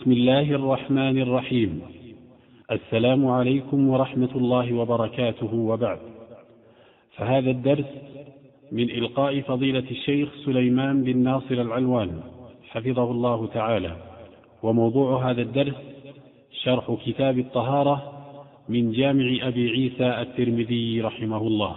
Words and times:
بسم 0.00 0.12
الله 0.12 0.42
الرحمن 0.52 1.22
الرحيم 1.22 1.80
السلام 2.72 3.26
عليكم 3.26 3.88
ورحمه 3.88 4.28
الله 4.36 4.72
وبركاته 4.72 5.54
وبعد 5.54 5.98
فهذا 7.16 7.50
الدرس 7.50 7.84
من 8.72 8.90
القاء 8.90 9.40
فضيله 9.40 9.84
الشيخ 9.90 10.28
سليمان 10.44 11.04
بن 11.04 11.16
ناصر 11.18 11.50
العلوان 11.54 12.20
حفظه 12.70 13.10
الله 13.10 13.46
تعالى 13.54 13.96
وموضوع 14.62 15.30
هذا 15.30 15.42
الدرس 15.42 15.74
شرح 16.62 16.96
كتاب 17.06 17.38
الطهاره 17.38 18.12
من 18.68 18.92
جامع 18.92 19.48
ابي 19.48 19.68
عيسى 19.70 20.20
الترمذي 20.22 21.00
رحمه 21.00 21.38
الله 21.46 21.76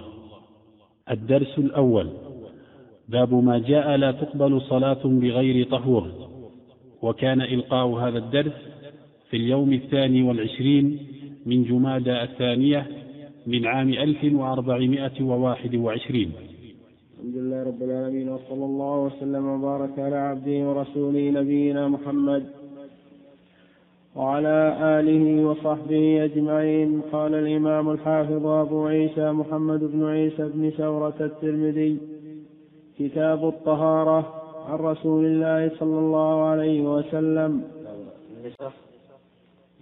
الدرس 1.11 1.57
الاول 1.57 2.09
باب 3.09 3.33
ما 3.33 3.57
جاء 3.57 3.95
لا 3.95 4.11
تقبل 4.11 4.61
صلاه 4.61 5.01
بغير 5.03 5.65
طهور 5.67 6.32
وكان 7.03 7.41
إلقاء 7.41 7.87
هذا 7.87 8.17
الدرس 8.17 8.53
في 9.29 9.37
اليوم 9.37 9.73
الثاني 9.73 10.23
والعشرين 10.23 10.99
من 11.45 11.63
جمادى 11.63 12.23
الثانية 12.23 12.87
من 13.47 13.65
عام 13.65 13.89
1421 13.89 16.19
الحمد 17.13 17.37
لله 17.37 17.63
رب 17.63 17.83
العالمين 17.83 18.29
وصلى 18.29 18.65
الله 18.65 18.99
وسلم 18.99 19.45
وبارك 19.45 19.89
على 19.99 20.15
عبده 20.15 20.69
ورسوله 20.69 21.29
نبينا 21.29 21.87
محمد 21.87 22.43
وعلى 24.15 24.77
آله 24.81 25.45
وصحبه 25.45 26.23
أجمعين 26.23 27.01
قال 27.11 27.33
الإمام 27.35 27.89
الحافظ 27.89 28.45
أبو 28.47 28.85
عيسى 28.85 29.31
محمد 29.31 29.79
بن 29.83 30.05
عيسى 30.05 30.49
بن 30.55 30.69
ثورة 30.69 31.15
الترمذي 31.21 31.97
كتاب 32.99 33.47
الطهارة 33.47 34.42
عن 34.69 34.75
رسول 34.75 35.25
الله 35.25 35.75
صلى 35.79 35.99
الله 35.99 36.45
عليه 36.49 36.81
وسلم 36.81 37.61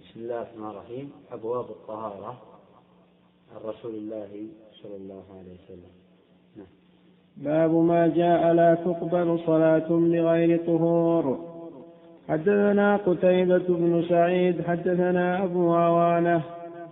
بسم 0.00 0.20
الله 0.20 0.42
الرحمن 0.42 0.70
الرحيم 0.70 1.10
أبواب 1.32 1.64
الطهارة 1.64 2.40
عن 3.54 3.68
رسول 3.70 3.94
الله 3.94 4.28
صلى 4.82 4.96
الله 4.96 5.22
عليه 5.38 5.54
وسلم 5.64 5.92
نعم. 6.56 6.66
باب 7.36 7.74
ما 7.84 8.06
جاء 8.06 8.52
لا 8.52 8.74
تقبل 8.74 9.40
صلاة 9.46 9.88
بغير 9.88 10.58
طهور 10.66 11.38
حدثنا 12.28 12.96
قتيبة 12.96 13.64
بن 13.68 14.04
سعيد 14.08 14.62
حدثنا 14.62 15.44
أبو 15.44 15.74
عوانة 15.74 16.42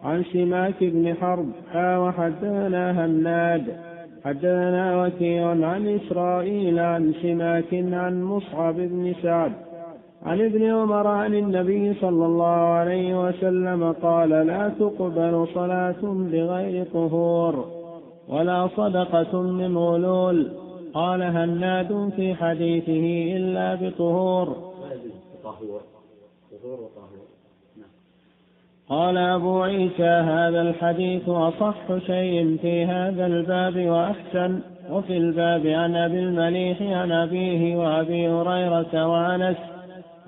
عن 0.02 0.24
سماك 0.33 0.84
بن 0.84 1.14
حرب 1.14 1.46
وحدثنا 1.77 3.05
هناد 3.06 3.89
حدثنا 4.24 5.02
وكيع 5.04 5.48
عن 5.48 5.88
إسرائيل 6.04 6.78
عن 6.78 7.14
سماك 7.22 7.64
عن 7.72 8.22
مصعب 8.22 8.74
بن 8.74 9.12
سعد 9.22 9.52
عن 10.22 10.40
ابن 10.40 10.62
عمر 10.64 11.06
عن 11.06 11.34
النبي 11.34 11.94
صلى 12.00 12.27
الله 12.27 12.66
عليه 12.74 13.27
وسلم 13.28 13.92
قال 14.02 14.28
لا 14.28 14.68
تقبل 14.80 15.46
صلاة 15.54 16.02
بغير 16.02 16.86
طهور 16.86 17.64
ولا 18.28 18.68
صدقة 18.77 19.42
من 19.42 19.78
غلول 19.78 20.48
قال 20.94 21.22
هناد 21.22 22.10
في 22.16 22.34
حديثه 22.34 23.36
إلا 23.36 23.74
بطهور 23.74 24.46
طهور 25.44 25.80
طهور 26.62 26.80
وطهور 26.80 27.19
قال 28.91 29.19
أبو 29.19 29.62
عيسى 29.62 30.02
هذا 30.05 30.60
الحديث 30.62 31.28
أصح 31.28 31.74
شيء 32.06 32.58
في 32.62 32.84
هذا 32.84 33.27
الباب 33.27 33.78
وأحسن 33.86 34.60
وفي 34.91 35.16
الباب 35.16 35.66
عن 35.66 35.96
أبي 35.96 36.19
المليح 36.19 36.83
عن 36.83 37.12
أبيه 37.12 37.77
وأبي 37.77 38.28
هريرة 38.28 39.06
وأنس 39.06 39.56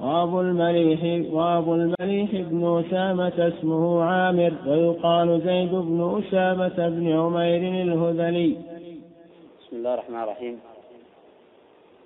وأبو 0.01 0.41
المليح 0.41 1.33
وأبو 1.33 1.75
المليح 1.75 2.31
بن 2.33 2.85
أسامة 2.87 3.53
اسمه 3.59 4.03
عامر 4.05 4.53
ويقال 4.67 5.41
زيد 5.45 5.71
بن 5.73 6.21
أسامة 6.25 6.89
بن 6.89 7.13
عمير 7.13 7.83
الهذلي. 7.83 8.57
بسم 9.61 9.77
الله 9.77 9.95
الرحمن 9.95 10.23
الرحيم. 10.23 10.59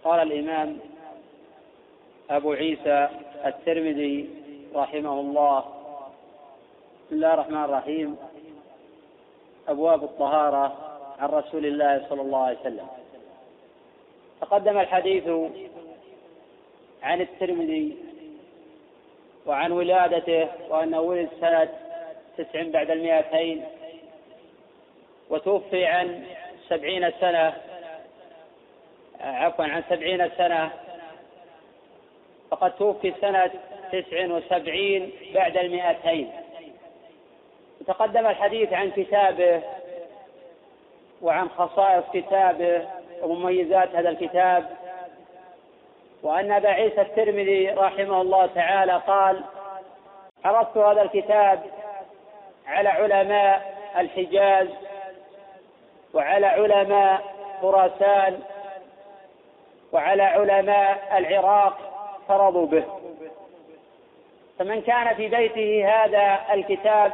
قال 0.04 0.32
الإمام 0.32 0.76
أبو 2.30 2.52
عيسى 2.52 3.08
الترمذي 3.46 4.26
رحمه 4.76 5.20
الله 5.20 5.62
بسم 7.06 7.16
الله 7.16 7.34
الرحمن 7.34 7.64
الرحيم 7.64 8.16
أبواب 9.68 10.04
الطهارة 10.04 10.76
عن 11.18 11.28
رسول 11.28 11.66
الله 11.66 12.06
صلى 12.08 12.22
الله 12.22 12.44
عليه 12.46 12.58
وسلم 12.60 12.86
تقدم 14.40 14.78
الحديث 14.78 15.28
عن 17.02 17.20
الترمذي 17.20 17.96
وعن 19.46 19.72
ولادته 19.72 20.48
وأنه 20.68 21.00
ولد 21.00 21.28
سنة 21.40 21.68
تسع 22.38 22.62
بعد 22.70 22.90
المئتين 22.90 23.64
وتوفي 25.30 25.84
عن 25.84 26.24
سبعين 26.68 27.10
سنة 27.20 27.52
عفوا 29.20 29.64
عن 29.64 29.82
سبعين 29.90 30.30
سنة 30.36 30.70
فقد 32.50 32.76
توفي 32.76 33.12
سنة 33.20 33.50
تسع 33.92 34.26
وسبعين 34.26 35.10
بعد 35.34 35.56
المئتين 35.56 36.30
تقدم 37.86 38.26
الحديث 38.26 38.72
عن 38.72 38.90
كتابه 38.90 39.62
وعن 41.22 41.48
خصائص 41.48 42.04
كتابه 42.14 42.88
ومميزات 43.22 43.94
هذا 43.96 44.08
الكتاب 44.08 44.70
وأن 46.22 46.52
أبا 46.52 46.68
عيسى 46.68 47.00
الترمذي 47.00 47.70
رحمه 47.70 48.20
الله 48.20 48.46
تعالى 48.46 48.96
قال 49.06 49.44
عرضت 50.44 50.76
هذا 50.76 51.02
الكتاب 51.02 51.62
على 52.66 52.88
علماء 52.88 53.76
الحجاز 53.98 54.68
وعلى 56.14 56.46
علماء 56.46 57.20
خراسان 57.62 58.38
وعلى 59.92 60.22
علماء 60.22 60.98
العراق 61.18 61.78
فرضوا 62.28 62.66
به 62.66 62.84
فمن 64.58 64.82
كان 64.82 65.14
في 65.14 65.28
بيته 65.28 65.88
هذا 65.88 66.46
الكتاب 66.54 67.12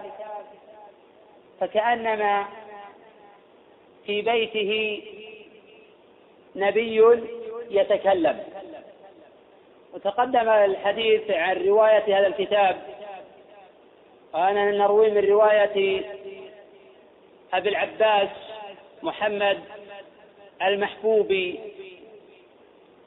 فكأنما 1.63 2.45
في 4.07 4.23
بيته 4.23 5.03
نبي 6.57 7.05
يتكلم 7.71 8.43
وتقدم 9.95 10.49
الحديث 10.49 11.31
عن 11.31 11.57
رواية 11.57 12.19
هذا 12.19 12.27
الكتاب 12.27 12.83
وأنا 14.35 14.71
نروي 14.71 15.11
من 15.11 15.25
رواية 15.25 16.05
أبي 17.55 17.69
العباس 17.69 18.29
محمد 19.03 19.59
المحبوبي 20.63 21.59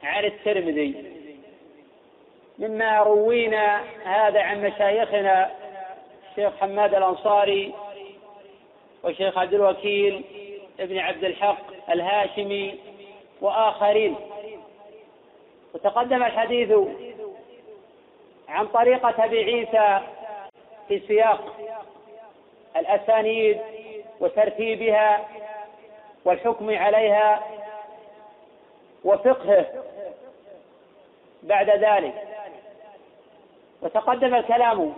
عن 0.03 0.25
الترمذي 0.25 0.93
مما 2.59 2.99
روينا 2.99 3.83
هذا 4.03 4.41
عن 4.41 4.61
مشايخنا 4.61 5.51
الشيخ 6.31 6.53
حماد 6.59 6.95
الأنصاري 6.95 7.73
والشيخ 9.05 9.38
عبد 9.38 9.53
الوكيل 9.53 10.23
ابن 10.79 10.97
عبد 10.99 11.23
الحق 11.23 11.89
الهاشمي 11.91 12.75
وآخرين 13.41 14.16
وتقدم 15.73 16.23
الحديث 16.23 16.71
عن 18.49 18.67
طريقة 18.67 19.25
أبي 19.25 19.39
عيسى 19.43 20.01
في 20.88 20.99
سياق 21.07 21.39
الأسانيد 22.77 23.57
وترتيبها 24.19 25.27
والحكم 26.25 26.77
عليها 26.77 27.41
وفقهه 29.03 29.66
بعد 31.43 31.69
ذلك 31.69 32.13
وتقدم 33.81 34.35
الكلام 34.35 34.93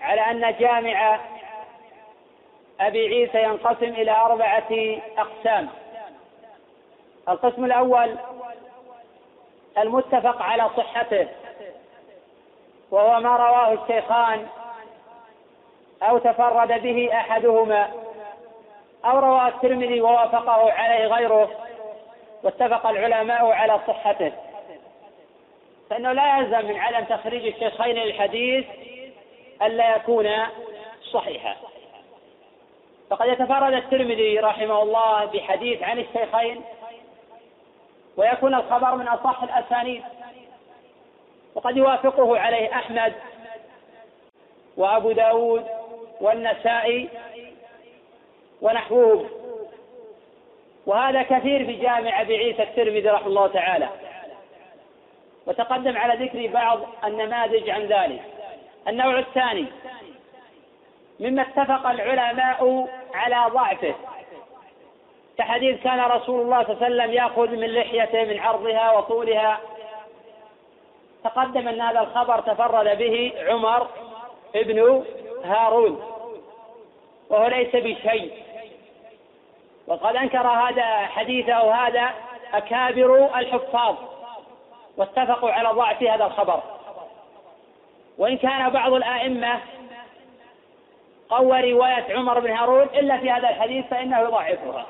على 0.00 0.20
أن 0.20 0.54
جامع 0.60 1.18
أبي 2.80 3.06
عيسى 3.14 3.42
ينقسم 3.42 3.86
إلى 3.94 4.10
أربعة 4.10 4.72
أقسام 5.18 5.68
القسم 7.28 7.64
الأول 7.64 8.16
المتفق 9.78 10.42
على 10.42 10.70
صحته 10.76 11.28
وهو 12.90 13.20
ما 13.20 13.36
رواه 13.36 13.78
الشيخان 13.84 14.46
أو 16.02 16.18
تفرد 16.18 16.82
به 16.82 17.10
أحدهما 17.12 17.88
أو 19.04 19.18
رواه 19.18 19.48
الترمذي 19.48 20.00
ووافقه 20.00 20.72
عليه 20.72 21.06
غيره 21.06 21.50
واتفق 22.42 22.86
العلماء 22.86 23.46
على 23.52 23.80
صحته 23.86 24.32
فإنه 25.90 26.12
لا 26.12 26.38
يلزم 26.38 26.68
من 26.68 26.78
عدم 26.78 27.04
تخريج 27.04 27.46
الشيخين 27.54 27.96
للحديث 27.96 28.64
ألا 29.62 29.96
يكون 29.96 30.30
صحيحا 31.12 31.56
فقد 33.10 33.28
يتفرد 33.28 33.72
الترمذي 33.74 34.38
رحمه 34.38 34.82
الله 34.82 35.24
بحديث 35.24 35.82
عن 35.82 35.98
الشيخين 35.98 36.60
ويكون 38.16 38.54
الخبر 38.54 38.94
من 38.96 39.08
أصح 39.08 39.42
الأسانيد 39.42 40.02
وقد 41.54 41.76
يوافقه 41.76 42.38
عليه 42.40 42.72
أحمد 42.72 43.12
وأبو 44.76 45.12
داود 45.12 45.64
والنسائي 46.20 47.08
ونحوهم 48.60 49.28
وهذا 50.86 51.22
كثير 51.22 51.66
في 51.66 51.72
جامع 51.72 52.20
أبي 52.20 52.36
عيسى 52.36 52.62
الترمذي 52.62 53.10
رحمه 53.10 53.26
الله 53.26 53.46
تعالى 53.46 53.88
وتقدم 55.46 55.96
على 55.98 56.24
ذكر 56.26 56.46
بعض 56.52 56.80
النماذج 57.04 57.70
عن 57.70 57.82
ذلك 57.82 58.22
النوع 58.88 59.18
الثاني 59.18 59.64
مما 61.20 61.42
اتفق 61.42 61.86
العلماء 61.86 62.88
على 63.14 63.50
ضعفه 63.52 63.94
كحديث 65.38 65.82
كان 65.82 66.00
رسول 66.00 66.40
الله 66.40 66.64
صلى 66.64 66.72
الله 66.74 66.84
عليه 66.84 66.94
وسلم 66.94 67.12
ياخذ 67.12 67.48
من 67.56 67.74
لحيته 67.74 68.24
من 68.24 68.38
عرضها 68.40 68.92
وطولها 68.92 69.60
تقدم 71.24 71.68
ان 71.68 71.80
هذا 71.80 72.00
الخبر 72.00 72.40
تفرد 72.40 72.98
به 72.98 73.32
عمر 73.48 73.86
ابن 74.54 75.04
هارون 75.44 76.02
وهو 77.30 77.46
ليس 77.46 77.70
بشيء 77.76 78.32
وقد 79.86 80.16
انكر 80.16 80.46
هذا 80.48 80.86
حديثه 80.98 81.74
هذا 81.74 82.10
اكابر 82.54 83.38
الحفاظ 83.38 83.94
واتفقوا 84.96 85.50
على 85.50 85.68
ضعف 85.68 86.02
هذا 86.02 86.26
الخبر 86.26 86.62
وان 88.18 88.36
كان 88.36 88.68
بعض 88.70 88.92
الائمه 88.92 89.60
قوى 91.30 91.72
رواية 91.72 92.16
عمر 92.16 92.40
بن 92.40 92.50
هارون 92.50 92.82
إلا 92.82 93.16
في 93.18 93.30
هذا 93.30 93.48
الحديث 93.48 93.86
فإنه 93.86 94.18
يضاعفها 94.20 94.86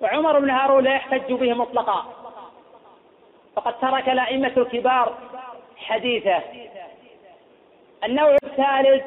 وعمر 0.00 0.38
بن 0.40 0.50
هارون 0.50 0.84
لا 0.84 0.94
يحتج 0.94 1.32
به 1.32 1.52
مطلقا 1.54 2.04
فقد 3.56 3.78
ترك 3.80 4.08
الأئمة 4.08 4.52
الكبار 4.56 5.18
حديثه 5.76 6.40
النوع 8.04 8.36
الثالث 8.44 9.04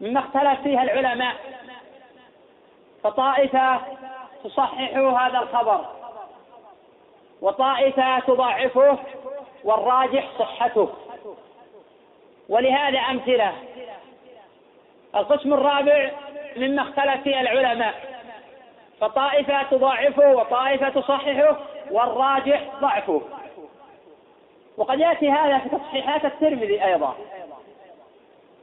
مما 0.00 0.20
اختلف 0.20 0.60
فيها 0.62 0.82
العلماء 0.82 1.34
فطائفة 3.04 3.80
تصحح 4.44 4.96
هذا 4.96 5.38
الخبر 5.38 5.84
وطائفة 7.40 8.18
تضاعفه 8.20 8.98
والراجح 9.64 10.24
صحته 10.38 10.90
ولهذا 12.48 12.98
أمثلة 12.98 13.52
القسم 15.16 15.52
الرابع 15.54 16.10
مما 16.56 16.82
اختلف 16.82 17.22
فيه 17.22 17.40
العلماء 17.40 17.94
فطائفة 19.00 19.62
تضاعفه 19.62 20.30
وطائفة 20.32 20.88
تصححه 20.88 21.56
والراجح 21.90 22.60
ضعفه 22.80 23.22
وقد 24.76 25.00
يأتي 25.00 25.30
هذا 25.30 25.58
في 25.58 25.68
تصحيحات 25.68 26.24
الترمذي 26.24 26.84
أيضا 26.84 27.14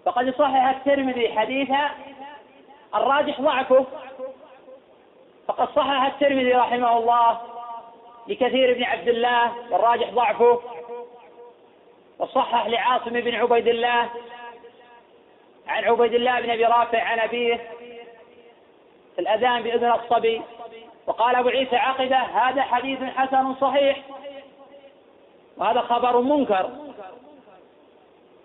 فقد 0.06 0.28
يصحح 0.28 0.70
الترمذي 0.70 1.40
حديث 1.40 1.70
الراجح 2.96 3.42
ضعفه 3.42 3.86
فقد 5.48 5.70
صحح 5.76 6.02
الترمذي 6.06 6.54
رحمه 6.54 6.98
الله 6.98 7.42
لكثير 8.28 8.74
بن 8.74 8.84
عبد 8.84 9.08
الله 9.08 9.52
والراجح 9.72 10.10
ضعفه 10.10 10.62
وصحح 12.20 12.68
لعاصم 12.68 13.12
بن 13.12 13.36
عبيد 13.36 13.68
الله 13.68 14.10
عن 15.68 15.84
عبيد 15.86 16.14
الله 16.14 16.42
بن 16.42 16.50
ابي 16.50 16.66
رافع 16.66 17.04
عن 17.04 17.20
ابيه 17.20 17.56
في 19.16 19.22
الاذان 19.22 19.62
باذن 19.64 19.92
الصبي 19.92 20.42
وقال 21.06 21.36
ابو 21.36 21.50
عيسى 21.50 21.76
عقده 21.76 22.18
هذا 22.18 22.62
حديث 22.62 23.00
حسن 23.04 23.56
صحيح 23.56 23.98
وهذا 25.58 25.82
خبر 25.82 26.22
منكر 26.22 26.70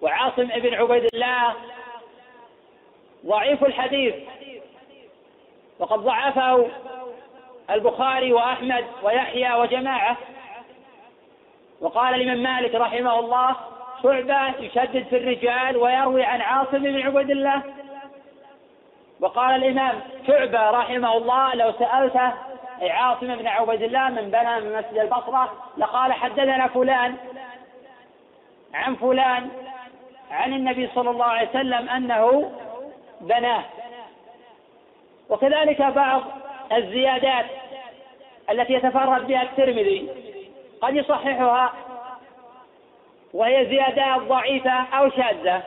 وعاصم 0.03 0.51
ابن 0.53 0.75
عبيد 0.75 1.05
الله 1.15 1.55
ضعيف 3.27 3.65
الحديث 3.65 4.15
وقد 5.79 5.99
ضعفه 5.99 6.69
البخاري 7.71 8.33
واحمد 8.33 8.85
ويحيى 9.03 9.55
وجماعه 9.55 10.17
وقال 11.81 12.15
الامام 12.15 12.43
مالك 12.43 12.75
رحمه 12.75 13.19
الله 13.19 13.57
شعبة 14.03 14.47
يشدد 14.59 15.07
في 15.11 15.17
الرجال 15.17 15.77
ويروي 15.77 16.23
عن 16.25 16.41
عاصم 16.41 16.79
بن 16.79 17.01
عبد 17.01 17.31
الله 17.31 17.63
وقال 19.21 19.65
الإمام 19.65 20.01
شعبة 20.27 20.71
رحمه 20.71 21.17
الله 21.17 21.55
لو 21.55 21.73
سألته 21.79 22.33
عاصم 22.83 23.37
بن 23.37 23.47
عبد 23.47 23.83
الله 23.83 24.09
من 24.09 24.31
بنى 24.31 24.61
من 24.61 24.73
مسجد 24.77 24.99
البصرة 24.99 25.53
لقال 25.79 26.13
حدثنا 26.13 26.67
فلان 26.69 27.17
عن 28.75 28.95
فلان 28.95 29.49
عن 30.31 30.53
النبي 30.53 30.89
صلى 30.95 31.11
الله 31.11 31.25
عليه 31.25 31.49
وسلم 31.49 31.89
أنه 31.89 32.53
بناه 33.21 33.63
وكذلك 35.31 35.83
بعض 35.83 36.23
الزيادات 36.77 37.45
التي 38.51 38.73
يتفرد 38.73 39.27
بها 39.27 39.43
الترمذي 39.43 40.11
قد 40.81 40.97
يصححها 40.97 41.73
وهي 43.35 43.67
زيادات 43.67 44.29
ضعيفة 44.29 44.71
أو 44.71 45.11
شاذة 45.11 45.63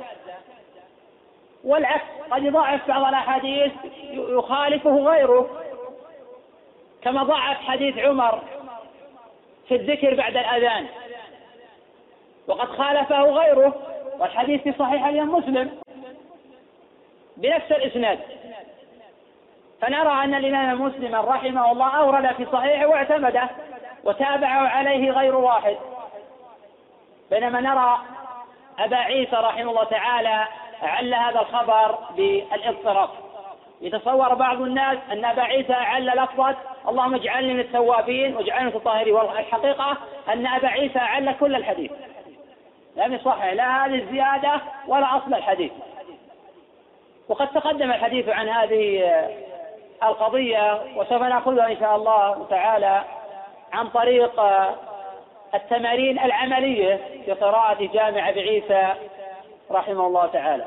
والعكس 1.64 2.04
قد 2.32 2.44
يضاعف 2.44 2.88
بعض 2.88 3.06
الأحاديث 3.08 3.72
يخالفه 4.14 4.98
غيره 4.98 5.50
كما 7.02 7.24
ضعف 7.24 7.58
حديث 7.66 7.98
عمر 7.98 8.42
في 9.68 9.76
الذكر 9.76 10.14
بعد 10.16 10.38
الأذان 10.38 10.86
وقد 12.48 12.68
خالفه 12.68 13.22
غيره 13.24 13.76
والحديث 14.20 14.62
في 14.62 14.74
صحيح 14.80 15.06
اليوم 15.06 15.36
مسلم 15.36 15.70
بنفس 17.38 17.72
الإسناد 17.72 18.20
فنرى 19.82 20.24
أن 20.24 20.34
الإمام 20.34 20.82
مسلم 20.82 21.16
رحمه 21.16 21.72
الله 21.72 21.90
أورد 21.96 22.28
في 22.36 22.48
صحيحه 22.54 22.86
واعتمده 22.88 23.50
وتابعه 24.04 24.68
عليه 24.70 25.12
غير 25.12 25.36
واحد 25.36 25.78
بينما 27.32 27.60
نرى 27.62 27.98
أبا 28.80 28.96
عيسى 28.98 29.36
رحمه 29.36 29.62
الله 29.72 29.84
تعالى 29.84 30.48
عل 30.84 31.14
هذا 31.14 31.40
الخبر 31.42 31.98
بالاضطراب 32.18 33.10
يتصور 33.82 34.34
بعض 34.34 34.62
الناس 34.62 34.98
أن 35.12 35.26
أبا 35.26 35.42
عيسى 35.42 35.74
عل 35.74 36.06
لفظة 36.06 36.56
اللهم 36.88 37.16
اجعلني 37.16 37.54
من 37.54 37.60
التوابين 37.60 38.36
واجعلني 38.36 38.70
من 38.70 38.76
الطاهرين 38.76 39.14
والحقيقة 39.14 39.98
أن 40.34 40.48
أبا 40.48 40.68
عيسى 40.68 41.00
عل 41.00 41.32
كل 41.40 41.56
الحديث 41.56 41.92
لم 42.96 43.14
يصحح 43.14 43.46
لا 43.54 43.86
هذه 43.86 43.96
الزيادة 43.96 44.62
ولا 44.88 45.18
أصل 45.18 45.34
الحديث 45.34 45.72
وقد 47.30 47.48
تقدم 47.48 47.92
الحديث 47.92 48.30
عن 48.30 48.50
هذه 48.50 49.12
القضية 50.04 50.82
وسوف 50.96 51.22
نأخذها 51.22 51.72
إن 51.72 51.78
شاء 51.80 51.96
الله 51.96 52.46
تعالى 52.50 53.04
عن 53.74 53.88
طريق 53.88 54.40
التمارين 55.56 56.20
العملية 56.20 57.00
في 57.26 57.32
قراءة 57.32 57.90
جامع 57.94 58.30
أبي 58.30 58.42
عيسى 58.42 58.94
رحمه 59.72 60.08
الله 60.08 60.28
تعالى 60.28 60.66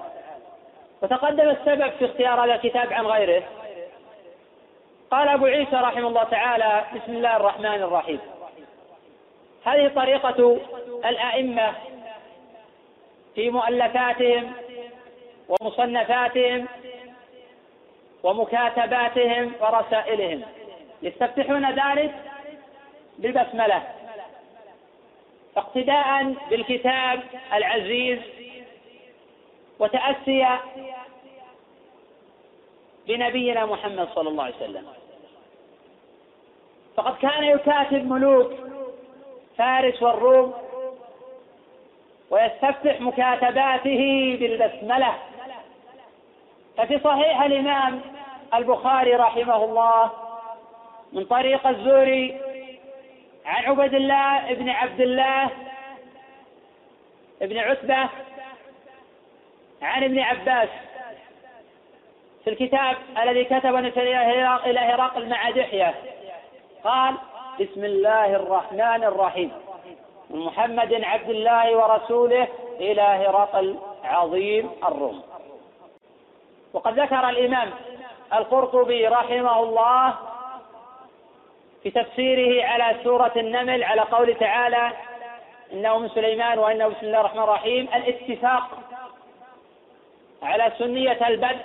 وتقدم 1.02 1.48
السبب 1.48 1.90
في 1.98 2.04
اختيار 2.04 2.44
هذا 2.44 2.54
الكتاب 2.54 2.92
عن 2.92 3.06
غيره 3.06 3.42
قال 5.10 5.28
أبو 5.28 5.46
عيسى 5.46 5.76
رحمه 5.76 6.08
الله 6.08 6.24
تعالى 6.24 6.84
بسم 6.94 7.12
الله 7.12 7.36
الرحمن 7.36 7.82
الرحيم 7.82 8.20
هذه 9.64 9.88
طريقة 9.94 10.58
الأئمة 11.08 11.72
في 13.34 13.50
مؤلفاتهم 13.50 14.52
ومصنفاتهم 15.48 16.66
ومكاتباتهم 18.22 19.52
ورسائلهم 19.60 20.42
يستفتحون 21.02 21.70
ذلك 21.70 22.10
بالبسملة 23.18 23.82
اقتداء 25.56 26.34
بالكتاب 26.50 27.20
العزيز 27.52 28.18
وتأسيا 29.78 30.60
بنبينا 33.08 33.66
محمد 33.66 34.08
صلى 34.14 34.28
الله 34.28 34.44
عليه 34.44 34.54
وسلم 34.56 34.86
فقد 36.96 37.16
كان 37.18 37.44
يكاتب 37.44 38.06
ملوك 38.10 38.52
فارس 39.58 40.02
والروم 40.02 40.54
ويستفتح 42.30 43.00
مكاتباته 43.00 44.36
بالبسملة 44.40 45.14
ففي 46.76 47.00
صحيح 47.04 47.42
الإمام 47.42 48.00
البخاري 48.54 49.14
رحمه 49.14 49.64
الله 49.64 50.10
من 51.12 51.24
طريق 51.24 51.66
الزهري 51.66 52.40
عن 53.48 53.64
عبيد 53.66 53.94
الله 53.94 54.54
بن 54.54 54.68
عبد 54.68 55.00
الله 55.00 55.50
بن 57.40 57.58
عتبة 57.58 58.08
عن 59.82 60.04
ابن 60.04 60.18
عباس 60.18 60.68
في 62.44 62.50
الكتاب 62.50 62.96
الذي 63.22 63.44
كتب 63.44 63.74
نسل 63.74 64.06
إلى 64.66 64.78
هرقل 64.80 65.28
مع 65.28 65.50
دحية 65.50 65.94
قال 66.84 67.14
بسم 67.60 67.84
الله 67.84 68.36
الرحمن 68.36 69.04
الرحيم 69.04 69.50
من 70.30 70.40
محمد 70.40 70.94
عبد 71.04 71.30
الله 71.30 71.76
ورسوله 71.76 72.48
إلى 72.80 73.02
هرقل 73.02 73.76
عظيم 74.04 74.70
الروم 74.88 75.22
وقد 76.72 77.00
ذكر 77.00 77.28
الإمام 77.28 77.70
القرطبي 78.32 79.06
رحمه 79.06 79.62
الله 79.62 80.14
في 81.82 81.90
تفسيره 81.90 82.66
على 82.66 82.96
سورة 83.04 83.32
النمل 83.36 83.84
على 83.84 84.00
قول 84.00 84.34
تعالى 84.34 84.92
إنه 85.72 85.98
من 85.98 86.08
سليمان 86.08 86.58
وإنه 86.58 86.86
بسم 86.88 86.98
الله 87.06 87.20
الرحمن 87.20 87.42
الرحيم 87.42 87.88
الاتفاق 87.94 88.62
على 90.42 90.72
سنية 90.78 91.28
البدء 91.28 91.58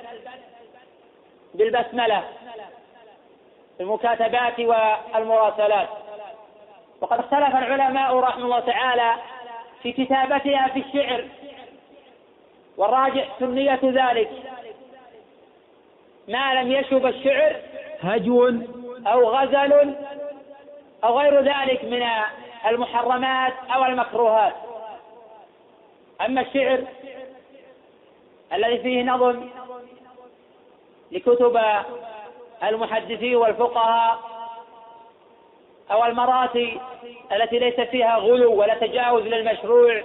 بالبسملة 1.54 2.24
في 3.78 3.84
المكاتبات 3.84 4.60
والمراسلات 4.60 5.90
وقد 7.02 7.20
اختلف 7.20 7.56
العلماء 7.56 8.16
رحمه 8.18 8.46
الله 8.46 8.60
تعالى 8.60 9.14
في 9.84 9.92
كتابتها 9.92 10.68
في 10.74 10.80
الشعر 10.80 11.24
والراجع 12.78 13.24
سنية 13.40 13.80
ذلك 13.84 14.30
ما 16.28 16.54
لم 16.62 16.72
يشب 16.72 17.06
الشعر 17.06 17.56
هجو 18.04 18.50
أو 19.08 19.30
غزل 19.30 19.96
أو 21.04 21.20
غير 21.20 21.44
ذلك 21.44 21.86
من 21.86 22.04
المحرمات 22.72 23.54
أو 23.76 23.86
المكروهات 23.86 24.54
أما 26.26 26.42
الشعر 26.42 26.84
الذي 28.54 28.78
فيه 28.80 29.04
نظم 29.04 29.50
لكتب 31.12 31.62
المحدثين 32.64 33.36
والفقهاء 33.36 34.20
أو 35.92 36.06
المراتي 36.06 36.80
التي 37.32 37.60
ليس 37.60 37.80
فيها 37.80 38.18
غلو 38.18 38.54
ولا 38.60 38.74
تجاوز 38.74 39.24
للمشروع 39.24 40.02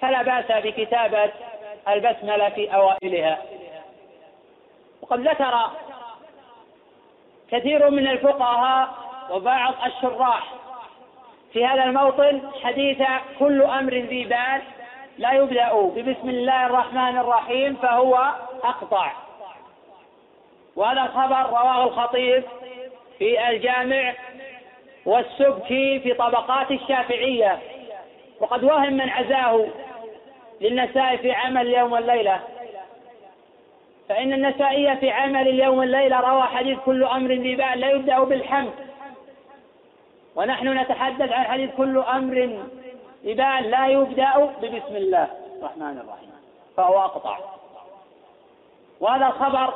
فلا 0.00 0.22
بأس 0.22 0.62
بكتابة 0.64 1.30
البسملة 1.88 2.48
في 2.50 2.74
أوائلها 2.74 3.38
وقد 5.02 5.28
ذكر 5.28 5.70
كثير 7.52 7.90
من 7.90 8.06
الفقهاء 8.08 8.88
وبعض 9.30 9.74
الشراح 9.86 10.42
في 11.52 11.66
هذا 11.66 11.84
الموطن 11.84 12.40
حديث 12.64 13.02
كل 13.38 13.62
أمر 13.62 13.94
ذي 13.94 14.24
بال 14.24 14.62
لا 15.18 15.32
يبدأ 15.32 15.72
ببسم 15.72 16.28
الله 16.28 16.66
الرحمن 16.66 17.18
الرحيم 17.18 17.76
فهو 17.82 18.14
أقطع 18.64 19.12
وهذا 20.76 21.02
الخبر 21.02 21.50
رواه 21.50 21.84
الخطيب 21.84 22.44
في 23.18 23.48
الجامع 23.50 24.14
والسبكي 25.06 26.00
في 26.00 26.14
طبقات 26.14 26.70
الشافعية 26.70 27.58
وقد 28.40 28.64
وهم 28.64 28.92
من 28.92 29.08
عزاه 29.10 29.66
للنسائي 30.60 31.18
في 31.18 31.30
عمل 31.32 31.60
اليوم 31.66 31.92
والليلة 31.92 32.40
فإن 34.08 34.32
النسائي 34.32 34.96
في 34.96 35.10
عمل 35.10 35.48
اليوم 35.48 35.82
الليلة 35.82 36.20
روى 36.20 36.42
حديث 36.42 36.78
كل 36.78 37.04
أمر 37.04 37.30
ذي 37.30 37.56
بال 37.56 37.80
لا 37.80 37.90
يبدأ 37.90 38.18
بالحمد 38.24 38.72
ونحن 40.36 40.68
نتحدث 40.68 41.32
عن 41.32 41.44
حديث 41.44 41.70
كل 41.76 41.98
أمر 41.98 42.34
ذي 43.24 43.34
بال 43.34 43.70
لا 43.70 43.86
يبدأ 43.86 44.32
ببسم 44.62 44.96
الله 44.96 45.28
الرحمن 45.60 45.98
الرحيم 46.04 46.30
فهو 46.76 46.98
أقطع 47.00 47.38
وهذا 49.00 49.26
الخبر 49.26 49.74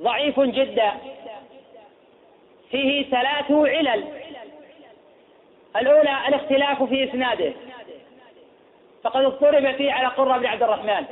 ضعيف 0.00 0.40
جدا 0.40 0.90
فيه 2.70 3.10
ثلاث 3.10 3.50
علل 3.50 4.04
الأولى 5.76 6.28
الاختلاف 6.28 6.82
في 6.82 7.10
إسناده 7.10 7.52
فقد 9.02 9.24
اضطرب 9.24 9.74
فيه 9.74 9.92
على 9.92 10.06
قرة 10.08 10.36
بن 10.38 10.46
عبد 10.46 10.62
الرحمن 10.62 11.04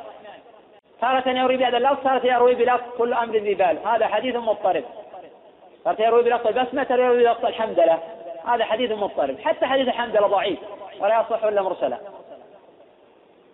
تارة 1.00 1.28
يروي 1.28 1.56
بهذا 1.56 1.76
اللفظ 1.76 2.02
تارة 2.02 2.26
يروي 2.26 2.54
بلفظ 2.54 2.86
كل 2.98 3.12
أمر 3.14 3.36
ذي 3.36 3.54
بال 3.54 3.78
هذا 3.86 4.06
حديث 4.06 4.36
مضطرب 4.36 4.84
تارة 5.84 6.02
يروي 6.02 6.22
بلفظ 6.22 6.46
البسمة 6.46 6.82
تارة 6.82 7.02
يروي 7.02 7.22
بلفظ 7.24 7.44
الحمدلله 7.46 7.98
هذا 8.46 8.64
حديث 8.64 8.92
مضطرب 8.92 9.36
حتى 9.44 9.66
حديث 9.66 9.88
الحمدلله 9.88 10.26
ضعيف 10.26 10.58
ولا 11.00 11.20
يصح 11.20 11.44
إلا 11.44 11.62
مرسلا 11.62 11.98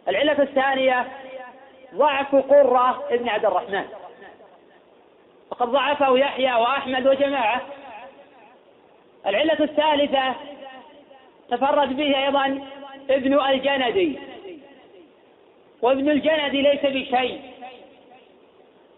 العلة 0.09 0.43
الثانية 0.43 1.05
ضعف 1.95 2.35
قرة 2.37 3.05
ابن 3.11 3.29
عبد 3.29 3.45
الرحمن 3.45 3.85
وقد 5.51 5.69
ضعفه 5.69 6.19
يحيى 6.19 6.53
وأحمد 6.53 7.07
وجماعة 7.07 7.61
العلة 9.27 9.65
الثالثة 9.65 10.35
تفرد 11.51 11.97
به 11.97 12.25
أيضا 12.25 12.63
ابن 13.11 13.41
الجندي 13.41 14.19
وابن 15.85 16.11
الجلد 16.11 16.55
ليس 16.55 16.81
بشيء 16.83 17.41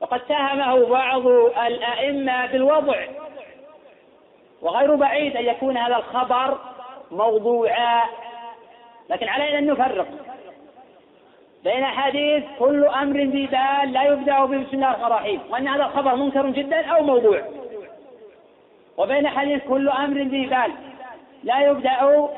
وقد 0.00 0.20
ساهمه 0.28 0.86
بعض 0.86 1.26
الأئمة 1.66 2.46
بالوضع 2.46 3.06
وغير 4.62 4.94
بعيد 4.94 5.36
أن 5.36 5.44
يكون 5.44 5.76
هذا 5.76 5.96
الخبر 5.96 6.58
موضوعا 7.10 8.02
لكن 9.10 9.28
علينا 9.28 9.58
أن 9.58 9.66
نفرق 9.66 10.06
بين 11.64 11.84
حديث 11.84 12.44
كل 12.58 12.84
أمر 12.84 13.20
ذي 13.20 13.46
بال 13.46 13.92
لا 13.92 14.02
يبدأ 14.04 14.44
به 14.44 14.58
بسم 14.64 14.74
الله 14.76 14.90
الرحمن 14.90 15.06
الرحيم 15.12 15.40
وأن 15.50 15.68
هذا 15.68 15.86
الخبر 15.86 16.14
منكر 16.14 16.46
جدا 16.46 16.86
أو 16.86 17.02
موضوع 17.02 17.42
وبين 18.96 19.28
حديث 19.28 19.62
كل 19.68 19.88
أمر 19.88 20.18
ذي 20.22 20.46
بال 20.46 20.72
لا 21.44 21.60
يبدأ 21.60 22.28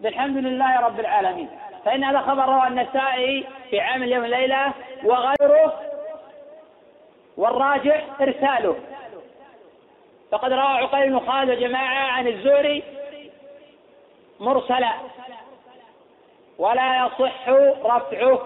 بالحمد 0.00 0.36
لله 0.36 0.80
رب 0.80 1.00
العالمين 1.00 1.48
فإن 1.84 2.04
هذا 2.04 2.20
خبر 2.20 2.44
رواه 2.46 2.66
النسائي 2.68 3.46
في 3.70 3.80
عام 3.80 4.02
اليوم 4.02 4.24
الليلة 4.24 4.72
وغيره 5.04 5.80
والراجح 7.36 8.04
إرساله 8.20 8.76
فقد 10.30 10.52
روى 10.52 10.60
عقيل 10.62 11.10
بن 11.10 11.26
خالد 11.26 11.50
وجماعة 11.58 12.06
عن 12.06 12.26
الزهري 12.28 12.82
مرسلا 14.40 14.92
ولا 16.58 16.96
يصح 17.06 17.48
رفعه 17.84 18.38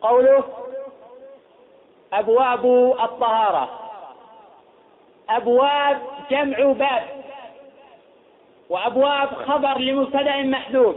قوله 0.00 0.44
أبواب 2.12 2.66
الطهارة 3.00 3.78
أبواب 5.30 6.02
جمع 6.30 6.58
باب 6.58 7.02
وأبواب 8.70 9.28
خبر 9.34 9.78
لمبتدأ 9.78 10.42
محذوف 10.42 10.96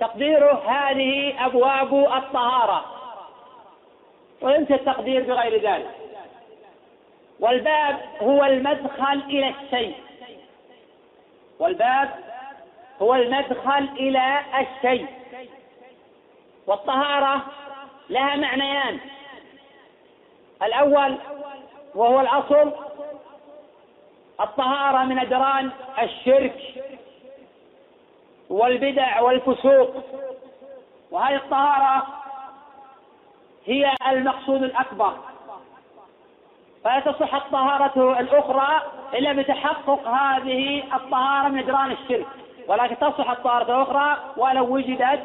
تقديره 0.00 0.62
هذه 0.70 1.36
أبواب 1.46 1.94
الطهارة 1.94 2.84
وينسى 4.42 4.74
التقدير 4.74 5.22
بغير 5.22 5.62
ذلك 5.62 5.90
والباب 7.40 8.00
هو 8.22 8.44
المدخل 8.44 9.22
إلى 9.28 9.48
الشيء 9.62 9.94
والباب 11.58 12.10
هو 13.02 13.14
المدخل 13.14 13.88
إلى 13.96 14.40
الشيء 14.60 15.06
والطهارة 16.66 17.42
لها 18.10 18.36
معنيان 18.36 19.00
الأول 20.62 21.16
وهو 21.94 22.20
الأصل 22.20 22.72
الطهارة 24.40 25.04
من 25.04 25.18
أدران 25.18 25.70
الشرك 26.02 26.54
والبدع 28.50 29.20
والفسوق 29.20 29.90
وهذه 31.10 31.36
الطهارة 31.36 32.06
هي 33.66 33.94
المقصود 34.08 34.62
الأكبر 34.62 35.12
فلا 36.84 37.00
تصح 37.00 37.34
الطهارة 37.34 38.20
الأخرى 38.20 38.82
إلا 39.14 39.32
بتحقق 39.32 40.08
هذه 40.08 40.84
الطهارة 40.96 41.48
من 41.48 41.58
إدران 41.58 41.92
الشرك 41.92 42.26
ولكن 42.68 42.96
تصح 42.98 43.30
الطهارة 43.30 43.64
الأخرى 43.76 44.16
ولو 44.36 44.74
وجدت 44.74 45.22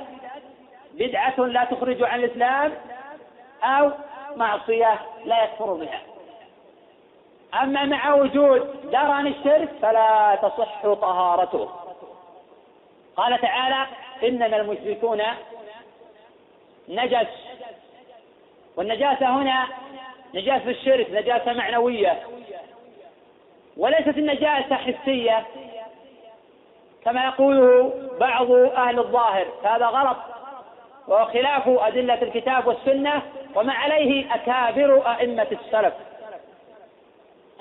بدعة 0.94 1.40
لا 1.40 1.64
تخرج 1.64 2.04
عن 2.04 2.20
الإسلام 2.20 2.72
أو 3.64 3.92
معصية 4.36 5.00
لا 5.26 5.44
يكفر 5.44 5.74
بها 5.74 6.02
أما 7.64 7.86
مع 7.86 8.14
وجود 8.14 8.76
دران 8.92 9.28
الشرك 9.28 9.70
فلا 9.82 10.36
تصح 10.36 10.84
طهارته 10.94 11.70
قال 13.20 13.42
تعالى 13.42 13.86
إنما 14.24 14.58
المشركون 14.62 15.22
نجس 16.90 17.28
والنجاسة 18.78 19.38
هنا 19.42 19.68
نجاسة 20.34 20.70
الشرك 20.70 21.08
نجاسة 21.12 21.54
معنوية 21.54 22.20
وليست 23.78 24.18
النجاسة 24.18 24.76
حسية 24.76 25.46
كما 27.06 27.24
يقوله 27.26 27.94
بعض 28.20 28.52
أهل 28.52 29.00
الظاهر 29.00 29.48
هذا 29.64 29.86
غلط 29.88 30.18
وهو 31.08 31.26
خلاف 31.26 31.68
أدلة 31.68 32.22
الكتاب 32.22 32.68
والسنة 32.68 33.22
وما 33.56 33.74
عليه 33.74 34.36
أكابر 34.36 35.12
أئمة 35.12 35.48
السلف 35.52 35.94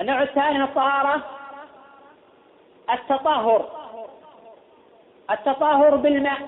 النوع 0.01 0.23
الثاني 0.23 0.59
من 0.59 0.65
الطهارة 0.65 1.23
التطهر 2.95 3.78
التطهر 5.31 5.97
بالماء 5.97 6.39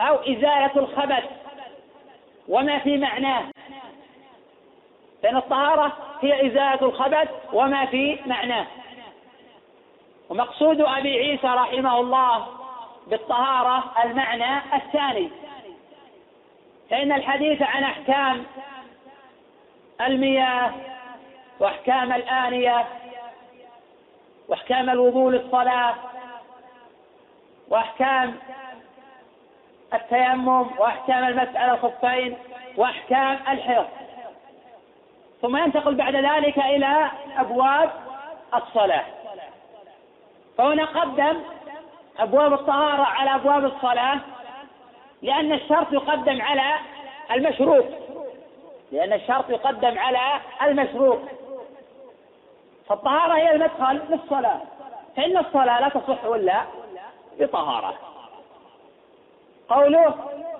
أو 0.00 0.14
إزالة 0.16 0.76
الخبث 0.76 1.24
وما 2.48 2.78
في 2.78 2.96
معناه 2.96 3.42
لأن 5.22 5.36
الطهارة 5.36 5.92
هي 6.22 6.46
إزالة 6.46 6.82
الخبث 6.88 7.28
وما 7.52 7.86
في 7.86 8.18
معناه 8.26 8.66
ومقصود 10.28 10.80
أبي 10.80 11.16
عيسى 11.18 11.46
رحمه 11.46 12.00
الله 12.00 12.46
بالطهارة 13.06 13.92
المعنى 14.04 14.58
الثاني 14.74 15.30
فإن 16.90 17.12
الحديث 17.12 17.62
عن 17.62 17.82
أحكام 17.82 18.46
المياه 20.00 20.70
وأحكام 21.60 22.12
الآنية 22.12 22.86
وأحكام 24.48 24.90
الوضوء 24.90 25.30
للصلاة 25.30 25.94
وأحكام 27.70 28.34
التيمم 29.94 30.48
وأحكام 30.78 31.24
المسألة 31.24 31.74
الخفين 31.74 32.36
وأحكام 32.76 33.38
الحيض 33.48 33.86
ثم 35.42 35.56
ينتقل 35.56 35.94
بعد 35.94 36.16
ذلك 36.16 36.58
إلى 36.58 37.10
أبواب 37.38 37.90
الصلاة 38.54 39.04
فهنا 40.58 40.84
قدم 40.84 41.40
أبواب 42.18 42.52
الطهارة 42.52 43.02
على 43.02 43.34
أبواب 43.34 43.64
الصلاة 43.64 44.20
لأن 45.22 45.52
الشرط 45.52 45.92
يقدم 45.92 46.42
على 46.42 46.74
المشروط 47.30 47.84
لأن 48.92 49.12
الشرط 49.12 49.50
يقدم 49.50 49.98
على 49.98 50.20
المشروط 50.62 51.18
فالطهارة 52.88 53.34
هي 53.36 53.52
المدخل 53.52 54.02
للصلاة 54.08 54.60
فإن 55.16 55.36
الصلاة 55.36 55.80
لا 55.80 55.88
تصح 55.88 56.24
ولا 56.24 56.62
بطهارة 57.40 57.94
قوله 59.68 60.14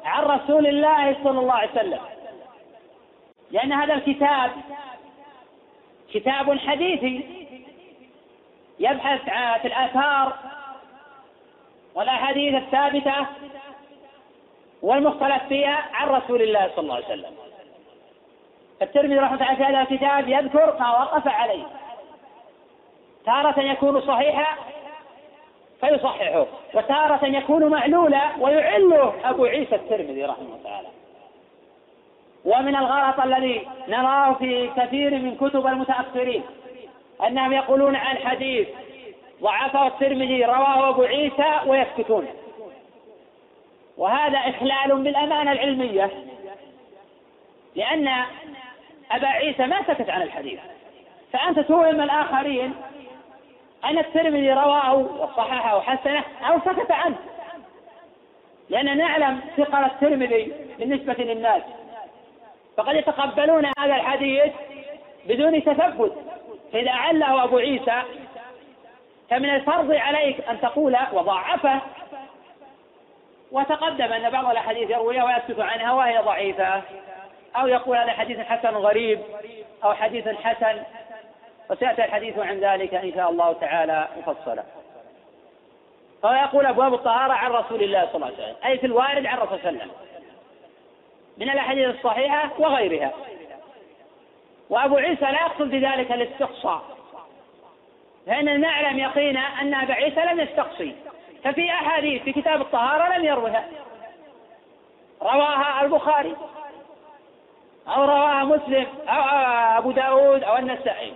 عن 0.05 0.25
رسول 0.25 0.67
الله 0.67 1.17
صلى 1.25 1.41
الله 1.41 1.53
عليه 1.55 1.71
وسلم 1.71 2.01
لأن 3.51 3.73
هذا 3.73 3.95
الكتاب 3.95 4.51
كتاب 6.15 6.59
حديثي 6.59 7.47
يبحث 8.79 9.21
في 9.63 9.69
الآثار 9.69 10.37
والأحاديث 11.95 12.55
الثابتة 12.55 13.27
والمختلف 14.83 15.43
فيها 15.49 15.87
عن 15.93 16.09
رسول 16.09 16.43
الله 16.43 16.71
صلى 16.77 16.83
الله 16.83 16.95
عليه 16.95 17.05
وسلم 17.05 17.35
الترمذي 18.83 19.19
رحمه 19.19 19.35
الله 19.43 19.57
في 19.59 19.65
هذا 19.71 19.81
الكتاب 19.83 20.29
يذكر 20.29 20.77
ما 20.81 20.91
وقف 20.91 21.29
عليه 21.29 21.65
تارة 23.27 23.61
يكون 23.61 24.01
صحيحا 24.01 24.57
فيصححه 25.81 26.47
وتارة 26.75 27.25
يكون 27.27 27.67
معلولا 27.71 28.23
ويعله 28.41 29.15
أبو 29.31 29.45
عيسى 29.45 29.75
الترمذي 29.75 30.25
رحمه 30.25 30.45
الله 30.45 30.59
تعالى 30.65 30.89
ومن 32.45 32.77
الغلط 32.77 33.21
الذي 33.21 33.69
نراه 33.89 34.35
في 34.35 34.71
كثير 34.77 35.11
من 35.11 35.37
كتب 35.37 35.67
المتأخرين 35.67 36.43
أنهم 37.27 37.53
يقولون 37.53 37.97
عن 37.97 38.17
حديث 38.17 38.69
ضعفه 39.43 39.87
الترمذي 39.87 40.45
رواه 40.45 40.89
أبو 40.89 41.03
عيسى 41.03 41.57
ويسكتون 41.67 42.27
وهذا 43.97 44.39
إخلال 44.39 45.03
بالأمانة 45.03 45.53
العلمية 45.53 46.11
لأن 47.77 48.09
أبا 49.13 49.27
عيسى 49.27 49.67
ما 49.67 49.77
سكت 49.87 50.11
عن 50.11 50.23
الحديث 50.23 50.61
فأنت 51.33 51.59
توهم 51.61 52.01
الآخرين 52.01 52.75
أن 53.85 53.99
الترمذي 53.99 54.53
رواه 54.53 54.95
وصححه 54.95 55.77
وحسنه 55.77 56.25
أو 56.49 56.59
سكت 56.59 56.91
عنه 56.93 57.17
لأننا 58.71 58.95
نعلم 58.95 59.41
ثقل 59.57 59.85
الترمذي 59.85 60.53
بالنسبة 60.79 61.15
للناس 61.19 61.63
فقد 62.77 62.95
يتقبلون 62.97 63.65
هذا 63.79 63.97
الحديث 63.97 64.53
بدون 65.29 65.65
تثبت 65.65 66.13
فإذا 66.73 66.91
عله 66.93 67.45
أبو 67.45 67.59
عيسى 67.59 68.03
فمن 69.31 69.49
الفرض 69.55 69.93
عليك 69.93 70.49
أن 70.49 70.61
تقول 70.61 70.97
وضعفه 71.13 71.81
وتقدم 73.53 74.13
أن 74.13 74.31
بعض 74.31 74.47
الأحاديث 74.51 74.91
يرويها 74.91 75.25
ويسكت 75.25 75.61
عنها 75.61 75.93
وهي 75.93 76.19
ضعيفة 76.19 76.83
أو 77.57 77.67
يقول 77.67 77.97
هذا 77.97 78.11
حديث 78.11 78.39
حسن 78.41 78.75
غريب 78.77 79.21
أو 79.85 79.93
حديث 79.93 80.29
حسن 80.29 80.83
وسيأتي 81.71 82.05
الحديث 82.05 82.39
عن 82.39 82.61
ذلك 82.61 82.95
إن 82.95 83.13
شاء 83.15 83.31
الله 83.31 83.53
تعالى 83.53 84.09
مفصلا 84.17 84.63
يقول 86.25 86.67
أبواب 86.67 86.95
الطهارة 86.95 87.33
عن 87.33 87.51
رسول 87.51 87.83
الله 87.83 88.07
صلى 88.13 88.15
الله 88.15 88.27
عليه 88.27 88.37
وسلم 88.37 88.57
أي 88.67 88.79
في 88.79 88.87
الوارد 88.87 89.27
عن 89.27 89.39
رسول 89.39 89.53
الله 89.53 89.61
صلى 89.61 89.71
الله 89.71 89.83
عليه 89.83 89.87
وسلم 89.87 89.91
من 91.39 91.51
الأحاديث 91.51 91.95
الصحيحة 91.97 92.51
وغيرها 92.59 93.13
وأبو 94.71 94.97
عيسى 94.97 95.25
لا 95.25 95.41
يقصد 95.43 95.71
بذلك 95.71 96.13
الاستقصاء 96.13 96.83
لأننا 98.27 98.57
نعلم 98.57 98.99
يقينا 98.99 99.41
أن 99.41 99.75
أبا 99.75 99.95
عيسى 99.95 100.21
لم 100.21 100.41
يستقصي 100.41 100.95
ففي 101.45 101.71
أحاديث 101.71 102.23
في 102.23 102.33
كتاب 102.33 102.61
الطهارة 102.61 103.19
لم 103.19 103.25
يروها 103.25 103.65
رواها 105.23 105.85
البخاري 105.85 106.37
أو 107.89 108.05
رواها 108.05 108.45
مسلم 108.45 108.87
أو 109.09 109.23
أبو 109.79 109.91
داود 109.91 110.43
أو 110.45 110.57
النسائي 110.57 111.13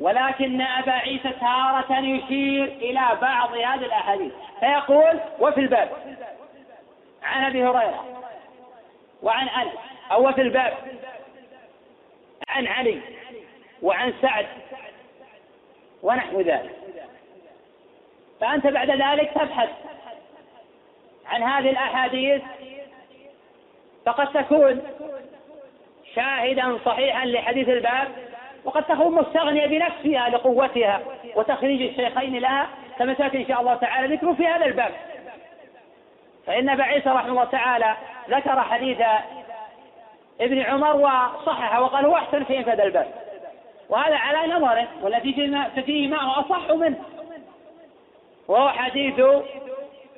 ولكن 0.00 0.60
أبا 0.60 0.92
عيسى 0.92 1.30
تارة 1.40 1.98
يشير 2.00 2.64
إلى 2.64 3.18
بعض 3.22 3.54
هذه 3.54 3.74
الأحاديث 3.74 4.32
فيقول 4.60 5.20
وفي 5.38 5.60
الباب 5.60 5.88
عن 7.22 7.44
أبي 7.44 7.62
هريرة 7.64 8.22
وعن 9.22 9.48
أنس 9.48 9.72
أو 10.12 10.28
وفي 10.28 10.40
الباب 10.42 10.72
عن 12.48 12.66
علي 12.66 13.00
وعن 13.82 14.14
سعد 14.22 14.46
ونحو 16.02 16.40
ذلك 16.40 16.74
فأنت 18.40 18.66
بعد 18.66 18.90
ذلك 18.90 19.30
تبحث 19.34 19.68
عن 21.26 21.42
هذه 21.42 21.70
الأحاديث 21.70 22.42
فقد 24.06 24.32
تكون 24.32 24.82
شاهدا 26.16 26.78
صحيحا 26.84 27.26
لحديث 27.26 27.68
الباب 27.68 28.08
وقد 28.68 28.84
تكون 28.84 29.14
مستغنية 29.14 29.66
بنفسها 29.66 30.28
لقوتها 30.28 31.00
وتخريج 31.36 31.82
الشيخين 31.82 32.36
لها 32.36 32.68
كما 32.98 33.14
سأتي 33.14 33.38
إن 33.42 33.46
شاء 33.48 33.60
الله 33.60 33.74
تعالى 33.74 34.14
ذكر 34.16 34.34
في 34.34 34.46
هذا 34.46 34.66
الباب 34.66 34.90
فإن 36.46 36.68
أبا 36.68 36.82
عيسى 36.84 37.08
رحمه 37.10 37.30
الله 37.30 37.44
تعالى 37.44 37.96
ذكر 38.30 38.60
حديث 38.62 38.98
ابن 40.40 40.60
عمر 40.60 40.96
وصححه 40.96 41.82
وقال 41.82 42.06
هو 42.06 42.16
أحسن 42.16 42.44
شيء 42.46 42.62
في 42.64 42.70
هذا 42.70 42.84
الباب 42.84 43.06
وهذا 43.88 44.16
على 44.16 44.54
نظره 44.54 44.88
والذي 45.02 45.62
فيه 45.86 46.08
معه 46.08 46.40
أصح 46.40 46.70
منه 46.70 46.98
وهو 48.48 48.68
حديث 48.68 49.20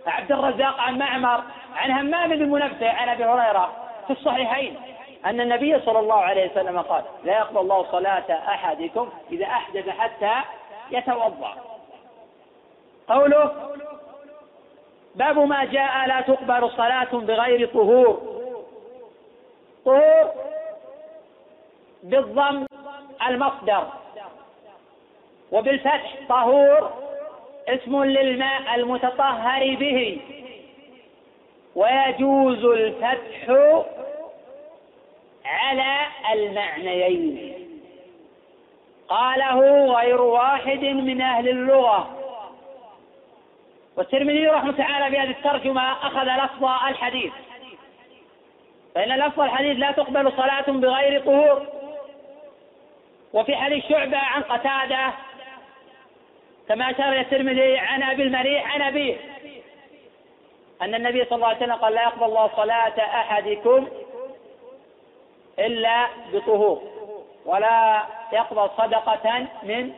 عبد 0.07 0.33
الرزاق 0.33 0.81
عن 0.81 0.99
معمر 0.99 1.43
عن 1.77 1.91
همام 1.91 2.31
بن 2.31 2.49
منبه 2.49 2.91
عن 2.91 3.09
أبي 3.09 3.25
هريرة 3.25 3.73
في 4.07 4.13
الصحيحين 4.13 4.75
أن 5.27 5.41
النبي 5.41 5.81
صلى 5.81 5.99
الله 5.99 6.17
عليه 6.23 6.51
وسلم 6.51 6.79
قال 6.81 7.03
لا 7.25 7.33
يقبل 7.33 7.59
الله 7.61 7.87
صلاة 7.93 8.33
أحدكم 8.49 9.09
إذا 9.33 9.45
أحدث 9.47 9.89
حتى 9.89 10.35
يتوضأ 10.91 11.55
قوله 13.09 13.53
باب 15.15 15.39
ما 15.39 15.65
جاء 15.65 16.07
لا 16.09 16.21
تقبل 16.21 16.71
صلاة 16.71 17.13
بغير 17.13 17.69
طهور 17.69 18.41
طهور 19.85 20.31
بالضم 22.03 22.67
المصدر 23.29 23.85
وبالفتح 25.53 26.15
طهور 26.29 26.91
اسم 27.69 28.05
للماء 28.05 28.75
المتطهر 28.75 29.77
به 29.77 30.21
ويجوز 31.77 32.65
الفتح 32.65 33.51
على 35.51 36.07
المعنيين 36.35 37.57
قاله 39.09 39.87
غير 39.87 40.23
واحد 40.23 40.81
من 40.85 41.21
أهل 41.21 41.49
اللغة 41.49 42.17
والترمذي 43.97 44.47
رحمه 44.47 44.73
تعالى 44.73 45.17
بهذه 45.17 45.31
الترجمة 45.31 45.93
أخذ 45.93 46.25
لفظ 46.25 46.65
الحديث 46.65 47.33
فإن 48.95 49.13
لفظ 49.19 49.41
الحديث 49.41 49.77
لا 49.79 49.91
تقبل 49.91 50.33
صلاة 50.33 50.65
بغير 50.71 51.21
طهور 51.23 51.67
وفي 53.33 53.57
حديث 53.57 53.85
شعبة 53.89 54.17
عن 54.19 54.43
قتادة 54.43 55.13
كما 56.69 56.91
أشار 56.91 57.13
الترمذي 57.21 57.79
عن 57.79 58.03
أبي 58.03 58.23
المريح 58.23 58.75
عن 58.75 58.83
أبيه 58.83 59.17
أن 60.83 60.95
النبي 60.95 61.25
صلى 61.25 61.37
الله 61.37 61.47
عليه 61.47 61.57
وسلم 61.57 61.73
قال 61.75 61.93
لا 61.95 62.03
يقبل 62.03 62.25
الله 62.25 62.51
صلاة 62.57 62.99
أحدكم 63.01 63.87
إلا 65.67 66.07
بطهور 66.33 66.83
ولا 67.47 68.03
يقبل 68.33 68.71
صدقة 68.79 69.47
من 69.63 69.93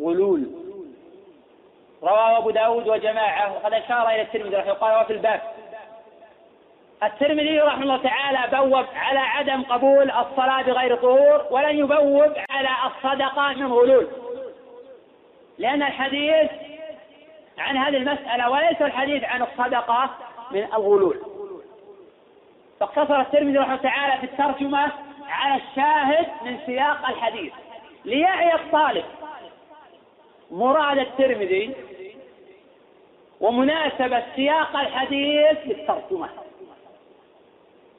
غلول 0.00 0.46
رواه 2.02 2.38
أبو 2.38 2.50
داود 2.50 2.88
وجماعة 2.88 3.54
وقد 3.54 3.72
أشار 3.72 4.08
إلى 4.08 4.22
الترمذي 4.22 4.52
رحمه 4.56 4.62
الله 4.62 4.74
قال 4.82 5.00
وفي 5.04 5.12
الباب 5.12 5.40
الترمذي 7.02 7.60
رحمه 7.60 7.82
الله 7.82 7.96
تعالى 8.02 8.56
بوب 8.58 8.84
على 8.94 9.18
عدم 9.18 9.62
قبول 9.62 10.10
الصلاة 10.10 10.62
بغير 10.62 10.96
طهور 10.96 11.46
ولن 11.50 11.78
يبوب 11.78 12.32
على 12.50 12.68
الصدقة 12.86 13.48
من 13.54 13.72
غلول 13.72 14.08
لأن 15.58 15.82
الحديث 15.82 16.50
عن 17.58 17.76
هذه 17.76 17.96
المسألة 17.96 18.50
وليس 18.50 18.82
الحديث 18.82 19.24
عن 19.24 19.42
الصدقة 19.42 20.10
من 20.50 20.64
الغلول 20.64 21.18
فاقتصر 22.80 23.20
الترمذي 23.20 23.58
رحمه 23.58 23.76
تعالى 23.76 24.18
في 24.18 24.24
الترجمة 24.26 24.92
على 25.28 25.62
الشاهد 25.62 26.26
من 26.44 26.58
سياق 26.66 27.08
الحديث 27.08 27.52
ليعي 28.04 28.54
الطالب 28.54 29.04
مراد 30.50 30.98
الترمذي 30.98 31.74
ومناسبة 33.40 34.22
سياق 34.36 34.76
الحديث 34.76 35.58
للترجمة 35.66 36.28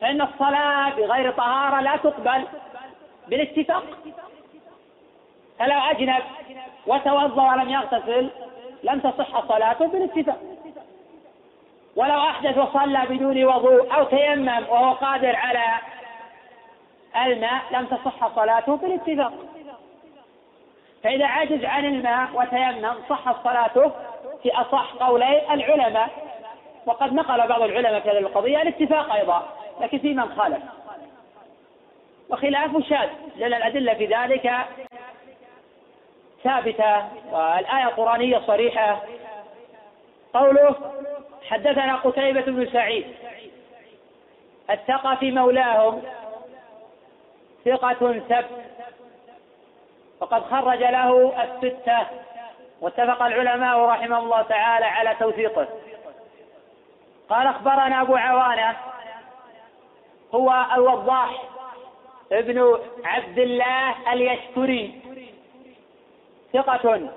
فإن 0.01 0.21
الصلاة 0.21 0.89
بغير 0.95 1.31
طهارة 1.31 1.81
لا 1.81 1.95
تقبل 1.95 2.43
بالاتفاق 3.27 3.83
فلو 5.59 5.77
أجنب 5.79 6.23
وتوضأ 6.87 7.51
ولم 7.51 7.69
يغتسل 7.69 8.29
لم 8.83 8.99
تصح 8.99 9.47
صلاته 9.47 9.87
بالاتفاق 9.87 10.41
ولو 11.95 12.19
أحدث 12.19 12.57
وصلى 12.57 13.05
بدون 13.09 13.43
وضوء 13.45 13.95
أو 13.95 14.03
تيمم 14.03 14.65
وهو 14.69 14.93
قادر 14.93 15.35
على 15.35 15.79
الماء 17.15 17.61
لم 17.71 17.85
تصح 17.85 18.35
صلاته 18.35 18.75
بالاتفاق 18.77 19.33
فإذا 21.03 21.25
عجز 21.25 21.65
عن 21.65 21.85
الماء 21.85 22.27
وتيمم 22.33 22.93
صحت 23.09 23.35
صلاته 23.43 23.91
في 24.43 24.51
أصح 24.53 24.93
قولي 24.99 25.53
العلماء 25.53 26.09
وقد 26.85 27.13
نقل 27.13 27.47
بعض 27.47 27.61
العلماء 27.61 27.99
في 27.99 28.09
هذه 28.09 28.17
القضية 28.17 28.61
الاتفاق 28.61 29.13
أيضا 29.13 29.47
لكن 29.81 29.97
في 29.99 30.13
من 30.13 30.29
خالف 30.35 30.63
وخلاف 32.29 32.71
شاذ 32.89 33.09
لأن 33.37 33.53
الأدلة 33.53 33.93
في 33.93 34.05
ذلك 34.05 34.53
ثابتة 36.43 37.03
والآية 37.31 37.83
القرآنية 37.83 38.41
صريحة 38.47 39.01
قوله 40.33 40.75
حدثنا 41.49 41.95
قتيبة 41.95 42.41
بن 42.41 42.69
سعيد 42.73 43.05
الثقفي 44.69 45.31
مولاهم 45.31 46.03
ثقة 47.65 48.13
ثبت 48.29 48.45
وقد 50.21 50.43
خرج 50.45 50.79
له 50.79 51.43
الستة 51.43 52.07
واتفق 52.81 53.23
العلماء 53.23 53.79
رحمه 53.79 54.19
الله 54.19 54.41
تعالى 54.41 54.85
على 54.85 55.15
توثيقه 55.19 55.67
قال 57.29 57.47
أخبرنا 57.47 58.01
أبو 58.01 58.15
عوانة 58.15 58.77
هو 60.35 60.65
الوضاح 60.77 61.43
ابن 62.31 62.79
عبد 63.05 63.39
الله 63.39 64.13
اليشكري 64.13 65.01
ثقة 66.53 67.09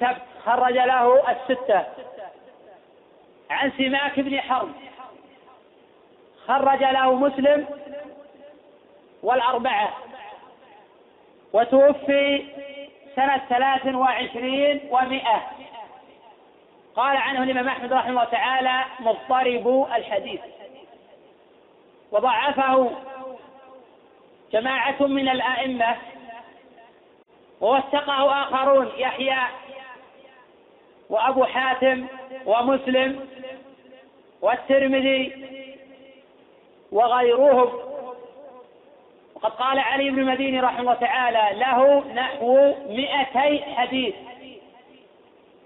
ثبت 0.00 0.22
خرج 0.46 0.72
له 0.78 1.30
الستة 1.32 1.82
عن 3.50 3.72
سماك 3.78 4.20
بن 4.20 4.40
حرب 4.40 4.72
خرج 6.46 6.82
له 6.84 7.14
مسلم 7.14 7.66
والأربعة 9.22 9.88
وتوفي 11.52 12.44
سنة 13.16 13.42
ثلاث 13.48 13.94
وعشرين 13.94 14.80
ومئة 14.90 15.46
قال 16.96 17.16
عنه 17.16 17.42
الإمام 17.42 17.68
أحمد 17.68 17.92
رحمه 17.92 18.10
الله 18.10 18.24
تعالى 18.24 18.84
مضطرب 19.00 19.88
الحديث 19.94 20.40
وضعفه 22.12 22.90
جماعة 24.52 25.02
من 25.06 25.28
الأئمة 25.28 25.96
ووثقه 27.60 28.42
آخرون 28.42 28.92
يحيى 28.96 29.36
وأبو 31.10 31.44
حاتم 31.44 32.06
ومسلم 32.46 33.28
والترمذي 34.42 35.32
وغيرهم 36.92 37.68
وقد 39.34 39.50
قال 39.52 39.78
علي 39.78 40.10
بن 40.10 40.18
المديني 40.18 40.60
رحمه 40.60 40.80
الله 40.80 40.94
تعالى 40.94 41.58
له 41.60 42.04
نحو 42.14 42.74
مئتي 42.88 43.62
حديث 43.76 44.14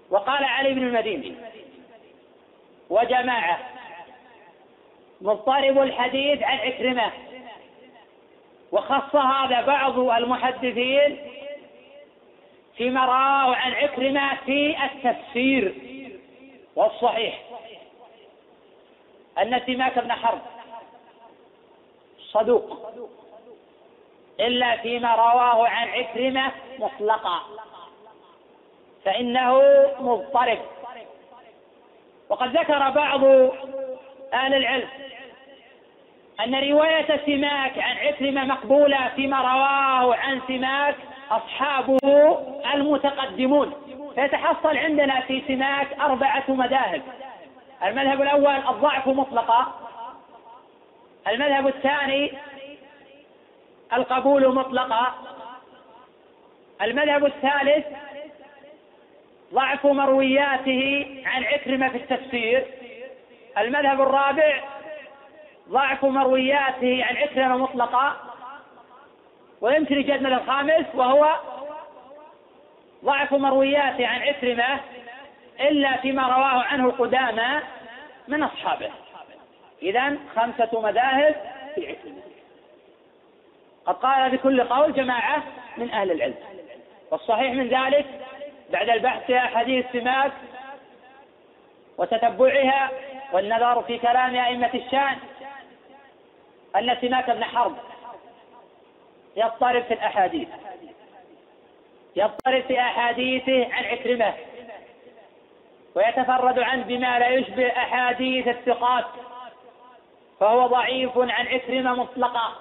وقال 0.09 0.43
علي 0.43 0.73
بن 0.73 0.87
المديني 0.87 1.35
وجماعة 2.89 3.59
مضطرب 5.21 5.77
الحديث 5.81 6.43
عن 6.43 6.57
عكرمة 6.57 7.11
وخص 8.71 9.15
هذا 9.15 9.61
بعض 9.61 9.99
المحدثين 9.99 11.17
فيما 12.79 13.05
رواه 13.05 13.55
عن 13.55 13.73
عكرمة 13.73 14.37
في 14.45 14.75
التفسير 14.85 15.75
والصحيح 16.75 17.39
أن 19.37 19.61
سماك 19.67 19.99
بن 19.99 20.11
حرب 20.11 20.41
صدوق 22.31 22.91
إلا 24.39 24.77
فيما 24.77 25.15
رواه 25.15 25.67
عن 25.67 25.87
عكرمة 25.89 26.51
مطلقا 26.79 27.39
فإنه 29.05 29.61
مضطرب 29.99 30.59
وقد 32.29 32.57
ذكر 32.57 32.89
بعض 32.89 33.23
أهل 34.33 34.53
العلم 34.53 34.87
أن 36.39 36.55
رواية 36.71 37.21
سماك 37.25 37.77
عن 37.79 37.97
عكرمة 37.97 38.43
مقبولة 38.43 39.09
فيما 39.15 39.39
رواه 39.41 40.15
عن 40.15 40.41
سماك 40.47 40.95
أصحابه 41.31 41.97
المتقدمون 42.73 43.73
فيتحصل 44.15 44.77
عندنا 44.77 45.19
في 45.21 45.41
سمات 45.47 45.87
أربعة 45.99 46.43
مذاهب 46.47 47.01
المذهب 47.83 48.21
الأول 48.21 48.75
الضعف 48.75 49.07
مطلقا 49.07 49.67
المذهب 51.27 51.67
الثاني 51.67 52.33
القبول 53.93 54.55
مطلقا 54.55 55.13
المذهب 56.81 57.25
الثالث 57.25 57.85
ضعف 59.53 59.85
مروياته 59.85 61.05
عن 61.25 61.43
عكرمة 61.43 61.89
في 61.89 61.97
التفسير 61.97 62.65
المذهب 63.57 64.01
الرابع 64.01 64.59
ضعف 65.69 66.05
مروياته 66.05 67.05
عن 67.05 67.17
عكرمة 67.17 67.55
مطلقة 67.57 68.15
ويمكن 69.61 69.97
من 70.23 70.33
الخامس 70.33 70.85
وهو 70.93 71.37
ضعف 73.05 73.33
مروياته 73.33 74.07
عن 74.07 74.21
عكرمة 74.21 74.79
إلا 75.59 75.97
فيما 75.97 76.23
رواه 76.27 76.63
عنه 76.63 76.91
قدامى 76.91 77.61
من 78.27 78.43
أصحابه 78.43 78.89
إذا 79.81 80.17
خمسة 80.35 80.79
مذاهب 80.81 81.35
في 81.75 81.87
عكرمة 81.87 82.19
قد 83.85 83.95
قال 83.95 84.31
بكل 84.31 84.63
قول 84.63 84.93
جماعة 84.93 85.43
من 85.77 85.91
أهل 85.91 86.11
العلم 86.11 86.35
والصحيح 87.11 87.53
من 87.53 87.67
ذلك 87.67 88.05
بعد 88.71 88.89
البحث 88.89 89.25
في 89.25 89.37
أحاديث 89.37 89.85
سماك 89.93 90.31
وتتبعها 91.97 92.89
والنظر 93.33 93.81
في 93.83 93.97
كلام 93.97 94.35
أئمة 94.35 94.69
الشان 94.73 95.17
أن 96.75 96.97
سماك 97.01 97.29
بن 97.31 97.43
حرب 97.43 97.77
يضطرب 99.35 99.83
في 99.83 99.93
الأحاديث 99.93 100.47
يضطرب 102.15 102.61
في 102.63 102.79
أحاديثه 102.79 103.73
عن 103.73 103.83
عكرمة 103.85 104.33
ويتفرد 105.95 106.59
عنه 106.59 106.83
بما 106.83 107.19
لا 107.19 107.29
يشبه 107.29 107.67
أحاديث 107.67 108.47
الثقات 108.47 109.05
فهو 110.39 110.67
ضعيف 110.67 111.17
عن 111.17 111.47
عكرمة 111.47 111.93
مطلقة 111.93 112.53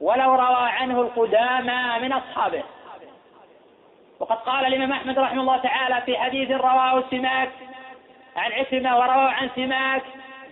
ولو 0.00 0.34
روى 0.34 0.70
عنه 0.70 1.00
القدامى 1.00 1.98
من 2.02 2.12
أصحابه 2.12 2.62
وقد 4.20 4.36
قال 4.36 4.66
الإمام 4.66 4.92
أحمد 4.92 5.18
رحمه 5.18 5.40
الله 5.40 5.56
تعالى 5.56 6.02
في 6.06 6.18
حديث 6.18 6.50
رواه 6.50 7.04
سماك 7.10 7.50
عن 8.36 8.52
عكرمة 8.52 8.96
ورواه 8.98 9.28
عن 9.30 9.50
سماك 9.56 10.02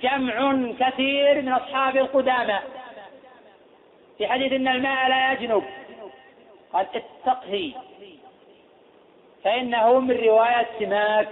جمع 0.03 0.66
كثير 0.81 1.42
من 1.42 1.53
أصحاب 1.53 1.96
القدامى 1.96 2.59
في 4.20 4.26
حديث 4.28 4.52
إن 4.52 4.68
الماء 4.68 5.09
لا 5.09 5.33
يجنب 5.33 5.62
قال 6.72 6.87
اتقهي 6.94 7.72
فإنه 9.44 10.00
من 10.00 10.16
رواية 10.16 10.66
سماك 10.78 11.28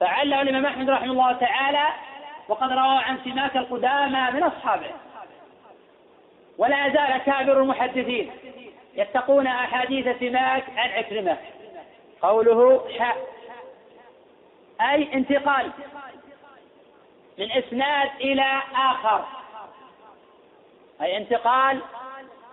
فعله 0.00 0.42
الإمام 0.42 0.66
أحمد 0.66 0.90
رحمه 0.90 1.12
الله 1.12 1.32
تعالى 1.32 1.86
وقد 2.48 2.70
روى 2.72 2.98
عن 3.02 3.18
سماك 3.24 3.56
القدامى 3.56 4.30
من 4.30 4.42
أصحابه 4.42 4.86
ولا 6.58 6.88
زال 6.94 7.18
كابر 7.18 7.60
المحدثين 7.60 8.30
يتقون 8.94 9.46
أحاديث 9.46 10.18
سماك 10.20 10.64
عن 10.76 10.88
عكرمة 10.90 11.36
قوله 12.22 12.84
حاء 12.98 13.16
أي 14.92 15.14
انتقال 15.14 15.70
من 17.38 17.52
إسناد 17.52 18.10
إلى 18.20 18.62
آخر 18.74 19.24
أي 21.02 21.16
انتقال 21.16 21.80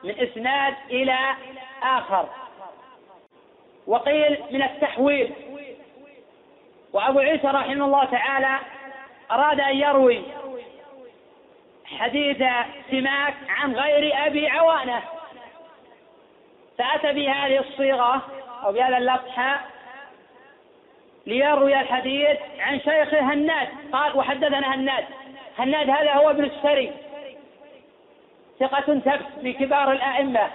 من 0.04 0.20
إسناد 0.20 0.74
إلى 0.90 1.20
آخر 1.84 2.30
وقيل 3.88 4.38
من 4.52 4.62
التحويل 4.62 5.34
وأبو 6.94 7.20
عيسى 7.20 7.48
رحمه 7.48 7.86
الله 7.86 8.06
تعالى 8.06 8.60
أراد 9.32 9.60
أن 9.62 9.78
يروي 9.78 10.22
حديث 11.86 12.38
سماك 12.92 13.34
عن 13.50 13.74
غير 13.76 14.28
أبي 14.28 14.48
عوانة 14.48 15.02
فأتى 16.78 17.14
بهذه 17.14 17.60
الصيغة 17.60 18.22
أو 18.64 18.72
بهذا 18.72 18.98
اللفحة 18.98 19.62
ليروي 21.28 21.82
الحديث 21.82 22.38
عن 22.60 22.80
شيخه 22.80 23.20
هناد 23.20 23.68
قال 23.94 24.18
وحدثنا 24.18 24.76
هناد 24.76 25.06
هناد 25.60 25.90
هذا 25.90 26.14
هو 26.14 26.30
ابن 26.30 26.44
السري 26.44 26.92
ثقة 28.60 29.00
ثبت 29.00 29.40
في 29.42 29.54
كبار 29.54 29.92
الأئمة 29.92 30.50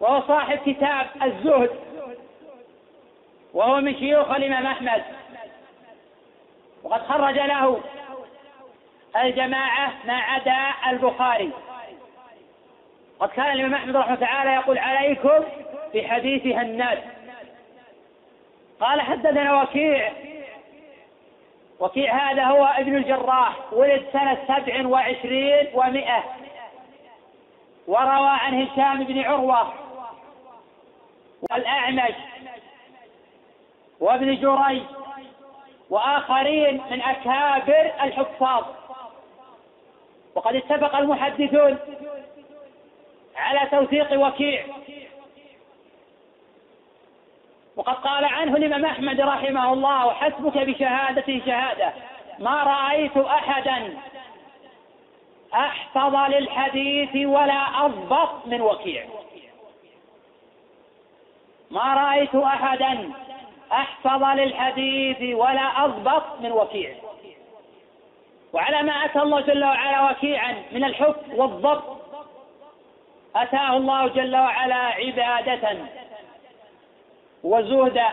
وهو 0.00 0.22
صاحب 0.28 0.58
كتاب 0.66 1.06
الزهد 1.22 1.70
وهو 3.54 3.80
من 3.80 3.98
شيوخ 3.98 4.30
الإمام 4.30 4.66
أحمد 4.66 5.02
وقد 6.82 7.06
خرج 7.06 7.34
له 7.34 7.80
الجماعة 9.22 9.92
ما 10.04 10.16
عدا 10.18 10.66
البخاري 10.90 11.50
قد 13.20 13.28
كان 13.28 13.52
الإمام 13.52 13.74
أحمد 13.74 13.96
رحمه 13.96 14.14
تعالى 14.14 14.50
يقول 14.54 14.78
عليكم 14.78 15.44
حديث 16.04 16.46
هناد 16.46 16.98
قال 18.80 19.00
حدثنا 19.00 19.62
وكيع 19.62 20.12
وفي 21.80 22.08
هذا 22.08 22.44
هو 22.44 22.64
ابن 22.64 22.96
الجراح 22.96 23.56
ولد 23.72 24.06
سنة 24.12 24.38
سبع 24.48 24.86
وعشرين 24.88 25.66
ومئة 25.74 26.22
وروى 27.86 28.30
عن 28.30 28.62
هشام 28.62 29.04
بن 29.04 29.18
عروة 29.20 29.72
والأعمش 31.50 32.14
وابن 34.00 34.34
جريج 34.36 34.82
وآخرين 35.90 36.80
من 36.90 37.02
أكابر 37.02 37.90
الحفاظ 38.02 38.64
وقد 40.34 40.56
اتفق 40.56 40.96
المحدثون 40.96 41.78
على 43.36 43.68
توثيق 43.70 44.20
وكيع 44.20 44.64
وقد 47.76 47.94
قال 47.94 48.24
عنه 48.24 48.56
الإمام 48.56 48.84
أحمد 48.84 49.20
رحمه 49.20 49.72
الله 49.72 50.12
حسبك 50.12 50.58
بشهادته 50.58 51.42
شهادة 51.46 51.92
ما 52.38 52.62
رأيت 52.62 53.16
أحدا 53.16 53.96
أحفظ 55.54 56.14
للحديث 56.16 57.26
ولا 57.26 57.84
أضبط 57.84 58.46
من 58.46 58.60
وكيع 58.62 59.04
ما 61.70 61.94
رأيت 61.94 62.34
أحدا 62.34 63.10
أحفظ 63.72 64.22
للحديث 64.24 65.34
ولا 65.36 65.84
أضبط 65.84 66.40
من 66.40 66.52
وكيع 66.52 66.94
وعلى 68.52 68.82
ما 68.82 68.92
أتى 69.04 69.22
الله 69.22 69.40
جل 69.40 69.64
وعلا 69.64 70.10
وكيعا 70.10 70.62
من 70.72 70.84
الحفظ 70.84 71.34
والضبط 71.34 71.82
أتاه 73.36 73.76
الله 73.76 74.06
جل 74.08 74.36
وعلا 74.36 74.74
عبادة 74.76 75.72
وزهدا 77.44 78.08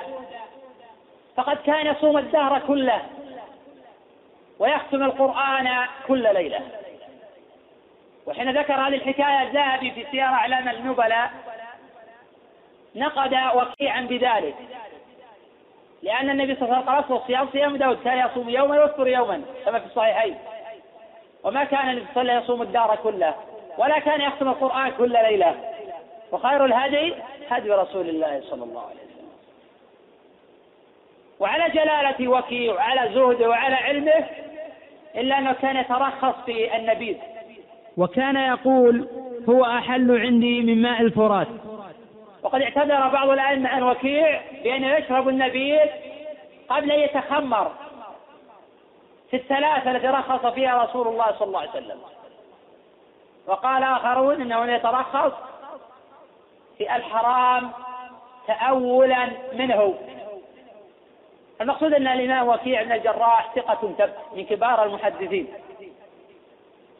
فقد 1.37 1.57
كان 1.65 1.87
يصوم 1.87 2.17
الدهر 2.17 2.59
كله 2.59 3.01
ويختم 4.59 5.03
القرآن 5.03 5.69
كل 6.07 6.33
ليلة 6.33 6.59
وحين 8.25 8.57
ذكر 8.57 8.73
هذه 8.73 8.87
الحكاية 8.95 9.41
الذهبي 9.43 9.91
في 9.91 10.05
سيارة 10.11 10.33
أعلام 10.33 10.69
النبلاء 10.69 11.31
نقد 12.95 13.33
وقيعا 13.55 14.01
بذلك 14.01 14.55
لأن 16.03 16.29
النبي 16.29 16.55
صلى 16.55 16.63
الله 16.63 16.75
عليه 16.75 16.81
وسلم 16.83 16.93
قال 16.95 17.05
أصل 17.05 17.27
صيام 17.27 17.49
صيام 17.51 17.77
داود 17.77 18.03
كان 18.03 18.27
يصوم 18.29 18.49
يوما 18.49 18.79
ويفطر 18.81 19.07
يوما 19.07 19.41
كما 19.65 19.79
في 19.79 19.85
الصحيحين 19.85 20.35
وما 21.43 21.63
كان 21.63 21.89
النبي 21.89 22.05
صلى 22.13 22.21
الله 22.21 22.33
عليه 22.33 22.43
وسلم 22.43 22.53
يصوم 22.55 22.61
الدار 22.61 22.95
كله 23.03 23.35
ولا 23.77 23.99
كان 23.99 24.21
يختم 24.21 24.47
القرآن 24.47 24.91
كل 24.91 25.11
ليلة 25.11 25.55
وخير 26.31 26.65
الهدي 26.65 27.13
هدي 27.49 27.71
رسول 27.71 28.09
الله 28.09 28.43
صلى 28.49 28.63
الله 28.63 28.81
عليه 28.81 28.95
وسلم 28.99 29.11
وعلى 31.41 31.69
جلالة 31.73 32.27
وكيع 32.27 32.73
وعلى 32.73 33.13
زهده 33.13 33.49
وعلى 33.49 33.75
علمه 33.75 34.25
إلا 35.15 35.38
أنه 35.38 35.54
كان 35.54 35.77
يترخص 35.77 36.36
في 36.45 36.75
النبيذ 36.75 37.17
وكان 37.97 38.36
يقول 38.38 39.08
هو 39.49 39.65
أحل 39.65 40.19
عندي 40.21 40.62
من 40.62 40.82
ماء 40.82 41.01
الفرات 41.01 41.47
وقد 42.43 42.62
اعتذر 42.62 43.08
بعض 43.08 43.30
الأئمة 43.30 43.69
عن 43.69 43.84
وكيع 43.84 44.41
بأنه 44.63 44.88
يشرب 44.97 45.30
النبيذ 45.30 45.80
قبل 46.69 46.91
أن 46.91 46.99
يتخمر 46.99 47.71
في 49.32 49.38
الثلاثة 49.38 49.91
التي 49.91 50.08
رخص 50.08 50.51
فيها 50.54 50.84
رسول 50.84 51.08
الله 51.08 51.25
صلى 51.39 51.47
الله 51.47 51.60
عليه 51.60 51.69
وسلم 51.69 51.99
وقال 53.47 53.84
آخرون 53.84 54.41
أنه 54.41 54.73
يترخص 54.73 55.32
في 56.77 56.95
الحرام 56.95 57.71
تأولا 58.47 59.27
منه 59.54 59.93
المقصود 61.62 61.93
أن 61.93 62.08
الإمام 62.08 62.47
وكيع 62.47 62.84
بن 62.84 62.91
الجراح 62.91 63.50
ثقة 63.56 63.93
تب 63.97 64.13
من 64.36 64.45
كبار 64.45 64.84
المحدثين 64.84 65.47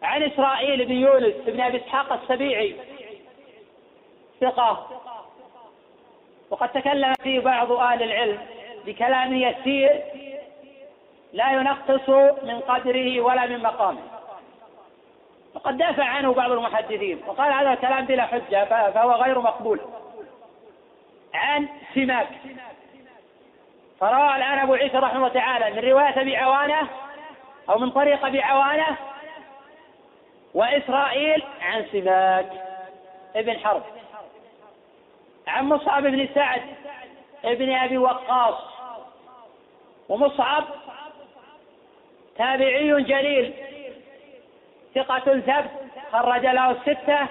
عن 0.04 0.24
إسرائيل 0.24 0.86
بن 0.86 0.92
يونس 0.94 1.34
بن 1.46 1.62
أبي 1.62 1.78
إسحاق 1.78 2.14
السبيعي 2.14 2.76
ثقة 4.42 4.88
وقد 6.50 6.70
تكلم 6.72 7.14
فيه 7.24 7.40
بعض 7.40 7.72
أهل 7.72 8.04
العلم 8.04 8.40
بكلام 8.86 9.34
يسير 9.34 10.02
لا 11.34 11.52
ينقص 11.54 12.10
من 12.44 12.60
قدره 12.60 13.22
ولا 13.22 13.46
من 13.46 13.60
مقامه 13.64 14.00
وقد 15.56 15.78
دافع 15.78 16.04
عنه 16.04 16.34
بعض 16.34 16.52
المحدثين 16.52 17.22
وقال 17.28 17.54
هذا 17.54 17.74
الكلام 17.74 18.06
بلا 18.06 18.26
حجة 18.26 18.90
فهو 18.92 19.12
غير 19.12 19.40
مقبول 19.40 19.80
عن 21.34 21.68
سماك 21.96 22.28
فروى 24.02 24.36
الآن 24.36 24.60
أبو 24.60 24.74
عيسى 24.74 24.98
رحمه 24.98 25.18
الله 25.18 25.28
تعالى 25.30 25.72
من 25.82 25.90
رواية 25.90 26.22
أبي 26.22 26.38
عوانة 26.38 26.82
أو 27.70 27.80
من 27.80 27.90
طريق 27.92 28.26
أبي 28.26 28.42
عوانة 28.42 28.98
وإسرائيل 30.54 31.44
عن 31.62 31.86
سباك 31.94 32.50
ابن 33.36 33.60
حرب 33.60 33.84
عن 35.48 35.66
مصعب 35.66 36.04
بن 36.04 36.28
سعد 36.36 36.62
ابن 37.46 37.72
أبي 37.72 37.98
وقاص 37.98 38.56
ومصعب 40.10 40.64
تابعي 42.38 43.04
جليل 43.04 43.54
ثقة 44.96 45.20
ثبت 45.40 45.72
خرج 46.12 46.46
له 46.46 46.72
الستة 46.72 47.28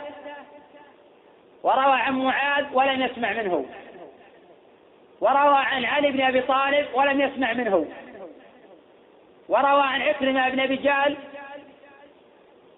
وروى 1.63 2.01
عن 2.01 2.13
معاذ 2.13 2.65
ولم 2.73 3.03
يسمع 3.03 3.31
منه 3.33 3.67
وروى 5.21 5.57
عن 5.59 5.85
علي 5.85 6.11
بن 6.11 6.21
أبي 6.21 6.41
طالب 6.41 6.89
ولم 6.95 7.21
يسمع 7.21 7.53
منه 7.53 7.87
وروى 9.49 9.83
عن 9.83 10.03
عكرمة 10.03 10.49
بن 10.49 10.61
أبي 10.61 10.77
جهل 10.77 11.17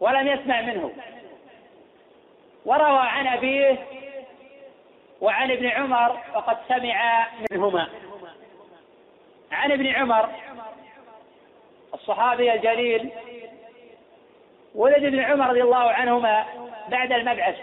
ولم 0.00 0.26
يسمع 0.28 0.60
منه 0.60 0.92
وروى 2.64 2.98
عن 3.00 3.26
أبيه 3.26 3.78
وعن 5.20 5.50
ابن 5.50 5.66
عمر 5.66 6.18
وقد 6.34 6.56
سمع 6.68 7.26
منهما 7.50 7.88
عن 9.52 9.72
ابن 9.72 9.86
عمر 9.86 10.28
الصحابي 11.94 12.52
الجليل 12.54 13.10
ولد 14.74 15.04
ابن 15.04 15.20
عمر 15.20 15.46
رضي 15.50 15.62
الله 15.62 15.90
عنهما 15.90 16.44
بعد 16.88 17.12
المبعث 17.12 17.56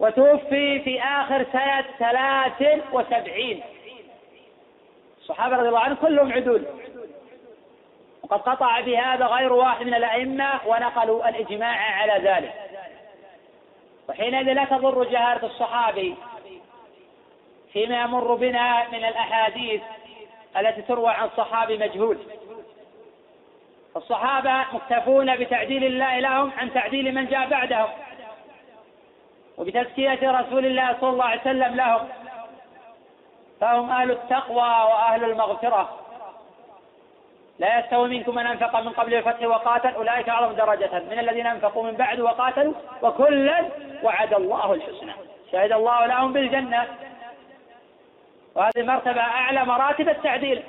وتوفي 0.00 0.80
في 0.80 1.00
آخر 1.02 1.46
سنة 1.52 1.84
ثلاث 1.98 2.82
وسبعين 2.92 3.60
الصحابة 5.18 5.56
رضي 5.56 5.68
الله 5.68 5.80
عنهم 5.80 5.96
كلهم 5.96 6.32
عدول 6.32 6.64
وقد 8.22 8.40
قطع 8.40 8.80
بهذا 8.80 9.26
غير 9.26 9.52
واحد 9.52 9.86
من 9.86 9.94
الأئمة 9.94 10.50
ونقلوا 10.66 11.28
الإجماع 11.28 11.76
على 11.94 12.30
ذلك 12.30 12.54
وحينئذ 14.08 14.52
لا 14.52 14.64
تضر 14.64 15.04
جهالة 15.04 15.46
الصحابي 15.46 16.14
فيما 17.72 18.00
يمر 18.02 18.34
بنا 18.34 18.88
من 18.92 18.98
الأحاديث 19.04 19.80
التي 20.56 20.82
تروى 20.82 21.08
عن 21.10 21.28
صحابي 21.36 21.78
مجهول 21.78 22.18
الصحابة 23.96 24.52
مكتفون 24.72 25.36
بتعديل 25.36 25.84
الله 25.84 26.18
لهم 26.20 26.50
عن 26.58 26.72
تعديل 26.74 27.14
من 27.14 27.26
جاء 27.26 27.46
بعدهم 27.48 27.88
وبتزكية 29.58 30.40
رسول 30.40 30.66
الله 30.66 30.96
صلى 31.00 31.10
الله 31.10 31.24
عليه 31.24 31.40
وسلم 31.40 31.74
لهم 31.74 32.08
فهم 33.60 33.90
أهل 33.90 34.10
التقوى 34.10 34.56
وأهل 34.58 35.24
المغفرة 35.24 36.00
لا 37.58 37.78
يستوي 37.78 38.08
منكم 38.08 38.34
من 38.34 38.46
أنفق 38.46 38.80
من 38.80 38.88
قبل 38.92 39.14
الفتح 39.14 39.42
وقاتل 39.46 39.88
أولئك 39.94 40.28
أعظم 40.28 40.52
درجة 40.54 41.02
من 41.10 41.18
الذين 41.18 41.46
أنفقوا 41.46 41.84
من 41.84 41.92
بعد 41.92 42.20
وقاتلوا 42.20 42.72
وكلا 43.02 43.64
وعد 44.02 44.34
الله 44.34 44.72
الحسنى 44.72 45.12
شهد 45.52 45.72
الله 45.72 46.06
لهم 46.06 46.32
بالجنة 46.32 46.86
وهذه 48.54 48.72
المرتبة 48.78 49.20
أعلى 49.20 49.64
مراتب 49.64 50.08
التعديل 50.08 50.62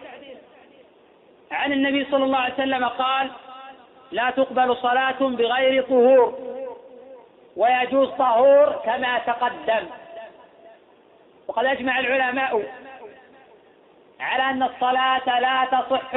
عن 1.52 1.73
النبي 1.73 2.08
صلى 2.12 2.23
الله 2.23 2.38
عليه 2.38 2.54
وسلم 2.54 2.86
قال 2.86 3.32
لا 4.12 4.30
تقبل 4.30 4.76
صلاة 4.78 5.19
بغير 5.19 5.84
طهور 5.84 6.57
ويجوز 7.58 8.10
طهور 8.10 8.82
كما 8.86 9.20
تقدم 9.20 9.88
وقد 11.48 11.65
أجمع 11.65 12.00
العلماء 12.00 12.63
على 14.20 14.43
أن 14.43 14.63
الصلاة 14.63 15.39
لا 15.39 15.65
تصح 15.72 16.12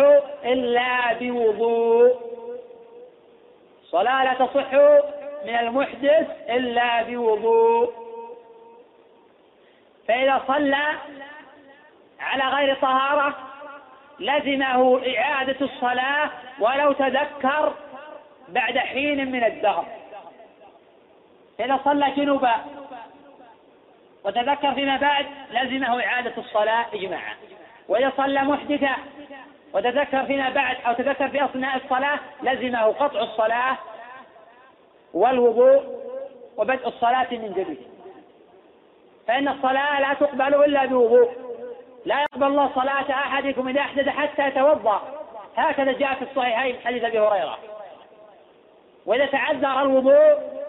إلا 0.44 1.12
بوضوء 1.20 2.12
صلاة 3.90 4.24
لا 4.24 4.35
تصح 4.46 4.72
من 5.46 5.55
المحدث 5.57 6.26
إلا 6.50 7.03
بوضوء 7.03 7.90
فإذا 10.09 10.42
صلى 10.48 10.87
على 12.20 12.44
غير 12.57 12.74
طهارة 12.76 13.35
لزمه 14.18 15.00
إعادة 15.18 15.57
الصلاة 15.61 16.31
ولو 16.61 16.92
تذكر 16.92 17.74
بعد 18.48 18.79
حين 18.79 19.33
من 19.33 19.44
الدهر 19.44 19.87
فإذا 21.61 21.81
صلى 21.85 22.11
جنوبا 22.16 22.55
وتذكر 24.25 24.73
فيما 24.75 24.96
بعد 24.96 25.27
لزمه 25.51 26.05
إعادة 26.07 26.33
الصلاة 26.38 26.87
إجماعا 26.94 27.35
وإذا 27.88 28.12
صلى 28.16 28.42
محدثا 28.42 28.92
وتذكر 29.73 30.27
فيما 30.27 30.49
بعد 30.51 30.77
أو 30.87 30.92
تذكر 30.92 31.29
في 31.29 31.44
أثناء 31.44 31.77
الصلاة 31.77 32.18
لزمه 32.42 32.81
قطع 32.83 33.20
الصلاة 33.20 33.77
والوضوء 35.14 35.83
وبدء 36.57 36.88
الصلاة 36.88 37.27
من 37.31 37.53
جديد 37.57 37.88
فإن 39.29 39.49
الصلاة 39.49 40.01
لا 40.01 40.14
تقبل 40.14 40.55
إلا 40.55 40.87
بوضوء 40.87 41.29
لا 42.05 42.23
يقبل 42.23 42.46
الله 42.46 42.70
صلاة 42.75 43.11
أحدكم 43.11 43.68
إذا 43.68 43.81
أحدث 43.81 44.09
حتى 44.09 44.49
يتوضأ 44.49 45.03
هكذا 45.57 45.92
جاء 45.92 46.14
في 46.14 46.23
الصحيحين 46.23 46.77
حديث 46.85 47.05
أبي 47.05 47.18
هريرة 47.20 47.59
وإذا 49.07 49.27
تعذر 49.27 49.83
الوضوء 49.83 50.61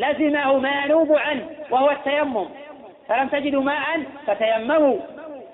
لزمه 0.00 0.58
ما 0.58 0.70
ينوب 0.84 1.16
عنه 1.16 1.48
وهو 1.70 1.90
التيمم 1.90 2.48
فلم 3.08 3.28
تجدوا 3.28 3.62
ماء 3.62 4.02
فتيمموا 4.26 4.98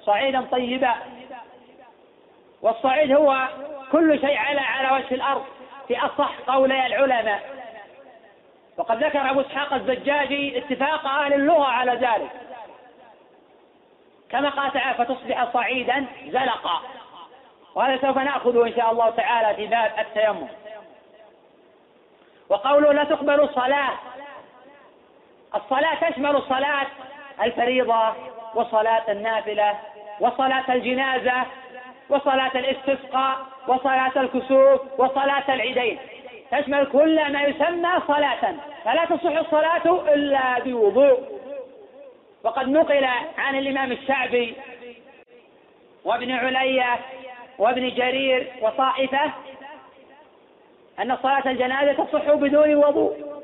صعيدا 0.00 0.40
طيبا 0.52 0.94
والصعيد 2.62 3.12
هو 3.12 3.48
كل 3.92 4.20
شيء 4.20 4.36
على 4.36 4.60
على 4.60 4.96
وجه 5.04 5.14
الارض 5.14 5.44
في 5.88 5.98
اصح 5.98 6.38
قولي 6.46 6.86
العلماء 6.86 7.40
وقد 8.76 9.04
ذكر 9.04 9.30
ابو 9.30 9.40
اسحاق 9.40 9.74
الزجاجي 9.74 10.58
اتفاق 10.58 11.06
اهل 11.06 11.32
اللغه 11.32 11.64
على 11.64 11.92
ذلك 11.92 12.30
كما 14.30 14.48
قال 14.48 14.72
تعالى 14.72 15.04
فتصبح 15.04 15.48
صعيدا 15.52 16.04
زلقا 16.28 16.80
وهذا 17.74 18.00
سوف 18.00 18.18
ناخذه 18.18 18.66
ان 18.66 18.74
شاء 18.76 18.92
الله 18.92 19.10
تعالى 19.10 19.54
في 19.56 19.66
باب 19.66 19.90
التيمم 19.98 20.48
وقوله 22.48 22.92
لا 22.92 23.04
تقبل 23.04 23.48
صلاه 23.54 23.92
الصلاة 25.56 26.10
تشمل 26.10 26.42
صلاة 26.48 26.86
الفريضة 27.42 28.02
وصلاة 28.54 29.02
النافلة 29.12 29.74
وصلاة 30.20 30.64
الجنازة 30.74 31.44
وصلاة 32.08 32.50
الاستسقاء 32.54 33.36
وصلاة 33.68 34.12
الكسوف 34.16 34.80
وصلاة 34.98 35.42
العيدين 35.54 35.98
تشمل 36.52 36.86
كل 36.86 37.32
ما 37.32 37.42
يسمى 37.42 37.90
صلاة 38.08 38.54
فلا 38.84 39.04
تصح 39.04 39.38
الصلاة 39.38 40.04
إلا 40.14 40.60
بوضوء 40.60 41.18
وقد 42.44 42.68
نقل 42.68 43.04
عن 43.38 43.54
الإمام 43.54 43.92
الشعبي 43.92 44.54
وابن 46.04 46.30
علية 46.30 46.98
وابن 47.58 47.90
جرير 47.94 48.52
وطائفة 48.62 49.32
أن 51.02 51.16
صلاة 51.22 51.42
الجنازة 51.46 51.92
تصح 52.04 52.34
بدون 52.34 52.74
وضوء 52.74 53.35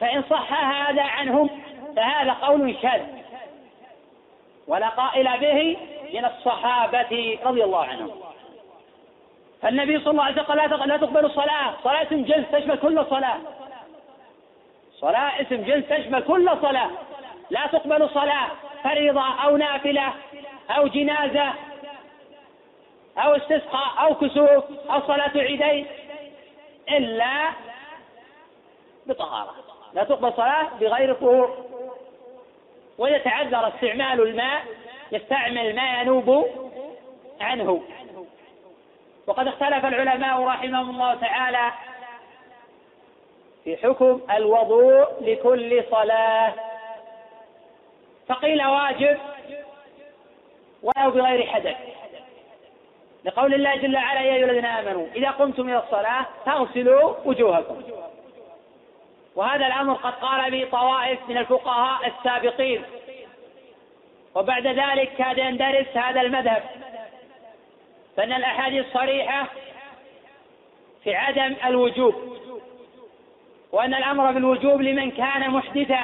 فإن 0.00 0.24
صح 0.30 0.52
هذا 0.64 1.02
عنهم 1.02 1.50
فهذا 1.96 2.32
قول 2.32 2.76
شاذ 2.82 3.02
ولا 4.68 4.88
قائل 4.88 5.38
به 5.40 5.76
من 6.14 6.24
الصحابة 6.24 7.38
رضي 7.44 7.64
الله 7.64 7.84
عنهم 7.84 8.10
فالنبي 9.62 9.98
صلى 10.00 10.10
الله 10.10 10.24
عليه 10.24 10.34
وسلم 10.42 10.46
قال 10.46 10.58
لا 10.88 10.96
تقبل 10.96 11.24
الصلاة 11.24 11.74
صلاة 11.84 12.02
اسم 12.02 12.22
جنس 12.24 12.44
تشمل 12.52 12.76
كل 12.78 13.06
صلاة 13.10 13.38
صلاة 14.98 15.40
اسم 15.40 15.56
جنس 15.56 15.84
تشمل 15.88 16.22
كل 16.22 16.50
صلاة 16.62 16.90
لا 17.50 17.66
تقبل 17.72 18.08
صلاة 18.10 18.48
فريضة 18.84 19.34
أو 19.44 19.56
نافلة 19.56 20.12
أو 20.70 20.86
جنازة 20.86 21.52
أو 23.18 23.34
استسقاء 23.36 23.88
أو 24.06 24.14
كسوف 24.14 24.64
أو 24.90 25.02
صلاة 25.06 25.30
عيدين 25.36 25.86
إلا 26.90 27.34
بطهارة 29.06 29.54
لا 29.94 30.04
تقبل 30.04 30.32
صلاة 30.36 30.68
بغير 30.80 31.14
طهور 31.14 31.56
وإذا 32.98 33.18
تعذر 33.18 33.68
استعمال 33.68 34.20
الماء 34.20 34.62
يستعمل 35.12 35.76
ما 35.76 36.00
ينوب 36.00 36.46
عنه 37.40 37.82
وقد 39.26 39.48
اختلف 39.48 39.84
العلماء 39.86 40.42
رحمهم 40.44 40.90
الله 40.90 41.14
تعالى 41.14 41.72
في 43.64 43.76
حكم 43.76 44.20
الوضوء 44.36 45.04
لكل 45.20 45.84
صلاة 45.90 46.52
فقيل 48.28 48.66
واجب 48.66 49.18
ولو 50.82 51.10
بغير 51.10 51.46
حدث 51.46 51.76
لقول 53.24 53.54
الله 53.54 53.76
جل 53.76 53.96
وعلا 53.96 54.20
يا 54.20 54.34
أيها 54.34 54.44
الذين 54.44 54.64
آمنوا 54.64 55.06
إذا 55.16 55.30
قمتم 55.30 55.68
إلى 55.68 55.78
الصلاة 55.78 56.26
فاغسلوا 56.46 57.14
وجوهكم 57.24 57.82
وهذا 59.36 59.66
الأمر 59.66 59.92
قد 59.94 60.12
قال 60.12 60.50
به 60.50 60.68
طوائف 60.70 61.18
من 61.28 61.38
الفقهاء 61.38 62.00
السابقين 62.08 62.82
وبعد 64.34 64.66
ذلك 64.66 65.12
كاد 65.18 65.38
يندرس 65.38 65.86
هذا 65.96 66.20
المذهب 66.20 66.62
فإن 68.16 68.32
الأحاديث 68.32 68.86
صريحة 68.92 69.46
في 71.04 71.14
عدم 71.14 71.56
الوجوب 71.64 72.14
وأن 73.72 73.94
الأمر 73.94 74.32
بالوجوب 74.32 74.80
لمن 74.82 75.10
كان 75.10 75.50
محدثا 75.50 76.00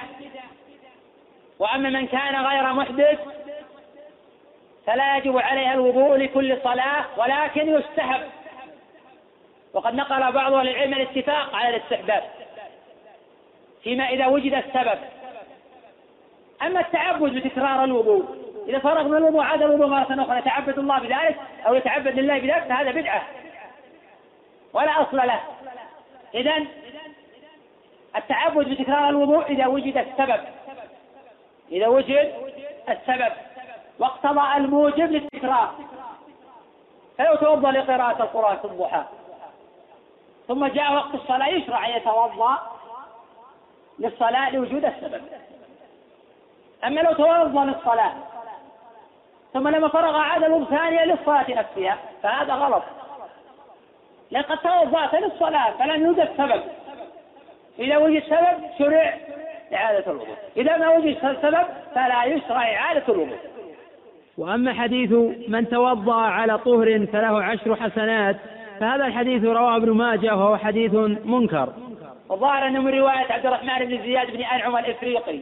وأما 1.58 1.90
من 1.90 2.06
كان 2.06 2.46
غير 2.46 2.72
محدث 2.72 3.18
فلا 4.86 5.16
يجب 5.16 5.38
عليها 5.38 5.74
الوضوء 5.74 6.16
لكل 6.16 6.58
صلاة 6.64 7.04
ولكن 7.16 7.68
يستحب 7.68 8.20
وقد 9.74 9.94
نقل 9.94 10.32
بعض 10.32 10.52
أهل 10.54 10.68
العلم 10.68 10.92
الاتفاق 10.94 11.54
على 11.54 11.76
الاستحباب 11.76 12.24
فيما 13.82 14.08
إذا 14.08 14.26
وجد 14.26 14.54
السبب 14.54 14.98
أما 16.62 16.80
التعبد 16.80 17.34
بتكرار 17.34 17.84
الوضوء 17.84 18.24
إذا 18.68 18.78
فرغ 18.78 19.02
من 19.08 19.16
الوضوء 19.16 19.40
عاد 19.44 19.62
الوضوء 19.62 19.86
مرة 19.86 20.02
أخرى 20.22 20.38
يتعبد 20.38 20.78
الله 20.78 20.98
بذلك 20.98 21.40
أو 21.66 21.74
يتعبد 21.74 22.18
لله 22.18 22.38
بذلك 22.38 22.62
فهذا 22.68 22.90
بدعة 22.90 23.22
ولا 24.72 25.02
أصل 25.02 25.16
له 25.16 25.40
إذا 26.34 26.54
التعبد 28.16 28.68
بتكرار 28.68 29.08
الوضوء 29.08 29.50
إذا 29.52 29.66
وجد 29.66 29.96
السبب 29.98 30.40
إذا 31.72 31.86
وجد 31.88 32.32
السبب 32.88 33.32
واقتضى 33.98 34.56
الموجب 34.56 35.10
للتكرار 35.12 35.74
فلو 37.18 37.34
توضأ 37.34 37.72
لقراءة 37.72 38.22
القرآن 38.22 38.56
في 38.58 38.64
الضحى 38.64 39.04
ثم 40.48 40.66
جاء 40.66 40.92
وقت 40.94 41.14
الصلاة 41.14 41.48
يشرع 41.48 41.86
أن 41.86 41.90
يتوضأ 41.96 42.58
للصلاة 44.00 44.50
لوجود 44.54 44.84
السبب 44.84 45.20
أما 46.86 47.00
لو 47.00 47.12
توضأ 47.12 47.64
للصلاة 47.64 48.12
ثم 49.54 49.68
لما 49.68 49.88
فرغ 49.88 50.16
عاد 50.16 50.42
الوضوء 50.44 50.68
ثانية 50.68 51.04
للصلاة 51.04 51.50
نفسها 51.50 51.98
فهذا 52.22 52.54
غلط 52.54 52.82
لقد 54.30 54.58
توضأت 54.58 55.14
للصلاة 55.14 55.70
فلم 55.78 56.04
يوجد 56.06 56.28
سبب 56.36 56.62
إذا 57.78 57.96
وجد 57.96 58.22
سبب 58.22 58.60
شرع 58.78 59.18
إعادة 59.74 60.04
الوضوء 60.12 60.36
إذا 60.56 60.76
ما 60.76 60.88
وجد 60.88 61.38
سبب 61.42 61.64
فلا 61.94 62.24
يشرع 62.24 62.72
إعادة 62.76 63.02
الوضوء 63.12 63.38
وأما 64.38 64.72
حديث 64.74 65.10
من 65.48 65.68
توضأ 65.68 66.20
على 66.20 66.58
طهر 66.58 67.06
فله 67.12 67.44
عشر 67.44 67.76
حسنات 67.76 68.36
فهذا 68.80 69.06
الحديث 69.06 69.44
رواه 69.44 69.76
ابن 69.76 69.90
ماجه 69.90 70.36
وهو 70.36 70.56
حديث 70.56 70.94
منكر 71.24 71.72
الظاهر 72.30 72.66
أنه 72.66 72.80
من 72.80 72.98
رواية 73.00 73.26
عبد 73.32 73.46
الرحمن 73.46 73.78
بن 73.84 74.02
زياد 74.02 74.30
بن 74.30 74.44
أنعم 74.44 74.76
الإفريقي 74.76 75.40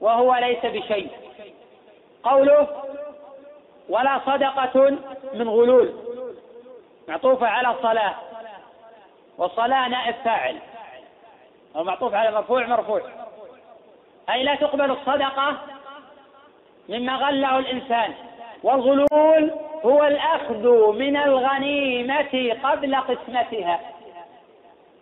وهو 0.00 0.34
ليس 0.34 0.64
بشيء 0.66 1.08
قوله 2.22 2.66
ولا 3.88 4.20
صدقة 4.26 4.96
من 5.34 5.48
غلول 5.48 5.94
معطوفة 7.08 7.46
على 7.46 7.70
الصلاه 7.70 8.14
والصلاة 9.38 9.88
نائب 9.88 10.14
فاعل 10.24 10.56
أو 11.76 11.84
معطوف 11.84 12.14
على 12.14 12.30
مرفوع 12.30 12.66
مرفوع 12.66 13.02
أي 14.32 14.42
لا 14.42 14.54
تقبل 14.54 14.90
الصدقة 14.90 15.56
مما 16.88 17.16
غله 17.16 17.58
الإنسان 17.58 18.14
والغلول 18.62 19.50
هو 19.84 20.04
الأخذ 20.06 20.92
من 20.98 21.16
الغنيمة 21.16 22.56
قبل 22.64 22.96
قسمتها 22.96 23.80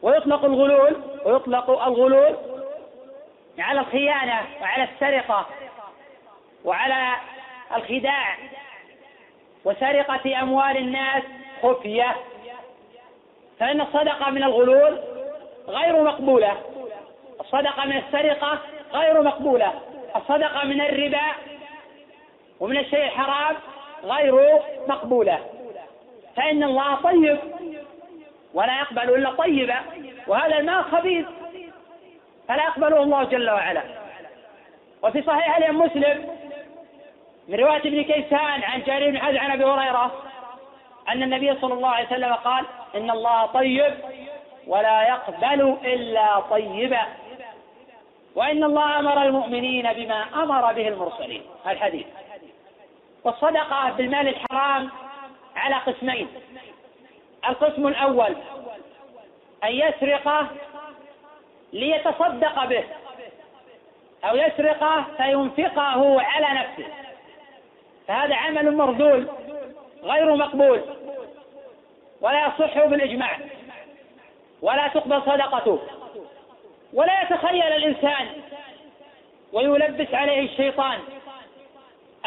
ويطلق 0.02 0.44
الغلول 0.44 0.96
ويطلق 1.24 1.70
الغلول 1.70 2.36
على 3.58 3.80
الخيانة 3.80 4.40
وعلى 4.62 4.84
السرقة 4.94 5.46
وعلى 6.64 7.12
الخداع 7.76 8.36
وسرقة 9.64 10.42
أموال 10.42 10.76
الناس 10.76 11.22
خفية 11.62 12.16
فإن 13.60 13.80
الصدقة 13.80 14.30
من 14.30 14.42
الغلول 14.42 15.00
غير 15.68 16.04
مقبولة 16.04 16.56
الصدقة 17.40 17.84
من 17.84 17.96
السرقة 17.96 18.58
غير 18.92 19.22
مقبولة 19.22 19.72
الصدقة 20.16 20.64
من 20.66 20.80
الربا 20.80 21.22
ومن 22.60 22.78
الشيء 22.78 23.04
الحرام 23.04 23.56
غير 24.04 24.58
مقبولة 24.88 25.38
فإن 26.36 26.62
الله 26.62 26.94
طيب 27.02 27.38
ولا 28.56 28.78
يقبل 28.78 29.14
إلا 29.14 29.30
طيبا 29.32 29.76
وهذا 30.26 30.56
الماء 30.58 30.82
خبيث 30.82 31.26
فلا 32.48 32.62
يقبله 32.64 33.02
الله 33.02 33.24
جل 33.24 33.50
وعلا 33.50 33.82
وفي 35.02 35.22
صحيح 35.22 35.56
الإمام 35.56 35.82
مسلم 35.86 36.36
من 37.48 37.58
رواية 37.60 37.78
ابن 37.80 38.02
كيسان 38.02 38.62
عن 38.62 38.82
جرير 38.82 39.10
بن 39.10 39.18
حزم 39.18 39.38
عن 39.38 39.50
أبي 39.50 39.64
هريرة 39.64 40.22
أن 41.08 41.22
النبي 41.22 41.54
صلى 41.60 41.74
الله 41.74 41.88
عليه 41.88 42.06
وسلم 42.06 42.32
قال 42.32 42.64
إن 42.96 43.10
الله 43.10 43.46
طيب 43.46 43.94
ولا 44.66 45.08
يقبل 45.08 45.76
إلا 45.84 46.40
طيبا 46.40 47.02
وإن 48.34 48.64
الله 48.64 48.98
أمر 48.98 49.22
المؤمنين 49.22 49.92
بما 49.92 50.22
أمر 50.34 50.72
به 50.72 50.88
المرسلين 50.88 51.42
الحديث 51.66 52.06
والصدقة 53.24 53.90
بالمال 53.90 54.28
الحرام 54.28 54.90
على 55.56 55.74
قسمين 55.74 56.28
القسم 57.48 57.86
الأول 57.86 58.36
أن 59.64 59.72
يسرق 59.72 60.46
ليتصدق 61.72 62.64
به 62.64 62.84
أو 64.24 64.36
يسرق 64.36 64.84
فينفقه 65.16 66.22
على 66.22 66.46
نفسه 66.60 66.90
فهذا 68.08 68.34
عمل 68.34 68.76
مرذول 68.76 69.28
غير 70.02 70.36
مقبول 70.36 70.80
ولا 72.20 72.46
يصح 72.46 72.84
بالإجماع 72.84 73.36
ولا 74.62 74.88
تقبل 74.88 75.22
صدقته 75.22 75.80
ولا 76.92 77.22
يتخيل 77.22 77.62
الإنسان 77.62 78.26
ويلبس 79.52 80.14
عليه 80.14 80.40
الشيطان 80.44 80.98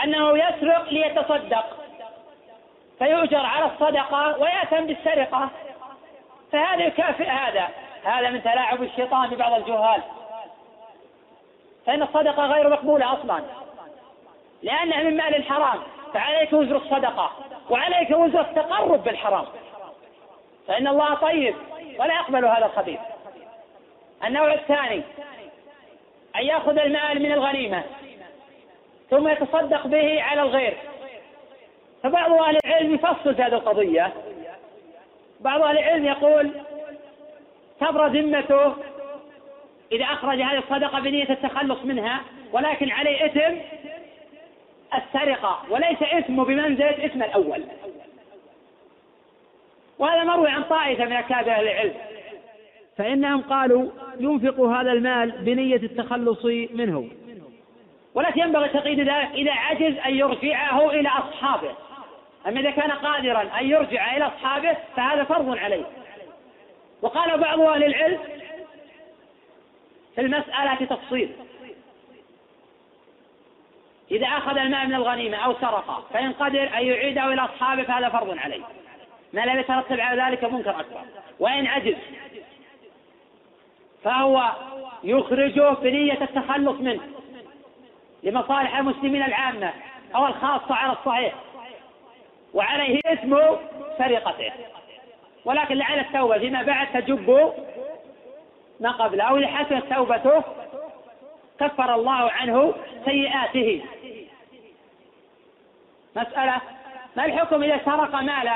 أنه 0.03 0.38
يسرق 0.38 0.89
ليتصدق 0.89 1.79
فيؤجر 3.00 3.38
على 3.45 3.66
الصدقة 3.66 4.38
ويأتم 4.41 4.86
بالسرقة 4.88 5.50
فهذا 6.52 6.84
يكافئ 6.84 7.26
هذا 7.30 7.70
هذا 8.04 8.30
من 8.30 8.41
تلاعب 8.43 8.84
الشيطان 8.84 9.30
ببعض 9.30 9.54
الجهال 9.54 10.02
فإن 11.86 12.02
الصدقة 12.04 12.45
غير 12.45 12.70
مقبولة 12.70 13.14
أصلا 13.14 13.41
لأنها 14.64 15.04
من 15.04 15.18
مال 15.18 15.36
الحرام 15.36 15.80
فعليك 16.14 16.54
وزر 16.54 16.78
الصدقة 16.78 17.32
وعليك 17.70 18.10
وزر 18.10 18.41
التقرب 18.41 19.04
بالحرام 19.04 19.45
فإن 20.68 20.88
الله 20.88 21.14
طيب 21.14 21.56
ولا 22.00 22.14
يقبل 22.14 22.45
هذا 22.45 22.66
الخبيث 22.66 23.00
النوع 24.26 24.54
الثاني 24.54 25.04
أن 26.36 26.45
يأخذ 26.45 26.78
المال 26.80 27.24
من 27.24 27.32
الغنيمة 27.32 27.84
ثم 29.10 29.28
يتصدق 29.28 29.88
به 29.88 30.24
على 30.24 30.41
الغير 30.41 30.78
فبعض 32.04 32.32
أهل 32.34 32.58
العلم 32.66 32.93
يفصل 32.93 33.36
في 33.36 33.41
هذه 33.41 33.54
القضية 33.54 34.14
بعض 35.39 35.62
أهل 35.62 35.78
العلم 35.78 36.06
يقول 36.06 36.52
تبرى 37.82 38.22
ذمته 38.22 38.74
إذا 39.91 40.06
أخرج 40.06 40.41
هذه 40.41 40.58
الصدقة 40.58 41.00
بنية 41.00 41.30
التخلص 41.30 41.80
منها 41.84 42.20
ولكن 42.52 42.91
عليه 42.91 43.26
إثم 43.26 43.56
السرقة 44.97 45.60
وليس 45.70 46.02
إثمه 46.04 46.45
بمنزلة 46.45 47.06
إثم 47.06 47.24
الأول 47.24 47.64
وهذا 50.00 50.24
مروي 50.24 50.50
عن 50.50 50.64
طائفة 50.64 51.06
من 51.06 51.12
أكابر 51.14 51.52
أهل 51.52 51.68
العلم 51.68 51.93
فإنهم 52.97 53.41
قالوا 53.41 53.89
ينفق 54.20 54.60
هذا 54.60 54.91
المال 54.91 55.32
بنية 55.32 55.76
التخلص 55.76 56.45
منه 56.74 57.08
ولكن 58.14 58.39
ينبغي 58.41 58.70
تقييد 58.70 59.00
ذلك 59.00 59.30
إذا 59.34 59.52
عجز 59.52 59.95
أن 60.06 60.16
يرجعه 60.16 60.89
إلى 60.89 61.10
أصحابه 61.10 61.72
أما 62.48 62.60
إذا 62.60 62.72
كان 62.72 62.92
قادرا 62.92 63.42
أن 63.60 63.68
يرجع 63.70 64.18
إلى 64.18 64.26
أصحابه 64.28 64.78
فهذا 64.96 65.24
فرض 65.24 65.58
عليه 65.58 65.84
وقال 67.02 67.38
بعض 67.40 67.60
أهل 67.62 67.84
العلم 67.84 68.20
في 70.16 70.22
المسألة 70.22 70.76
تفصيل 70.86 71.32
إذا 74.12 74.28
أخذ 74.28 74.58
الماء 74.58 74.88
من 74.88 74.94
الغنيمة 74.94 75.38
أو 75.38 75.54
سرقه 75.62 76.04
فإن 76.14 76.34
قدر 76.34 76.64
أن 76.78 76.84
يعيده 76.86 77.34
إلى 77.34 77.42
أصحابه 77.42 77.84
فهذا 77.84 78.10
فرض 78.10 78.38
عليه 78.38 78.62
ما 79.34 79.42
لم 79.46 79.60
يترتب 79.60 80.00
على 80.00 80.22
ذلك 80.22 80.44
منكر 80.44 80.70
أكبر 80.70 81.02
وإن 81.40 81.68
عجز 81.68 81.96
فهو 84.04 84.52
يخرجه 85.04 85.74
بنية 85.74 86.18
التخلص 86.22 86.80
منه 86.80 87.02
لمصالح 88.24 88.78
المسلمين 88.78 89.24
العامة 89.24 89.74
أو 90.16 90.28
الخاصة 90.28 90.76
على 90.76 90.92
الصحيح 90.94 91.34
وعليه 92.54 93.00
اسم 93.06 93.39
سرقته 93.97 94.52
ولكن 95.45 95.76
لعل 95.76 96.00
التوبة 96.00 96.38
فيما 96.39 96.64
بعد 96.64 96.88
تجب 96.93 97.54
ما 98.80 98.91
قبله 98.91 99.24
أو 99.24 99.38
لحسن 99.38 99.82
توبته 99.95 100.43
كفر 101.60 101.95
الله 101.95 102.32
عنه 102.32 102.74
سيئاته 103.06 103.86
مسألة 106.16 106.56
ما 107.16 107.26
الحكم 107.26 107.64
إذا 107.64 107.80
سرق 107.86 108.16
مالا 108.16 108.56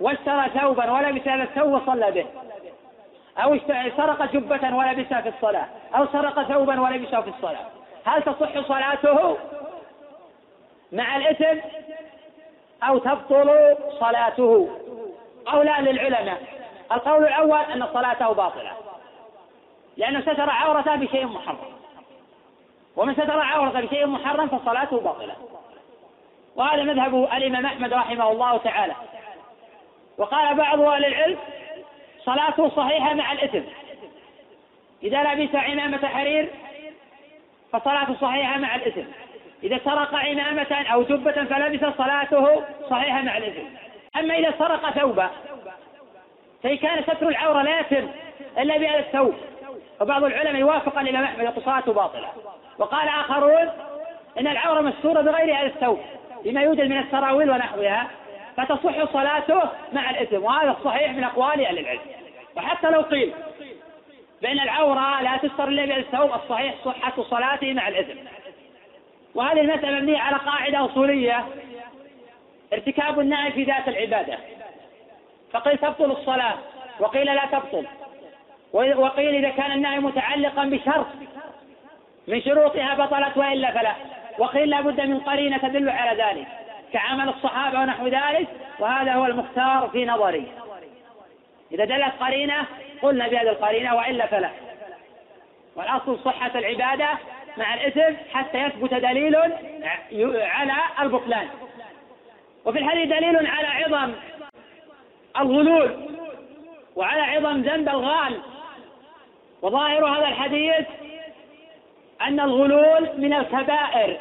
واشترى 0.00 0.48
ثوبا 0.60 0.90
ولبس 0.92 1.28
هذا 1.28 1.42
الثوب 1.42 1.72
وصلى 1.82 2.10
به 2.10 2.26
أو 3.42 3.58
سرق 3.96 4.32
جبة 4.32 4.76
ولبسها 4.76 5.20
في 5.20 5.28
الصلاة 5.28 5.66
أو 5.96 6.06
سرق 6.12 6.42
ثوبا 6.42 6.80
ولبسه 6.80 7.20
في 7.20 7.28
الصلاة 7.30 7.66
هل 8.04 8.22
تصح 8.22 8.68
صلاته 8.68 9.38
مع 10.92 11.16
الإثم 11.16 11.58
أو 12.82 12.98
تبطل 12.98 13.50
صلاته 14.00 14.68
قولان 15.46 15.84
للعلماء 15.84 16.42
القول 16.92 17.22
الأول 17.24 17.58
أن 17.60 17.86
صلاته 17.94 18.32
باطلة 18.32 18.72
لأنه 19.96 20.20
ستر 20.20 20.50
عورته 20.50 20.96
بشيء 20.96 21.26
محرم 21.26 21.56
ومن 22.96 23.14
ستر 23.14 23.40
عورته 23.40 23.80
بشيء 23.80 24.06
محرم 24.06 24.48
فصلاته 24.48 25.00
باطلة 25.00 25.34
وهذا 26.56 26.82
مذهب 26.82 27.14
الإمام 27.14 27.66
أحمد 27.66 27.92
رحمه 27.94 28.32
الله 28.32 28.56
تعالى 28.56 28.94
وقال 30.18 30.54
بعض 30.56 30.80
أهل 30.80 31.04
العلم 31.04 31.38
صلاته 32.24 32.68
صحيحة 32.68 33.14
مع 33.14 33.32
الإثم 33.32 33.62
إذا 35.02 35.22
لبس 35.22 35.54
عمامة 35.54 36.06
حرير 36.08 36.50
فصلاته 37.72 38.14
صحيحة 38.20 38.58
مع 38.58 38.74
الإثم 38.74 39.02
إذا 39.62 39.80
سرق 39.84 40.14
عمامة 40.14 40.76
أو 40.92 41.02
جبة 41.02 41.32
فلبس 41.44 41.94
صلاته 41.98 42.62
صحيحة 42.90 43.22
مع 43.22 43.36
الإثم 43.38 43.62
أما 44.18 44.34
إذا 44.38 44.54
سرق 44.58 44.90
ثوبا 44.90 45.30
فإن 46.62 46.76
كان 46.76 47.02
ستر 47.02 47.28
العورة 47.28 47.62
لا 47.62 47.80
يتم 47.80 48.08
إلا 48.58 48.78
بهذا 48.78 48.98
الثوب 48.98 49.34
وبعض 50.00 50.24
العلماء 50.24 50.56
يوافق 50.60 50.98
الإمام 50.98 51.22
أحمد 51.24 51.54
صلاته 51.64 51.92
باطلة 51.92 52.28
وقال 52.78 53.08
آخرون 53.08 53.68
إن 54.40 54.46
العورة 54.46 54.80
مستورة 54.80 55.20
بغير 55.20 55.54
هذا 55.56 55.66
الثوب 55.66 56.00
بما 56.44 56.60
يوجد 56.62 56.90
من 56.90 56.98
السراويل 56.98 57.50
ونحوها 57.50 58.10
فتصح 58.56 59.04
صلاته 59.12 59.60
مع 59.92 60.10
الإثم 60.10 60.44
وهذا 60.44 60.70
الصحيح 60.70 61.10
من 61.12 61.24
أقوال 61.24 61.66
أهل 61.66 61.78
العلم 61.78 62.00
وحتى 62.56 62.90
لو 62.90 63.00
قيل 63.00 63.32
بأن 64.42 64.60
العورة 64.60 65.22
لا 65.22 65.36
تستر 65.36 65.68
إلا 65.68 65.96
الثوب 65.96 66.30
الصحيح 66.34 66.74
صحة 66.84 67.22
صلاته 67.22 67.72
مع 67.74 67.88
الإثم 67.88 68.18
وهذه 69.36 69.60
المسألة 69.60 69.90
مبنية 69.96 70.18
على 70.18 70.36
قاعدة 70.36 70.84
أصولية 70.84 71.46
ارتكاب 72.72 73.20
النهي 73.20 73.52
في 73.52 73.64
ذات 73.64 73.88
العبادة 73.88 74.38
فقيل 75.52 75.78
تبطل 75.78 76.10
الصلاة 76.12 76.54
وقيل 77.00 77.26
لا 77.26 77.42
تبطل 77.52 77.86
وقيل 79.00 79.34
إذا 79.44 79.48
كان 79.50 79.72
النهي 79.72 79.98
متعلقا 80.00 80.64
بشرط 80.64 81.06
من 82.28 82.42
شروطها 82.42 82.94
بطلت 82.94 83.36
وإلا 83.36 83.70
فلا 83.70 83.92
وقيل 84.38 84.70
لابد 84.70 85.00
من 85.00 85.20
قرينة 85.20 85.58
تدل 85.58 85.88
على 85.90 86.22
ذلك 86.22 86.46
كعمل 86.92 87.28
الصحابة 87.28 87.78
ونحو 87.80 88.06
ذلك 88.06 88.48
وهذا 88.78 89.12
هو 89.14 89.26
المختار 89.26 89.88
في 89.92 90.04
نظري 90.06 90.44
إذا 91.72 91.84
دلت 91.84 92.12
قرينة 92.20 92.66
قلنا 93.02 93.28
بهذه 93.28 93.48
القرينة 93.50 93.94
وإلا 93.96 94.26
فلا 94.26 94.50
والأصل 95.76 96.18
صحة 96.24 96.50
العبادة 96.58 97.08
مع 97.56 97.74
الاسم 97.74 98.16
حتى 98.34 98.58
يثبت 98.58 98.94
دليل 98.94 99.36
على 100.40 100.72
البطلان 101.00 101.48
وفي 102.64 102.78
الحديث 102.78 103.06
دليل 103.08 103.46
على 103.46 103.66
عظم 103.66 104.12
الغلول 105.36 106.16
وعلى 106.96 107.22
عظم 107.22 107.60
ذنب 107.62 107.88
الغال 107.88 108.40
وظاهر 109.62 110.04
هذا 110.06 110.28
الحديث 110.28 110.86
أن 112.22 112.40
الغلول 112.40 113.08
من 113.16 113.32
الكبائر 113.34 114.20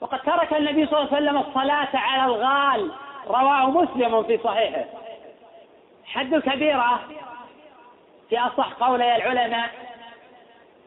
وقد 0.00 0.20
ترك 0.22 0.52
النبي 0.54 0.86
صلى 0.86 0.98
الله 1.00 1.14
عليه 1.14 1.24
وسلم 1.28 1.38
الصلاة 1.48 1.88
على 1.94 2.24
الغال 2.32 2.90
رواه 3.26 3.70
مسلم 3.70 4.22
في 4.22 4.38
صحيحه 4.38 4.84
حد 6.04 6.34
الكبيرة 6.34 7.00
في 8.28 8.38
أصح 8.40 8.72
قولي 8.72 9.16
العلماء 9.16 9.68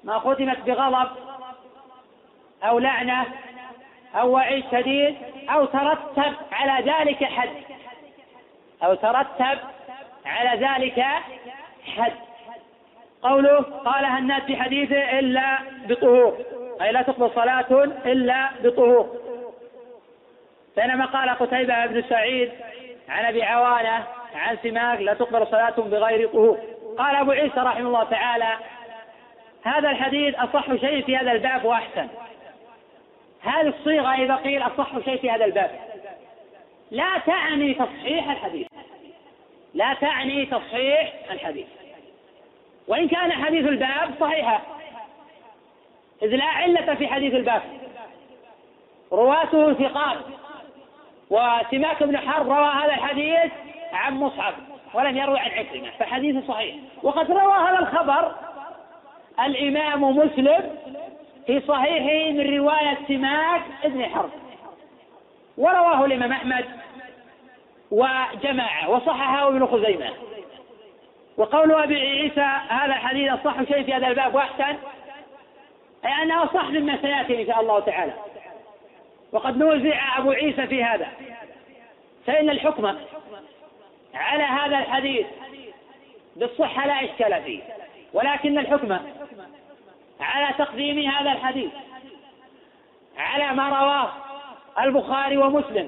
ما 0.04 0.20
ختمت 0.20 0.60
بغضب 0.60 1.10
أو 2.64 2.80
لعنة 2.80 3.26
أو 4.16 4.32
وعيد 4.32 4.64
شديد 4.72 5.16
أو 5.50 5.66
ترتب 5.66 6.34
على 6.52 6.92
ذلك 6.92 7.24
حد 7.24 7.50
أو 8.84 8.94
ترتب 8.94 9.60
على 10.26 10.68
ذلك 10.68 11.06
حد 11.98 12.14
قوله 13.22 13.62
قالها 13.62 14.18
الناس 14.20 14.42
في 14.44 14.58
حديثه 14.58 15.20
إلا 15.20 15.58
بطهور 15.86 16.38
أي 16.82 16.92
لا 16.92 17.02
تقبل 17.02 17.32
صلاة 17.36 17.84
إلا 18.06 18.50
بطهور 18.64 19.16
بينما 20.78 21.06
قال 21.06 21.30
قتيبة 21.30 21.86
بن 21.86 22.04
سعيد 22.10 22.52
عن 23.10 23.26
أبي 23.26 23.44
عوانة 23.44 24.04
عن 24.36 24.58
سماك 24.64 25.02
لا 25.02 25.14
تقبل 25.14 25.48
صلاة 25.48 25.74
بغير 25.78 26.28
طهور 26.28 26.58
قال 26.98 27.16
أبو 27.16 27.32
عيسى 27.32 27.60
رحمه 27.60 27.88
الله 27.88 28.04
تعالى 28.04 28.58
هذا 29.64 29.90
الحديث 29.90 30.36
أصح 30.36 30.76
شيء 30.76 31.06
في 31.06 31.18
هذا 31.18 31.32
الباب 31.32 31.66
وأحسن 31.66 32.08
هذه 33.42 33.68
الصيغة 33.68 34.14
إذا 34.16 34.36
قيل 34.36 34.62
أصح 34.64 35.00
شيء 35.06 35.18
في 35.18 35.32
هذا 35.32 35.46
الباب 35.46 35.72
لا 36.92 37.18
تعني 37.26 37.74
تصحيح 37.74 38.30
الحديث 38.32 38.68
لا 39.74 39.94
تعني 39.94 40.46
تصحيح 40.46 41.14
الحديث 41.32 41.68
وإن 42.88 43.08
كان 43.08 43.32
حديث 43.32 43.68
الباب 43.68 44.12
صحيحا 44.20 44.60
إذ 46.24 46.28
لا 46.28 46.46
علة 46.46 46.96
في 46.96 47.08
حديث 47.08 47.34
الباب 47.34 47.62
رواته 49.12 49.74
ثقات 49.74 50.18
وسماك 51.30 52.04
بن 52.04 52.18
حرب 52.18 52.50
روى 52.52 52.68
هذا 52.74 52.86
الحديث 52.94 53.52
عن 53.94 54.14
مصعب 54.14 54.54
ولم 54.94 55.18
يروي 55.18 55.40
عن 55.40 55.52
عكرمة 55.52 55.90
فحديثه 56.00 56.48
صحيح 56.48 56.76
وقد 57.04 57.32
روى 57.32 57.70
هذا 57.70 57.80
الخبر 57.80 58.36
الإمام 59.40 60.04
مسلم 60.04 60.76
في 61.48 61.62
صحيحه 61.68 62.32
من 62.32 62.58
رواية 62.60 62.98
سماك 63.08 63.62
ابن 63.84 64.06
حرب 64.06 64.30
ورواه 65.58 66.06
الإمام 66.06 66.32
أحمد 66.32 66.66
وجماعة 67.92 68.90
وصححه 68.90 69.48
ابن 69.48 69.66
خزيمة 69.66 70.10
وقول 71.38 71.72
أبي 71.72 71.96
عيسى 72.00 72.42
هذا 72.70 72.86
الحديث 72.86 73.32
أصح 73.32 73.64
شيء 73.64 73.84
في 73.84 73.94
هذا 73.94 74.08
الباب 74.08 74.36
وأحسن 74.36 74.78
أي 76.06 76.24
أنه 76.24 76.44
أصح 76.44 76.64
مما 76.66 76.98
سيأتي 77.02 77.42
إن 77.42 77.48
شاء 77.48 77.62
الله 77.62 77.80
تعالى 77.80 78.14
وقد 79.32 79.58
نوزع 79.58 80.18
أبو 80.18 80.32
عيسى 80.32 80.68
في 80.68 80.84
هذا 80.84 81.08
فإن 82.28 82.50
الحكم 82.50 82.86
على 84.14 84.44
هذا 84.44 84.78
الحديث 84.80 85.26
بالصحة 86.36 86.88
لا 86.88 87.06
إشكال 87.06 87.44
فيه 87.44 87.62
ولكن 88.14 88.58
الحكم 88.60 88.92
على 90.20 90.54
تقديم 90.58 91.10
هذا 91.10 91.32
الحديث 91.32 91.72
على 93.18 93.54
ما 93.54 93.70
رواه 93.70 94.10
البخاري 94.86 95.38
ومسلم 95.38 95.88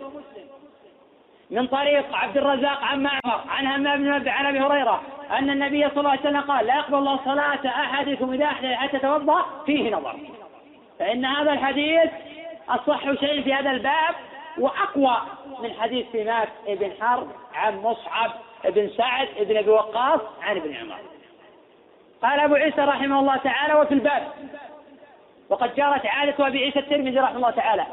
من 1.51 1.67
طريق 1.67 2.15
عبد 2.15 2.38
الرزاق 2.38 2.82
عن 2.84 3.03
معمر 3.03 3.41
عن 3.49 3.67
همام 3.67 3.97
بن 4.03 4.09
منبه 4.11 4.32
عن 4.32 4.45
ابي 4.45 4.59
هريره 4.59 5.01
ان 5.39 5.49
النبي 5.49 5.89
صلى 5.89 5.97
الله 5.97 6.09
عليه 6.09 6.19
وسلم 6.21 6.41
قال 6.41 6.67
لا 6.67 6.76
يقبل 6.76 6.97
الله 6.97 7.19
صلاه 7.26 7.67
احدكم 7.67 8.34
اذا 8.34 8.45
احدث 8.45 8.71
حتى 8.73 8.97
يتوضا 8.97 9.45
فيه 9.65 9.91
نظر 9.95 10.15
فان 10.99 11.26
هذا 11.26 11.51
الحديث 11.53 12.09
اصح 12.69 13.03
شيء 13.13 13.41
في 13.43 13.53
هذا 13.53 13.71
الباب 13.71 14.15
واقوى 14.57 15.17
من 15.63 15.73
حديث 15.80 16.05
سماك 16.13 16.49
بن 16.67 16.91
حرب 17.01 17.28
عن 17.53 17.76
مصعب 17.78 18.32
بن 18.65 18.89
سعد 18.97 19.28
بن 19.39 19.57
ابي 19.57 19.69
وقاص 19.69 20.21
عن 20.41 20.57
ابن 20.57 20.73
عمر 20.76 20.99
قال 22.22 22.39
أبو 22.39 22.55
عيسى 22.55 22.82
رحمه 22.82 23.20
الله 23.20 23.36
تعالى 23.38 23.74
وفي 23.74 23.93
الباب 23.93 24.28
وقد 25.49 25.76
جرت 25.76 26.05
عادة 26.05 26.47
أبي 26.47 26.63
عيسى 26.63 26.80
الترمذي 26.80 27.20
رحمه 27.20 27.36
الله 27.38 27.51
تعالى 27.51 27.86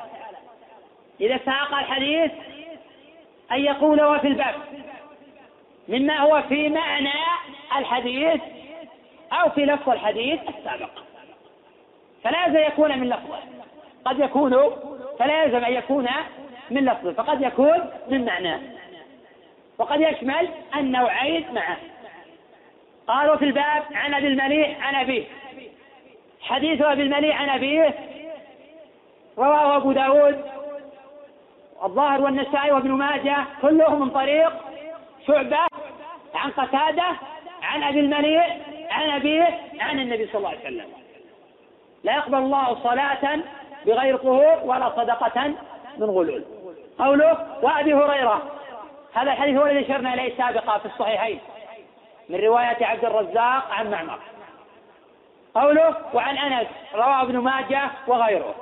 إذا 1.21 1.39
ساق 1.47 1.75
الحديث 1.75 2.31
أن 3.53 3.61
يقول 3.61 4.03
وفي 4.05 4.27
الباب 4.27 4.55
مما 5.89 6.19
هو 6.21 6.43
في 6.49 6.69
معنى 6.69 7.13
الحديث 7.79 8.41
أو 9.33 9.51
في 9.51 9.61
لفظ 9.65 9.91
الحديث 9.91 10.41
السابق 10.59 10.91
فلا 12.25 12.47
يلزم 12.47 12.59
يكون 12.61 12.99
من 12.99 13.09
لفظه 13.09 13.41
قد 14.05 14.21
يكون 14.21 14.53
فلا 15.19 15.45
يلزم 15.45 15.65
أن 15.65 15.73
يكون 15.73 16.09
من 16.71 16.85
لفظه 16.85 17.13
فقد 17.13 17.43
يكون 17.43 17.91
من 18.09 18.25
معناه 18.25 18.61
وقد 19.79 20.01
يشمل 20.01 20.49
النوعين 20.77 21.45
معه 21.55 21.77
قالوا 23.09 23.37
في 23.37 23.45
الباب 23.45 23.83
عن 23.95 24.15
ابي 24.15 24.27
المليح 24.27 24.87
عن 24.87 24.95
ابيه 24.95 25.25
حديث 26.41 26.83
ابي 26.83 27.03
المليح 27.03 27.41
عن 27.43 27.49
ابيه 27.49 27.95
رواه 29.39 29.77
ابو 29.77 29.93
داود 29.93 30.45
الظاهر 31.85 32.21
والنسائي 32.21 32.73
وابن 32.73 32.91
ماجه 32.91 33.37
كلهم 33.63 34.01
من 34.01 34.11
طريق 34.11 34.53
شعبه 35.27 35.57
عن 36.35 36.51
قتاده 36.51 37.05
عن 37.63 37.83
ابي 37.83 38.01
المليح 38.01 38.59
عن 38.91 39.11
ابيه 39.11 39.59
عن 39.81 39.99
النبي 39.99 40.27
صلى 40.27 40.35
الله 40.37 40.49
عليه 40.49 40.61
وسلم 40.61 40.87
لا 42.05 42.17
يقبل 42.17 42.39
الله 42.39 42.79
صلاة 42.83 43.41
بغير 43.87 44.17
طهور 44.17 44.59
ولا 44.65 44.89
صدقة 44.97 45.47
من 45.99 46.05
غلول 46.07 46.45
قوله 46.99 47.47
وابي 47.63 47.95
هريره 47.95 48.43
هذا 49.15 49.33
الحديث 49.33 49.57
هو 49.59 49.67
الذي 49.67 49.85
اشرنا 49.85 50.15
اليه 50.15 50.37
سابقا 50.37 50.79
في 50.79 50.87
الصحيحين 50.87 51.39
من 52.33 52.41
رواية 52.41 52.87
عبد 52.87 53.05
الرزاق 53.05 53.71
عن 53.71 53.91
معمر 53.91 54.19
قوله 55.55 55.95
وعن 56.15 56.39
أنس 56.39 56.69
رواه 56.95 57.23
ابن 57.23 57.39
ماجه 57.39 57.91
وغيره 58.07 58.55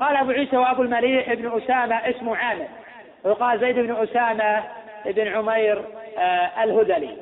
قال 0.00 0.16
أبو 0.16 0.30
عيسى 0.30 0.56
وأبو 0.56 0.82
المليح 0.82 1.30
ابن 1.30 1.56
أسامة 1.62 1.94
اسمه 1.96 2.36
عامر 2.36 2.66
وقال 3.24 3.60
زيد 3.60 3.74
بن 3.76 3.96
أسامة 3.96 4.64
بن 5.06 5.28
عمير 5.28 5.84
آه، 6.18 6.64
الهذلي 6.64 7.16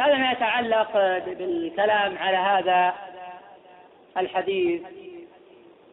هذا 0.00 0.16
ما 0.16 0.32
يتعلق 0.32 0.92
بالكلام 1.26 2.18
على 2.18 2.36
هذا 2.36 2.94
الحديث 4.16 4.82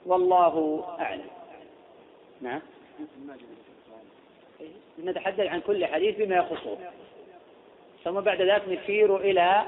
والله 0.05 0.85
أعلم 0.99 1.29
نعم 2.41 2.61
نتحدث 5.03 5.47
عن 5.47 5.59
كل 5.59 5.85
حديث 5.85 6.17
بما 6.17 6.35
يخصه 6.35 6.77
ثم 8.05 8.19
بعد 8.21 8.41
ذلك 8.41 8.63
نشير 8.67 9.17
إلى 9.17 9.61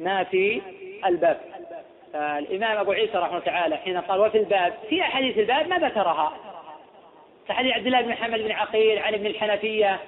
ما 0.00 0.24
في 0.24 0.62
الباب 1.06 1.40
الإمام 2.14 2.76
أبو 2.78 2.92
عيسى 2.92 3.16
رحمه 3.18 3.28
الله 3.28 3.40
تعالى 3.44 3.76
حين 3.76 4.00
قال 4.00 4.20
وفي 4.20 4.38
الباب 4.38 4.74
في 4.88 5.00
أحاديث 5.02 5.38
الباب 5.38 5.68
ما 5.68 5.78
ذكرها 5.78 6.32
كحديث 7.48 7.72
عبد 7.74 7.86
الله 7.86 8.00
بن 8.00 8.14
حمد 8.14 8.40
بن 8.40 8.52
عقيل 8.52 8.98
عن 8.98 9.14
ابن 9.14 9.26
الحنفية 9.26 10.00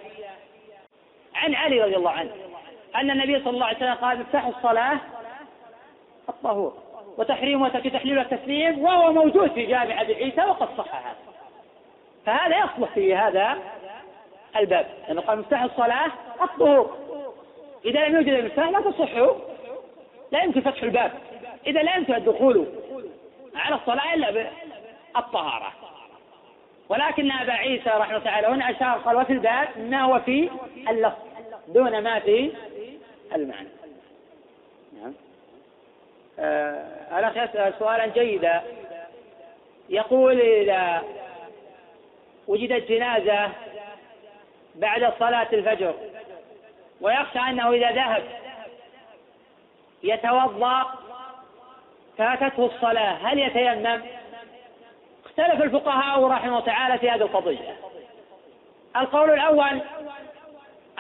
عن 1.35 1.55
علي 1.55 1.83
رضي 1.85 1.97
الله 1.97 2.11
عنه 2.11 2.31
أن 2.97 3.11
النبي 3.11 3.39
صلى 3.41 3.51
الله 3.55 3.67
عليه 3.67 3.77
وسلم 3.77 3.95
قال 3.95 4.19
مفتاح 4.21 4.47
الصلاة 4.47 4.99
الطهور 6.29 6.73
وتحريم 7.19 7.69
تحليل 7.69 8.19
والتسليم 8.19 8.79
وهو 8.85 9.13
موجود 9.13 9.51
في 9.53 9.67
جامع 9.67 10.01
أبي 10.03 10.15
عيسى 10.15 10.41
وقد 10.45 10.69
صح 10.79 10.95
هذا 10.95 11.17
فهذا 12.27 12.59
يصلح 12.59 12.89
في 12.95 13.15
هذا 13.15 13.59
الباب 14.57 14.87
لأنه 14.87 15.09
يعني 15.09 15.21
قال 15.21 15.39
مفتاح 15.39 15.63
الصلاة 15.63 16.11
الطهور 16.43 16.97
إذا 17.85 18.09
لم 18.09 18.17
يوجد 18.17 18.29
المساء 18.29 18.71
لا 18.71 18.81
تصح 18.91 19.11
لا 20.33 20.43
يمكن 20.43 20.61
فتح 20.61 20.83
الباب 20.83 21.13
إذا 21.67 21.83
لا 21.83 21.97
يمكن 21.97 22.15
الدخول 22.15 22.67
على 23.55 23.75
الصلاة 23.75 24.15
إلا 24.15 24.31
بالطهارة 25.17 25.73
ولكن 26.89 27.31
أبا 27.33 27.53
عيسى 27.53 27.91
رحمه 27.91 28.17
الله 28.17 28.25
تعالى 28.25 28.47
هنا 28.47 28.71
أشار 28.71 28.99
قال 28.99 29.17
وفي 29.17 29.33
الباب 29.33 29.69
ما 29.79 30.03
هو 30.03 30.21
في 30.21 30.51
اللفظ 30.91 31.19
دون 31.69 32.03
ما 32.03 32.19
في 32.21 32.51
المعنى 33.35 33.69
نعم 35.03 35.15
آه، 36.39 37.19
الأخ 37.19 37.37
يسأل 37.37 37.75
سؤالا 37.79 38.07
جيدا 38.07 38.61
يقول 39.89 40.41
إذا 40.41 41.03
وجدت 42.49 42.89
جنازة 42.89 43.49
بعد 44.77 45.13
صلاة 45.19 45.47
الفجر 45.53 45.95
ويخشى 47.01 47.39
أنه 47.39 47.71
إذا 47.73 47.91
ذهب 47.91 48.23
يتوضأ 50.03 50.87
فاتته 52.19 52.67
الصلاة 52.67 53.13
هل 53.25 53.39
يتيمم؟ 53.39 54.03
اختلف 55.25 55.63
الفقهاء 55.63 56.25
رحمه 56.25 56.49
الله 56.49 56.61
تعالى 56.61 56.99
في 56.99 57.11
هذه 57.11 57.23
القضية 57.23 57.77
القول 58.97 59.31
الأول 59.31 59.81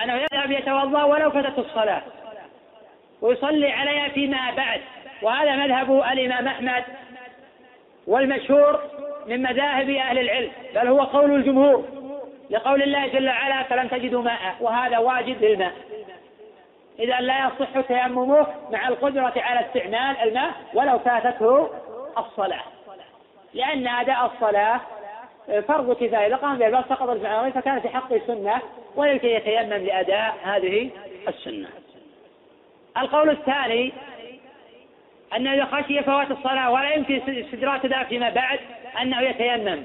أنه 0.02 0.14
يذهب 0.16 0.50
يتوضأ 0.50 1.04
ولو 1.04 1.30
فاتته 1.30 1.60
الصلاة 1.60 2.02
ويصلي 3.20 3.72
عليها 3.72 4.08
فيما 4.08 4.50
بعد 4.56 4.80
وهذا 5.22 5.56
مذهب 5.56 5.92
الإمام 6.12 6.48
أحمد 6.48 6.84
والمشهور 8.06 8.80
من 9.26 9.42
مذاهب 9.42 9.90
أهل 9.90 10.18
العلم 10.18 10.52
بل 10.74 10.86
هو 10.88 11.00
قول 11.04 11.34
الجمهور 11.34 11.99
لقول 12.50 12.82
الله 12.82 13.06
جل 13.06 13.28
وعلا 13.28 13.62
فلن 13.62 13.90
تجدوا 13.90 14.22
ماء 14.22 14.38
وهذا 14.60 14.98
واجب 14.98 15.42
للماء 15.44 15.72
إذا 16.98 17.20
لا 17.20 17.36
يصح 17.44 17.80
تيممه 17.80 18.46
مع 18.70 18.88
القدرة 18.88 19.32
على 19.36 19.66
استعمال 19.66 20.16
الماء 20.22 20.50
ولو 20.74 20.98
فاتته 20.98 21.70
الصلاة 22.18 22.62
لأن 23.54 23.88
أداء 23.88 24.30
الصلاة 24.34 24.80
فرض 25.68 25.92
كفاية 25.92 26.26
إذا 26.26 26.36
قام 26.36 26.58
به 26.58 26.82
سقط 26.88 27.08
الفعلين 27.10 27.52
فكان 27.52 27.80
في 27.80 27.88
حقه 27.88 28.20
سنة 28.26 28.58
ولكي 28.96 29.34
يتيمم 29.34 29.84
لأداء 29.86 30.34
هذه 30.42 30.90
السنة 31.28 31.68
القول 32.98 33.30
الثاني 33.30 33.92
أنه 35.36 35.52
إذا 35.54 35.64
خشي 35.64 36.02
فوات 36.02 36.30
الصلاة 36.30 36.70
ولا 36.70 36.94
يمكن 36.94 37.44
استدراك 37.46 37.86
ذلك 37.86 38.06
فيما 38.06 38.30
بعد 38.30 38.60
أنه 39.02 39.20
يتيمم 39.20 39.82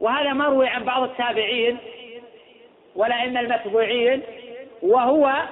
وهذا 0.00 0.32
مروي 0.32 0.66
عن 0.68 0.84
بعض 0.84 1.02
التابعين 1.02 1.78
ولا 2.96 3.22
إن 3.24 3.36
المتبوعين 3.36 4.22
وهو 4.82 5.42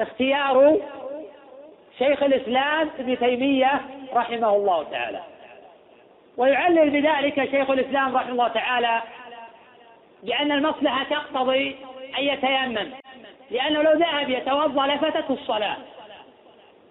اختيار 0.00 0.76
شيخ 1.98 2.22
الإسلام 2.22 2.90
ابن 2.98 3.18
تيمية 3.18 3.80
رحمه 4.14 4.56
الله 4.56 4.82
تعالى 4.82 5.20
ويعلل 6.36 6.90
بذلك 6.90 7.50
شيخ 7.50 7.70
الإسلام 7.70 8.16
رحمه 8.16 8.30
الله 8.32 8.48
تعالى 8.48 9.02
بأن 10.22 10.52
المصلحة 10.52 11.04
تقتضي 11.04 11.76
أن 12.18 12.24
يتيمم 12.24 12.90
لأنه 13.50 13.82
لو 13.82 13.92
ذهب 13.98 14.30
يتوضأ 14.30 14.86
لفتته 14.86 15.34
الصلاة 15.34 15.76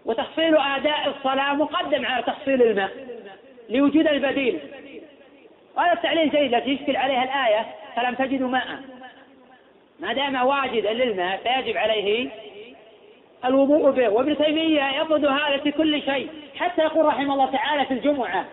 وتحصيل 0.05 0.57
أداء 0.57 1.13
الصلاة 1.17 1.53
مقدم 1.53 2.05
على 2.05 2.23
تحصيل 2.23 2.61
الماء 2.61 2.89
لوجود 3.69 4.07
البديل 4.07 4.59
وهذا 5.78 5.93
التعليل 5.93 6.30
جيد 6.30 6.53
التي 6.53 6.69
يشكل 6.69 6.95
عليها 6.95 7.24
الآية 7.24 7.65
فلم 7.95 8.15
تجدوا 8.15 8.47
ماء 8.47 8.65
ما 9.99 10.13
دام 10.13 10.36
واجدا 10.36 10.93
للماء 10.93 11.38
فيجب 11.38 11.78
عليه 11.78 12.30
الوضوء 13.45 13.91
به 13.91 14.09
وابن 14.09 14.38
تيمية 14.38 15.01
يفرض 15.01 15.26
هذا 15.26 15.57
في 15.57 15.72
كل 15.72 16.01
شيء 16.01 16.30
حتى 16.59 16.82
يقول 16.82 17.05
رحمه 17.05 17.34
الله 17.34 17.51
تعالى 17.51 17.86
في 17.86 17.93
الجمعة 17.93 18.45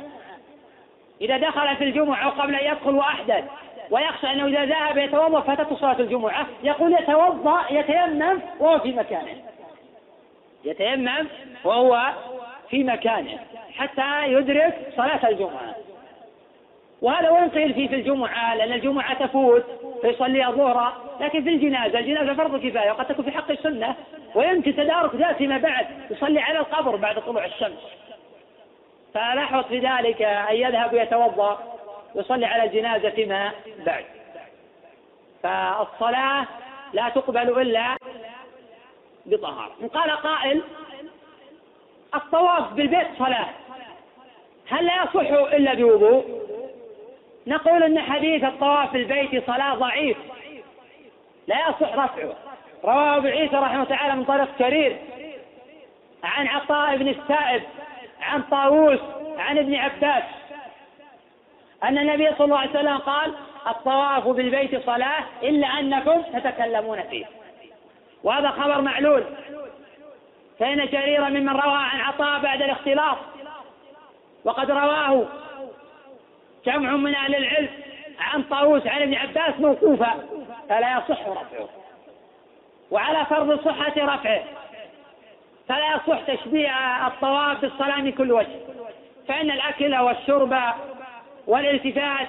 إذا 1.21 1.37
دخل 1.39 1.77
في 1.77 1.85
الجمعة 1.85 2.31
قبل 2.31 2.55
أن 2.55 2.67
يدخل 2.73 2.95
وأحدث 2.95 3.45
ويخشى 3.91 4.33
أنه 4.33 4.47
إذا 4.47 4.65
ذهب 4.65 4.99
يتوضأ 4.99 5.41
فاتته 5.41 5.77
صلاة 5.77 5.97
الجمعة 6.01 6.47
يقول 6.65 6.93
يتوضأ 6.93 7.61
يتيمم 7.71 8.41
وهو 8.61 8.79
في 8.79 8.93
مكانه 8.93 9.37
يتيمم 10.65 11.29
وهو 11.65 12.13
في 12.71 12.85
مكانه 12.85 13.39
حتى 13.77 14.33
يدرك 14.33 14.93
صلاة 14.97 15.29
الجمعة 15.29 15.75
وهذا 17.03 17.31
وين 17.31 17.49
قيل 17.51 17.75
فيه 17.75 17.89
في 17.89 17.95
الجمعة 17.95 18.55
لأن 18.55 18.73
الجمعة 18.73 19.15
تفوت 19.27 19.65
فيصليها 20.03 20.51
ظهرا 20.51 20.93
لكن 21.21 21.43
في 21.45 21.49
الجنازة 21.49 21.99
الجنازة 21.99 22.35
فرض 22.35 22.67
كفاية 22.67 22.91
وقد 22.91 23.07
تكون 23.07 23.25
في 23.25 23.31
حق 23.31 23.51
السنة 23.51 23.95
ويمكن 24.35 24.77
تدارك 24.77 25.15
ذات 25.15 25.37
فيما 25.37 25.59
بعد 25.59 25.87
يصلي 26.11 26.41
على 26.41 26.59
القبر 26.59 26.97
بعد 26.97 27.23
طلوع 27.23 27.45
الشمس 27.45 27.81
فلاحظ 29.15 29.65
في 29.65 29.79
ذلك 29.79 30.23
أن 30.23 30.57
يذهب 30.57 30.93
ويتوضأ 30.93 31.59
ويصلي 32.15 32.47
على 32.47 32.63
الجنازة 32.71 33.11
فيما 33.11 33.51
بعد 33.87 34.05
فالصلاة 35.43 36.47
لا 36.93 37.09
تقبل 37.09 37.61
إلا 37.61 37.97
بطهارة 39.27 39.73
إن 39.83 39.89
قال 39.89 40.11
قائل 40.11 40.63
الطواف 42.15 42.73
بالبيت 42.73 43.07
صلاة 43.19 43.49
هل 44.71 44.87
لا 44.87 44.93
يصح 45.03 45.31
إلا 45.55 45.75
بوضوء 45.75 46.48
نقول 47.49 47.83
أن 47.83 48.01
حديث 48.01 48.45
الطواف 48.45 48.95
البيت 48.97 49.47
صلاة 49.47 49.75
ضعيف 49.75 50.17
لا 51.47 51.57
يصح 51.59 51.93
رفعه 51.95 52.37
رواه 52.85 53.17
أبو 53.17 53.27
عيسى 53.27 53.57
رحمه 53.57 53.85
تعالى 53.85 54.17
من 54.17 54.25
طريق 54.25 54.49
كرير 54.59 54.97
عن 56.25 56.47
عطاء 56.47 56.97
بن 56.97 57.09
السائب 57.09 57.63
عن 58.23 58.43
طاووس 58.43 58.99
عن 59.39 59.59
ابن 59.59 59.75
عباس 59.75 60.23
أن 61.85 61.99
النبي 61.99 62.31
صلى 62.39 62.45
الله 62.45 62.59
عليه 62.59 62.71
وسلم 62.71 62.99
قال 62.99 63.35
الطواف 63.69 64.29
بالبيت 64.29 64.87
صلاة 64.87 65.25
إلا 65.43 65.67
أنكم 65.67 66.21
تتكلمون 66.23 67.03
فيه 67.03 67.27
وهذا 68.25 68.49
خبر 68.49 68.81
معلول 68.81 69.25
فإن 70.59 70.77
جرير 70.87 71.25
ممن 71.25 71.49
روى 71.49 71.77
عن 71.79 72.01
عطاء 72.01 72.41
بعد 72.41 72.63
الاختلاط 72.63 73.17
وقد 74.45 74.71
رواه 74.71 75.27
جمع 76.67 76.97
من 76.97 77.15
أهل 77.15 77.35
العلم 77.35 77.69
عن 78.19 78.43
طاووس 78.43 78.87
عن 78.87 79.03
ابن 79.03 79.15
عباس 79.15 79.61
موقوفا 79.61 80.25
فلا 80.69 80.93
يصح 80.93 81.29
رفعه 81.29 81.69
وعلى 82.91 83.25
فرض 83.27 83.61
صحة 83.65 83.93
رفعه 83.97 84.43
فلا 85.69 85.95
يصح 85.95 86.21
تشبيه 86.35 87.07
الطواف 87.07 87.61
بالصلاة 87.61 88.01
من 88.01 88.13
كل 88.13 88.33
وجه 88.33 88.59
فإن 89.29 89.51
الأكل 89.51 89.95
والشرب 89.97 90.57
والالتفات 91.47 92.29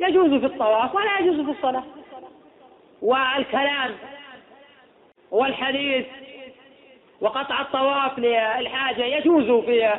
يجوز 0.00 0.30
في 0.40 0.46
الطواف 0.46 0.94
ولا 0.94 1.18
يجوز 1.20 1.44
في 1.46 1.50
الصلاة 1.58 1.84
والكلام 3.02 3.90
والحديث 5.30 6.06
وقطع 7.20 7.60
الطواف 7.60 8.18
للحاجة 8.18 9.04
يجوز 9.04 9.64
في 9.64 9.92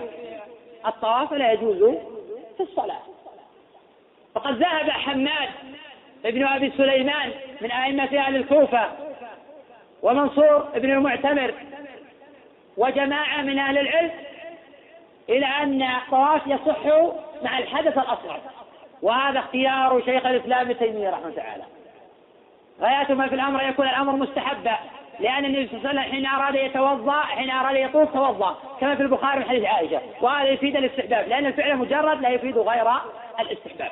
الطواف 0.86 1.32
ولا 1.32 1.52
يجوز 1.52 1.98
في 2.58 2.64
الصلاة 2.64 3.13
وقد 4.36 4.58
ذهب 4.58 4.90
حماد 4.90 5.50
ابن 6.26 6.44
أبي 6.48 6.72
سليمان 6.78 7.32
من 7.62 7.72
أئمة 7.72 8.18
أهل 8.20 8.36
الكوفة 8.36 8.92
ومنصور 10.02 10.70
بن 10.76 10.92
المعتمر 10.92 11.54
وجماعة 12.78 13.42
من 13.42 13.60
أهل 13.60 13.78
العلم 13.78 14.12
إلى 15.30 15.46
أن 15.46 15.82
الطواف 15.84 16.42
يصح 16.48 16.86
مع 17.44 17.58
الحدث 17.58 17.98
الأصغر 17.98 18.40
وهذا 19.02 19.40
اختيار 19.40 20.02
شيخ 20.06 20.26
الإسلام 20.26 20.60
ابن 20.62 20.80
تيمية 20.80 21.10
رحمه 21.10 21.26
الله 21.26 21.36
تعالى 21.36 21.64
غاية 22.82 23.14
ما 23.18 23.28
في 23.28 23.36
الأمر 23.36 23.64
أن 23.66 23.70
يكون 23.70 23.88
الأمر 23.88 24.16
مستحبا 24.16 24.74
لأن 25.20 25.46
النبي 25.46 25.68
صلى 25.68 25.78
الله 25.78 25.90
عليه 25.90 26.00
وسلم 26.02 26.12
حين 26.14 26.26
أراد 26.26 26.56
يتوضأ 26.56 27.22
حين 27.22 27.50
أراد 27.50 27.76
يطوف 27.76 28.14
توضأ 28.14 28.56
كما 28.82 28.96
في 28.96 29.02
البخاري 29.02 29.40
من 29.40 29.46
حديث 29.50 29.64
عائشة 29.66 30.02
وهذا 30.22 30.50
يفيد 30.50 30.76
الاستحباب 30.78 31.28
لأن 31.30 31.46
الفعل 31.46 31.76
مجرد 31.78 32.22
لا 32.22 32.30
يفيد 32.30 32.58
غير 32.58 32.88
الاستحباب 33.40 33.92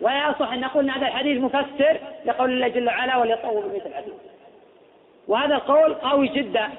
ولا 0.00 0.30
يصح 0.30 0.52
أن 0.52 0.60
نقول 0.60 0.84
أن 0.84 0.90
هذا 0.90 1.06
الحديث 1.06 1.40
مفسر 1.40 1.96
لقول 2.24 2.50
الله 2.50 2.68
جل 2.68 2.86
وعلا 2.86 3.16
وليطول 3.16 3.66
مثل 3.74 3.86
الحديث 3.86 4.12
وهذا 5.28 5.54
القول 5.54 5.94
قوي 5.94 6.28
جدا 6.28 6.70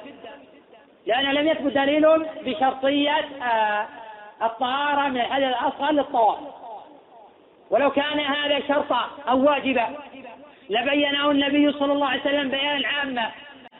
لأنه 1.07 1.31
لم 1.31 1.47
يثبت 1.47 1.73
دليل 1.73 2.25
بشرطية 2.45 3.25
آه، 3.45 3.85
الطهارة 4.41 5.07
من 5.07 5.17
الحدث 5.17 5.43
الأصغر 5.43 5.91
للطواف 5.91 6.37
ولو 7.69 7.91
كان 7.91 8.19
هذا 8.19 8.59
شرطا 8.67 9.05
أو 9.29 9.43
واجبا 9.45 9.85
لبينه 10.69 11.31
النبي 11.31 11.71
صلى 11.71 11.93
الله 11.93 12.07
عليه 12.07 12.21
وسلم 12.21 12.49
بيانا 12.49 12.87
عاما 12.87 13.29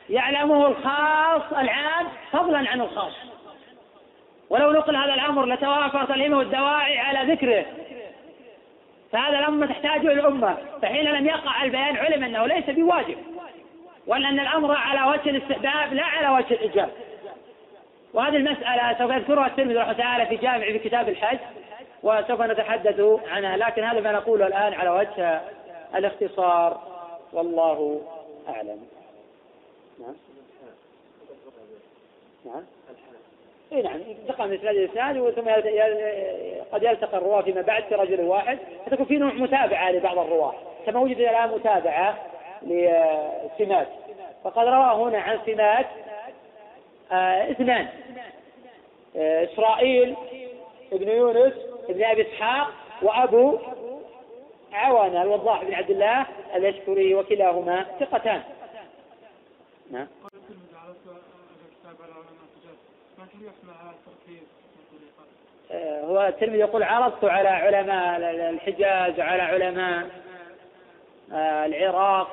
يعلمه 0.10 0.68
الخاص 0.68 1.42
العام 1.58 2.08
فضلا 2.32 2.58
عن 2.70 2.82
الخاص 2.82 3.14
ولو 4.50 4.72
نقل 4.72 4.96
هذا 4.96 5.14
الأمر 5.14 5.46
لتوافرت 5.46 6.12
الهمة 6.12 6.38
والدواعي 6.38 6.98
على 6.98 7.34
ذكره 7.34 7.66
فهذا 9.12 9.38
لما 9.42 9.66
تحتاجه 9.66 10.12
الأمة 10.12 10.58
فحين 10.82 11.06
لم 11.06 11.26
يقع 11.26 11.64
البيان 11.64 11.98
علم 11.98 12.24
أنه 12.24 12.46
ليس 12.48 12.64
بواجب 12.70 13.18
وأن 14.08 14.40
الأمر 14.40 14.76
على 14.76 15.12
وجه 15.12 15.30
الاستحباب 15.30 15.94
لا 15.94 16.04
على 16.06 16.36
وجه 16.38 16.54
الإجابة 16.54 16.92
وهذه 18.14 18.36
المسألة 18.36 18.98
سوف 18.98 19.12
يذكرها 19.12 19.48
الترمذي 19.48 19.76
رحمه 19.76 19.94
تعالى 19.94 20.26
في 20.26 20.36
جامع 20.36 20.60
في 20.66 20.80
كتاب 20.80 21.10
الحج 21.10 21.38
وسوف 22.04 22.42
نتحدث 22.42 23.02
عنها 23.28 23.58
لكن 23.58 23.84
هذا 23.84 24.00
ما 24.02 24.12
نقوله 24.12 24.48
الآن 24.48 24.74
على 24.74 24.90
وجه 24.90 25.42
الاختصار 25.96 26.82
والله 27.34 28.02
أعلم 28.50 28.80
نعم 30.00 30.16
نعم 32.46 32.64
اي 33.72 33.82
نعم 33.82 34.00
انتقل 34.24 34.48
من 34.50 34.56
اسناد 34.90 35.18
الى 35.18 35.32
ثم 35.32 36.70
قد 36.76 36.84
يلتقى 36.84 37.18
الرواه 37.18 37.42
فيما 37.42 37.62
بعد 37.62 37.84
في 37.84 37.96
رجل 37.96 38.22
واحد 38.22 38.58
فتكون 38.86 39.06
في 39.06 39.18
نوع 39.18 39.34
متابعه 39.34 39.92
لبعض 39.92 40.18
الرواه 40.18 40.54
كما 40.86 41.00
وجد 41.00 41.18
الان 41.18 41.50
متابعه 41.50 42.18
لسمات 42.62 43.88
فقد 44.44 44.68
روى 44.68 44.94
هنا 45.10 45.18
عن 45.20 45.40
سمات 45.46 45.86
آه، 47.12 47.52
اثنان 47.52 47.88
آه، 49.18 49.44
اسرائيل 49.44 50.16
ابن 50.94 51.10
يونس 51.10 51.54
ابن 51.90 52.04
ابي 52.04 52.22
اسحاق 52.22 52.68
وابو 53.02 53.58
عوانة 54.74 55.22
الوضاح 55.22 55.64
بن 55.64 55.74
عبد 55.74 55.90
الله 55.92 56.26
الاشكري 56.56 57.16
وكلاهما 57.16 57.86
ثقتان 58.00 58.42
نعم 59.92 60.08
هو 66.04 66.28
الترمذي 66.28 66.60
يقول 66.60 66.84
عرضت 66.84 67.26
على 67.26 67.50
علماء 67.50 68.18
الحجاز 68.50 69.20
وعلى 69.20 69.42
علماء 69.42 70.10
آه، 71.34 71.66
العراق 71.66 72.28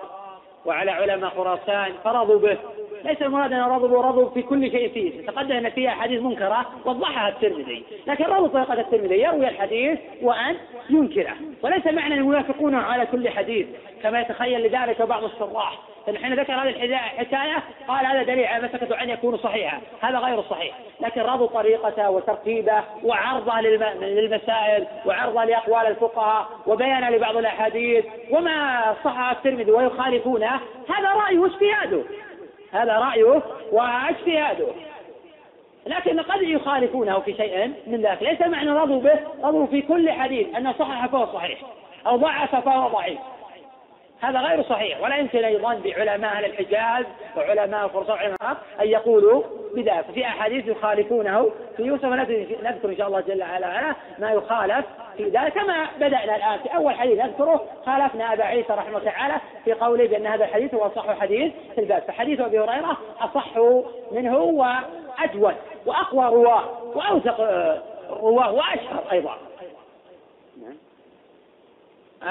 وعلى 0.65 0.91
علماء 0.91 1.31
خراسان 1.31 1.93
فرضوا 2.05 2.39
به 2.39 2.59
ليس 3.05 3.23
المراد 3.23 3.53
أن 3.53 3.61
رضوا 3.63 4.03
رضب 4.03 4.33
في 4.35 4.43
كل 4.43 4.71
شيء 4.71 4.93
فيه 4.93 5.27
تقدم 5.27 5.57
أن 5.57 5.71
فيها 5.71 5.91
أحاديث 5.91 6.23
منكرة 6.23 6.67
وضحها 6.85 7.29
الترمذي 7.29 7.83
لكن 8.07 8.25
رضب 8.25 8.49
طريقة 8.49 8.75
الترمذي 8.81 9.21
يروي 9.23 9.49
الحديث 9.49 9.99
وأن 10.23 10.57
ينكره 10.91 11.35
وليس 11.63 11.87
معنى 11.87 12.17
يوافقونه 12.17 12.79
على 12.79 13.07
كل 13.07 13.29
حديث 13.29 13.67
كما 14.03 14.21
يتخيل 14.21 14.67
لذلك 14.67 15.03
بعض 15.03 15.25
الشراح 15.25 15.79
حين 16.23 16.35
ذكر 16.35 16.53
هذه 16.53 16.69
الحكاية 16.69 17.57
قال 17.89 18.07
هذا 18.07 18.23
دليل 18.23 18.45
على 18.45 18.65
مسكة 18.69 19.01
أن 19.03 19.11
يكون 19.11 19.37
صحيحا 19.37 19.81
هذا 20.01 20.19
غير 20.19 20.43
صحيح 20.43 20.75
لكن 21.01 21.21
رضوا 21.21 21.47
طريقته 21.47 22.11
وترتيبه 22.11 22.83
وعرضه 23.03 23.61
للمسائل 24.01 24.87
وعرضه 25.07 25.45
لأقوال 25.45 25.87
الفقهاء 25.87 26.47
وبيانه 26.67 27.11
لبعض 27.11 27.37
الأحاديث 27.37 28.05
وما 28.31 28.81
صح 29.05 29.19
الترمذي 29.31 29.71
ويخالفونه 29.73 30.51
هذا 30.89 31.09
رأيه 31.09 31.39
واجتهاده 31.39 32.03
هذا 32.75 32.93
رأيه 32.99 33.43
واجتهاده 33.73 34.67
لكن 35.87 36.21
قد 36.21 36.43
يخالفونه 36.43 37.19
في 37.19 37.35
شيء 37.35 37.73
من 37.87 38.03
ذلك 38.03 38.23
ليس 38.23 38.41
معنى 38.43 38.71
رضوا 38.71 39.01
به 39.01 39.19
رضوا 39.43 39.67
في 39.67 39.83
كل 39.83 40.11
حديث 40.11 40.57
أن 40.57 40.73
صحح 40.73 41.07
فهو 41.07 41.27
صحيح 41.33 41.61
أو 42.07 42.17
ضعف 42.17 42.57
فهو 42.57 42.89
ضعيف 42.89 43.19
هذا 44.25 44.41
غير 44.41 44.63
صحيح 44.63 45.01
ولا 45.01 45.17
يمكن 45.17 45.45
أيضا 45.45 45.81
بعلماء 45.85 46.33
أهل 46.33 46.45
الحجاز 46.45 47.05
وعلماء 47.37 47.89
فرصة 47.89 48.13
وعلماء 48.13 48.53
أن 48.81 48.89
يقولوا 48.89 49.43
بذلك 49.75 50.05
في 50.15 50.27
أحاديث 50.27 50.67
يخالفونه 50.69 51.51
في 51.77 51.83
يوسف 51.83 52.05
نذكر 52.05 52.89
إن 52.89 52.97
شاء 52.99 53.07
الله 53.07 53.21
جل 53.21 53.43
وعلا 53.43 53.95
ما 54.19 54.31
يخالف 54.31 54.85
في 55.17 55.25
ذلك 55.25 55.53
كما 55.53 55.87
بدأنا 55.97 56.37
الآن 56.37 56.59
في 56.59 56.77
أول 56.77 56.95
حديث 56.95 57.19
نذكره 57.19 57.65
خالفنا 57.87 58.33
أبا 58.33 58.45
عيسى 58.45 58.73
رحمه 58.73 58.99
الله 58.99 59.11
تعالى 59.11 59.35
في 59.65 59.73
قوله 59.73 60.07
بأن 60.07 60.27
هذا 60.27 60.45
الحديث 60.45 60.75
هو 60.75 60.87
أصح 60.87 61.21
حديث 61.21 61.53
في 61.75 61.81
الباب 61.81 62.03
فحديث 62.09 62.41
أبي 62.41 62.59
هريرة 62.61 62.97
أصح 63.21 63.49
منه 64.13 64.37
وأجود 64.39 65.55
وأقوى 65.87 66.25
رواه 66.25 66.63
وأوثق 66.99 67.41
آه، 67.41 67.83
رواه 68.11 68.53
وأشهر 68.53 69.03
أيضا 69.13 69.37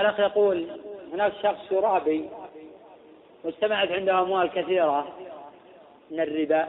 الأخ 0.01 0.19
يقول 0.19 0.67
هناك 1.13 1.33
شخص 1.43 1.71
يرابي 1.71 2.29
واجتمعت 3.43 3.91
عنده 3.91 4.19
أموال 4.19 4.49
كثيرة 4.51 5.07
من 6.11 6.19
الربا 6.19 6.67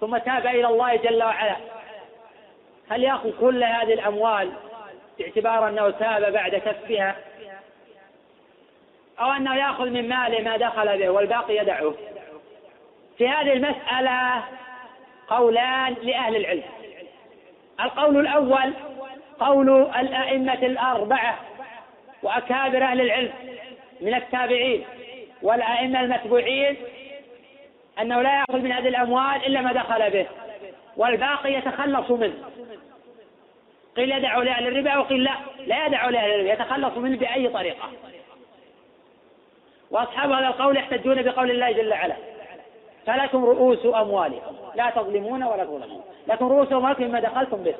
ثم 0.00 0.16
تاب 0.16 0.46
إلى 0.46 0.66
الله 0.66 0.96
جل 0.96 1.22
وعلا 1.22 1.56
هل 2.90 3.04
يأخذ 3.04 3.38
كل 3.40 3.64
هذه 3.64 3.92
الأموال 3.92 4.52
باعتبار 5.18 5.68
أنه 5.68 5.90
تاب 5.90 6.32
بعد 6.32 6.54
كسبها 6.54 7.16
أو 9.20 9.32
أنه 9.32 9.54
يأخذ 9.54 9.86
من 9.86 10.08
ماله 10.08 10.40
ما 10.40 10.56
دخل 10.56 10.98
به 10.98 11.08
والباقي 11.08 11.56
يدعه 11.56 11.94
في 13.18 13.28
هذه 13.28 13.52
المسألة 13.52 14.44
قولان 15.28 15.94
لأهل 16.02 16.36
العلم 16.36 16.62
القول 17.80 18.18
الأول 18.20 18.74
قول 19.40 19.86
الأئمة 19.96 20.52
الأربعة 20.54 21.38
وأكابر 22.22 22.82
أهل 22.82 23.00
العلم 23.00 23.30
من 24.00 24.14
التابعين 24.14 24.84
والأئمة 25.42 26.00
المتبوعين 26.00 26.76
أنه 28.00 28.22
لا 28.22 28.38
يأخذ 28.40 28.58
من 28.58 28.72
هذه 28.72 28.88
الأموال 28.88 29.46
إلا 29.46 29.60
ما 29.60 29.72
دخل 29.72 30.10
به 30.10 30.26
والباقي 30.96 31.54
يتخلص 31.54 32.10
منه 32.10 32.34
قيل 33.96 34.12
يدعو 34.12 34.42
لأهل 34.42 34.66
الربا 34.66 34.96
وقيل 34.98 35.24
لا 35.24 35.32
لا 35.66 35.86
يدعو 35.86 36.10
لأهل 36.10 36.30
الربا 36.30 36.52
يتخلص 36.52 36.96
منه 36.96 37.16
بأي 37.16 37.48
طريقة 37.48 37.90
وأصحاب 39.90 40.32
هذا 40.32 40.46
القول 40.46 40.76
يحتجون 40.76 41.22
بقول 41.22 41.50
الله 41.50 41.72
جل 41.72 41.90
وعلا 41.92 42.16
فلكم 43.06 43.44
رؤوس 43.44 43.86
أموالكم 43.86 44.56
لا 44.74 44.90
تظلمون 44.90 45.42
ولا 45.42 45.64
تظلمون 45.64 46.02
لكم 46.28 46.46
رؤوس 46.52 46.72
أموالكم 46.72 47.04
مما 47.04 47.20
دخلتم 47.20 47.62
به 47.62 47.74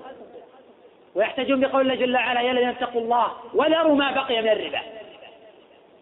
ويحتجون 1.15 1.61
بقول 1.61 1.81
الله 1.83 1.95
جل 1.95 2.15
وعلا 2.17 2.41
يا 2.41 2.53
الذين 2.53 2.69
اتقوا 2.69 3.01
الله 3.01 3.31
وذروا 3.55 3.95
ما 3.97 4.13
بقي 4.13 4.43
من 4.43 4.49
الربا 4.49 4.81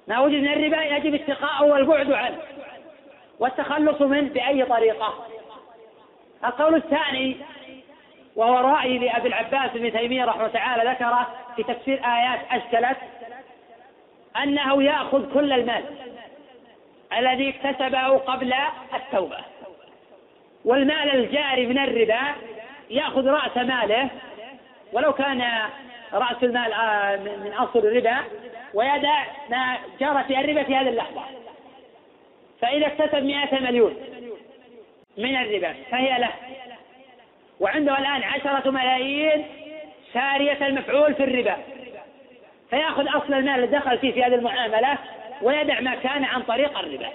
ما 0.08 0.18
وجد 0.20 0.42
من 0.42 0.48
الربا 0.52 0.82
يجب 0.82 1.14
اتقاءه 1.14 1.64
والبعد 1.64 2.12
عنه 2.12 2.38
والتخلص 3.38 4.00
منه 4.02 4.28
بأي 4.32 4.64
طريقة 4.64 5.14
القول 6.44 6.74
الثاني 6.74 7.36
وهو 8.36 8.54
رأي 8.68 8.98
لأبي 8.98 9.28
العباس 9.28 9.70
بن 9.74 9.92
تيمية 9.92 10.24
رحمه 10.24 10.48
تعالى 10.48 10.90
ذكره 10.90 11.26
في 11.56 11.62
تفسير 11.62 12.00
آيات 12.04 12.40
أشكلت 12.50 12.96
أنه 14.42 14.82
يأخذ 14.82 15.34
كل 15.34 15.52
المال 15.52 15.84
الذي 17.18 17.48
اكتسبه 17.48 18.08
قبل 18.16 18.54
التوبة 18.94 19.36
والمال 20.64 21.14
الجاري 21.14 21.66
من 21.66 21.78
الربا 21.78 22.20
يأخذ 22.90 23.26
رأس 23.28 23.56
ماله 23.56 24.10
ولو 24.92 25.12
كان 25.12 25.42
رأس 26.12 26.36
المال 26.42 26.72
آه، 26.72 27.16
من 27.16 27.52
أصل 27.52 27.78
الربا 27.78 28.18
ويدع 28.74 29.24
ما 29.50 29.76
جرى 30.00 30.24
في 30.28 30.40
الربا 30.40 30.62
في 30.64 30.76
هذه 30.76 30.88
اللحظة 30.88 31.22
فإذا 32.62 32.86
اكتسب 32.86 33.22
مئة 33.24 33.60
مليون 33.60 33.94
من 35.18 35.36
الربا 35.36 35.74
فهي 35.90 36.18
له 36.20 36.30
وعنده 37.60 37.92
الآن 37.98 38.22
عشرة 38.22 38.70
ملايين 38.70 39.46
سارية 40.14 40.66
المفعول 40.66 41.14
في 41.14 41.24
الربا 41.24 41.56
فيأخذ 42.70 43.06
أصل 43.08 43.34
المال 43.34 43.54
اللي 43.64 43.78
دخل 43.78 43.98
فيه 43.98 44.12
في 44.12 44.22
هذه 44.24 44.34
المعاملة 44.34 44.98
ويدع 45.42 45.80
ما 45.80 45.94
كان 45.94 46.24
عن 46.24 46.42
طريق 46.42 46.78
الربا 46.78 47.08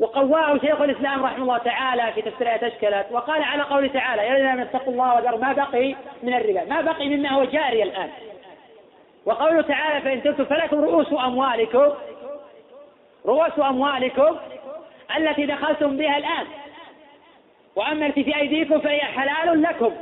وقواه 0.00 0.58
شيخ 0.58 0.80
الاسلام 0.80 1.24
رحمه 1.24 1.42
الله 1.42 1.58
تعالى 1.58 2.12
في 2.12 2.22
تفسير 2.22 2.48
آية 2.50 2.66
اشكلت 2.68 3.06
وقال 3.10 3.42
على 3.42 3.62
قوله 3.62 3.88
تعالى 3.88 4.22
يا 4.22 4.34
ايها 4.36 4.52
الذين 4.52 4.60
اتقوا 4.66 4.92
الله 4.92 5.14
وذروا 5.14 5.38
ما 5.38 5.52
بقي 5.52 5.94
من 6.22 6.34
الربا 6.34 6.64
ما 6.64 6.80
بقي 6.80 7.08
مما 7.08 7.28
هو 7.28 7.44
جاري 7.44 7.82
الان 7.82 8.10
وقوله 9.26 9.62
تعالى 9.62 10.00
فان 10.02 10.22
تبتم 10.22 10.44
فلكم 10.44 10.76
رؤوس 10.78 11.12
اموالكم 11.12 11.88
رؤوس 13.26 13.58
اموالكم 13.58 14.36
التي 15.16 15.46
دخلتم 15.46 15.96
بها 15.96 16.18
الان 16.18 16.46
واما 17.76 18.06
التي 18.06 18.24
في 18.24 18.36
ايديكم 18.36 18.80
فهي 18.80 19.00
حلال 19.00 19.62
لكم 19.62 19.92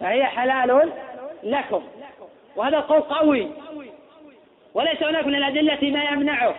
فهي 0.00 0.24
حلال 0.24 0.90
لكم 1.42 1.82
وهذا 2.56 2.76
القول 2.76 3.00
قوي 3.00 3.48
وليس 4.74 5.02
هناك 5.02 5.26
من 5.26 5.34
الادله 5.34 5.90
ما 5.90 6.04
يمنعه 6.04 6.54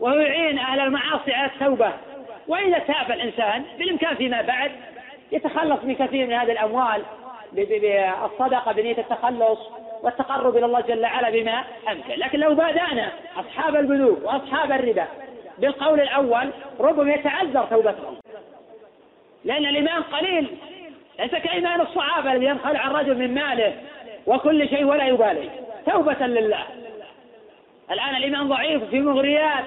ويعين 0.00 0.58
أهل 0.58 0.80
المعاصي 0.80 1.32
على 1.32 1.50
التوبة 1.54 1.92
وإذا 2.48 2.78
تاب 2.78 3.10
الإنسان 3.12 3.64
بالإمكان 3.78 4.14
فيما 4.16 4.42
بعد 4.42 4.70
يتخلص 5.32 5.84
من 5.84 5.94
كثير 5.94 6.26
من 6.26 6.32
هذه 6.32 6.52
الأموال 6.52 7.02
بالصدقة 7.52 8.72
بنية 8.72 8.98
التخلص 8.98 9.58
والتقرب 10.02 10.56
إلى 10.56 10.66
الله 10.66 10.80
جل 10.80 11.02
وعلا 11.02 11.30
بما 11.30 11.64
أمكن 11.92 12.14
لكن 12.16 12.38
لو 12.38 12.54
بادأنا 12.54 13.12
أصحاب 13.36 13.76
البنوك 13.76 14.18
وأصحاب 14.24 14.72
الربا 14.72 15.06
بالقول 15.58 16.00
الأول 16.00 16.50
ربما 16.80 17.14
يتعذر 17.14 17.64
توبتهم 17.70 18.16
لأن 19.44 19.66
الإيمان 19.66 20.02
قليل 20.02 20.46
ليس 21.18 21.30
كإيمان 21.34 21.80
الصحابة 21.80 22.32
الذي 22.32 22.46
ينخلع 22.46 22.86
الرجل 22.86 23.18
من 23.18 23.34
ماله 23.34 23.72
وكل 24.26 24.68
شيء 24.68 24.84
ولا 24.84 25.06
يبالي 25.06 25.50
توبة 25.92 26.26
لله 26.26 26.64
الآن 27.90 28.16
الإيمان 28.16 28.48
ضعيف 28.48 28.84
في 28.84 29.00
مغريات 29.00 29.64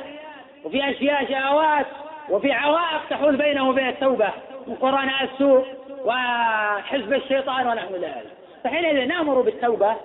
وفي 0.66 0.90
أشياء 0.92 1.30
شهوات 1.32 1.86
وفي 2.30 2.52
عوائق 2.52 3.10
تحول 3.10 3.38
بينه 3.38 3.70
وبين 3.70 3.88
التوبة 3.88 4.30
من 4.68 4.76
قران 4.76 5.10
السوء 5.22 5.66
وحزب 6.06 7.14
الشيطان 7.14 7.68
ونحو 7.68 7.96
ذلك 7.96 8.32
فحينئذ 8.64 9.08
نأمر 9.08 9.42
بالتوبة 9.42 9.96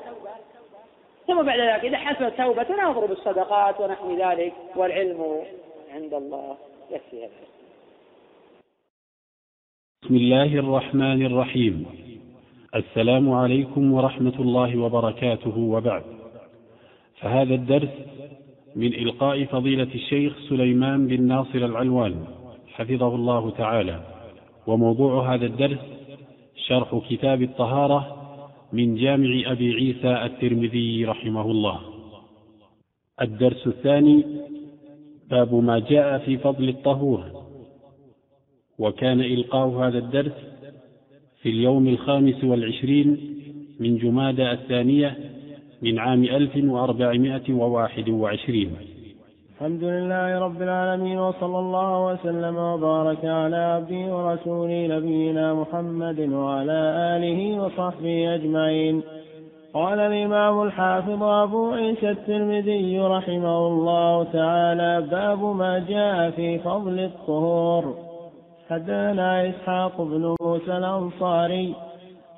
ثم 1.26 1.42
بعد 1.42 1.61
ذلك 1.61 1.84
إذا 1.84 1.96
حسن 1.96 2.24
التوبة 2.24 2.66
نأمر 2.76 3.07
بالصدقات 3.07 3.80
ونحو 3.80 4.16
ذلك 4.18 4.52
والعلم 4.76 5.24
عند 5.94 6.14
الله 6.14 6.57
يكفي 6.90 7.16
هذا 7.20 7.30
بسم 10.05 10.14
الله 10.16 10.59
الرحمن 10.59 11.26
الرحيم 11.26 11.86
السلام 12.74 13.32
عليكم 13.32 13.92
ورحمة 13.92 14.34
الله 14.38 14.78
وبركاته 14.82 15.59
وبعد 15.59 16.02
فهذا 17.20 17.55
الدرس 17.55 17.88
من 18.77 18.95
إلقاء 18.95 19.45
فضيلة 19.45 19.89
الشيخ 19.95 20.33
سليمان 20.49 21.07
بن 21.07 21.22
ناصر 21.22 21.59
العلوان 21.59 22.25
حفظه 22.68 23.14
الله 23.14 23.51
تعالى 23.51 24.01
وموضوع 24.66 25.35
هذا 25.35 25.47
الدرس 25.47 25.79
شرح 26.66 27.01
كتاب 27.11 27.43
الطهارة 27.43 28.16
من 28.72 28.95
جامع 28.97 29.53
أبي 29.53 29.72
عيسى 29.75 30.25
الترمذي 30.27 31.05
رحمه 31.05 31.51
الله 31.51 31.81
الدرس 33.22 33.66
الثاني 33.66 34.25
باب 35.31 35.55
ما 35.55 35.79
جاء 35.79 36.18
في 36.18 36.39
فضل 36.39 36.68
الطهور 36.68 37.25
وكان 38.79 39.20
إلقاء 39.20 39.68
هذا 39.68 39.99
الدرس 39.99 40.33
في 41.43 41.49
اليوم 41.49 41.89
الخامس 41.89 42.45
والعشرين 42.45 43.35
من 43.81 43.99
جمادى 43.99 44.53
الثانية 44.53 45.34
من 45.85 45.99
عام 45.99 46.24
1421 46.24 48.59
الحمد 49.55 49.85
لله 49.85 50.39
رب 50.39 50.62
العالمين 50.62 51.18
وصلى 51.18 51.59
الله 51.59 52.07
وسلم 52.07 52.57
وبارك 52.57 53.24
على 53.24 53.57
عبده 53.57 54.16
ورسوله 54.16 54.87
نبينا 54.87 55.55
محمد 55.55 56.20
وعلى 56.32 56.78
آله 57.16 57.62
وصحبه 57.62 58.35
أجمعين 58.35 59.03
قال 59.74 60.01
الإمام 60.01 60.62
الحافظ 60.62 61.22
أبو 61.22 61.70
عيسى 61.72 62.11
الترمذي 62.11 62.99
رحمه 63.01 63.66
الله 63.68 64.24
تعالى 64.24 65.07
باب 65.11 65.45
ما 65.57 65.78
جاء 65.89 66.30
في 66.30 66.59
فضل 66.59 66.99
الطهور 67.01 67.95
حدثنا 68.70 69.49
إسحاق 69.51 70.03
بن 70.03 70.35
موسى 70.41 70.76
الأنصاري 70.76 71.74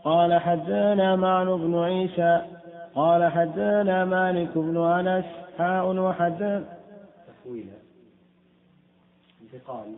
قال 0.05 0.34
حدثنا 0.40 1.16
معن 1.16 1.47
بن 1.47 1.78
عيسى 1.78 2.40
قال 2.97 3.32
حدثنا 3.32 4.05
مالك 4.05 4.49
بن 4.59 4.76
أنس 4.76 5.24
حاء 5.59 5.97
وحدث 5.99 6.64
تحويلا 7.28 7.76
انتقال 9.42 9.94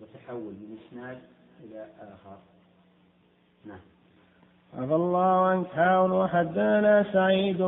وتحول 0.00 0.54
من 0.54 0.76
إسناد 0.88 1.18
إلى 1.64 1.84
آخر 2.00 2.36
نعم 3.66 3.78
عفى 4.78 4.94
الله 4.94 5.46
عنك 5.46 5.66
حاء 5.66 6.10
وحدثنا 6.10 7.04
سعيد 7.12 7.60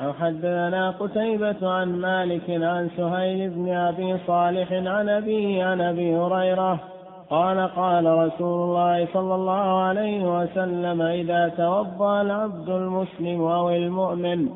أو 0.00 0.12
حدثنا 0.12 0.90
قتيبة 0.90 1.70
عن 1.70 2.00
مالك 2.00 2.44
عن 2.48 2.90
سهيل 2.96 3.50
بن 3.50 3.68
أبي 3.72 4.18
صالح 4.26 4.72
عن 4.72 5.08
أبي 5.08 5.62
عن 5.62 5.80
أبي 5.80 6.16
هريرة 6.16 6.93
قال 7.30 7.60
قال 7.60 8.06
رسول 8.06 8.62
الله 8.64 9.06
صلى 9.14 9.34
الله 9.34 9.82
عليه 9.82 10.40
وسلم 10.42 11.02
إذا 11.02 11.48
توضأ 11.56 12.20
العبد 12.22 12.68
المسلم 12.68 13.40
أو 13.42 13.70
المؤمن 13.70 14.48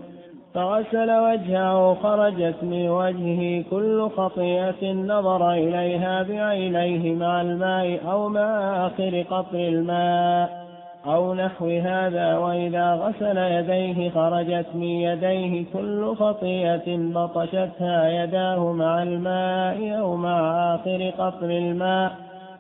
فغسل 0.55 1.11
وجهه 1.19 1.97
خرجت 2.03 2.55
من 2.63 2.89
وجهه 2.91 3.65
كل 3.71 4.09
خطيئة 4.17 4.93
نظر 4.93 5.53
إليها 5.53 6.23
بعينيه 6.23 7.15
مع 7.15 7.41
الماء 7.41 8.01
أو 8.11 8.29
مع 8.29 8.41
آخر 8.87 9.23
قطر 9.31 9.59
الماء 9.59 10.69
أو 11.07 11.35
نحو 11.35 11.69
هذا 11.69 12.39
وإذا 12.39 12.95
غسل 12.95 13.37
يديه 13.37 14.11
خرجت 14.11 14.67
من 14.75 14.83
يديه 14.83 15.65
كل 15.73 16.15
خطيئة 16.17 16.97
بطشتها 16.99 18.09
يداه 18.25 18.73
مع 18.73 19.03
الماء 19.03 20.01
أو 20.01 20.17
مع 20.17 20.51
آخر 20.75 21.11
قطر 21.19 21.45
الماء 21.51 22.13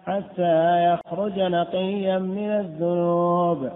حتى 0.08 0.84
يخرج 0.92 1.40
نقيا 1.40 2.18
من 2.18 2.50
الذنوب 2.50 3.68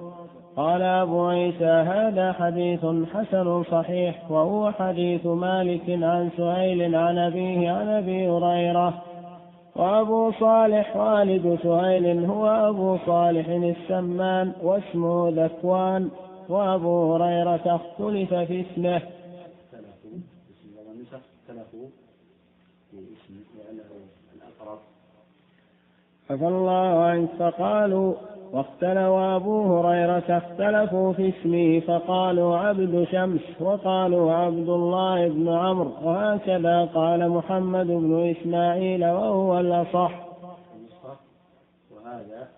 قال 0.56 0.82
أبو 0.82 1.26
عيسى 1.26 1.64
هذا 1.66 2.32
حديث 2.32 2.86
حسن 3.14 3.62
صحيح 3.62 4.22
وهو 4.30 4.70
حديث 4.70 5.26
مالك 5.26 5.82
عن 5.88 6.28
سهيل 6.36 6.94
عن 6.96 7.18
أبيه 7.18 7.70
عن 7.70 7.88
أبي 7.88 8.28
هريرة 8.30 8.92
وأبو 9.76 10.32
صالح 10.40 10.96
والد 10.96 11.58
سهيل 11.62 12.24
هو 12.24 12.46
أبو 12.68 12.96
صالح 13.06 13.46
السمان 13.48 14.52
واسمه 14.62 15.28
ذكوان 15.36 16.08
وأبو 16.48 17.14
هريرة 17.14 17.60
اختلف 17.80 18.34
في 18.34 18.60
اسمه 18.70 19.00
عفى 26.32 26.46
الله 26.46 27.04
عنك 27.04 27.28
فقالوا 27.38 28.14
واختلوا 28.52 29.36
أبو 29.36 29.78
هريرة 29.78 30.38
اختلفوا 30.42 31.12
في 31.12 31.28
اسمه 31.28 31.80
فقالوا 31.80 32.56
عبد 32.56 33.06
شمس 33.12 33.40
وقالوا 33.60 34.32
عبد 34.32 34.68
الله 34.68 35.28
بن 35.28 35.48
عمرو 35.48 35.92
وهكذا 36.02 36.84
قال 36.94 37.28
محمد 37.28 37.86
بن 37.86 38.34
إسماعيل 38.40 39.04
وهو 39.04 39.60
الأصح 39.60 40.12
وهذا 41.96 42.48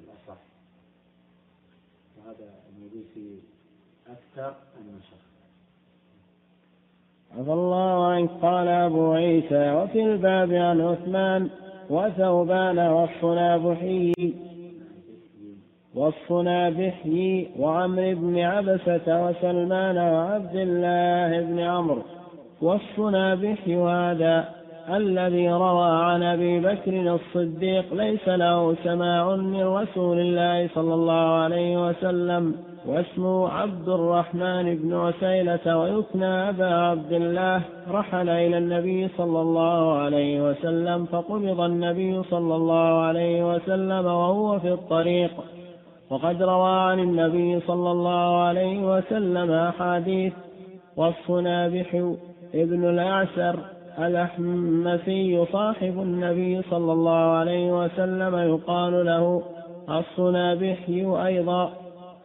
الأصح 0.00 0.40
وهذا 2.16 2.46
الموجود 2.70 3.04
في 3.14 3.26
أكثر 4.12 4.54
النسخ 4.80 5.20
عفى 7.38 7.50
الله 7.52 8.06
عنك 8.06 8.30
قال 8.42 8.68
أبو 8.68 9.12
عيسى 9.12 9.72
وفي 9.72 10.00
الباب 10.02 10.52
عن 10.52 10.80
عثمان 10.80 11.48
وثوبان 11.90 12.78
والصنابحي 12.78 14.14
والصنابحي 15.94 17.46
وعمر 17.58 18.14
بن 18.14 18.38
عبسة 18.38 19.24
وسلمان 19.26 19.98
وعبد 19.98 20.54
الله 20.56 21.40
بن 21.40 21.58
عمرو 21.60 22.02
والصنابحي 22.62 23.76
هذا 23.76 24.44
الذي 24.90 25.48
روى 25.50 25.90
عن 26.04 26.22
ابي 26.22 26.60
بكر 26.60 27.14
الصديق 27.14 27.94
ليس 27.94 28.28
له 28.28 28.74
سماع 28.84 29.36
من 29.36 29.62
رسول 29.64 30.18
الله 30.20 30.68
صلى 30.74 30.94
الله 30.94 31.34
عليه 31.40 31.88
وسلم 31.88 32.54
واسمه 32.86 33.48
عبد 33.48 33.88
الرحمن 33.88 34.74
بن 34.76 34.94
عسيلة 34.94 35.78
ويكنى 35.78 36.24
أبا 36.48 36.66
عبد 36.74 37.12
الله 37.12 37.62
رحل 37.90 38.28
إلى 38.28 38.58
النبي 38.58 39.08
صلى 39.18 39.40
الله 39.40 39.98
عليه 39.98 40.50
وسلم 40.50 41.04
فقبض 41.04 41.60
النبي 41.60 42.22
صلى 42.30 42.56
الله 42.56 43.00
عليه 43.02 43.54
وسلم 43.54 44.06
وهو 44.06 44.58
في 44.58 44.72
الطريق 44.72 45.30
وقد 46.10 46.42
روى 46.42 46.70
عن 46.70 46.98
النبي 47.00 47.60
صلى 47.60 47.90
الله 47.90 48.42
عليه 48.42 48.96
وسلم 48.96 49.50
أحاديث 49.52 50.32
وصف 50.96 51.30
ابن 52.54 52.84
الأعسر 52.90 53.56
الأحمسي 53.98 55.44
صاحب 55.52 55.98
النبي 55.98 56.62
صلى 56.70 56.92
الله 56.92 57.30
عليه 57.36 57.84
وسلم 57.84 58.38
يقال 58.48 59.04
له 59.06 59.42
الصنابحي 59.90 61.02
أيضا 61.26 61.72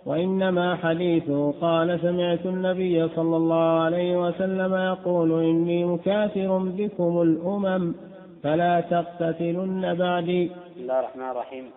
وإنما 0.05 0.75
حديثه 0.83 1.53
قال 1.61 1.99
سمعت 2.01 2.45
النبي 2.45 3.09
صلى 3.15 3.37
الله 3.37 3.83
عليه 3.83 4.17
وسلم 4.17 4.75
يقول 4.75 5.43
إني 5.43 5.83
مكاثر 5.85 6.57
بكم 6.57 7.21
الأمم 7.21 7.95
فلا 8.43 8.81
تقتتلن 8.81 9.95
بعدي 9.99 10.47
بسم 10.47 10.81
الله 10.81 10.99
الرحمن 10.99 11.29
الرحيم 11.31 11.71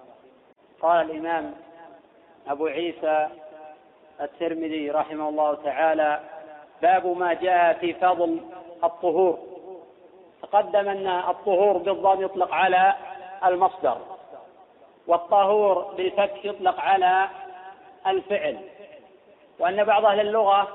قال 0.83 1.11
الإمام 1.11 1.51
أبو 2.49 2.67
عيسى 2.67 3.29
الترمذي 4.21 4.91
رحمه 4.91 5.29
الله 5.29 5.55
تعالى 5.55 6.21
باب 6.83 7.07
ما 7.07 7.33
جاء 7.33 7.73
في 7.73 7.93
فضل 7.95 8.41
الطهور 8.85 9.39
تقدم 10.43 10.89
أن 10.89 11.07
الطهور 11.07 11.79
بالضم 11.79 12.23
يطلق 12.25 12.55
على 12.55 12.95
المصدر 13.47 13.97
والطهور 15.07 15.95
بالفتح 15.97 16.45
يطلق 16.45 16.81
على 16.81 17.29
الفعل 18.11 18.59
وأن 19.59 19.85
بعض 19.85 20.05
أهل 20.05 20.21
اللغة 20.21 20.69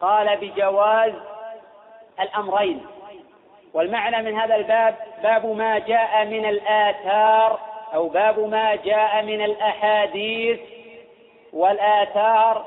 قال 0.00 0.36
بجواز 0.36 1.12
الأمرين 2.20 2.86
والمعنى 3.74 4.22
من 4.30 4.36
هذا 4.38 4.56
الباب 4.56 4.94
باب 5.22 5.46
ما 5.46 5.78
جاء 5.78 6.24
من 6.24 6.46
الآثار 6.46 7.60
أو 7.94 8.08
باب 8.08 8.38
ما 8.50 8.74
جاء 8.74 9.22
من 9.22 9.42
الأحاديث 9.42 10.60
والآثار 11.52 12.64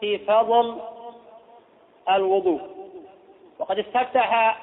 في 0.00 0.18
فضل 0.18 0.80
الوضوء 2.10 2.60
وقد 3.58 3.78
استفتح 3.78 4.56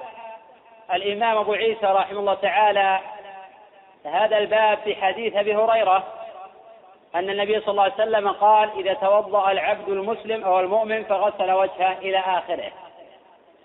الإمام 0.93 1.37
أبو 1.37 1.53
عيسى 1.53 1.85
رحمه 1.85 2.19
الله 2.19 2.33
تعالى 2.33 2.99
هذا 4.05 4.37
الباب 4.37 4.77
في 4.77 4.95
حديث 4.95 5.35
أبي 5.35 5.55
هريرة 5.55 6.03
أن 7.19 7.29
النبي 7.29 7.59
صلى 7.59 7.69
الله 7.71 7.83
عليه 7.83 7.93
وسلم 7.93 8.27
قال 8.29 8.69
إذا 8.79 8.93
توضأ 8.93 9.51
العبد 9.51 9.89
المسلم 9.89 10.43
أو 10.43 10.59
المؤمن 10.59 11.03
فغسل 11.03 11.51
وجهه 11.51 11.97
إلى 12.01 12.17
آخره 12.19 12.71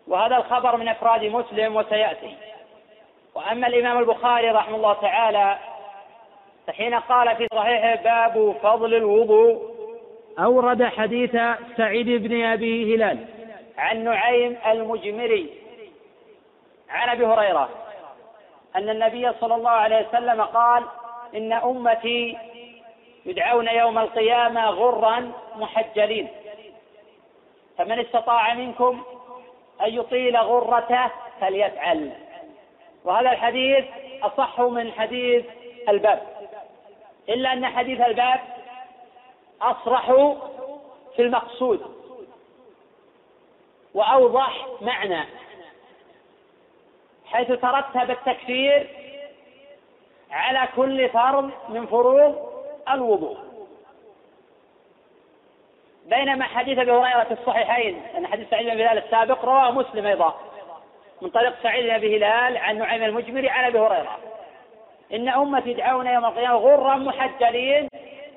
وهذا 0.08 0.36
الخبر 0.36 0.76
من 0.76 0.88
أفراد 0.88 1.24
مسلم 1.24 1.76
وسيأتي 1.76 2.36
وأما 3.34 3.66
الإمام 3.66 3.98
البخاري 3.98 4.50
رحمه 4.50 4.76
الله 4.76 4.92
تعالى 4.92 5.58
فحين 6.66 6.94
قال 6.94 7.36
في 7.36 7.46
صحيحه 7.54 7.94
باب 7.94 8.54
فضل 8.62 8.94
الوضوء 8.94 9.72
أورد 10.38 10.84
حديث 10.84 11.36
سعيد 11.76 12.06
بن 12.08 12.44
أبي 12.44 12.94
هلال 12.96 13.18
عن 13.78 14.04
نعيم 14.04 14.56
المجمري 14.66 15.50
عن 16.90 17.08
أبي 17.08 17.26
هريرة 17.26 17.68
أن 18.76 18.90
النبي 18.90 19.32
صلى 19.40 19.54
الله 19.54 19.70
عليه 19.70 20.06
وسلم 20.08 20.40
قال 20.42 20.82
إن 21.36 21.52
أمتي 21.52 22.36
يدعون 23.26 23.68
يوم 23.68 23.98
القيامة 23.98 24.66
غرا 24.66 25.32
محجلين 25.56 26.28
فمن 27.78 27.98
استطاع 27.98 28.54
منكم 28.54 29.02
أن 29.86 29.94
يطيل 29.94 30.36
غرته 30.36 31.10
فليفعل 31.40 32.10
وهذا 33.04 33.30
الحديث 33.30 33.84
أصح 34.22 34.60
من 34.60 34.92
حديث 34.92 35.44
الباب 35.88 36.22
إلا 37.28 37.52
أن 37.52 37.66
حديث 37.66 38.00
الباب 38.00 38.40
أصرح 39.62 40.34
في 41.16 41.22
المقصود 41.22 41.96
وأوضح 43.94 44.66
معنى 44.80 45.24
حيث 47.26 47.48
ترتب 47.48 48.10
التكفير 48.10 48.88
على 50.30 50.68
كل 50.76 51.08
فرض 51.08 51.50
من 51.68 51.86
فروض 51.86 52.51
الوضوء 52.90 53.36
بينما 56.06 56.44
حديث 56.44 56.78
ابي 56.78 56.90
هريره 56.90 57.22
في 57.24 57.32
الصحيحين 57.34 58.02
ان 58.18 58.26
حديث 58.26 58.50
سعيد 58.50 58.64
بن 58.66 58.70
هلال 58.72 58.98
السابق 59.04 59.44
رواه 59.44 59.70
مسلم 59.70 60.06
ايضا 60.06 60.34
من 61.22 61.30
طريق 61.30 61.54
سعيد 61.62 61.84
بن 61.84 61.90
ابي 61.90 62.16
هلال 62.16 62.56
عن 62.56 62.78
نعيم 62.78 63.02
المجمري 63.04 63.48
عن 63.48 63.64
ابي 63.64 63.78
هريره 63.78 64.18
ان 65.12 65.28
امتي 65.28 65.70
يدعون 65.70 66.06
يوم 66.06 66.24
القيامه 66.24 66.54
غرا 66.56 66.94
محجلين 66.96 67.88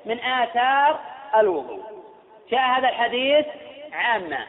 من 0.04 0.20
اثار 0.20 1.00
الوضوء 1.36 1.80
جاء 2.50 2.60
هذا 2.60 2.88
الحديث 2.88 3.46
عاما 3.92 4.46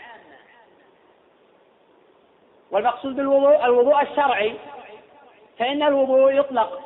والمقصود 2.71 3.15
بالوضوء 3.15 3.65
الوضوء 3.65 4.01
الشرعي 4.01 4.55
فإن 5.59 5.83
الوضوء 5.83 6.39
يطلق 6.39 6.81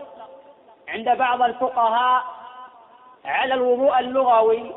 عند 0.90 1.10
بعض 1.18 1.42
الفقهاء 1.42 2.22
على 3.26 3.54
الوضوء 3.54 4.00
اللغوي 4.00 4.72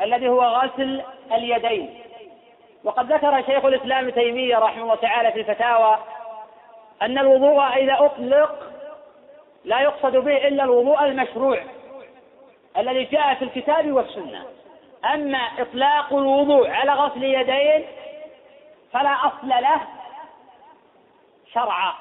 الذي 0.00 0.28
هو 0.28 0.42
غسل 0.44 1.02
اليدين 1.32 1.98
وقد 2.84 3.12
ذكر 3.12 3.42
شيخ 3.46 3.64
الاسلام 3.64 4.04
ابن 4.04 4.14
تيميه 4.14 4.58
رحمه 4.58 4.82
الله 4.82 4.94
تعالى 4.94 5.32
في 5.32 5.40
الفتاوى 5.40 5.98
ان 7.02 7.18
الوضوء 7.18 7.60
اذا 7.76 7.96
اطلق 8.06 8.62
لا 9.64 9.80
يقصد 9.80 10.16
به 10.16 10.36
الا 10.48 10.64
الوضوء 10.64 11.04
المشروع 11.04 11.60
الذي 12.76 13.04
جاء 13.04 13.34
في 13.34 13.44
الكتاب 13.44 13.92
والسنه 13.92 14.46
اما 15.14 15.38
اطلاق 15.38 16.12
الوضوء 16.12 16.70
على 16.70 16.92
غسل 16.92 17.24
اليدين 17.24 17.86
فلا 18.92 19.10
اصل 19.26 19.48
له 19.48 19.80
شرعا 21.54 21.92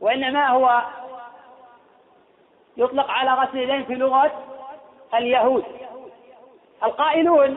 وانما 0.00 0.48
هو 0.48 0.82
يطلق 2.76 3.10
على 3.10 3.34
غسل 3.34 3.58
اليدين 3.58 3.84
في 3.84 3.94
لغة 3.94 4.32
اليهود 5.14 5.64
القائلون 6.82 7.56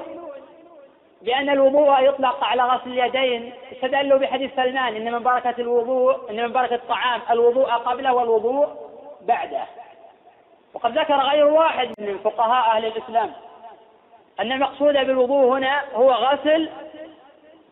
بأن 1.22 1.50
الوضوء 1.50 2.02
يطلق 2.10 2.44
على 2.44 2.64
غسل 2.64 2.92
اليدين 2.92 3.54
استدلوا 3.74 4.20
بحديث 4.20 4.56
سلمان 4.56 4.96
إن 4.96 5.12
من 5.14 5.20
بركة 5.24 5.56
الوضوء 5.62 6.30
إن 6.30 6.36
من 6.44 6.52
بركة 6.54 6.76
الطعام 6.76 7.22
الوضوء 7.30 7.70
قبله 7.72 8.14
والوضوء 8.14 8.68
بعده 9.22 9.64
وقد 10.74 10.98
ذكر 11.00 11.16
غير 11.18 11.46
واحد 11.48 11.90
من 12.00 12.18
فقهاء 12.24 12.76
أهل 12.78 12.86
الإسلام 12.86 13.32
أن 14.40 14.52
المقصود 14.52 14.94
بالوضوء 14.94 15.58
هنا 15.58 15.82
هو 15.94 16.12
غسل 16.12 16.70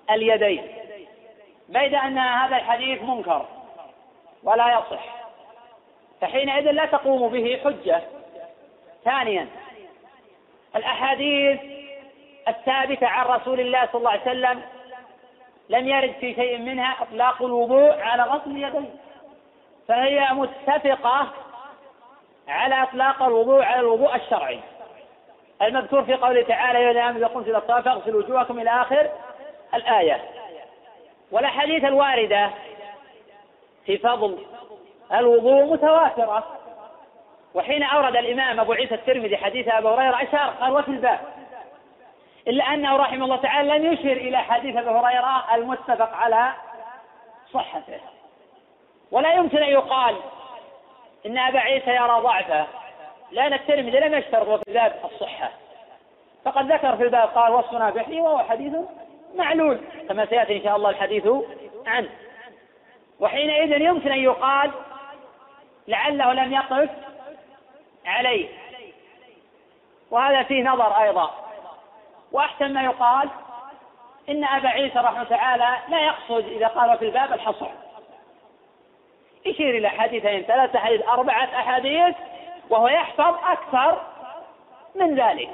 اليدين 0.10 0.68
بيد 1.70 1.94
أن 1.96 2.18
هذا 2.18 2.56
الحديث 2.56 3.02
منكر 3.02 3.46
ولا 4.44 4.70
يصح 4.74 5.25
فحينئذ 6.22 6.72
لا 6.72 6.86
تقوم 6.86 7.30
به 7.30 7.60
حجة 7.66 8.02
ثانيا 9.06 9.48
الأحاديث 10.76 11.60
الثابتة 12.48 13.08
عن 13.08 13.26
رسول 13.26 13.60
الله 13.60 13.86
صلى 13.92 14.00
الله 14.00 14.10
عليه 14.12 14.22
وسلم 14.22 14.62
لم 15.70 15.88
يرد 15.88 16.14
في 16.20 16.34
شيء 16.36 16.58
منها 16.58 16.96
إطلاق 17.04 17.42
الوضوء 17.42 18.00
على 18.02 18.24
غسل 18.24 18.52
اليدين 18.52 18.96
فهي 19.88 20.28
متفقة 20.32 21.28
على 22.48 22.84
إطلاق 22.84 23.24
الوضوء 23.24 23.64
على 23.64 23.80
الوضوء 23.80 24.16
الشرعي 24.16 24.60
المذكور 25.62 26.04
في 26.04 26.14
قوله 26.14 26.44
تعالى 26.44 26.84
يا 26.84 26.92
الذين 26.92 27.04
إذا 27.18 27.28
قمتم 27.28 27.50
إلى 27.50 27.58
الصلاة 27.58 27.82
فاغسلوا 27.82 28.24
وجوهكم 28.24 28.60
إلى 28.60 28.70
آخر 28.70 29.10
الآية 29.74 30.24
والأحاديث 31.32 31.84
الواردة 31.86 32.50
في 33.86 33.98
فضل 33.98 34.38
الوضوء 35.14 35.74
متواترة 35.74 36.44
وحين 37.54 37.84
أورد 37.84 38.16
الإمام 38.16 38.60
أبو 38.60 38.74
عيسى 38.74 38.96
الترمذي 38.96 39.38
حديث 39.38 39.68
أبي 39.68 39.88
هريرة 39.88 40.16
أشار 40.24 40.50
قال 40.62 40.74
وفي 40.74 40.88
الباب 40.88 41.20
إلا 42.48 42.64
أنه 42.74 42.96
رحمه 42.96 43.24
الله 43.26 43.36
تعالى 43.36 43.78
لم 43.80 43.94
يشر 43.94 44.12
إلى 44.12 44.38
حديث 44.38 44.76
أبي 44.78 44.90
هريرة 44.90 45.56
المتفق 45.56 46.14
على 46.14 46.52
صحته 47.54 48.00
ولا 49.12 49.34
يمكن 49.34 49.58
أن 49.58 49.70
يقال 49.70 50.16
إن 51.26 51.38
أبا 51.38 51.60
عيسى 51.60 51.90
يرى 51.90 52.20
ضعفه 52.22 52.66
لأن 53.32 53.54
الترمذي 53.54 54.00
لم 54.00 54.14
يشترط 54.14 54.48
وفي 54.48 54.64
الباب 54.68 54.96
الصحة 55.14 55.50
فقد 56.46 56.72
ذكر 56.72 56.98
في 56.98 57.04
الباب 57.04 57.28
قال 57.30 57.52
وصفنا 57.54 57.90
بحي 57.90 58.22
وهو 58.22 58.38
حديث 58.40 58.74
معلول 59.36 59.82
كما 60.10 60.26
سيأتي 60.26 60.58
إن 60.58 60.64
شاء 60.64 60.76
الله 60.76 60.90
الحديث 60.90 61.28
عنه 61.88 62.10
وحينئذ 63.20 63.82
يمكن 63.82 64.12
أن 64.12 64.20
يقال 64.20 64.72
لعله 65.88 66.34
لم 66.34 66.54
يقف 66.54 66.90
عليه 68.06 68.50
وهذا 70.12 70.44
فيه 70.44 70.64
نظر 70.64 71.02
أيضا 71.04 71.32
وأحسن 72.32 72.74
ما 72.74 72.84
يقال 72.84 73.30
إن 74.30 74.44
أبا 74.44 74.70
عيسى 74.70 75.00
رحمه 75.00 75.24
تعالى 75.24 75.78
لا 75.88 76.00
يقصد 76.06 76.46
إذا 76.48 76.68
قال 76.68 76.98
في 76.98 77.06
الباب 77.06 77.34
الحصر 77.34 77.68
يشير 79.46 79.78
إلى 79.78 79.90
حديثين 79.90 80.42
ثلاثة 80.42 80.80
حديث 80.80 81.08
أربعة 81.10 81.44
أحاديث 81.44 82.16
وهو 82.70 82.88
يحفظ 82.88 83.36
أكثر 83.48 84.02
من 84.96 85.16
ذلك 85.16 85.50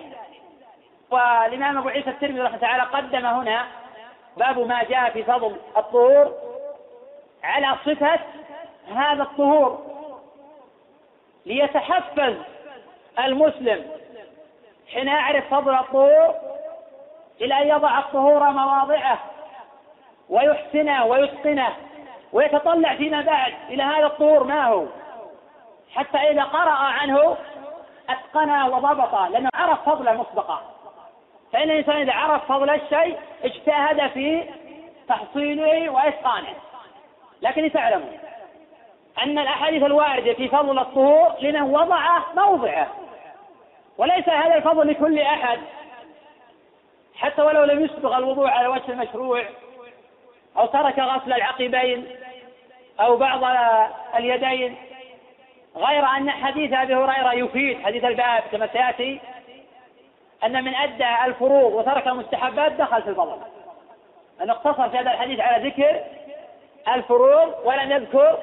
والإمام 1.09 1.77
أبو 1.77 1.89
عيسى 1.89 2.09
الترمذي 2.09 2.39
رحمه 2.41 2.57
تعالى 2.57 2.83
قدم 2.83 3.25
هنا 3.25 3.65
باب 4.37 4.59
ما 4.59 4.83
جاء 4.83 5.09
في 5.11 5.23
فضل 5.23 5.57
الطهور 5.77 6.33
على 7.43 7.75
صفة 7.85 8.19
هذا 8.95 9.23
الطهور 9.23 9.90
ليتحفز 11.45 12.33
المسلم 13.19 13.87
حين 14.93 15.07
يعرف 15.07 15.53
فضل 15.53 15.75
الطهور 15.75 16.33
إلى 17.41 17.61
أن 17.61 17.67
يضع 17.67 17.99
الطهور 17.99 18.43
مواضعه 18.51 19.19
ويحسنه 20.29 21.05
ويتقنه 21.05 21.67
ويتطلع 22.33 22.95
فيما 22.95 23.21
بعد 23.21 23.53
إلى 23.69 23.83
هذا 23.83 24.05
الطهور 24.05 24.43
ما 24.43 24.65
هو 24.67 24.85
حتى 25.95 26.17
إذا 26.17 26.43
قرأ 26.43 26.71
عنه 26.71 27.37
أتقنه 28.09 28.67
وضبطه 28.67 29.27
لأنه 29.27 29.49
عرف 29.53 29.89
فضله 29.89 30.13
مسبقا 30.21 30.61
فإن 31.53 31.69
الإنسان 31.69 31.95
إذا 31.97 32.13
عرف 32.13 32.51
فضل 32.51 32.69
الشيء 32.69 33.19
اجتهد 33.43 34.07
في 34.07 34.43
تحصيله 35.09 35.89
وإتقانه 35.89 36.53
لكن 37.41 37.71
تعلمون 37.71 38.19
أن 39.19 39.39
الأحاديث 39.39 39.83
الواردة 39.83 40.33
في 40.33 40.47
فضل 40.47 40.79
الطهور 40.79 41.33
لمن 41.41 41.61
وضع 41.61 41.99
موضعه 42.35 42.87
وليس 43.97 44.29
هذا 44.29 44.55
الفضل 44.55 44.87
لكل 44.87 45.19
أحد 45.19 45.59
حتى 47.15 47.41
ولو 47.41 47.63
لم 47.63 47.85
يسبغ 47.85 48.17
الوضوء 48.17 48.47
على 48.47 48.67
وجه 48.67 48.89
المشروع 48.91 49.43
أو 50.57 50.65
ترك 50.65 50.99
غسل 50.99 51.33
العقبين 51.33 52.07
أو 52.99 53.17
بعض 53.17 53.41
اليدين 54.17 54.75
غير 55.75 56.05
أن 56.05 56.31
حديث 56.31 56.73
أبي 56.73 56.95
هريرة 56.95 57.33
يفيد 57.33 57.83
حديث 57.85 58.05
الباب 58.05 58.43
كما 58.51 58.67
سيأتي 58.71 59.19
أن 60.45 60.63
من 60.63 60.75
أدى 60.75 61.15
الفروض 61.25 61.73
وترك 61.73 62.07
المستحبات 62.07 62.71
دخل 62.71 63.01
في 63.01 63.09
الفضل 63.09 63.37
أن 64.41 64.49
اقتصر 64.49 64.89
في 64.89 64.97
هذا 64.97 65.11
الحديث 65.13 65.39
على 65.39 65.69
ذكر 65.69 65.99
الفروض 66.87 67.53
ولم 67.65 67.91
يذكر 67.91 68.37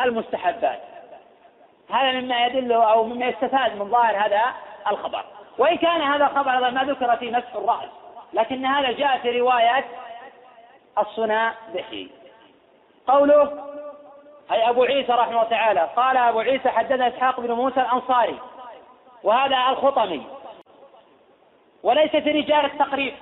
المستحبات 0.00 0.80
هذا 1.90 2.12
مما 2.20 2.46
يدل 2.46 2.72
أو 2.72 3.04
مما 3.04 3.26
يستفاد 3.26 3.76
من 3.76 3.90
ظاهر 3.90 4.16
هذا 4.16 4.42
الخبر 4.90 5.24
وإن 5.58 5.76
كان 5.76 6.00
هذا 6.02 6.26
الخبر 6.26 6.50
أيضا 6.52 6.70
ما 6.70 6.84
ذكر 6.84 7.16
في 7.16 7.30
مسح 7.30 7.54
الرأس 7.54 7.88
لكن 8.32 8.64
هذا 8.66 8.90
جاء 8.92 9.18
في 9.18 9.40
رواية 9.40 9.84
بحي 11.74 12.10
قوله 13.06 13.42
أي 14.52 14.68
أبو 14.70 14.82
عيسى 14.84 15.12
رحمه 15.12 15.30
الله 15.30 15.42
تعالى 15.44 15.88
قال 15.96 16.16
أبو 16.16 16.40
عيسى 16.40 16.68
حدثنا 16.68 17.08
إسحاق 17.08 17.40
بن 17.40 17.52
موسى 17.52 17.80
الأنصاري 17.80 18.38
وهذا 19.22 19.56
الخطمي 19.70 20.22
وليس 21.82 22.10
في 22.10 22.30
رجال 22.30 22.64
التقريب 22.64 23.14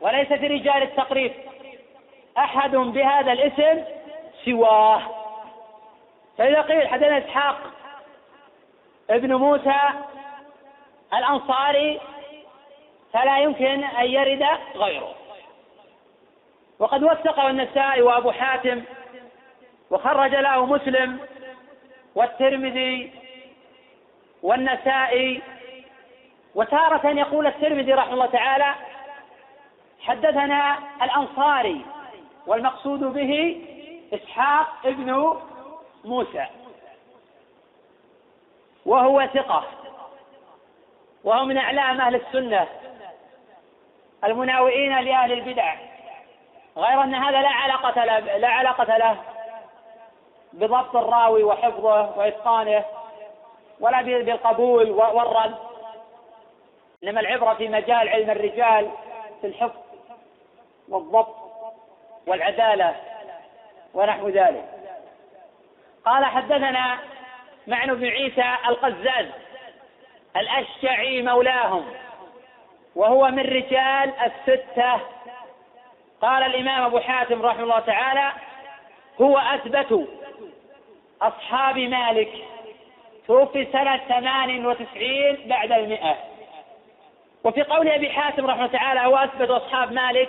وليس 0.00 0.28
في 0.28 0.46
رجال 0.46 0.82
التقريب 0.82 1.32
أحد 2.38 2.76
بهذا 2.76 3.32
الاسم 3.32 3.84
سواه 4.44 5.02
فإذا 6.38 6.60
قيل 6.60 6.88
حدثنا 6.88 7.18
إسحاق 7.18 7.56
ابن 9.10 9.34
موسى 9.34 9.78
الأنصاري 11.14 12.00
فلا 13.12 13.38
يمكن 13.38 13.84
أن 13.84 14.04
يرد 14.06 14.46
غيره 14.76 15.14
وقد 16.78 17.02
وثقه 17.04 17.50
النسائي 17.50 18.02
وأبو 18.02 18.30
حاتم 18.30 18.82
وخرج 19.90 20.34
له 20.34 20.66
مسلم 20.66 21.18
والترمذي 22.14 23.12
والنسائي 24.42 25.42
وتارة 26.54 27.06
يقول 27.10 27.46
الترمذي 27.46 27.92
رحمه 27.94 28.12
الله 28.14 28.26
تعالى 28.26 28.74
حدثنا 30.00 30.78
الأنصاري 31.02 31.80
والمقصود 32.46 33.00
به 33.04 33.62
إسحاق 34.14 34.66
ابن 34.84 35.10
موسى 36.06 36.44
وهو 38.86 39.26
ثقة 39.34 39.64
وهو 41.24 41.44
من 41.44 41.56
أعلام 41.58 42.00
أهل 42.00 42.14
السنة 42.14 42.66
المناوئين 44.24 44.98
لأهل 45.00 45.32
البدع 45.32 45.74
غير 46.76 47.02
أن 47.02 47.14
هذا 47.14 47.40
لا 47.42 47.48
علاقة 47.48 48.04
له 48.04 48.18
لا 48.18 48.48
علاقة 48.48 48.96
له 48.98 49.16
بضبط 50.52 50.96
الراوي 50.96 51.42
وحفظه 51.44 52.16
وإتقانه 52.18 52.84
ولا 53.80 54.02
بالقبول 54.02 54.90
والرد 54.90 55.54
إنما 57.04 57.20
العبرة 57.20 57.54
في 57.54 57.68
مجال 57.68 58.08
علم 58.08 58.30
الرجال 58.30 58.90
في 59.40 59.46
الحفظ 59.46 59.78
والضبط 60.88 61.34
والعدالة 62.26 62.96
ونحو 63.94 64.28
ذلك 64.28 64.75
قال 66.06 66.24
حدثنا 66.24 66.98
معن 67.66 67.94
بن 67.94 68.06
عيسى 68.06 68.54
القزاز 68.68 69.26
الأشجعي 70.36 71.22
مولاهم 71.22 71.84
وهو 72.96 73.28
من 73.28 73.42
رجال 73.42 74.12
الستة 74.26 75.00
قال 76.20 76.42
الإمام 76.42 76.84
أبو 76.84 76.98
حاتم 76.98 77.42
رحمه 77.42 77.62
الله 77.62 77.80
تعالى 77.80 78.32
هو 79.20 79.38
أثبت 79.38 80.08
أصحاب 81.22 81.78
مالك 81.78 82.32
توفي 83.26 83.66
سنة 83.72 83.96
ثمان 83.96 84.66
وتسعين 84.66 85.48
بعد 85.48 85.72
المئة 85.72 86.16
وفي 87.44 87.62
قول 87.62 87.88
أبي 87.88 88.10
حاتم 88.10 88.46
رحمه 88.46 88.64
الله 88.66 88.78
تعالى 88.78 89.00
هو 89.00 89.16
أثبت 89.16 89.50
أصحاب 89.50 89.92
مالك 89.92 90.28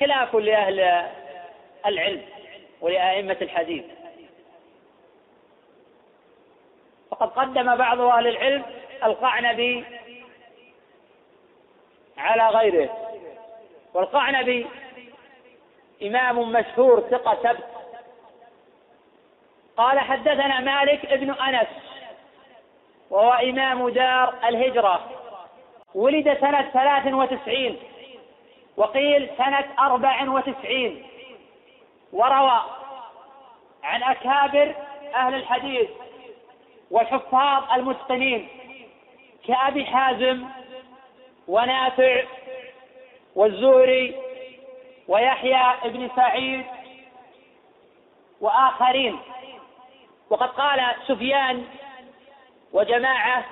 خلاف 0.00 0.36
لأهل 0.36 1.08
العلم 1.86 2.22
ولأئمة 2.80 3.36
الحديث 3.42 3.84
وقد 7.22 7.32
قدم 7.38 7.74
بعض 7.76 8.00
أهل 8.00 8.26
العلم 8.26 8.62
القعنبي 9.04 9.84
على 12.18 12.48
غيره 12.48 13.10
والقعنبي 13.94 14.66
إمام 16.02 16.52
مشهور 16.52 17.00
ثقة 17.10 17.38
سبت 17.52 17.64
قال 19.76 19.98
حدثنا 19.98 20.60
مالك 20.60 21.06
ابن 21.06 21.30
أنس 21.30 21.68
وهو 23.10 23.32
إمام 23.32 23.88
دار 23.88 24.34
الهجرة 24.48 25.00
ولد 25.94 26.38
سنة 26.40 26.70
ثلاث 26.70 27.06
وتسعين 27.14 27.78
وقيل 28.76 29.30
سنة 29.38 29.64
أربع 29.78 30.28
وتسعين 30.30 31.06
وروى 32.12 32.62
عن 33.84 34.02
أكابر 34.02 34.74
أهل 35.14 35.34
الحديث 35.34 35.88
وحفاظ 36.92 37.62
المتقنين 37.74 38.48
كأبي 39.48 39.86
حازم 39.86 40.44
ونافع 41.48 42.22
والزهري 43.34 44.14
ويحيى 45.08 45.66
بن 45.90 46.10
سعيد 46.16 46.64
وآخرين 48.40 49.18
وقد 50.30 50.48
قال 50.48 50.94
سفيان 51.06 51.64
وجماعة 52.72 53.44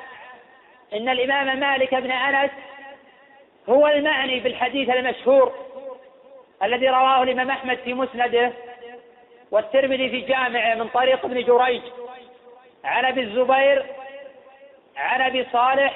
إن 0.93 1.09
الإمام 1.09 1.61
مالك 1.61 1.95
بن 1.95 2.11
أنس 2.11 2.51
هو 3.69 3.87
المعني 3.89 4.41
بالحديث 4.41 4.91
المشهور 4.91 5.53
الذي 6.63 6.89
رواه 6.89 7.23
الإمام 7.23 7.51
أحمد 7.51 7.79
في 7.85 7.95
مسنده 7.95 8.53
والترمذي 9.51 10.11
في 10.11 10.21
جامعه 10.21 10.75
من 10.75 10.89
طريق 10.89 11.25
ابن 11.25 11.45
جريج 11.45 11.83
عن 12.85 13.05
ابي 13.05 13.21
الزبير 13.21 13.87
عن 14.97 15.21
ابي 15.21 15.47
صالح 15.53 15.93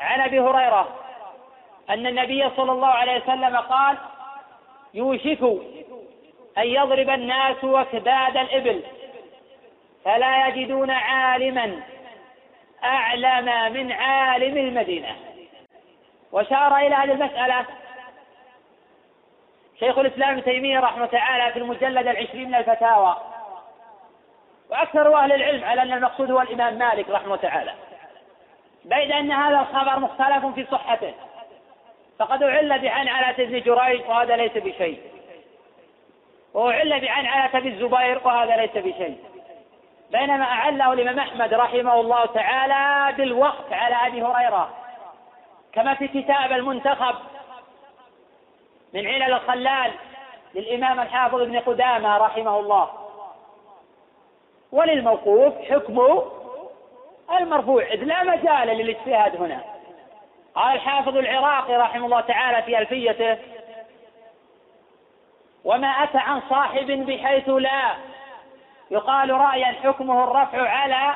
عن 0.00 0.20
ابي 0.20 0.40
هريره 0.40 0.88
ان 1.90 2.06
النبي 2.06 2.50
صلى 2.56 2.72
الله 2.72 2.88
عليه 2.88 3.22
وسلم 3.22 3.56
قال 3.56 3.96
يوشك 4.94 5.42
ان 6.58 6.66
يضرب 6.66 7.10
الناس 7.10 7.64
وكباد 7.64 8.36
الابل 8.36 8.82
فلا 10.04 10.48
يجدون 10.48 10.90
عالما 10.90 11.80
اعلم 12.84 13.72
من 13.72 13.92
عالم 13.92 14.56
المدينه 14.56 15.16
واشار 16.32 16.76
الى 16.76 16.94
هذه 16.94 17.12
المساله 17.12 17.64
شيخ 19.80 19.98
الاسلام 19.98 20.30
ابن 20.30 20.44
تيميه 20.44 20.80
رحمه 20.80 21.06
تعالى 21.06 21.52
في 21.52 21.58
المجلد 21.58 22.06
العشرين 22.06 22.48
من 22.48 22.54
الفتاوى 22.54 23.16
وأكثر 24.74 25.14
أهل 25.16 25.32
العلم 25.32 25.64
على 25.64 25.82
أن 25.82 25.92
المقصود 25.92 26.30
هو 26.30 26.40
الإمام 26.40 26.74
مالك 26.78 27.08
رحمه 27.10 27.36
تعالى 27.36 27.72
بيد 28.84 29.12
أن 29.12 29.32
هذا 29.32 29.60
الخبر 29.60 29.98
مختلف 30.00 30.46
في 30.46 30.66
صحته 30.72 31.14
فقد 32.18 32.42
أعل 32.42 32.78
بعن 32.80 33.08
على 33.08 33.30
ابن 33.30 33.60
جريج 33.60 34.08
وهذا 34.08 34.36
ليس 34.36 34.52
بشيء 34.54 35.00
وأعل 36.54 37.00
بعن 37.00 37.26
على 37.26 37.50
أبي 37.54 37.68
الزبير 37.68 38.20
وهذا 38.24 38.56
ليس 38.56 38.70
بشيء 38.74 39.18
بينما 40.10 40.44
أعله 40.44 40.92
الإمام 40.92 41.18
أحمد 41.18 41.54
رحمه 41.54 42.00
الله 42.00 42.26
تعالى 42.26 43.16
بالوقت 43.16 43.72
على 43.72 43.94
أبي 44.06 44.22
هريرة 44.22 44.70
كما 45.72 45.94
في 45.94 46.08
كتاب 46.08 46.52
المنتخب 46.52 47.14
من 48.94 49.06
علل 49.06 49.32
الخلال 49.34 49.92
للإمام 50.54 51.00
الحافظ 51.00 51.40
ابن 51.40 51.58
قدامة 51.60 52.16
رحمه 52.18 52.60
الله 52.60 53.03
وللموقوف 54.74 55.54
حكم 55.70 56.02
المرفوع 57.38 57.82
إذ 57.84 58.04
لا 58.04 58.22
مجال 58.22 58.66
للاجتهاد 58.68 59.36
هنا 59.36 59.60
قال 60.54 60.74
الحافظ 60.74 61.16
العراقي 61.16 61.76
رحمه 61.76 62.04
الله 62.06 62.20
تعالى 62.20 62.62
في 62.62 62.78
ألفيته 62.78 63.36
وما 65.64 65.88
أتى 65.88 66.18
عن 66.18 66.42
صاحب 66.50 66.86
بحيث 66.86 67.48
لا 67.48 67.94
يقال 68.90 69.30
رأيا 69.30 69.66
حكمه 69.84 70.24
الرفع 70.24 70.68
على 70.70 71.14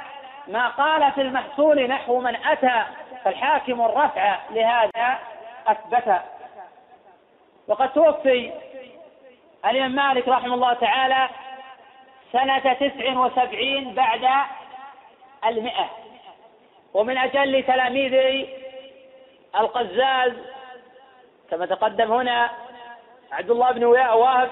ما 0.49 0.69
قال 0.69 1.13
في 1.13 1.21
المحصول 1.23 1.87
نحو 1.89 2.19
من 2.21 2.37
أتى 2.37 2.83
فالحاكم 3.25 3.81
الرفع 3.83 4.39
لهذا 4.51 5.19
أثبت 5.67 6.21
وقد 7.69 7.93
توفي 7.93 8.53
الإمام 9.65 9.93
مالك 10.09 10.29
رحمه 10.29 10.55
الله 10.55 10.73
تعالى 10.73 11.29
سنة 12.33 12.59
تسع 12.59 13.19
وسبعين 13.19 13.95
بعد 13.95 14.27
المئة 15.47 15.91
ومن 16.95 17.19
أجل 17.19 17.63
تلاميذ 17.67 18.47
القزاز 19.59 20.33
كما 21.51 21.67
تقدم 21.67 22.13
هنا 22.13 22.51
عبد 23.33 23.51
الله 23.51 23.73
بن 23.73 23.85
وهب 23.85 24.51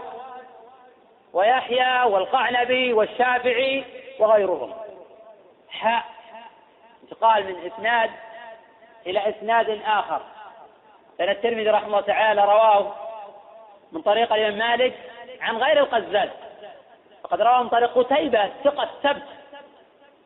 ويحيى 1.32 2.03
والقعنبي 2.03 2.93
والشافعي 2.93 3.85
وغيرهم 4.19 4.74
حاء 5.70 6.05
انتقال 7.03 7.44
من 7.44 7.70
إسناد 7.73 8.11
إلى 9.07 9.28
إسناد 9.28 9.81
آخر 9.86 10.20
لأن 11.19 11.28
الترمذي 11.28 11.70
رحمه 11.70 11.86
الله 11.86 12.01
تعالى 12.01 12.44
رواه 12.44 12.94
من 13.93 14.03
طريق 14.03 14.32
الإمام 14.32 14.70
مالك 14.70 14.94
عن 15.40 15.57
غير 15.57 15.78
القزاز 15.78 16.28
وقد 17.27 17.40
روى 17.43 17.55
عن 17.55 17.69
طريق 17.69 17.98
قتيبة 17.98 18.51
ثقة 18.65 18.89
ثبت 19.03 19.23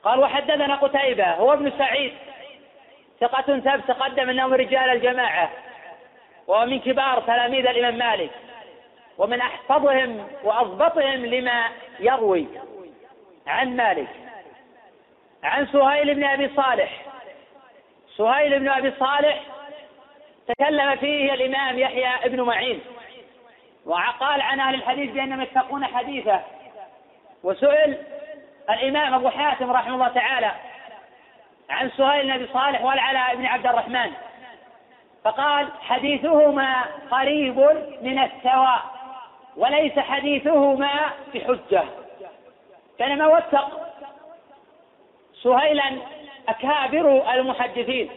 قال 0.02 0.18
وحدثنا 0.20 0.74
قتيبة 0.76 1.26
هو 1.30 1.52
ابن 1.52 1.72
سعيد 1.78 2.12
ثقة 3.20 3.58
ثبت 3.60 3.88
تقدم 3.88 4.30
أنهم 4.30 4.54
رجال 4.54 4.90
الجماعة 4.90 5.50
وهو 6.46 6.66
من 6.66 6.80
كبار 6.80 7.20
تلاميذ 7.20 7.66
الإمام 7.66 7.94
مالك 7.98 8.30
ومن 9.18 9.40
أحفظهم 9.40 10.28
وأضبطهم 10.44 11.26
لما 11.26 11.64
يروي 12.00 12.46
عن 13.46 13.76
مالك 13.76 14.08
عن 15.42 15.66
سهيل 15.66 16.14
بن 16.14 16.24
أبي 16.24 16.48
صالح 16.56 16.90
سهيل 18.16 18.58
بن 18.58 18.68
أبي 18.68 18.92
صالح 19.00 19.40
تكلم 20.48 20.96
فيه 20.96 21.34
الإمام 21.34 21.78
يحيى 21.78 22.28
بن 22.30 22.40
معين 22.40 22.80
وقال 23.86 24.40
عن 24.40 24.60
أهل 24.60 24.74
الحديث 24.74 25.10
بأنهم 25.10 25.40
يتقون 25.40 25.84
حديثه 25.84 26.40
وسئل 27.44 27.96
الإمام 28.70 29.14
أبو 29.14 29.28
حاتم 29.28 29.70
رحمه 29.70 29.94
الله 29.94 30.08
تعالى 30.08 30.52
عن 31.70 31.90
سهيل 31.96 32.22
بن 32.24 32.30
أبي 32.30 32.46
صالح 32.52 32.82
والعلاء 32.82 33.36
بن 33.36 33.46
عبد 33.46 33.66
الرحمن 33.66 34.12
فقال 35.24 35.68
حديثهما 35.82 36.82
قريب 37.10 37.58
من 38.02 38.18
السواء 38.18 38.82
وليس 39.56 39.98
حديثهما 39.98 40.90
بحجة 41.34 41.82
كان 42.98 43.18
ما 43.18 43.26
وثق 43.26 43.80
سهيلا 45.42 45.96
أكابر 46.48 47.34
المحدثين 47.34 48.10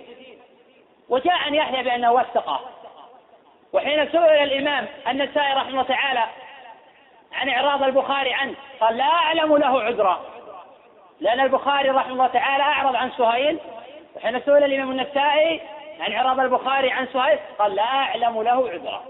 وجاء 1.09 1.33
عن 1.33 1.55
يحيى 1.55 1.83
بأنه 1.83 2.11
وثقه 2.11 2.59
وحين 3.73 4.07
سئل 4.11 4.43
الإمام 4.51 4.85
النسائي 5.11 5.53
رحمه 5.53 5.69
الله 5.69 5.83
تعالى 5.83 6.23
عن 7.35 7.49
إعراض 7.49 7.83
البخاري 7.83 8.33
عنه 8.33 8.53
قال 8.79 8.97
لا 8.97 9.03
أعلم 9.05 9.57
له 9.57 9.81
عذرا 9.81 10.21
لأن 11.19 11.39
البخاري 11.39 11.89
رحمه 11.89 12.11
الله 12.13 12.27
تعالى 12.27 12.63
أعرض 12.63 12.95
عن 12.95 13.11
سهيل 13.17 13.59
وحين 14.15 14.41
سئل 14.41 14.63
الإمام 14.63 14.91
النسائي 14.91 15.61
عن 15.99 16.13
إعراض 16.13 16.39
البخاري 16.39 16.91
عن 16.91 17.07
سهيل 17.13 17.39
قال 17.59 17.75
لا 17.75 17.83
أعلم 17.83 18.41
له 18.43 18.69
عذرا 18.69 19.03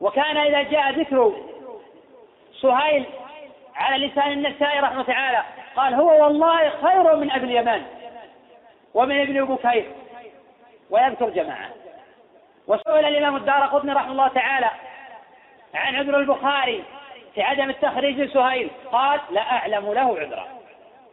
وكان 0.00 0.36
إذا 0.36 0.62
جاء 0.62 0.90
ذكر 0.92 1.32
سهيل 2.60 3.04
على 3.76 4.06
لسان 4.06 4.32
النسائي 4.32 4.80
رحمه 4.80 5.02
تعالى 5.02 5.42
قال 5.76 5.94
هو 5.94 6.24
والله 6.24 6.68
خير 6.82 7.16
من 7.16 7.30
أبي 7.30 7.44
اليمان 7.46 7.82
ومن 8.94 9.20
ابن 9.20 9.44
بكير 9.44 9.90
ويذكر 10.90 11.30
جماعة 11.30 11.68
وسئل 12.66 13.06
الإمام 13.06 13.36
الدار 13.36 13.66
قطني 13.66 13.92
رحمه 13.92 14.12
الله 14.12 14.28
تعالى 14.28 14.70
عن 15.74 15.96
عذر 15.96 16.16
البخاري 16.18 16.82
في 17.38 17.44
عدم 17.44 17.70
التخريج 17.70 18.20
لسهيل 18.20 18.70
قال 18.92 19.20
لا 19.30 19.40
أعلم 19.40 19.92
له 19.92 20.18
عذرا 20.20 20.44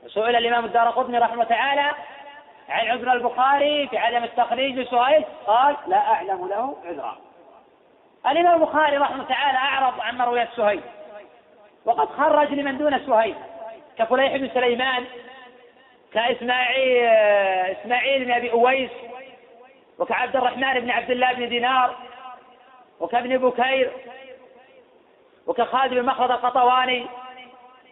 سئل 0.08 0.36
الإمام 0.36 0.66
الدار 0.66 0.90
قطني 0.90 1.18
رحمه 1.18 1.44
تعالى 1.44 1.92
عن 2.70 2.88
عذر 2.88 3.14
البخاري 3.14 3.88
في 3.88 3.98
عدم 3.98 4.24
التخريج 4.24 4.80
لسهيل 4.80 5.24
قال 5.48 5.76
لا 5.88 5.98
أعلم 5.98 6.48
له 6.48 6.78
عذرا 6.86 7.18
الإمام 8.28 8.56
البخاري 8.62 8.98
رحمه 8.98 9.24
تعالى 9.24 9.58
أعرض 9.58 10.02
عن 10.02 10.18
مرويات 10.18 10.48
سهيل 10.56 10.82
وقد 11.86 12.08
خرج 12.10 12.52
لمن 12.52 12.78
دون 12.78 13.00
سهيل 13.06 13.36
كفليح 14.00 14.36
بن 14.36 14.50
سليمان 14.54 15.06
كإسماعيل 16.14 17.04
إسماعيل 17.76 18.26
بن 18.26 18.32
أبي 18.32 18.52
أويس 18.52 18.92
وكعبد 20.00 20.36
الرحمن 20.36 20.80
بن 20.80 20.90
عبد 20.92 21.12
الله 21.12 21.34
بن 21.34 21.50
دينار 21.50 21.96
وكابن 23.00 23.38
بكير 23.38 23.92
وكخالد 25.48 25.94
بن 25.94 26.06
مخرد 26.06 26.32
القطواني 26.32 27.06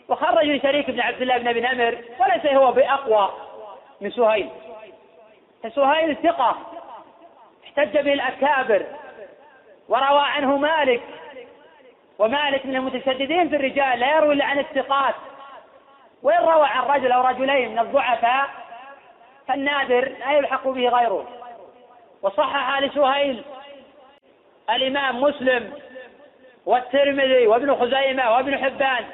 وخرج 0.10 0.46
من 0.50 0.62
شريك 0.62 0.90
بن 0.92 1.02
عبد 1.02 1.22
الله 1.22 1.38
بن 1.38 1.48
ابي 1.48 1.62
نمر 1.62 1.98
وليس 2.20 2.46
هو 2.46 2.72
باقوى 2.72 3.34
من 4.02 4.12
سهيل 4.12 4.50
فسهيل 5.64 6.18
ثقة 6.24 6.56
احتج 7.64 7.98
به 8.00 8.14
الأكابر 8.14 8.86
وروى 9.90 10.22
عنه 10.22 10.58
مالك 10.58 11.02
ومالك 12.20 12.66
من 12.66 12.76
المتشددين 12.76 13.50
في 13.50 13.56
الرجال 13.56 14.00
لا 14.00 14.16
يروي 14.16 14.34
إلا 14.34 14.46
عن 14.46 14.60
الثقات 14.60 15.16
وإن 16.24 16.44
روى 16.46 16.68
عن 16.68 16.84
رجل 16.86 17.12
أو 17.12 17.28
رجلين 17.28 17.72
من 17.72 17.80
الضعفاء 17.80 18.50
فالنادر 19.48 20.10
لا 20.20 20.32
يلحق 20.32 20.68
به 20.68 20.90
غيره 20.90 21.28
وصحح 22.22 22.80
لسهيل 22.82 23.44
الإمام 24.70 25.22
مسلم 25.22 25.74
والترمذي 26.66 27.48
وابن 27.48 27.76
خزيمة 27.76 28.32
وابن 28.36 28.66
حبان 28.66 29.06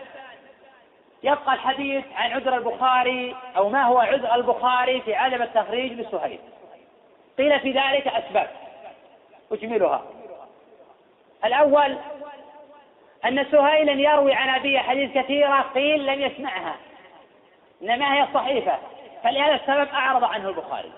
يبقى 1.23 1.53
الحديث 1.53 2.05
عن 2.15 2.31
عذر 2.31 2.57
البخاري 2.57 3.35
أو 3.57 3.69
ما 3.69 3.83
هو 3.83 3.97
عذر 3.99 4.35
البخاري 4.35 5.01
في 5.01 5.13
عدم 5.15 5.41
التخريج 5.41 5.93
بالسهيل 5.93 6.39
قيل 7.37 7.59
في 7.59 7.71
ذلك 7.71 8.07
أسباب 8.07 8.47
أجملها 9.51 10.01
الأول 11.45 11.97
أن 13.25 13.45
سهيلا 13.51 13.91
يروي 13.93 14.33
عن 14.33 14.49
أبي 14.49 14.79
حديث 14.79 15.11
كثيرة 15.13 15.61
قيل 15.75 16.05
لم 16.05 16.21
يسمعها 16.21 16.75
إنما 17.81 18.13
هي 18.15 18.23
الصحيفة 18.23 18.77
فلهذا 19.23 19.53
السبب 19.55 19.93
أعرض 19.93 20.23
عنه 20.23 20.49
البخاري 20.49 20.91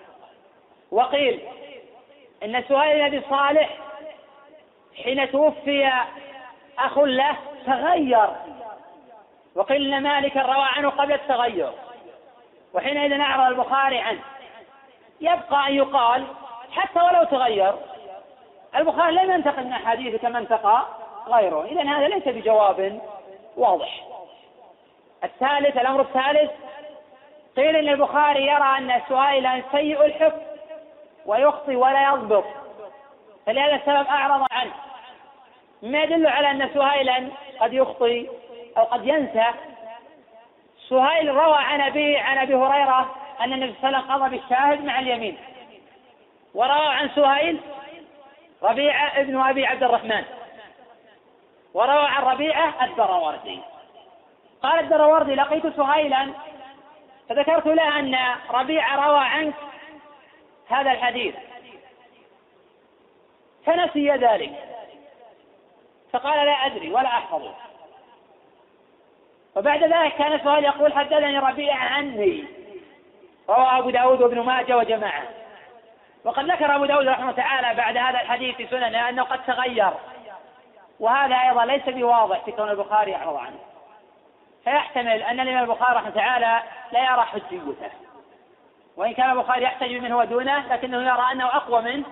وقيل 0.91 1.39
إن 2.43 2.63
سهيل 2.69 2.95
بن 2.95 3.01
أبي 3.05 3.21
صالح 3.29 3.69
حين 5.03 5.31
توفي 5.31 5.89
أخ 6.85 6.97
له 6.99 7.37
تغير 7.65 8.25
وقيل 9.55 9.93
أن 9.93 10.03
مالك 10.03 10.37
روى 10.37 10.65
عنه 10.75 10.89
قبل 10.89 11.13
التغير 11.13 11.71
وحينئذ 12.73 13.19
أعرض 13.19 13.57
البخاري 13.59 13.97
عنه 13.99 14.19
يبقى 15.21 15.67
أن 15.67 15.73
يقال 15.73 16.23
حتى 16.71 16.99
ولو 16.99 17.23
تغير 17.23 17.73
البخاري 18.75 19.11
لم 19.11 19.31
ينتقل 19.31 19.63
من 19.63 19.73
أحاديثه 19.73 20.17
كما 20.17 20.39
انتقى 20.39 20.85
غيره 21.27 21.65
إذا 21.65 21.81
هذا 21.83 22.07
ليس 22.07 22.27
بجواب 22.27 23.01
واضح 23.57 23.95
الثالث 25.23 25.77
الأمر 25.77 26.01
الثالث 26.01 26.51
قيل 27.57 27.75
أن 27.75 27.89
البخاري 27.89 28.39
يرى 28.47 28.77
أن 28.77 28.91
السؤال 28.91 29.63
سيء 29.71 30.05
الحفظ 30.05 30.39
ويخطي 31.25 31.75
ولا 31.75 32.03
يضبط 32.07 32.43
فلهذا 33.45 33.75
السبب 33.75 34.07
أعرض 34.07 34.45
عنه 34.51 34.71
ما 35.81 36.03
يدل 36.03 36.27
على 36.27 36.51
أن 36.51 36.69
سهيلا 36.73 37.27
قد 37.59 37.73
يخطي 37.73 38.27
أو 38.77 38.83
قد 38.83 39.07
ينسى 39.07 39.45
سهيل 40.89 41.35
روى 41.35 41.57
عن 41.57 41.81
ابي 41.81 42.17
عن 42.17 42.37
أبي 42.37 42.53
هريرة 42.55 43.15
أن 43.41 43.53
النبي 43.53 43.75
صلى 43.81 43.87
الله 43.89 43.97
عليه 43.97 44.03
وسلم 44.03 44.11
قضى 44.23 44.37
بالشاهد 44.37 44.85
مع 44.85 44.99
اليمين 44.99 45.37
وروى 46.55 46.87
عن 46.87 47.09
سهيل 47.15 47.61
ربيعة 48.63 49.19
ابن 49.19 49.39
أبي 49.39 49.65
عبد 49.65 49.83
الرحمن 49.83 50.23
وروى 51.73 52.05
عن 52.07 52.23
ربيعة 52.23 52.73
الدراوردي 52.85 53.59
قال 54.63 54.79
الدراوردي 54.79 55.35
لقيت 55.35 55.67
سهيلا 55.67 56.31
فذكرت 57.29 57.67
له 57.67 57.99
أن 57.99 58.15
ربيعة 58.51 59.07
روى 59.07 59.19
عنك 59.25 59.55
هذا 60.69 60.91
الحديث 60.91 61.35
فنسي 63.65 64.09
ذلك 64.11 64.80
فقال 66.13 66.45
لا 66.45 66.51
أدري 66.51 66.89
ولا 66.91 67.07
أحفظه 67.07 67.51
وبعد 69.55 69.83
ذلك 69.83 70.13
كان 70.15 70.39
سؤال 70.43 70.63
يقول 70.65 70.93
حدثني 70.93 71.39
ربيع 71.39 71.75
عني 71.75 72.45
روى 73.49 73.67
أبو 73.79 73.89
داود 73.89 74.21
وابن 74.21 74.39
ماجه 74.39 74.77
وجماعة 74.77 75.23
وقد 76.25 76.51
ذكر 76.51 76.75
أبو 76.75 76.85
داود 76.85 77.07
رحمه 77.07 77.31
تعالى 77.31 77.77
بعد 77.77 77.97
هذا 77.97 78.21
الحديث 78.21 78.55
في 78.55 78.67
سننه 78.67 79.09
أنه 79.09 79.23
قد 79.23 79.43
تغير 79.45 79.91
وهذا 80.99 81.35
أيضا 81.35 81.65
ليس 81.65 81.81
بواضح 81.89 82.39
في 82.45 82.51
كون 82.51 82.69
البخاري 82.69 83.15
أعرض 83.15 83.35
عنه 83.35 83.59
فيحتمل 84.63 85.23
أن 85.23 85.39
الإمام 85.39 85.63
البخاري 85.63 85.95
رحمه 85.95 86.09
تعالى 86.09 86.63
لا 86.91 86.99
يرى 86.99 87.21
حجيته 87.21 87.89
وإن 88.97 89.13
كان 89.13 89.31
البخاري 89.31 89.63
يحتج 89.63 89.91
منه 89.93 90.17
ودونه 90.17 90.67
لكنه 90.67 91.01
يرى 91.07 91.31
أنه 91.31 91.45
أقوى 91.57 91.81
منه 91.81 92.05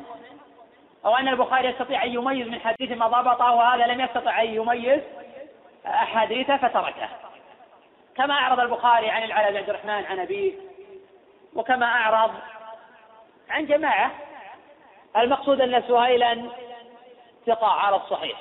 أو 1.06 1.16
أن 1.16 1.28
البخاري 1.28 1.68
يستطيع 1.68 2.04
أن 2.04 2.14
يميز 2.14 2.48
من 2.48 2.60
حديث 2.60 2.92
ما 2.92 3.08
ضبطه 3.08 3.52
وهذا 3.52 3.88
لم 3.88 4.02
يستطع 4.02 4.42
أن 4.42 4.48
يميز 4.48 5.02
أحاديثه 5.86 6.58
فتركه 6.58 7.10
كما 8.18 8.34
أعرض 8.34 8.60
البخاري 8.60 9.10
عن 9.10 9.24
العلاء 9.24 9.52
بن 9.52 9.58
عبد 9.58 9.70
الرحمن 9.70 9.90
عن 10.06 10.20
أبيه 10.20 10.54
وكما 11.56 11.86
أعرض 11.86 12.32
عن 13.50 13.66
جماعة 13.66 14.12
المقصود 15.18 15.62
أن 15.62 15.84
سهيلا 15.88 16.44
ثقة 17.48 17.68
على 17.68 17.96
الصحيح 17.96 18.38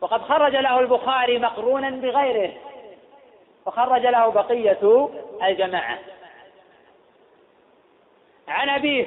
وقد 0.00 0.22
خرج 0.22 0.56
له 0.56 0.80
البخاري 0.80 1.38
مقرونا 1.38 1.90
بغيره 1.90 2.52
وخرج 3.66 4.06
له 4.06 4.28
بقية 4.28 5.08
الجماعة 5.42 5.98
عن 8.48 8.68
أبيه 8.68 9.06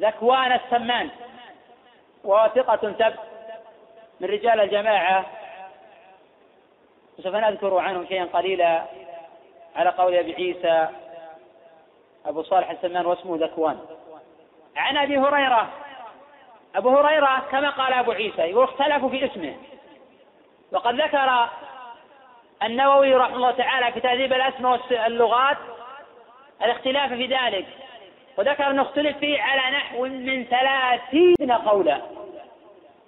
ذكوان 0.00 0.52
السمان 0.52 1.10
وثقة 2.24 2.76
ثبت 2.92 3.18
من 4.20 4.28
رجال 4.28 4.60
الجماعة 4.60 5.26
وسوف 7.18 7.34
نذكر 7.34 7.78
عنه 7.78 8.04
شيئا 8.08 8.24
قليلا 8.24 8.84
على 9.76 9.90
قول 9.90 10.14
أبي 10.14 10.34
عيسى 10.34 10.88
أبو 12.26 12.42
صالح 12.42 12.70
السمان 12.70 13.06
واسمه 13.06 13.36
ذكوان 13.36 13.78
عن 14.76 14.96
أبي 14.96 15.18
هريرة 15.18 15.68
أبو 16.74 16.98
هريرة 16.98 17.38
كما 17.50 17.70
قال 17.70 17.92
أبو 17.92 18.10
عيسى 18.12 18.42
يقول 18.42 18.64
اختلفوا 18.64 19.08
في 19.08 19.24
اسمه 19.26 19.56
وقد 20.72 20.94
ذكر 21.00 21.48
النووي 22.62 23.14
رحمه 23.14 23.36
الله 23.36 23.50
تعالى 23.50 23.92
في 23.92 24.00
تهذيب 24.00 24.32
الأسماء 24.32 24.80
واللغات 24.92 25.56
الاختلاف 26.62 27.12
في 27.12 27.26
ذلك 27.26 27.66
وذكر 28.38 28.70
أنه 28.70 28.82
اختلف 28.82 29.18
فيه 29.18 29.42
على 29.42 29.76
نحو 29.76 30.02
من 30.06 30.44
ثلاثين 30.44 31.52
قولا 31.52 32.00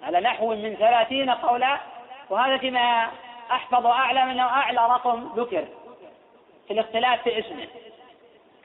على 0.03 0.19
نحو 0.19 0.47
من 0.55 0.75
ثلاثين 0.75 1.29
قولا 1.29 1.77
وهذا 2.29 2.57
فيما 2.57 3.07
أحفظ 3.51 3.85
وأعلم 3.85 4.29
أنه 4.29 4.43
أعلى 4.43 4.77
رقم 4.79 5.29
ذكر 5.37 5.63
في 6.67 6.73
الاختلاف 6.73 7.21
في 7.23 7.39
اسمه 7.39 7.67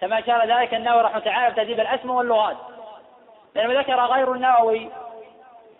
كما 0.00 0.18
أشار 0.18 0.46
ذلك 0.48 0.74
النووي 0.74 1.02
رحمه 1.02 1.14
الله 1.16 1.24
تعالى 1.24 1.54
في 1.54 1.60
تهذيب 1.60 1.80
الأسماء 1.80 2.16
واللغات 2.16 2.56
لأنه 3.54 3.80
ذكر 3.80 4.00
غير 4.00 4.32
النووي 4.32 4.88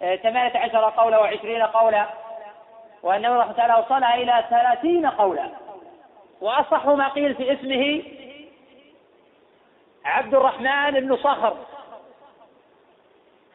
آه، 0.03 0.17
ثمانية 0.17 0.53
عشر 0.59 0.93
قولا 0.97 1.19
وعشرين 1.19 1.63
قولا 1.63 2.07
وأنه 3.03 3.29
رحمه 3.29 3.43
الله 3.43 3.53
تعالى 3.53 3.75
وصلها 3.75 4.15
إلى 4.17 4.45
ثلاثين 4.51 5.07
قولا 5.07 5.49
وأصح 6.41 6.87
ما 6.87 7.09
قيل 7.09 7.35
في 7.35 7.53
اسمه 7.53 8.03
عبد 10.07 10.35
الرحمن 10.35 10.91
بن 10.91 11.17
صخر 11.17 11.57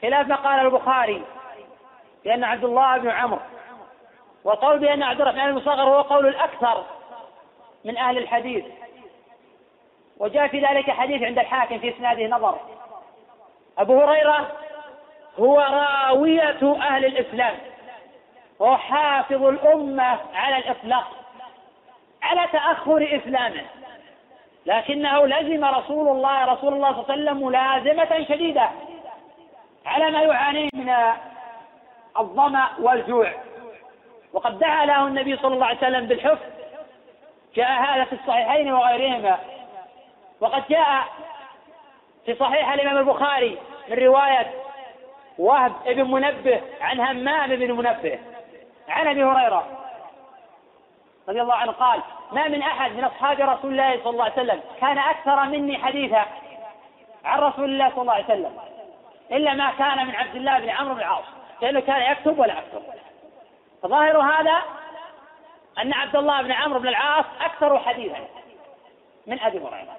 خلاف 0.01 0.27
ما 0.27 0.35
قال 0.35 0.59
البخاري 0.59 1.23
بأن 2.23 2.43
عبد 2.43 2.63
الله 2.63 2.97
بن 2.97 3.09
عمرو 3.09 3.39
وقول 4.43 4.79
بأن 4.79 5.03
عبد 5.03 5.21
الرحمن 5.21 5.51
بن 5.51 5.59
صخر 5.61 5.81
هو 5.81 6.01
قول 6.01 6.27
الأكثر 6.27 6.83
من 7.85 7.97
أهل 7.97 8.17
الحديث 8.17 8.65
وجاء 10.17 10.47
في 10.47 10.59
ذلك 10.59 10.91
حديث 10.91 11.21
عند 11.23 11.39
الحاكم 11.39 11.79
في 11.79 11.95
إسناده 11.95 12.27
نظر 12.27 12.57
أبو 13.77 14.01
هريرة 14.01 14.51
هو 15.39 15.59
راوية 15.59 16.59
أهل 16.81 17.05
الإسلام 17.05 17.55
وحافظ 18.59 18.91
حافظ 18.93 19.43
الأمة 19.43 20.19
على 20.33 20.57
الإطلاق 20.57 21.11
على 22.23 22.47
تأخر 22.51 23.07
إسلامه 23.23 23.65
لكنه 24.65 25.27
لزم 25.27 25.65
رسول 25.65 26.07
الله 26.17 26.45
رسول 26.45 26.73
الله 26.73 26.91
صلى 26.93 27.01
الله 27.01 27.11
عليه 27.11 27.13
وسلم 27.41 27.47
ملازمة 27.47 28.25
شديدة 28.29 28.69
على 29.85 30.11
ما 30.11 30.21
يعانيه 30.21 30.69
من 30.73 30.93
الظمأ 32.19 32.69
والجوع 32.79 33.33
وقد 34.33 34.59
دعا 34.59 34.85
له 34.85 35.07
النبي 35.07 35.37
صلى 35.37 35.53
الله 35.53 35.65
عليه 35.65 35.77
وسلم 35.77 36.05
بالحفظ 36.07 36.45
جاء 37.55 37.71
هذا 37.81 38.03
في 38.05 38.13
الصحيحين 38.13 38.71
وغيرهما 38.73 39.37
وقد 40.41 40.63
جاء 40.69 41.03
في 42.25 42.35
صحيح 42.35 42.71
الإمام 42.71 42.97
البخاري 42.97 43.57
من 43.89 43.97
رواية 43.97 44.51
وهب 45.37 45.71
ابن 45.85 46.11
منبه 46.11 46.61
عن 46.81 46.99
همام 46.99 47.49
بن 47.55 47.71
منبه 47.71 48.19
عن 48.89 49.07
أبي 49.07 49.23
هريرة 49.23 49.80
رضي 51.29 51.41
الله 51.41 51.53
عنه 51.55 51.71
قال 51.71 51.99
ما 52.31 52.47
من 52.47 52.61
أحد 52.61 52.91
من 52.91 53.03
أصحاب 53.03 53.41
رسول 53.41 53.71
الله 53.71 53.97
صلى 54.03 54.09
الله 54.09 54.23
عليه 54.23 54.33
وسلم 54.33 54.59
كان 54.81 54.97
أكثر 54.97 55.43
مني 55.45 55.77
حديثا 55.77 56.25
عن 57.25 57.39
رسول 57.39 57.65
الله 57.65 57.89
صلى 57.89 58.01
الله 58.01 58.13
عليه 58.13 58.25
وسلم 58.25 58.51
إلا 59.31 59.53
ما 59.53 59.71
كان 59.71 60.07
من 60.07 60.15
عبد 60.15 60.35
الله 60.35 60.59
بن 60.59 60.69
عمرو 60.69 60.93
بن 60.93 60.99
العاص 60.99 61.25
لأنه 61.61 61.79
كان 61.79 62.11
يكتب 62.11 62.39
ولا 62.39 62.53
أكتب 62.53 62.81
فظاهر 63.83 64.17
هذا 64.19 64.61
أن 65.81 65.93
عبد 65.93 66.15
الله 66.15 66.41
بن 66.41 66.51
عمرو 66.51 66.79
بن 66.79 66.87
العاص 66.87 67.25
أكثر 67.41 67.79
حديثا 67.79 68.19
من 69.27 69.39
أبي 69.39 69.57
هريرة 69.57 69.97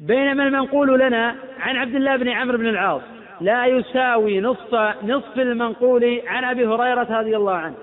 بينما 0.00 0.42
المنقول 0.42 0.98
لنا 0.98 1.36
عن 1.60 1.76
عبد 1.76 1.94
الله 1.94 2.16
بن 2.16 2.28
عمرو 2.28 2.58
بن 2.58 2.66
العاص 2.68 3.02
لا 3.40 3.66
يساوي 3.66 4.40
نصف 4.40 4.74
نصف 5.02 5.36
المنقول 5.36 6.22
عن 6.26 6.44
ابي 6.44 6.66
هريره 6.66 7.18
رضي 7.18 7.36
الله 7.36 7.54
عنه. 7.56 7.74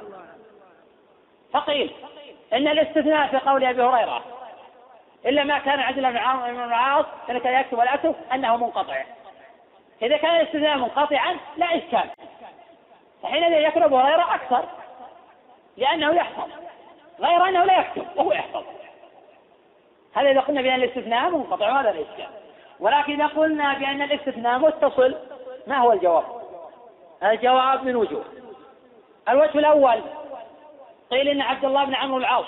فقيل 1.54 1.92
ان 2.54 2.68
الاستثناء 2.68 3.28
في 3.28 3.38
قول 3.38 3.64
ابي 3.66 3.82
هريره 3.82 4.24
الا 5.26 5.44
ما 5.44 5.58
كان 5.58 5.80
عند 5.80 5.96
بن 6.00 6.64
العاص 6.64 7.06
كان 7.28 7.38
يكتب 7.60 7.78
ولا 7.78 8.00
انه 8.34 8.58
منقطع 8.58 9.04
اذا 10.02 10.18
كان 10.18 10.36
الاستثناء 10.36 10.78
منقطعا 10.78 11.38
لا 11.58 11.66
اشكال 11.78 12.10
حينئذ 13.24 13.52
يكتب 13.68 13.82
ابو 13.82 13.98
هريره 13.98 14.36
اكثر 14.36 14.66
لانه 15.78 16.12
يحفظ 16.14 16.50
غير 17.20 17.48
انه 17.48 17.64
لا 17.64 17.80
يكتب 17.80 18.06
وهو 18.16 18.32
يحفظ 18.32 18.64
هذا 20.16 20.32
اذا 20.32 20.40
قلنا 20.40 20.62
بان 20.62 20.76
الاستثناء 20.76 21.30
منقطع 21.30 21.82
هذا 21.82 21.90
الاشكال 21.92 22.28
ولكن 22.80 23.14
اذا 23.22 23.28
قلنا 23.28 23.74
بان 23.74 24.02
الاستثناء 24.02 24.60
متصل 24.60 25.16
ما 25.68 25.78
هو 25.78 25.92
الجواب؟ 25.94 26.24
الجواب 27.24 27.84
من 27.86 27.96
وجوه 27.96 28.26
الوجه 29.30 29.60
الاول 29.60 30.02
قيل 31.12 31.28
إن 31.28 31.42
عبد 31.42 31.66
الله 31.66 31.86
بن 31.86 31.96
عمرو 31.96 32.18
العاص 32.18 32.46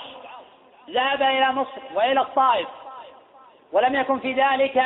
ذهب 0.90 1.22
إلى 1.22 1.52
مصر 1.52 1.80
وإلى 1.94 2.20
الطائف 2.20 2.68
ولم 3.72 3.94
يكن 3.96 4.18
في 4.18 4.32
ذلك 4.32 4.82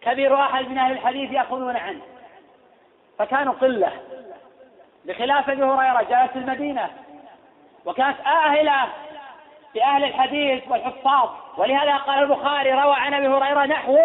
كبير 0.00 0.40
أحد 0.40 0.68
من 0.68 0.78
أهل 0.78 0.92
الحديث 0.92 1.32
يأخذون 1.32 1.76
عنه 1.76 2.00
فكانوا 3.18 3.52
قلة 3.54 3.92
بخلاف 5.04 5.50
أبي 5.50 5.62
هريرة 5.62 6.02
جلس 6.02 6.30
في 6.32 6.38
المدينة 6.38 6.90
وكانت 7.84 8.20
آهلة 8.20 8.88
بأهل 9.74 10.04
الحديث 10.04 10.68
والحفاظ 10.68 11.28
ولهذا 11.56 11.96
قال 11.96 12.22
البخاري 12.22 12.72
روى 12.72 12.94
عن 12.96 13.14
أبي 13.14 13.28
هريرة 13.28 13.64
نحو 13.66 13.98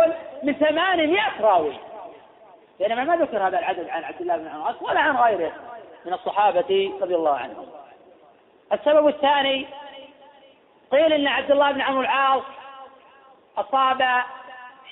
من 0.44 0.54
800 0.54 1.22
راوي 1.42 1.74
بينما 2.80 3.04
ما 3.04 3.16
ذكر 3.18 3.48
هذا 3.48 3.60
العدد 3.60 3.90
عن 3.90 4.04
عبد 4.04 4.22
الله 4.22 4.38
بن 4.38 4.48
عمرو 4.48 4.74
ولا 4.82 5.00
عن 5.00 5.16
غيره 5.18 5.52
من 6.06 6.14
الصحابة 6.14 6.92
رضي 7.02 7.16
الله 7.16 7.38
عنهم 7.38 7.66
السبب 8.74 9.08
الثاني 9.08 9.68
قيل 10.92 11.14
ان 11.14 11.28
عبد 11.28 11.52
الله 11.52 11.72
بن 11.72 11.82
عمرو 11.82 12.02
العاص 12.02 12.44
اصاب 13.58 14.02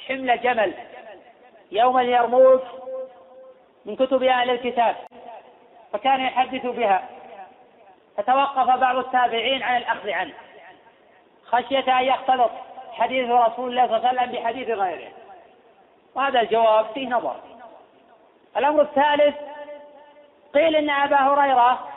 حمل 0.08 0.42
جمل 0.42 0.74
يوم 1.72 2.00
اليرموك 2.00 2.62
من 3.86 3.96
كتب 3.96 4.24
اهل 4.24 4.50
الكتاب 4.50 4.96
فكان 5.94 6.20
يحدث 6.22 6.66
بها 6.66 7.10
فتوقف 8.18 8.66
بعض 8.70 8.96
التابعين 8.96 9.64
عن 9.64 9.78
الاخذ 9.78 10.10
عنه 10.10 10.34
خشيه 11.46 12.00
ان 12.00 12.04
يختلط 12.06 12.52
حديث 12.92 13.30
رسول 13.30 13.70
الله 13.72 13.88
صلى 13.88 13.98
الله 13.98 14.10
عليه 14.10 14.20
وسلم 14.22 14.32
بحديث 14.32 14.70
غيره 14.70 15.12
وهذا 16.16 16.42
الجواب 16.42 16.86
فيه 16.94 17.08
نظر 17.08 17.36
الامر 18.58 18.82
الثالث 18.82 19.36
قيل 20.54 20.76
ان 20.76 20.90
ابا 20.90 21.16
هريره 21.18 21.88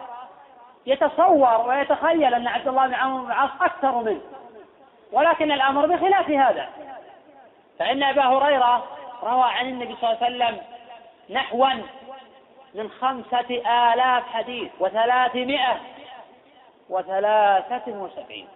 يتصور 0.91 1.67
ويتخيل 1.69 2.35
أن 2.35 2.49
عبد 2.49 2.69
الله 2.69 2.87
بن 2.87 2.95
عمرو 2.95 3.23
بن 3.25 3.31
العاص 3.33 3.51
أكثر 3.61 3.99
منه 4.03 4.21
ولكن 5.13 5.53
الأمر 5.53 5.87
بخلاف 5.87 6.31
هذا 6.31 6.69
فإن 7.79 8.03
أبا 8.03 8.23
هريرة 8.27 8.85
روى 9.23 9.45
عن 9.45 9.69
النبي 9.69 9.97
صلى 10.01 10.11
الله 10.13 10.25
عليه 10.25 10.37
وسلم 10.57 10.61
نحوا 11.31 11.67
من 12.75 12.91
خمسة 12.91 13.57
آلاف 13.95 14.27
حديث 14.33 14.71
وثلاثمائة 14.81 15.81
وثلاثة 16.91 17.93
وسبعين 17.93 18.49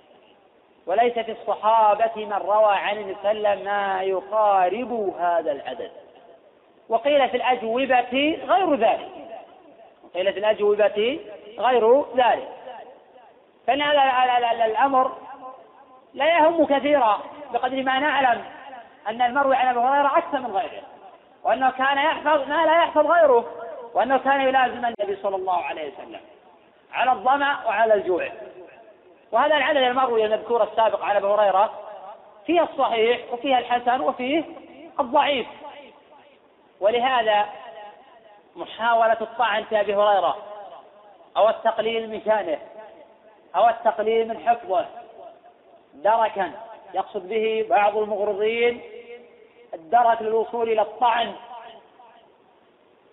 وليس 0.86 1.12
في 1.18 1.32
الصحابة 1.32 2.10
من 2.16 2.32
روى 2.32 2.74
عن 2.76 2.96
النبي 2.96 3.16
صلى 3.22 3.30
الله 3.32 3.48
عليه 3.48 3.54
وسلم 3.58 3.64
ما 3.64 4.02
يقارب 4.02 4.92
هذا 5.20 5.52
العدد 5.52 5.90
وقيل 6.88 7.28
في 7.28 7.36
الأجوبة 7.36 8.38
غير 8.46 8.74
ذلك 8.74 9.08
وقيل 10.04 10.32
في 10.32 10.38
الأجوبة 10.38 11.20
غير 11.58 12.04
ذلك 12.16 12.48
فإن 13.66 13.82
هذا 13.82 14.64
الأمر 14.64 15.10
لا 16.14 16.36
يهم 16.38 16.64
كثيرا 16.66 17.18
بقدر 17.52 17.82
ما 17.82 17.98
نعلم 17.98 18.44
أن 19.08 19.22
المروي 19.22 19.56
عن 19.56 19.66
أبي 19.66 19.78
هريرة 19.78 20.18
أكثر 20.18 20.38
من 20.38 20.56
غيره 20.56 20.82
وأنه 21.44 21.70
كان 21.70 21.96
يحفظ 21.98 22.48
ما 22.48 22.66
لا 22.66 22.74
يحفظ 22.82 23.06
غيره 23.06 23.44
وأنه 23.94 24.18
كان 24.18 24.40
يلازم 24.40 24.84
النبي 24.84 25.18
صلى 25.22 25.36
الله 25.36 25.58
عليه 25.64 25.92
وسلم 25.94 26.20
على 26.92 27.12
الظمأ 27.12 27.66
وعلى 27.66 27.94
الجوع 27.94 28.28
وهذا 29.32 29.56
العدد 29.56 29.76
المروي 29.82 30.24
المذكور 30.24 30.62
السابق 30.62 31.04
على 31.04 31.18
أبي 31.18 31.26
هريرة 31.26 31.72
فيه 32.46 32.62
الصحيح 32.62 33.20
وفيه 33.32 33.58
الحسن 33.58 34.00
وفيه 34.00 34.44
الضعيف 35.00 35.46
ولهذا 36.80 37.46
محاولة 38.56 39.16
الطعن 39.20 39.64
في 39.64 39.80
أبي 39.80 39.94
هريرة 39.96 40.36
أو 41.36 41.48
التقليل 41.48 42.10
من 42.10 42.20
شأنه 42.24 42.58
أو 43.56 43.68
التقليل 43.68 44.28
من 44.28 44.48
حفظه 44.48 44.86
دركا 45.94 46.50
يقصد 46.94 47.28
به 47.28 47.66
بعض 47.70 47.96
المغرضين 47.96 48.80
الدرك 49.74 50.22
للوصول 50.22 50.68
إلى 50.68 50.82
الطعن 50.82 51.32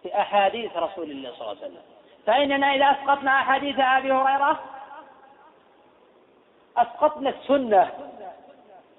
في 0.04 0.18
أحاديث 0.22 0.78
رسول 0.78 1.12
الله 1.12 1.32
صلى 1.32 1.42
الله 1.42 1.50
عليه 1.64 1.72
وسلم 1.72 1.82
فإننا 2.26 2.68
إذا 2.74 2.86
أسقطنا 2.86 3.32
أحاديث 3.32 3.76
أبي 3.80 4.12
هريرة 4.12 4.60
أسقطنا 6.78 7.30
السنة 7.30 7.92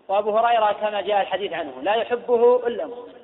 وأبو 0.09 0.39
هريرة 0.39 0.73
كما 0.73 1.01
جاء 1.01 1.21
الحديث 1.23 1.53
عنه 1.53 1.73
لا 1.83 1.95
يحبه 1.95 2.67
إلا 2.67 2.87
مسلم 2.87 3.15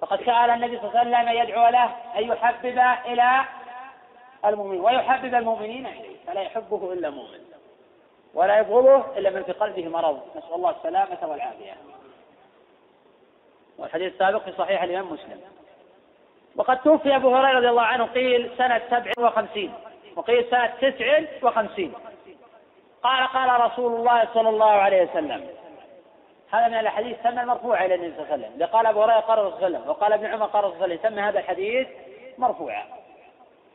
فقد 0.00 0.18
سأل 0.26 0.50
النبي 0.50 0.78
صلى 0.78 1.02
الله 1.02 1.16
عليه 1.16 1.20
وسلم 1.32 1.42
يدعو 1.42 1.68
له 1.68 1.84
أن 2.18 2.22
يحبب 2.28 2.82
إلى 3.12 3.44
المؤمنين 4.44 4.80
ويحبب 4.80 5.34
المؤمنين 5.34 5.86
إليه 5.86 6.16
فلا 6.26 6.40
يحبه 6.42 6.92
إلا 6.92 7.10
مؤمن 7.10 7.38
ولا 8.34 8.58
يبغضه 8.58 9.18
إلا 9.18 9.30
من 9.30 9.42
في 9.42 9.52
قلبه 9.52 9.88
مرض 9.88 10.20
نسأل 10.36 10.54
الله 10.54 10.70
السلامة 10.70 11.18
والعافية 11.22 11.72
والحديث 13.78 14.12
السابق 14.12 14.44
في 14.44 14.52
صحيح 14.52 14.82
الإمام 14.82 15.12
مسلم 15.12 15.40
وقد 16.56 16.82
توفي 16.82 17.16
أبو 17.16 17.34
هريرة 17.34 17.58
رضي 17.58 17.68
الله 17.68 17.82
عنه 17.82 18.04
قيل 18.06 18.50
سنة 18.58 18.82
سبع 18.90 19.12
وخمسين 19.18 19.72
وقيل 20.16 20.46
سنة 20.50 20.66
تسع 20.66 21.20
وخمسين 21.42 21.92
قال 23.02 23.26
قال 23.26 23.60
رسول 23.60 23.92
الله 23.94 24.28
صلى 24.34 24.48
الله 24.48 24.70
عليه 24.70 25.02
وسلم 25.10 25.46
هذا 26.50 26.68
من 26.68 26.74
الحديث 26.74 27.16
سمى 27.22 27.42
المرفوع 27.42 27.84
إلى 27.84 27.94
النبي 27.94 28.12
صلى 28.16 28.22
الله 28.22 28.32
عليه 28.32 28.48
وسلم 28.48 28.66
قال 28.66 28.86
أبو 28.86 29.02
هريرة 29.02 29.20
قال 29.20 29.38
رسول 29.38 29.64
الله 29.64 29.88
وقال 29.90 30.12
ابن 30.12 30.26
عمر 30.26 30.46
قال 30.46 30.64
رسول 30.64 30.84
الله 30.84 30.98
سمى 31.02 31.20
هذا 31.22 31.38
الحديث 31.38 31.86
مرفوعا 32.38 33.01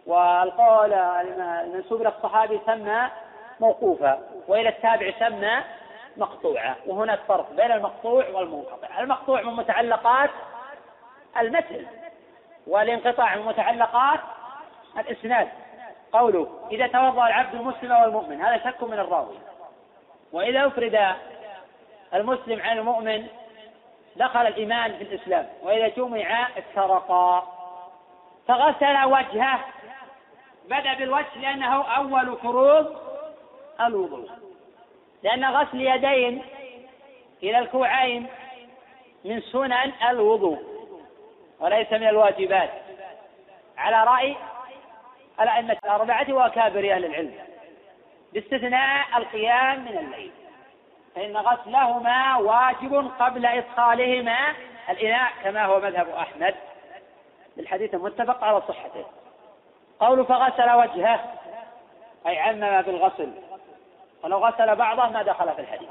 والقول 0.08 0.94
المنسوب 1.64 2.02
إلى 2.02 2.10
الصحابي 2.10 2.60
سمى 2.66 3.08
موقوفا 3.60 4.20
وإلى 4.48 4.70
التابع 4.70 5.12
سمى 5.20 5.64
مقطوعة 6.18 6.76
وهناك 6.86 7.20
فرق 7.28 7.52
بين 7.54 7.72
المقطوع 7.72 8.26
والمنقطع 8.28 9.00
المقطوع 9.00 9.42
من 9.42 9.54
متعلقات 9.54 10.30
المثل 11.40 11.86
والانقطاع 12.68 13.36
من 13.36 13.46
متعلقات 13.46 14.20
الإسناد 15.00 15.48
قوله 16.12 16.48
إذا 16.72 16.88
توضأ 16.88 17.28
العبد 17.28 17.56
المسلم 17.56 17.92
والمؤمن 17.92 18.42
هذا 18.42 18.58
شك 18.72 18.84
من 18.84 18.94
الراوي 19.00 19.36
وإذا 20.32 20.68
أفرد 20.68 21.06
المسلم 22.14 22.62
عن 22.62 22.78
المؤمن 22.78 23.28
دخل 24.16 24.48
الإيمان 24.48 24.94
في 24.98 25.04
الإسلام 25.04 25.48
وإذا 25.64 25.88
جمع 25.88 26.48
افترقا 26.58 27.48
فغسل 28.48 29.04
وجهه 29.06 29.60
بدأ 30.68 30.94
بالوجه 30.94 31.38
لأنه 31.42 31.84
أول 31.84 32.38
فروض 32.38 32.96
الوضوء 33.82 34.30
لأن 35.24 35.46
غسل 35.46 35.78
اليدين 35.88 36.42
إلى 37.44 37.60
الكوعين 37.60 38.28
من 39.26 39.42
سنن 39.42 39.92
الوضوء 40.10 40.60
وليس 41.60 41.92
من 41.92 42.08
الواجبات 42.08 42.70
على 43.78 44.04
رأي 44.12 44.36
الأئمة 45.42 45.78
الأربعة 45.86 46.34
وأكابر 46.34 46.80
أهل 46.94 47.06
العلم 47.06 47.34
باستثناء 48.34 49.06
القيام 49.18 49.80
من 49.80 49.98
الليل 49.98 50.32
فإن 51.16 51.38
غسلهما 51.38 52.38
واجب 52.38 53.12
قبل 53.20 53.46
إدخالهما 53.46 54.38
الإناء 54.90 55.32
كما 55.44 55.66
هو 55.66 55.80
مذهب 55.80 56.10
أحمد 56.10 56.56
بالحديث 57.58 57.94
المتفق 57.94 58.44
على 58.44 58.62
صحته 58.68 59.06
قوله 60.00 60.24
فغسل 60.24 60.72
وجهه 60.72 61.20
أي 62.28 62.40
عمم 62.40 62.82
بالغسل 62.82 63.30
فلو 64.24 64.46
غسل 64.46 64.76
بعضه 64.76 65.10
ما 65.10 65.24
دخل 65.24 65.52
في 65.54 65.62
الحديث 65.62 65.90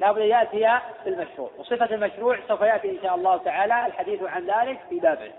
لا 0.00 0.12
بد 0.12 0.22
يأتي 0.24 0.78
بالمشروع 1.04 1.50
وصفة 1.58 1.94
المشروع 1.94 2.38
سوف 2.48 2.60
يأتي 2.60 2.90
إن 2.90 2.98
شاء 3.02 3.14
الله 3.14 3.36
تعالى 3.36 3.86
الحديث 3.86 4.22
عن 4.22 4.46
ذلك 4.46 4.78
في 4.90 5.00
بابه 5.00 5.30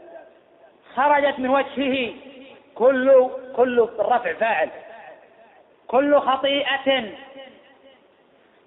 خرجت 0.96 1.40
من 1.40 1.50
وجهه 1.50 2.14
كل 2.76 3.30
كل 3.56 3.80
الرفع 3.80 4.34
فاعل 4.34 4.70
كل 5.88 6.20
خطيئة 6.20 7.10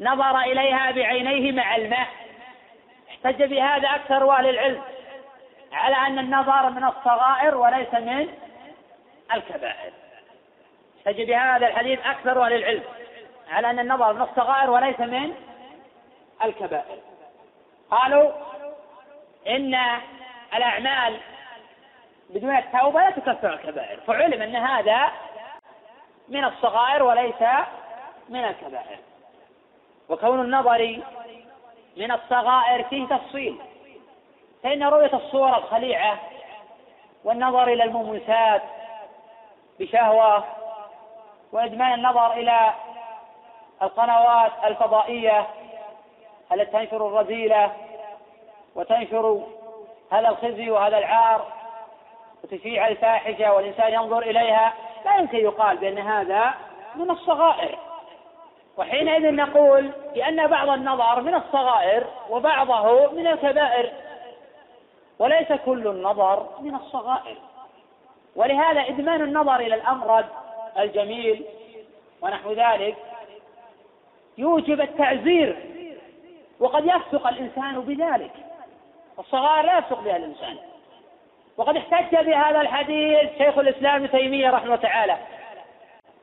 نظر 0.01 0.41
إليها 0.41 0.91
بعينيه 0.91 1.53
مع 1.53 1.77
الماء 1.77 2.07
احتج 3.11 3.43
بهذا 3.43 3.89
أكثر 3.89 4.31
أهل 4.31 4.49
العلم 4.49 4.81
على 5.73 5.97
أن 5.97 6.19
النظر 6.19 6.71
من 6.71 6.85
الصغائر 6.85 7.57
وليس 7.57 7.95
من 7.95 8.29
الكبائر 9.35 9.93
تجد 11.05 11.31
هذا 11.31 11.67
الحديث 11.67 12.01
أكثر 12.07 12.45
أهل 12.47 12.53
العلم 12.53 12.83
على 13.51 13.71
أن 13.71 13.79
النظر 13.79 14.13
من 14.13 14.23
الصغائر 14.23 14.71
وليس 14.71 15.01
من 15.01 15.35
الكبائر 16.45 16.99
قالوا 17.91 18.31
إن 19.49 19.77
الأعمال 20.57 21.21
بدون 22.31 22.57
التوبة 22.57 23.01
لا 23.01 23.11
تكفر 23.11 23.53
الكبائر 23.53 24.01
فعلم 24.01 24.43
أن 24.43 24.57
هذا 24.57 25.09
من 26.29 26.45
الصغائر 26.45 27.03
وليس 27.03 27.43
من 28.29 28.45
الكبائر 28.45 28.99
وكون 30.09 30.41
النظر 30.41 31.01
من 31.97 32.13
الصغائر 32.13 32.85
فيه 32.85 33.07
تفصيل 33.07 33.59
فإن 34.65 34.83
رؤية 34.83 35.15
الصور 35.17 35.57
الخليعة 35.59 36.19
والنظر 37.25 37.69
إلى 37.69 37.85
المومسات 37.85 38.63
بشهوة 39.81 40.45
وإدمان 41.53 41.95
النظر 41.95 42.33
إلى 42.33 42.71
القنوات 43.83 44.53
الفضائية 44.65 45.47
التي 46.53 46.71
تنشر 46.73 47.07
الرذيلة 47.09 47.73
وتنشر 48.75 49.41
هذا 50.13 50.29
الخزي 50.29 50.71
وهذا 50.71 50.99
العار 50.99 51.47
وتشيع 52.45 52.89
الفاحشة 52.89 53.53
والإنسان 53.55 53.93
ينظر 53.93 54.19
إليها 54.19 54.73
لا 55.05 55.17
يمكن 55.17 55.39
يقال 55.39 55.77
بأن 55.77 55.99
هذا 55.99 56.55
من 56.95 57.11
الصغائر 57.11 57.79
وحينئذ 58.77 59.35
نقول 59.35 59.93
بأن 60.15 60.47
بعض 60.47 60.69
النظر 60.69 61.21
من 61.21 61.35
الصغائر 61.35 62.07
وبعضه 62.31 63.11
من 63.13 63.27
الكبائر 63.27 63.93
وليس 65.19 65.53
كل 65.53 65.89
النظر 65.89 66.47
من 66.61 66.75
الصغائر 66.75 67.37
ولهذا 68.37 68.81
إدمان 68.81 69.23
النظر 69.23 69.57
إلى 69.57 69.75
الأمرد 69.75 70.25
الجميل 70.79 71.45
ونحو 72.23 72.53
ذلك 72.53 72.97
يوجب 74.39 74.81
التعزير 74.81 75.57
وقد 76.61 76.87
يفسق 76.87 77.27
الإنسان 77.27 77.81
بذلك 77.81 78.31
الصغائر 79.19 79.67
لا 79.67 79.79
يفسق 79.79 80.01
بها 80.01 80.17
الإنسان 80.17 80.57
وقد 81.57 81.77
احتج 81.77 82.27
بهذا 82.27 82.61
الحديث 82.61 83.31
شيخ 83.39 83.59
الإسلام 83.59 83.95
ابن 83.95 84.11
تيمية 84.11 84.51
رحمه 84.51 84.77
تعالى 84.77 85.17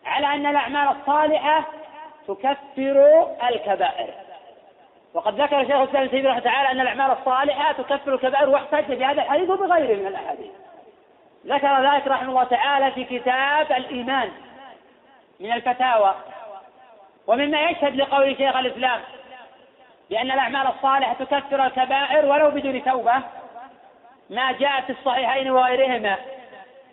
على 0.06 0.28
أن 0.28 0.46
الأعمال 0.46 0.88
الصالحة 1.02 1.64
تكفر 2.28 3.28
الكبائر 3.50 4.10
وقد 5.14 5.42
ذكر 5.42 5.62
شيخ 5.64 5.76
الإسلام 5.76 6.02
ابن 6.04 6.12
تيمية 6.12 6.30
رحمه 6.30 6.40
تعالى 6.44 6.72
أن 6.72 6.80
الأعمال 6.80 7.18
الصالحة 7.20 7.72
تكفر 7.74 8.14
الكبائر 8.14 8.50
واحتج 8.50 8.94
بهذا 8.94 9.22
الحديث 9.22 9.50
وبغيره 9.50 9.96
من 10.00 10.08
الأحاديث 10.08 10.52
ذكر 11.48 11.94
ذلك 11.94 12.08
رحمه 12.08 12.30
الله 12.30 12.44
تعالى 12.44 12.92
في 12.92 13.04
كتاب 13.20 13.72
الإيمان 13.72 14.32
من 15.40 15.52
الفتاوى 15.52 16.16
ومما 17.28 17.62
يشهد 17.62 17.96
لقول 17.96 18.38
شيخ 18.38 18.56
الإسلام 18.56 19.02
بأن 20.10 20.32
الأعمال 20.32 20.68
الصالحة 20.68 21.14
تكثر 21.14 21.66
الكبائر 21.66 22.26
ولو 22.26 22.50
بدون 22.52 22.84
توبة 22.86 23.16
ما 24.30 24.52
جاء 24.52 24.82
في 24.82 24.92
الصحيحين 24.92 25.52
وغيرهما 25.52 26.16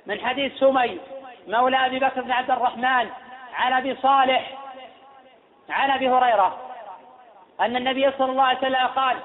من 0.07 0.21
حديث 0.27 0.57
سمي 0.59 1.01
مولى 1.49 1.87
أبي 1.87 1.99
بكر 1.99 2.23
بن 2.23 2.33
عبد 2.33 2.51
الرحمن 2.51 3.11
عن 3.55 3.73
أبي 3.73 3.97
صالح 3.97 4.51
عن 5.71 5.91
أبي 5.91 6.09
هريرة 6.11 6.59
أن 7.61 7.77
النبي 7.77 8.11
صلى 8.19 8.31
الله 8.31 8.43
عليه 8.45 8.59
وسلم 8.59 8.77
قال 8.77 9.17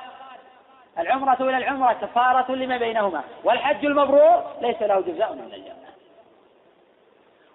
العمرة 0.99 1.37
إلى 1.41 1.57
العمرة 1.57 1.93
كفارة 1.93 2.51
لما 2.51 2.77
بينهما 2.77 3.23
والحج 3.43 3.85
المبرور 3.85 4.43
ليس 4.61 4.81
له 4.81 4.99
جزاء 4.99 5.33
من 5.33 5.49
الجنة 5.53 5.75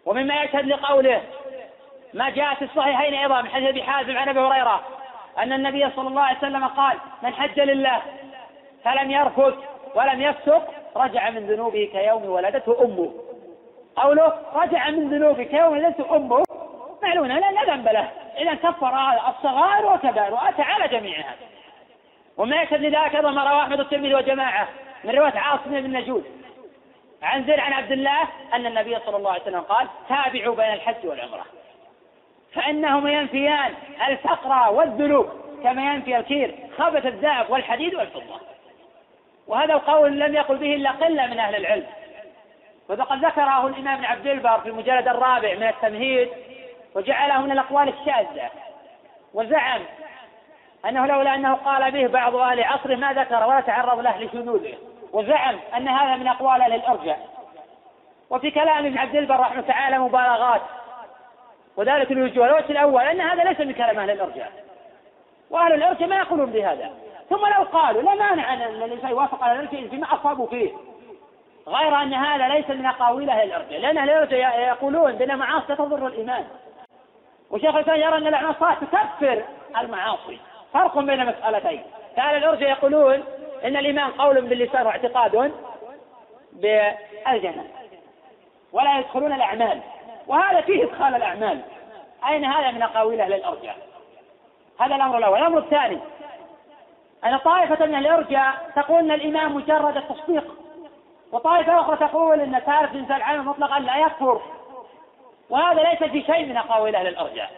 ومما 0.07 0.43
يشهد 0.43 0.67
لقوله 0.67 1.23
ما 2.15 2.31
جاء 2.31 2.55
في 2.55 2.65
الصحيحين 2.65 3.15
أيضا 3.15 3.41
من 3.43 3.49
حديث 3.51 3.69
أبي 3.69 3.83
حازم 3.83 4.17
عن 4.19 4.29
أبي 4.29 4.41
هريرة 4.41 4.81
أن 5.39 5.53
النبي 5.53 5.89
صلى 5.97 6.09
الله 6.09 6.23
عليه 6.23 6.39
وسلم 6.39 6.65
قال 6.67 6.97
من 7.23 7.35
حج 7.35 7.61
لله 7.61 8.03
فلم 8.85 9.11
يرفث 9.11 9.55
ولم 9.95 10.23
يفسق 10.23 10.71
رجع 10.97 11.31
من 11.31 11.47
ذنوبه 11.47 11.89
كيوم 11.93 12.27
ولدته 12.27 12.85
أمه 12.85 13.13
قوله 13.97 14.33
رجع 14.55 14.91
من 14.91 15.11
ذنوبه 15.11 15.43
كيوم 15.43 15.73
ولدته 15.73 16.17
أمه 16.17 16.43
معلومة 17.03 17.39
لا, 17.39 17.51
لا 17.53 17.65
ذنب 17.75 17.89
له 17.89 18.11
إذا 18.39 18.55
كفر 18.55 18.93
الصغائر 19.29 19.87
والكبائر 19.87 20.35
وأتى 20.35 20.63
على 20.63 20.89
جميعها 20.89 21.35
وما 22.37 22.63
يشهد 22.63 22.81
لذلك 22.81 23.15
أيضا 23.17 23.31
ما 23.31 23.45
رواه 23.51 23.63
أحمد 23.63 23.81
الترمذي 23.81 24.15
وجماعة 24.15 24.69
من 25.05 25.11
رواية 25.11 25.39
عاصم 25.39 25.71
بن 25.71 25.97
نجود 25.97 26.25
عن 27.23 27.45
زيد 27.45 27.59
عن 27.59 27.73
عبد 27.73 27.93
الله 27.93 28.23
أن 28.53 28.67
النبي 28.67 28.99
صلى 29.07 29.17
الله 29.17 29.33
عليه 29.33 29.43
وسلم 29.43 29.61
قال 29.61 29.89
تابعوا 30.09 30.55
بين 30.57 30.73
الحج 30.73 30.95
والعمرة 31.07 31.45
فإنهما 32.55 33.13
ينفيان 33.13 33.71
الفقر 34.09 34.73
والذنوب 34.73 35.31
كما 35.63 35.95
ينفي 35.95 36.17
الكير 36.17 36.55
خبث 36.79 37.07
الذهب 37.07 37.51
والحديد 37.51 37.95
والفضة 37.95 38.41
وهذا 39.47 39.75
القول 39.75 40.21
لم 40.21 40.35
يقل 40.35 40.57
به 40.57 40.75
إلا 40.75 40.91
قلة 40.91 41.27
من 41.27 41.39
أهل 41.39 41.55
العلم 41.55 41.87
وقد 42.89 43.25
ذكره 43.25 43.67
الإمام 43.67 43.97
بن 43.99 44.05
عبد 44.05 44.27
البر 44.27 44.61
في 44.61 44.69
المجلد 44.69 45.09
الرابع 45.09 45.55
من 45.55 45.63
التمهيد 45.67 46.29
وجعله 46.95 47.43
من 47.43 47.53
الأقوال 47.53 47.89
الشاذة 47.89 48.51
وزعم 49.35 49.81
أنه 50.89 51.07
لولا 51.07 51.35
أنه 51.35 51.53
قال 51.55 51.93
به 51.93 52.07
بعض 52.07 52.37
أهل 52.37 52.63
عصره 52.63 52.97
ما 52.97 53.13
ذكر 53.13 53.47
ولا 53.49 53.61
تعرض 53.61 53.99
له 54.01 54.19
لشذوذه 54.19 54.75
وزعم 55.13 55.57
أن 55.77 55.89
هذا 55.89 56.17
من 56.17 56.29
أقوال 56.29 56.63
أهل 56.63 56.73
الإرجاء 56.73 57.19
وفي 58.31 58.51
كلام 58.51 58.87
ابن 58.87 58.99
عبد 58.99 59.17
البر 59.17 59.41
رحمه 59.41 59.61
تعالى 59.61 59.99
مبالغات 59.99 60.61
وذلك 61.77 62.11
الوجوه 62.13 62.47
الوجه 62.47 62.71
الأول 62.73 63.03
أن 63.05 63.21
هذا 63.21 63.45
ليس 63.45 63.61
من 63.61 63.73
كلام 63.73 63.99
أهل 63.99 64.11
الإرجاء 64.11 64.53
وأهل 65.51 65.73
الأرجع 65.73 66.07
ما 66.07 66.17
يقولون 66.17 66.51
بهذا 66.51 66.91
ثم 67.31 67.47
لو 67.47 67.63
قالوا 67.73 68.03
لا 68.03 68.15
مانع 68.15 68.55
أن 68.55 68.61
الإنسان 68.63 69.11
يوافق 69.11 69.45
على 69.45 69.53
الإرجاء 69.61 69.89
فيما 69.89 70.07
أصابوا 70.15 70.47
فيه 70.47 70.71
غير 71.69 72.03
أن 72.03 72.15
هذا 72.15 72.49
ليس 72.49 72.71
من 72.71 72.87
أقاويل 72.87 73.31
أهل 73.31 73.47
الأرجع 73.49 73.77
لأن 73.77 73.99
أهل 73.99 74.11
الأرجع 74.11 74.57
يقولون 74.59 75.13
بأن 75.13 75.31
المعاصي 75.31 75.77
تضر 75.77 76.07
الإيمان 76.07 76.45
وشيخ 77.51 77.75
الإسلام 77.75 77.97
يرى 78.01 78.17
أن 78.17 78.27
الأعمال 78.27 78.51
الصالحة 78.51 78.87
تكفر 78.87 79.43
المعاصي 79.81 80.39
فرق 80.75 80.99
بين 80.99 81.27
مسألتين 81.27 81.83
فأهل 82.17 82.37
الأرجع 82.37 82.69
يقولون 82.69 83.25
إن 83.65 83.77
الإيمان 83.77 84.11
قول 84.11 84.41
باللسان 84.41 84.87
واعتقاد 84.87 85.53
بالجنة 86.53 87.65
ولا 88.73 88.99
يدخلون 88.99 89.33
الأعمال 89.33 89.81
وهذا 90.27 90.61
فيه 90.61 90.85
إدخال 90.85 91.15
الأعمال 91.15 91.61
أين 92.29 92.45
هذا 92.45 92.71
من 92.71 92.83
أقاويل 92.83 93.21
أهل 93.21 93.33
الأرجاء 93.35 93.77
هذا 94.81 94.95
الأمر 94.97 95.19
الأول 95.19 95.39
الأمر 95.39 95.59
الثاني 95.59 95.99
أن 97.27 97.37
طائفة 97.39 97.87
من 97.87 97.95
الأرجاء 97.95 98.71
تقول 98.77 98.99
أن 98.99 99.11
الإيمان 99.11 99.53
مجرد 99.53 99.97
التصديق 99.97 100.55
وطائفة 101.33 101.81
أخرى 101.81 101.97
تقول 101.97 102.41
أن 102.41 102.63
تعرف 102.67 102.93
الإنسان 102.93 103.17
العام 103.17 103.49
مطلقا 103.49 103.81
لا 103.81 103.97
يكفر 103.97 104.43
وهذا 105.51 105.83
ليس 105.83 106.03
في 106.11 106.23
شيء 106.33 106.47
من 106.47 106.57
أقاويل 106.57 106.97
أهل 106.97 107.07
الأرجاء 107.07 107.51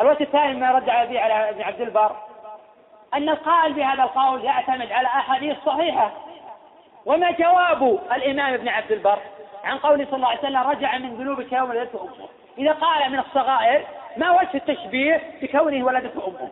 الوجه 0.00 0.22
الثاني 0.22 0.56
ما 0.58 0.70
رد 0.70 0.88
على 0.88 1.18
على 1.18 1.50
ابن 1.50 1.62
عبد 1.62 1.80
البر 1.80 2.16
أن 3.14 3.28
القائل 3.28 3.72
بهذا 3.72 4.02
القول 4.02 4.44
يعتمد 4.44 4.92
على 4.92 5.06
أحاديث 5.06 5.56
صحيحة 5.66 6.10
وما 7.06 7.30
جواب 7.30 7.82
الإمام 8.12 8.54
ابن 8.54 8.68
عبد 8.68 8.92
البر 8.92 9.18
عن 9.64 9.78
قوله 9.78 10.04
صلى 10.04 10.16
الله 10.16 10.28
عليه 10.28 10.38
وسلم 10.38 10.56
رجع 10.60 10.98
من 10.98 11.14
ذنوبك 11.16 11.52
يوم 11.52 11.70
ولدته 11.70 12.02
أمه 12.02 12.28
إذا 12.58 12.72
قال 12.72 13.12
من 13.12 13.18
الصغائر 13.18 13.84
ما 14.16 14.30
وجه 14.30 14.54
التشبيه 14.54 15.30
بكونه 15.42 15.84
ولدته 15.84 16.26
أمه 16.28 16.48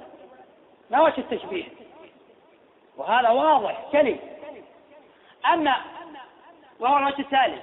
ما 0.90 1.00
وجه 1.02 1.18
التشبيه 1.18 1.64
وهذا 2.96 3.28
واضح 3.28 3.74
كلي 3.92 4.16
أما 5.52 5.76
وهو 6.80 6.96
الوجه 6.96 7.18
الثالث 7.20 7.62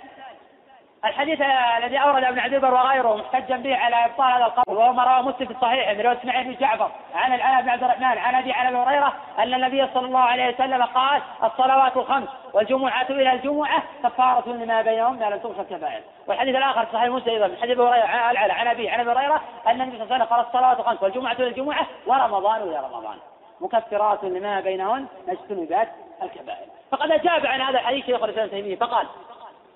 الحديث 1.06 1.42
الذي 1.78 1.98
اورد 1.98 2.24
ابن 2.24 2.40
عبد 2.40 2.54
البر 2.54 2.74
وغيره 2.74 3.16
محتجا 3.16 3.58
به 3.58 3.76
على 3.76 4.06
ابطال 4.06 4.32
هذا 4.34 4.46
القول 4.46 4.78
وهو 4.78 4.94
ما 4.94 5.04
رواه 5.04 5.22
مسلم 5.22 5.48
في 5.48 5.52
الصحيح 5.54 5.90
من 5.92 6.02
روايه 6.02 6.18
اسماعيل 6.18 6.44
بن 6.44 6.56
جعفر 6.60 6.92
عن 7.16 7.34
العلاء 7.34 7.62
بن 7.62 7.70
عبد 7.70 7.84
الرحمن 7.84 8.18
عن 8.18 8.36
ابي 8.36 8.52
على 8.52 8.78
هريره 8.78 9.14
ان 9.40 9.54
النبي 9.54 9.88
صلى 9.94 10.06
الله 10.06 10.20
عليه 10.20 10.54
وسلم 10.56 10.84
قال 10.84 11.22
الصلوات 11.44 11.98
الخمس 11.98 12.30
والجمعه 12.54 13.06
الى 13.10 13.32
الجمعه 13.32 13.84
كفاره 14.04 14.50
لما 14.50 14.82
بينهن 14.82 15.24
لم 15.30 15.38
تغفر 15.40 15.62
الكبائر 15.62 16.02
والحديث 16.28 16.56
الاخر 16.56 16.86
في 16.86 16.94
صحيح 16.94 17.10
مسلم 17.10 17.34
ايضا 17.34 17.48
من 17.48 17.58
حديث 17.62 17.80
ابي 17.80 17.84
هريره 17.84 18.08
عن 18.10 18.32
العلاء 18.32 18.58
عن 18.60 18.68
ابي 18.68 18.90
عن 18.90 19.00
ابي 19.00 19.12
هريره 19.20 19.42
ان 19.68 19.82
النبي 19.82 19.96
صلى 19.98 20.04
الله 20.04 20.16
عليه 20.16 20.26
وسلم 20.26 20.36
قال 20.38 20.46
الصلوات 20.48 20.80
الخمس 20.80 21.04
والجمعه 21.04 21.32
الى 21.32 21.48
الجمعه 21.48 21.88
ورمضان 22.08 22.62
الى 22.62 22.80
رمضان 22.92 23.16
مكفرات 23.62 24.24
لما 24.24 24.60
بينهن 24.60 25.06
نجتنبات 25.28 25.88
الكبائر 26.24 26.68
فقد 26.92 27.12
اجاب 27.12 27.46
عن 27.46 27.62
هذا 27.62 27.80
الحديث 27.80 28.06
شيخ 28.06 28.24
الاسلام 28.24 28.48
تيميه 28.50 28.76
فقال 28.76 29.08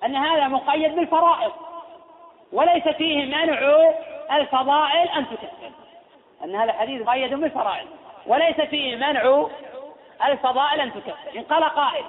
أن 0.04 0.16
هذا 0.16 0.48
مقيد 0.48 0.96
بالفرائض 0.96 1.52
وليس 2.52 2.88
فيه 2.88 3.24
منع 3.26 3.88
الفضائل 4.32 5.08
أن 5.08 5.26
تكفر 5.30 5.70
أن 6.44 6.54
هذا 6.56 6.64
الحديث 6.70 7.02
مقيد 7.02 7.34
بالفرائض 7.34 7.86
وليس 8.26 8.60
فيه 8.60 8.96
منع 8.96 9.46
الفضائل 10.24 10.80
أن 10.80 10.92
تكفر 10.94 11.14
إن 11.38 11.42
قال 11.42 11.64
قائل 11.64 12.04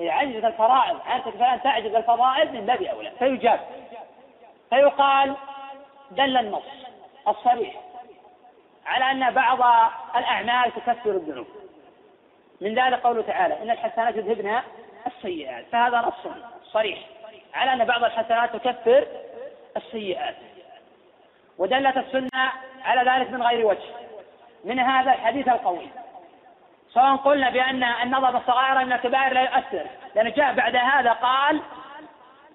إذا 0.00 0.12
عجزت 0.12 0.44
الفرائض 0.44 0.98
تكفر 1.24 1.44
أن 1.54 1.62
تعجز 1.62 1.94
الفضائل 1.94 2.52
من 2.52 2.66
باب 2.66 2.82
أولى 2.82 3.10
فيجاب 3.18 3.60
فيقال 4.70 5.34
دل 6.10 6.36
النص 6.36 6.62
الصريح 7.28 7.74
على 8.86 9.10
أن 9.10 9.30
بعض 9.34 9.58
الأعمال 10.16 10.72
تكفر 10.74 11.10
الذنوب 11.10 11.46
من 12.60 12.74
ذلك 12.74 12.94
قوله 13.00 13.22
تعالى 13.22 13.62
إن 13.62 13.70
الحسنات 13.70 14.16
يذهبن 14.16 14.60
السيئات 15.06 15.64
فهذا 15.72 15.98
نص 16.00 16.32
صريح 16.74 16.98
على 17.54 17.72
أن 17.72 17.84
بعض 17.84 18.04
الحسنات 18.04 18.56
تكفر 18.56 19.06
السيئات 19.76 20.34
ودلت 21.58 21.96
السنة 21.96 22.28
على 22.84 23.10
ذلك 23.10 23.30
من 23.30 23.42
غير 23.42 23.66
وجه 23.66 23.78
من 24.64 24.78
هذا 24.78 25.12
الحديث 25.12 25.48
القوي 25.48 25.86
سواء 26.94 27.16
قلنا 27.16 27.50
بأن 27.50 27.82
النظر 27.84 28.36
الصغائر 28.36 28.84
من 28.84 28.92
الكبائر 28.92 29.32
لا 29.32 29.40
يؤثر 29.40 29.86
لان 30.14 30.32
جاء 30.32 30.52
بعد 30.54 30.76
هذا 30.76 31.12
قال 31.12 31.60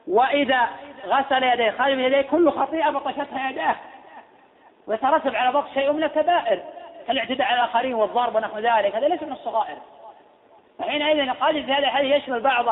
وإذا 0.07 0.69
غسل 1.05 1.43
يديه 1.43 1.71
خرج 1.71 1.93
من 1.93 1.99
يديه 2.03 2.21
كل 2.21 2.51
خطيئة 2.51 2.89
بطشتها 2.89 3.49
يداه 3.49 3.75
ويترتب 4.87 5.35
على 5.35 5.51
بطش 5.51 5.73
شيء 5.73 5.91
من 5.91 6.03
الكبائر 6.03 6.59
كالاعتداء 7.07 7.47
على 7.47 7.55
الآخرين 7.59 7.93
والضرب 7.93 8.35
ونحو 8.35 8.59
ذلك 8.59 8.95
هذا 8.95 9.07
ليس 9.07 9.23
من 9.23 9.31
الصغائر 9.31 9.77
فحينئذ 10.79 11.31
قال 11.33 11.63
في 11.63 11.71
هذا 11.73 11.79
الحديث 11.87 12.23
يشمل 12.23 12.39
بعض 12.41 12.65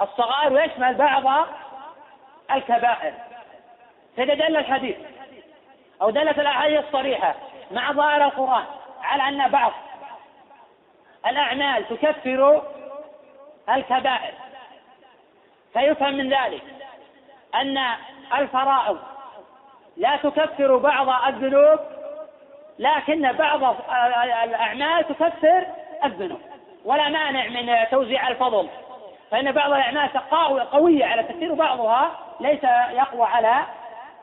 الصغائر 0.00 0.52
ويشمل 0.52 0.94
بعض 0.94 1.46
الكبائر 2.50 3.12
فدل 4.16 4.56
الحديث 4.56 4.96
أو 6.02 6.10
دلت 6.10 6.38
الأحاديث 6.38 6.84
الصريحة 6.84 7.34
مع 7.70 7.92
ظاهر 7.92 8.24
القرآن 8.24 8.64
على 9.02 9.22
أن 9.28 9.50
بعض 9.50 9.72
الأعمال 11.26 11.88
تكفر 11.88 12.62
الكبائر 13.68 14.34
فيفهم 15.72 16.14
من 16.14 16.28
ذلك 16.28 16.62
أن 17.54 17.78
الفرائض 18.34 18.98
لا 19.96 20.16
تكفر 20.16 20.76
بعض 20.76 21.28
الذنوب 21.34 21.78
لكن 22.78 23.32
بعض 23.32 23.62
الأعمال 24.44 25.06
تكفر 25.08 25.66
الذنوب 26.04 26.40
ولا 26.84 27.08
مانع 27.08 27.46
من 27.48 27.88
توزيع 27.90 28.28
الفضل 28.28 28.68
فإن 29.30 29.52
بعض 29.52 29.72
الأعمال 29.72 30.12
تقاوي 30.12 30.60
قوية 30.60 31.04
على 31.04 31.20
التكفير 31.20 31.52
وبعضها 31.52 32.10
ليس 32.40 32.64
يقوى 32.90 33.24
على 33.26 33.62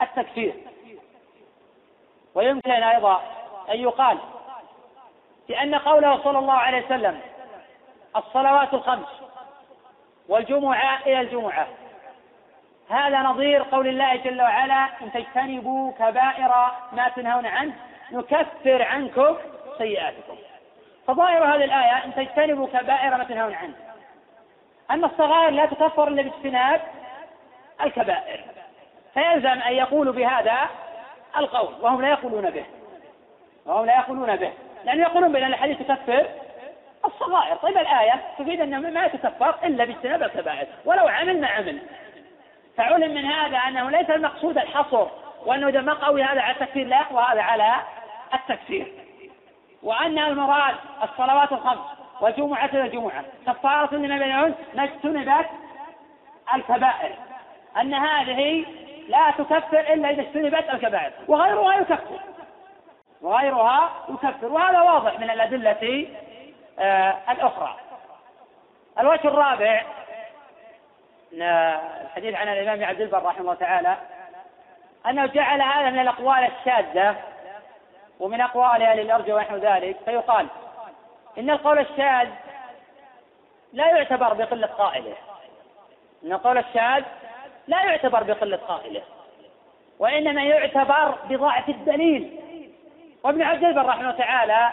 التكفير 0.01 0.53
ويمكن 2.35 2.71
أيضا 2.71 3.21
أن 3.73 3.80
يقال 3.80 4.17
بأن 5.47 5.75
قوله 5.75 6.23
صلى 6.23 6.39
الله 6.39 6.53
عليه 6.53 6.85
وسلم 6.85 7.19
الصلوات 8.15 8.73
الخمس 8.73 9.07
والجمعة 10.30 10.99
إلى 11.05 11.21
الجمعة 11.21 11.67
هذا 12.89 13.17
نظير 13.21 13.63
قول 13.71 13.88
الله 13.88 14.15
جل 14.15 14.41
وعلا 14.41 14.88
إن 15.01 15.11
تجتنبوا 15.11 15.91
كبائر 15.93 16.67
ما 16.91 17.09
تنهون 17.15 17.45
عنه 17.45 17.73
نكفر 18.11 18.81
عنكم 18.81 19.35
سيئاتكم 19.77 20.35
فظاهر 21.07 21.43
هذه 21.55 21.63
الآية 21.63 22.05
إن 22.05 22.15
تجتنبوا 22.15 22.67
كبائر 22.67 23.17
ما 23.17 23.23
تنهون 23.23 23.53
عنه 23.53 23.75
أن 24.91 25.03
الصغائر 25.03 25.49
لا 25.49 25.65
تكفر 25.65 26.07
إلا 26.07 26.22
باجتناب 26.22 26.81
الكبائر 27.81 28.39
فيلزم 29.14 29.47
أن 29.61 29.73
يقولوا 29.73 30.14
بهذا 30.14 30.57
القول 31.38 31.73
وهم 31.81 32.01
لا 32.01 32.10
يقولون 32.10 32.49
به 32.49 32.65
وهم 33.65 33.85
لا 33.85 33.95
يقولون 33.95 34.35
به 34.35 34.51
لأن 34.84 34.99
يقولون 35.01 35.31
بأن 35.31 35.43
الحديث 35.47 35.77
تكفر 35.88 36.26
الصغائر 37.05 37.55
طيب 37.55 37.77
الآية 37.77 38.14
تفيد 38.39 38.61
أنه 38.61 38.80
ما 38.89 39.05
يتكفر 39.05 39.55
إلا 39.64 39.85
باجتناب 39.85 40.23
الكبائر 40.23 40.68
ولو 40.85 41.07
عملنا 41.07 41.47
عمل 41.47 41.77
فعلم 42.77 43.14
من 43.14 43.26
هذا 43.26 43.57
أنه 43.57 43.89
ليس 43.89 44.10
المقصود 44.10 44.57
الحصر 44.57 45.07
وأنه 45.45 45.68
إذا 45.68 45.81
ما 45.81 45.93
قوي 45.93 46.23
هذا 46.23 46.41
على 46.41 46.53
التكفير 46.55 46.88
لا 46.88 46.99
وهذا 47.11 47.41
على 47.41 47.73
التكفير 48.34 48.91
وأن 49.84 50.19
المراد 50.19 50.76
الصلوات 51.03 51.51
الخمس 51.51 51.88
وجمعة 52.24 52.66
إلى 52.66 52.90
جمعة 52.90 53.24
كفارة 53.48 53.95
لما 53.95 54.18
بينهن 54.18 54.54
ما 54.74 54.84
اجتنبت 54.84 55.45
الكبائر 56.56 57.16
أن 57.82 57.94
هذه 57.94 58.66
لا 59.10 59.32
تكفر 59.32 59.80
إلا 59.80 60.10
إذا 60.10 60.22
اجتنبت 60.22 60.70
الكبائر 60.74 61.12
وغيرها 61.28 61.76
يكفر 61.82 62.20
وغيرها 63.22 63.90
يكفر 64.10 64.45
وهذا 64.48 64.82
واضح 64.82 65.20
من 65.20 65.30
الأدلة 65.30 66.08
آه 66.80 67.16
الأخرى 67.32 67.76
الوجه 69.00 69.28
الرابع 69.28 69.84
الحديث 72.02 72.36
عن 72.36 72.48
الإمام 72.48 72.86
عبد 72.90 73.02
البر 73.02 73.24
رحمه 73.26 73.41
الله 73.41 73.54
تعالى 73.54 73.98
أنه 75.10 75.26
جعل 75.26 75.62
هذا 75.62 75.90
من 75.90 76.00
الأقوال 76.00 76.50
الشاذة 76.60 77.16
ومن 78.20 78.41
أقوال 78.41 78.82
أهل 78.82 79.00
الأرجو 79.00 79.36
ونحو 79.36 79.56
ذلك 79.58 79.98
فيقال 80.06 80.48
إن 81.39 81.49
القول 81.49 81.80
الشاذ 81.80 82.30
لا 83.73 83.88
يعتبر 83.88 84.34
بقلة 84.34 84.68
قائله 84.68 85.14
إن 86.23 86.31
القول 86.34 86.57
الشاذ 86.57 87.03
لا 87.68 87.84
يعتبر 87.85 88.23
بقلة 88.23 88.57
قائله 88.57 89.01
وإنما 89.99 90.43
يعتبر 90.43 91.15
بضعف 91.30 91.69
الدليل 91.69 92.38
وابن 93.23 93.41
عبد 93.41 93.64
البر 93.64 93.85
رحمه 93.85 94.11
تعالى 94.11 94.69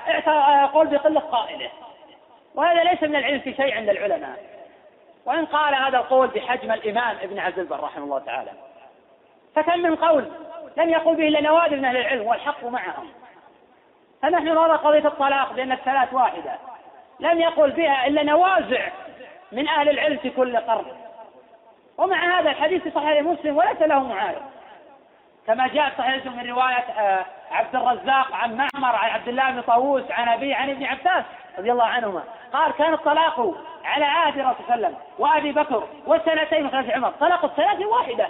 يقول 0.67 0.87
بقلة 0.87 1.21
قائله 1.21 1.71
وهذا 2.55 2.85
ليس 2.85 3.03
من 3.03 3.17
العلم 3.17 3.41
في 3.41 3.55
شيء 3.55 3.75
عند 3.75 3.89
العلماء 3.89 4.45
وإن 5.25 5.47
قال 5.47 5.75
هذا 5.75 5.99
القول 5.99 6.27
بحجم 6.29 6.73
الإمام 6.73 7.17
ابن 7.23 7.39
عبد 7.39 7.59
البر 7.59 7.81
رحمه 7.81 8.05
الله 8.05 8.19
تعالى 8.19 8.51
فكم 9.55 9.79
من 9.79 9.97
قول 9.97 10.29
لم 10.77 10.89
يقل 10.89 11.17
به 11.17 11.29
إلا 11.29 11.41
نوادر 11.41 11.77
من 11.77 11.85
أهل 11.85 11.97
العلم 11.97 12.27
والحق 12.27 12.65
معهم 12.65 13.09
فنحن 14.23 14.45
نرى 14.45 14.73
قضية 14.77 15.07
الطلاق 15.09 15.53
بأن 15.53 15.73
الثلاث 15.73 16.13
واحدة 16.15 16.53
لم 17.21 17.41
يقل 17.41 17.71
بها 17.71 18.07
إلا 18.07 18.23
نوازع 18.23 18.89
من 19.53 19.69
أهل 19.69 19.89
العلم 19.89 20.17
في 20.17 20.31
كل 20.31 20.57
قرن 20.57 20.85
ومع 21.99 22.39
هذا 22.41 22.51
الحديث 22.51 22.83
في 22.83 22.91
صحيح 22.91 23.23
مسلم 23.23 23.57
وليس 23.57 23.83
له 23.83 23.99
معارض 24.03 24.43
كما 25.47 25.67
جاء 25.69 25.89
في 25.91 25.97
صحيح 25.99 26.17
مسلم 26.17 26.37
من 26.37 26.51
رواية 26.51 26.85
آه، 27.01 27.25
عبد 27.51 27.77
الرزاق 27.77 28.35
عن 28.35 28.55
معمر 28.57 28.97
عن 28.97 29.11
عبد 29.11 29.29
الله 29.29 29.51
بن 29.51 29.61
طاووس 29.61 30.11
عن 30.11 30.29
أبي 30.29 30.55
عن 30.55 30.71
ابن 30.71 30.85
عباس 30.85 31.25
رضي 31.59 31.73
الله 31.73 31.85
عنهما 31.85 32.23
قال 32.53 32.73
كان 32.73 32.95
الطلاق 32.95 33.55
على 33.85 34.05
عهد 34.05 34.39
الرسول 34.39 34.55
صلى 34.69 34.75
الله 34.75 34.87
عليه 34.87 34.93
وسلم 34.93 34.99
وأبي 35.19 35.53
بكر 35.53 35.89
وسنتين 36.07 36.63
من 36.65 36.71
خلال 36.71 36.93
عمر 36.95 37.09
طلاق 37.21 37.45
الثلاث 37.45 37.81
واحدة 37.81 38.29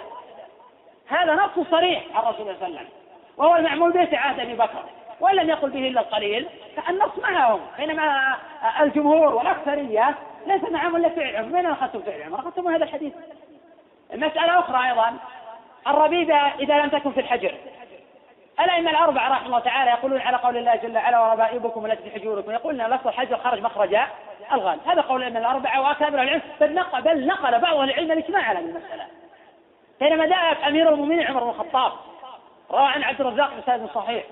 هذا 1.09 1.35
نص 1.35 1.67
صريح 1.71 2.03
عن 2.15 2.23
الرسول 2.23 2.35
صلى 2.37 2.51
الله 2.55 2.63
عليه 2.65 2.65
وسلم 2.77 2.87
وهو 3.37 3.55
المعمول 3.55 3.91
به 3.91 4.05
في 4.05 4.15
عهد 4.15 4.39
أبي 4.39 4.53
بكر 4.53 4.83
وإن 5.21 5.35
لم 5.35 5.49
يقل 5.49 5.69
به 5.69 5.87
إلا 5.87 6.01
القليل 6.01 6.47
فالنص 6.75 7.17
معهم 7.23 7.59
بينما 7.77 8.35
الجمهور 8.81 9.35
والأكثرية 9.35 10.15
ليس 10.47 10.63
معهم 10.63 10.95
إلا 10.95 11.09
فعل 11.09 11.35
عمر 11.35 11.47
من 11.47 11.65
أخذتم 11.65 12.01
فعل 12.01 12.21
عمر 12.23 12.39
أخذتم 12.39 12.67
هذا 12.67 12.83
الحديث 12.83 13.13
مسألة 14.13 14.59
أخرى 14.59 14.87
أيضا 14.89 15.13
الربيبة 15.87 16.35
إذا 16.35 16.77
لم 16.79 16.89
تكن 16.89 17.11
في 17.11 17.19
الحجر 17.19 17.53
الا 18.59 18.77
ان 18.77 18.87
الأربعة 18.87 19.29
رحمه 19.31 19.45
الله 19.45 19.59
تعالى 19.59 19.91
يقولون 19.91 20.21
على 20.21 20.37
قول 20.37 20.57
الله 20.57 20.75
جل 20.75 20.95
وعلا 20.97 21.19
وربائبكم 21.19 21.85
التي 21.85 22.03
في 22.09 22.19
حجوركم 22.19 22.51
يقولون 22.51 22.81
لفظ 22.89 23.07
الحجر 23.07 23.37
خرج 23.37 23.61
مخرج 23.61 23.95
الغال 24.53 24.79
هذا 24.87 25.01
قول 25.01 25.23
الأئمة 25.23 25.39
الأربعة 25.39 25.81
وأكابر 25.81 26.21
العلم 26.21 26.41
بل 26.61 26.73
نقل 26.73 27.01
بل 27.01 27.27
نقل 27.27 27.59
بعض 27.59 27.75
أهل 27.75 27.89
العلم 27.89 28.11
الإجماع 28.11 28.43
على 28.43 28.59
المسألة 28.59 29.07
بينما 29.99 30.25
ذهب 30.25 30.57
أمير 30.67 30.89
المؤمنين 30.89 31.27
عمر 31.27 31.43
بن 31.43 31.49
الخطاب 31.49 31.91
روى 32.71 32.83
عن 32.87 33.03
عبد 33.03 33.21
الرزاق 33.21 33.49
بسند 33.59 33.89
صحيح 33.89 34.23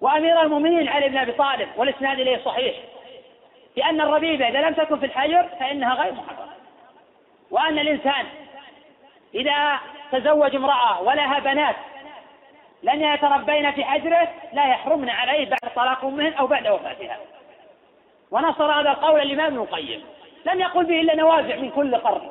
وأمير 0.00 0.40
المؤمنين 0.42 0.88
علي 0.88 1.08
بن 1.08 1.16
أبي 1.16 1.32
طالب 1.32 1.68
والإسناد 1.76 2.20
إليه 2.20 2.38
صحيح 2.44 2.74
لأن 3.76 4.00
الربيبة 4.00 4.48
إذا 4.48 4.60
لم 4.68 4.74
تكن 4.74 4.98
في 4.98 5.06
الحجر 5.06 5.48
فإنها 5.60 5.94
غير 5.94 6.12
محرمة 6.12 6.48
وأن 7.50 7.78
الإنسان 7.78 8.26
إذا 9.34 9.78
تزوج 10.12 10.56
امرأة 10.56 11.02
ولها 11.02 11.38
بنات 11.40 11.76
لن 12.82 13.02
يتربين 13.02 13.72
في 13.72 13.84
حجره 13.84 14.28
لا 14.52 14.66
يحرمن 14.66 15.10
عليه 15.10 15.46
بعد 15.50 15.74
طلاق 15.76 16.04
أمهن 16.04 16.32
أو 16.32 16.46
بعد 16.46 16.66
وفاتها 16.68 17.16
ونصر 18.30 18.80
هذا 18.80 18.90
القول 18.90 19.20
الإمام 19.20 19.46
ابن 19.46 19.56
القيم 19.58 20.04
لم 20.46 20.60
يقل 20.60 20.84
به 20.86 21.00
إلا 21.00 21.14
نوازع 21.14 21.56
من 21.56 21.70
كل 21.70 21.96
قرن 21.96 22.30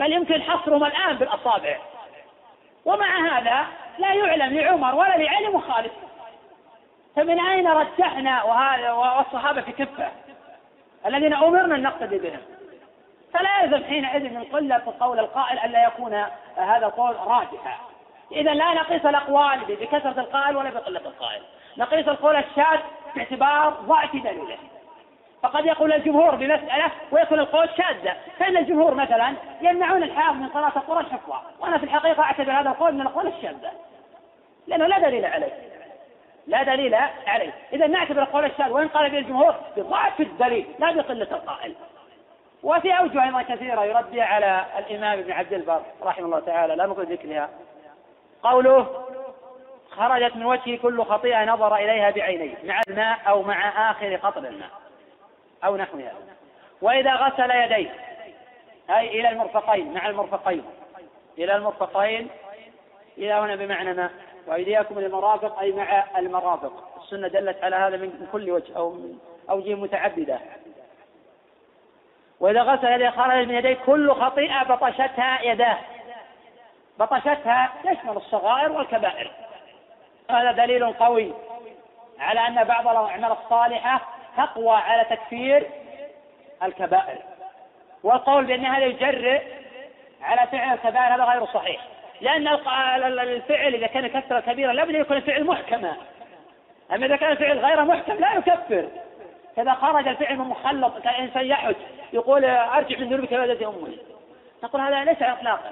بل 0.00 0.12
يمكن 0.12 0.42
حصرهم 0.42 0.84
الآن 0.84 1.16
بالأصابع 1.16 1.76
ومع 2.84 3.38
هذا 3.38 3.66
لا 3.98 4.14
يعلم 4.14 4.58
لعمر 4.58 4.94
ولا 4.94 5.16
لعلي 5.18 5.48
مخالف 5.48 5.92
فمن 7.16 7.40
أين 7.40 7.66
رجحنا 7.68 8.42
والصحابة 8.92 9.60
في 9.60 9.72
كفه 9.72 10.08
الذين 11.06 11.34
أمرنا 11.34 11.74
أن 11.74 11.82
نقتدي 11.82 12.18
بهم 12.18 12.40
فلا 13.34 13.62
يلزم 13.62 13.84
حينئذ 13.84 14.22
من 14.34 14.44
قلة 14.44 14.82
قول 15.00 15.18
القائل 15.18 15.58
ألا 15.58 15.84
يكون 15.84 16.14
هذا 16.56 16.86
القول 16.86 17.16
راجحا 17.26 17.76
إذا 18.32 18.54
لا 18.54 18.74
نقيس 18.74 19.06
الأقوال 19.06 19.60
بكثرة 19.68 20.20
القائل 20.20 20.56
ولا 20.56 20.70
بقلة 20.70 21.00
القائل 21.00 21.42
نقيس 21.78 22.08
القول 22.08 22.36
الشاذ 22.36 22.80
باعتبار 23.16 23.68
ضعف 23.70 24.12
دليله 24.16 24.56
فقد 25.42 25.66
يقول 25.66 25.92
الجمهور 25.92 26.34
بمسألة 26.34 26.90
ويكون 27.10 27.40
القول 27.40 27.68
شاذا 27.76 28.16
فإن 28.38 28.56
الجمهور 28.56 28.94
مثلا 28.94 29.34
يمنعون 29.60 30.02
الحافظ 30.02 30.36
من 30.36 30.48
صلاة 30.48 30.72
القرآن 30.76 31.04
حفظة 31.06 31.42
وأنا 31.60 31.78
في 31.78 31.84
الحقيقة 31.84 32.22
أعتبر 32.22 32.52
هذا 32.52 32.68
القول 32.70 32.92
من 32.94 33.00
الأقوال 33.00 33.26
الشاذة 33.26 33.70
لأنه 34.66 34.86
لا 34.86 34.98
دليل 34.98 35.24
عليه 35.24 35.71
لا 36.46 36.62
دليل 36.62 36.94
عليه 37.26 37.52
إذا 37.72 37.86
نعتبر 37.86 38.24
قول 38.24 38.44
الشاذ 38.44 38.70
وإن 38.70 38.88
قال 38.88 39.10
به 39.10 39.18
الجمهور 39.18 39.54
بضعف 39.76 40.20
الدليل 40.20 40.66
لا 40.78 40.92
بقلة 40.92 41.28
القائل 41.32 41.74
وفي 42.62 42.98
أوجه 42.98 43.24
أيضا 43.24 43.42
كثيرة 43.42 43.84
يرد 43.84 44.18
على 44.18 44.66
الإمام 44.78 45.18
ابن 45.18 45.32
عبد 45.32 45.52
البر 45.52 45.82
رحمه 46.02 46.24
الله 46.26 46.40
تعالى 46.40 46.76
لا 46.76 46.86
نقول 46.86 47.06
ذكرها 47.06 47.50
قوله 48.42 49.04
خرجت 49.90 50.36
من 50.36 50.44
وجهه 50.44 50.76
كل 50.78 51.02
خطيئة 51.04 51.44
نظر 51.44 51.76
إليها 51.76 52.10
بعينيه 52.10 52.54
مع 52.64 52.80
الماء 52.88 53.18
أو 53.28 53.42
مع 53.42 53.90
آخر 53.90 54.16
قطر 54.16 54.40
الماء 54.44 54.70
أو 55.64 55.76
نحوها 55.76 56.12
وإذا 56.82 57.14
غسل 57.14 57.50
يديه 57.50 57.90
أي 58.90 59.20
إلى 59.20 59.28
المرفقين 59.28 59.94
مع 59.94 60.08
المرفقين 60.08 60.64
إلى 61.38 61.56
المرفقين 61.56 62.28
إلى 63.18 63.32
هنا 63.32 63.56
بمعنى 63.56 63.92
ما 63.94 64.10
وإياكم 64.46 65.00
للمرافق 65.00 65.58
أي 65.60 65.72
مع 65.72 66.04
المرافق 66.18 66.72
السنة 67.02 67.28
دلت 67.28 67.64
على 67.64 67.76
هذا 67.76 67.96
من 67.96 68.28
كل 68.32 68.50
وجه 68.50 68.76
أو 68.76 68.90
من 68.90 69.18
أوجه 69.50 69.74
متعددة 69.74 70.38
وإذا 72.40 72.62
غسل 72.62 72.86
يديه 72.92 73.10
خرج 73.10 73.46
من 73.48 73.54
يديه 73.54 73.78
كل 73.86 74.12
خطيئة 74.14 74.62
بطشتها 74.62 75.42
يداه 75.42 75.78
بطشتها 76.98 77.72
تشمل 77.82 78.16
الصغائر 78.16 78.72
والكبائر 78.72 79.30
هذا 80.30 80.52
دليل 80.52 80.92
قوي 80.92 81.32
على 82.20 82.40
أن 82.40 82.64
بعض 82.64 82.88
الأعمال 82.88 83.32
الصالحة 83.44 84.00
تقوى 84.36 84.74
على 84.76 85.04
تكفير 85.04 85.66
الكبائر 86.62 87.18
والقول 88.02 88.44
بأن 88.44 88.64
هذا 88.64 88.84
يجرئ 88.84 89.42
على 90.22 90.46
فعل 90.50 90.74
الكبائر 90.74 91.14
هذا 91.14 91.24
غير 91.24 91.46
صحيح 91.46 91.80
لأن 92.22 92.48
الفعل 92.48 93.74
إذا 93.74 93.86
كان 93.86 94.06
كثرة 94.06 94.40
كبيرة 94.40 94.72
لابد 94.72 94.94
أن 94.94 95.00
يكون 95.00 95.16
الفعل 95.16 95.44
محكما 95.44 95.96
أما 96.92 97.06
إذا 97.06 97.16
كان 97.16 97.32
الفعل 97.32 97.58
غير 97.58 97.84
محكم 97.84 98.12
لا 98.12 98.34
يكفر 98.34 98.88
فإذا 99.56 99.72
خرج 99.72 100.08
الفعل 100.08 100.36
من 100.38 100.44
مخلط 100.44 100.92
كإنسان 101.04 101.46
يحج 101.46 101.74
يقول 102.12 102.44
أرجع 102.44 102.98
من 102.98 103.08
ذنوبك 103.08 103.34
بلدة 103.34 103.68
أمي 103.68 103.98
نقول 104.64 104.80
هذا 104.82 105.04
ليس 105.04 105.22
إطلاقا 105.22 105.70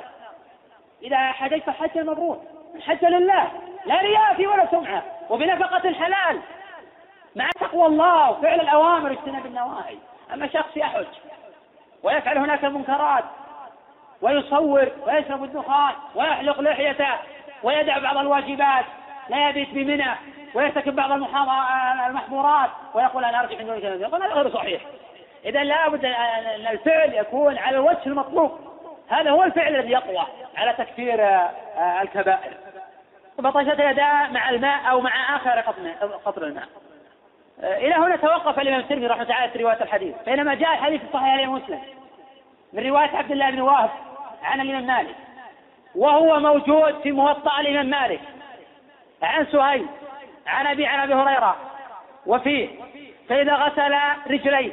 إذا 1.02 1.16
حججت 1.16 1.64
فحج 1.66 1.98
المبرور 1.98 2.40
الحج 2.74 3.05
لله 3.05 3.48
لا 3.86 4.01
رياء 4.01 4.35
فيه 4.35 4.47
ولا 4.47 4.66
سمعة 4.70 5.02
وبنفقة 5.31 5.93
حلال 5.93 6.40
مع 7.36 7.51
تقوى 7.60 7.86
الله 7.86 8.31
وفعل 8.31 8.60
الأوامر 8.60 9.10
واجتناب 9.10 9.47
النواهي 9.47 9.94
أما 10.35 10.47
شخص 10.48 10.77
يحج 10.77 11.06
ويفعل 12.02 12.39
هناك 12.39 12.64
منكرات 12.64 13.24
ويصور 14.22 14.88
ويشرب 15.06 15.44
الدخان 15.44 15.92
ويحلق 16.14 16.60
لحيته 16.60 17.06
ويدع 17.62 17.98
بعض 17.98 18.16
الواجبات 18.16 18.84
لا 19.28 19.48
يبيت 19.48 19.68
بمنى 19.68 20.12
ويرتكب 20.55 20.97
بعض 20.97 21.12
المحظورات 22.06 22.70
ويقول 22.94 23.24
انا 23.24 23.40
ارجع 23.40 23.59
من 23.59 23.70
وجهه 23.70 23.94
يقول 23.94 24.22
هذا 24.22 24.32
غير 24.32 24.51
صحيح 24.55 24.82
اذا 25.44 25.64
لابد 25.64 26.05
ان 26.05 26.66
الفعل 26.70 27.14
يكون 27.14 27.59
على 27.59 27.76
الوجه 27.76 28.06
المطلوب 28.06 28.59
هذا 29.09 29.30
هو 29.30 29.42
الفعل 29.42 29.76
الذي 29.76 29.90
يقوى 29.90 30.26
على 30.56 30.72
تكفير 30.72 31.24
آه، 31.24 32.02
الكبائر 32.02 32.52
بطشة 33.38 33.82
يداه 33.90 34.30
مع 34.32 34.51
الماء 34.51 34.90
او 34.90 35.01
مع 35.01 35.36
اخر 35.36 35.60
قطر 36.24 36.42
الماء 36.44 36.68
آه، 37.62 37.76
الى 37.78 37.94
هنا 37.94 38.16
توقف 38.16 38.59
الامام 38.59 38.80
الترمذي 38.80 39.06
رحمه 39.06 39.22
الله 39.22 39.34
تعالى 39.34 39.51
في 39.52 39.59
روايه 39.64 39.82
الحديث 39.82 40.14
بينما 40.26 40.55
جاء 40.55 40.72
الحديث 40.74 41.01
في 41.01 41.06
صحيح 41.12 41.48
مسلم 41.48 41.80
من 42.72 42.86
روايه 42.86 43.16
عبد 43.16 43.30
الله 43.32 43.51
بن 43.51 43.60
وهب 43.60 43.90
عن 44.42 44.60
الإمام 44.60 44.86
مالك 44.86 45.16
وهو 45.94 46.40
موجود 46.40 47.00
في 47.02 47.12
موطأ 47.12 47.60
الإمام 47.60 47.86
مالك 47.90 48.20
عن 49.22 49.46
سهيل 49.52 49.86
عن 50.46 50.66
أبي 50.66 50.86
عن 50.86 50.98
أبي 51.00 51.14
هريرة 51.14 51.56
وفيه 52.26 52.68
فإذا 53.28 53.54
غسل 53.54 53.96
رجليه 54.30 54.72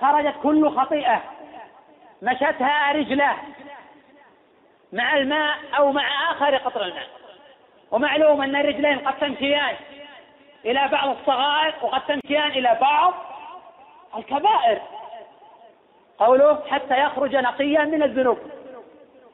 خرجت 0.00 0.34
كل 0.42 0.70
خطيئة 0.80 1.22
مشتها 2.22 2.92
رجله 2.92 3.36
مع 4.92 5.16
الماء 5.16 5.54
أو 5.78 5.92
مع 5.92 6.30
آخر 6.32 6.56
قطر 6.56 6.82
الماء 6.82 7.06
ومعلوم 7.90 8.42
أن 8.42 8.56
الرجلين 8.56 8.98
قد 8.98 9.18
تمشيان 9.18 9.76
إلى 10.64 10.88
بعض 10.92 11.08
الصغائر 11.08 11.74
وقد 11.82 12.00
تمشيان 12.06 12.50
إلى 12.50 12.78
بعض 12.80 13.14
الكبائر 14.16 14.78
قوله 16.18 16.62
حتى 16.70 16.98
يخرج 17.00 17.36
نقيا 17.36 17.84
من 17.84 18.02
الذنوب 18.02 18.38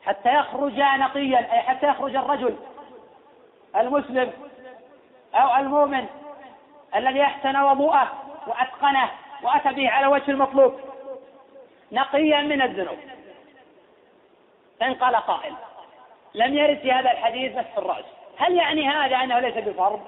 حتى 0.07 0.35
يخرج 0.35 0.81
نقيا 0.81 1.39
أي 1.53 1.59
حتى 1.63 1.87
يخرج 1.89 2.17
الرجل 2.17 2.57
المسلم 3.77 4.33
أو 5.35 5.57
المؤمن 5.61 6.07
الذي 6.97 7.23
أحسن 7.23 7.57
وضوءه 7.57 8.13
وأتقنه 8.47 9.09
وأتى 9.43 9.73
به 9.73 9.91
على 9.91 10.07
وجه 10.07 10.31
المطلوب 10.31 10.81
نقيا 11.93 12.41
من 12.43 12.63
الذنوب 12.63 12.99
فان 14.81 14.95
قال 14.95 15.17
قائل 15.17 15.55
لم 16.35 16.55
يرد 16.55 16.79
في 16.79 16.93
هذا 16.93 17.13
الحديث 17.13 17.57
مسح 17.57 17.79
الرأس 17.79 18.05
هل 18.39 18.55
يعني 18.57 18.89
هذا 18.89 19.17
أنه 19.17 19.39
ليس 19.39 19.55
بفرض 19.59 20.01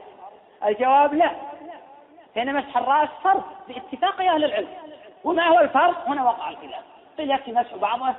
الجواب 0.67 1.15
لا 1.15 1.31
فإن 2.35 2.55
مسح 2.55 2.77
الرأس 2.77 3.09
فرض 3.25 3.43
باتفاق 3.69 4.21
أهل 4.21 4.45
العلم 4.45 4.69
وما 5.25 5.47
هو 5.49 5.59
الفرض 5.59 5.95
هنا 6.07 6.25
وقع 6.25 6.51
الخلاف 6.51 6.83
قيل 7.19 7.31
يكفي 7.31 7.53
مسح 7.53 7.77
بعضه 7.77 8.15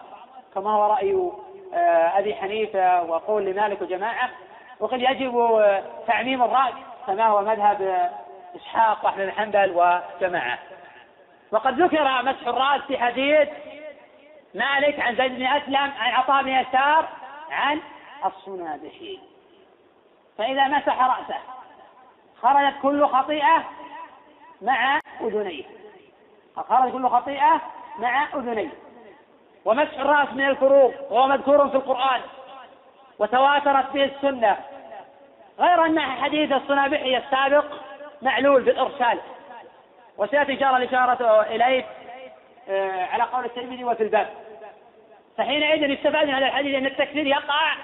كما 0.55 0.71
هو 0.71 0.91
رأي 0.93 1.31
آه، 1.73 2.19
أبي 2.19 2.35
حنيفة 2.35 3.03
وقول 3.03 3.45
لمالك 3.45 3.81
وجماعة 3.81 4.29
وقد 4.79 5.01
يجب 5.01 5.65
تعميم 6.07 6.43
الرأي 6.43 6.73
كما 7.07 7.27
هو 7.27 7.41
مذهب 7.41 8.11
إسحاق 8.55 9.05
وأحمد 9.05 9.25
بن 9.25 9.31
حنبل 9.31 9.69
وجماعة 9.71 10.59
وقد 11.51 11.81
ذكر 11.81 12.23
مسح 12.23 12.47
الرأس 12.47 12.81
في 12.87 12.97
حديث 12.97 13.49
مالك 14.53 14.99
عن 14.99 15.15
زيد 15.15 15.35
بن 15.35 15.45
أسلم 15.45 15.75
عن 15.75 16.11
عطاء 16.11 16.43
بن 16.43 16.49
يسار 16.49 17.07
عن 17.51 17.79
الصنابحي 18.25 19.19
فإذا 20.37 20.67
مسح 20.67 20.97
رأسه 21.19 21.39
خرجت 22.41 22.73
كل 22.81 23.05
خطيئة 23.07 23.69
مع 24.61 24.99
أذنيه 25.21 25.63
خرج 26.55 26.91
كل 26.91 27.07
خطيئة 27.09 27.61
مع 27.99 28.27
أذنيه 28.35 28.69
ومسح 29.67 29.99
الرأس 29.99 30.27
من 30.33 30.45
الكروب 30.47 30.93
وهو 31.09 31.27
مذكور 31.27 31.69
في 31.69 31.75
القرآن 31.75 32.21
وتواترت 33.19 33.93
به 33.93 34.03
السنة 34.03 34.57
غير 35.59 35.85
أن 35.85 35.99
حديث 35.99 36.51
الصنابحي 36.51 37.17
السابق 37.17 37.65
معلول 38.21 38.61
بالإرسال 38.61 39.19
وسيأتي 40.17 40.53
إن 40.53 40.59
شاء 40.59 40.69
الله 40.69 40.77
الإشارة 40.83 41.41
إليه 41.41 41.85
آه، 42.69 43.05
على 43.05 43.23
قول 43.23 43.45
الترمذي 43.45 43.83
وفي 43.83 44.03
الباب 44.03 44.29
فحينئذ 45.37 45.93
استفاد 45.97 46.27
من 46.27 46.33
هذا 46.33 46.45
الحديث 46.47 46.75
أن 46.75 46.85
التكفير 46.85 47.27
يقع 47.27 47.75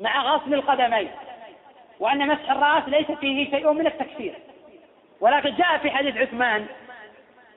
مع 0.00 0.22
غسل 0.34 0.54
القدمين 0.54 1.10
وأن 2.00 2.26
مسح 2.28 2.50
الرأس 2.50 2.84
ليس 2.88 3.06
فيه 3.10 3.50
شيء 3.50 3.72
من 3.72 3.86
التكفير 3.86 4.34
ولكن 5.20 5.54
جاء 5.54 5.78
في 5.78 5.90
حديث 5.90 6.16
عثمان 6.16 6.66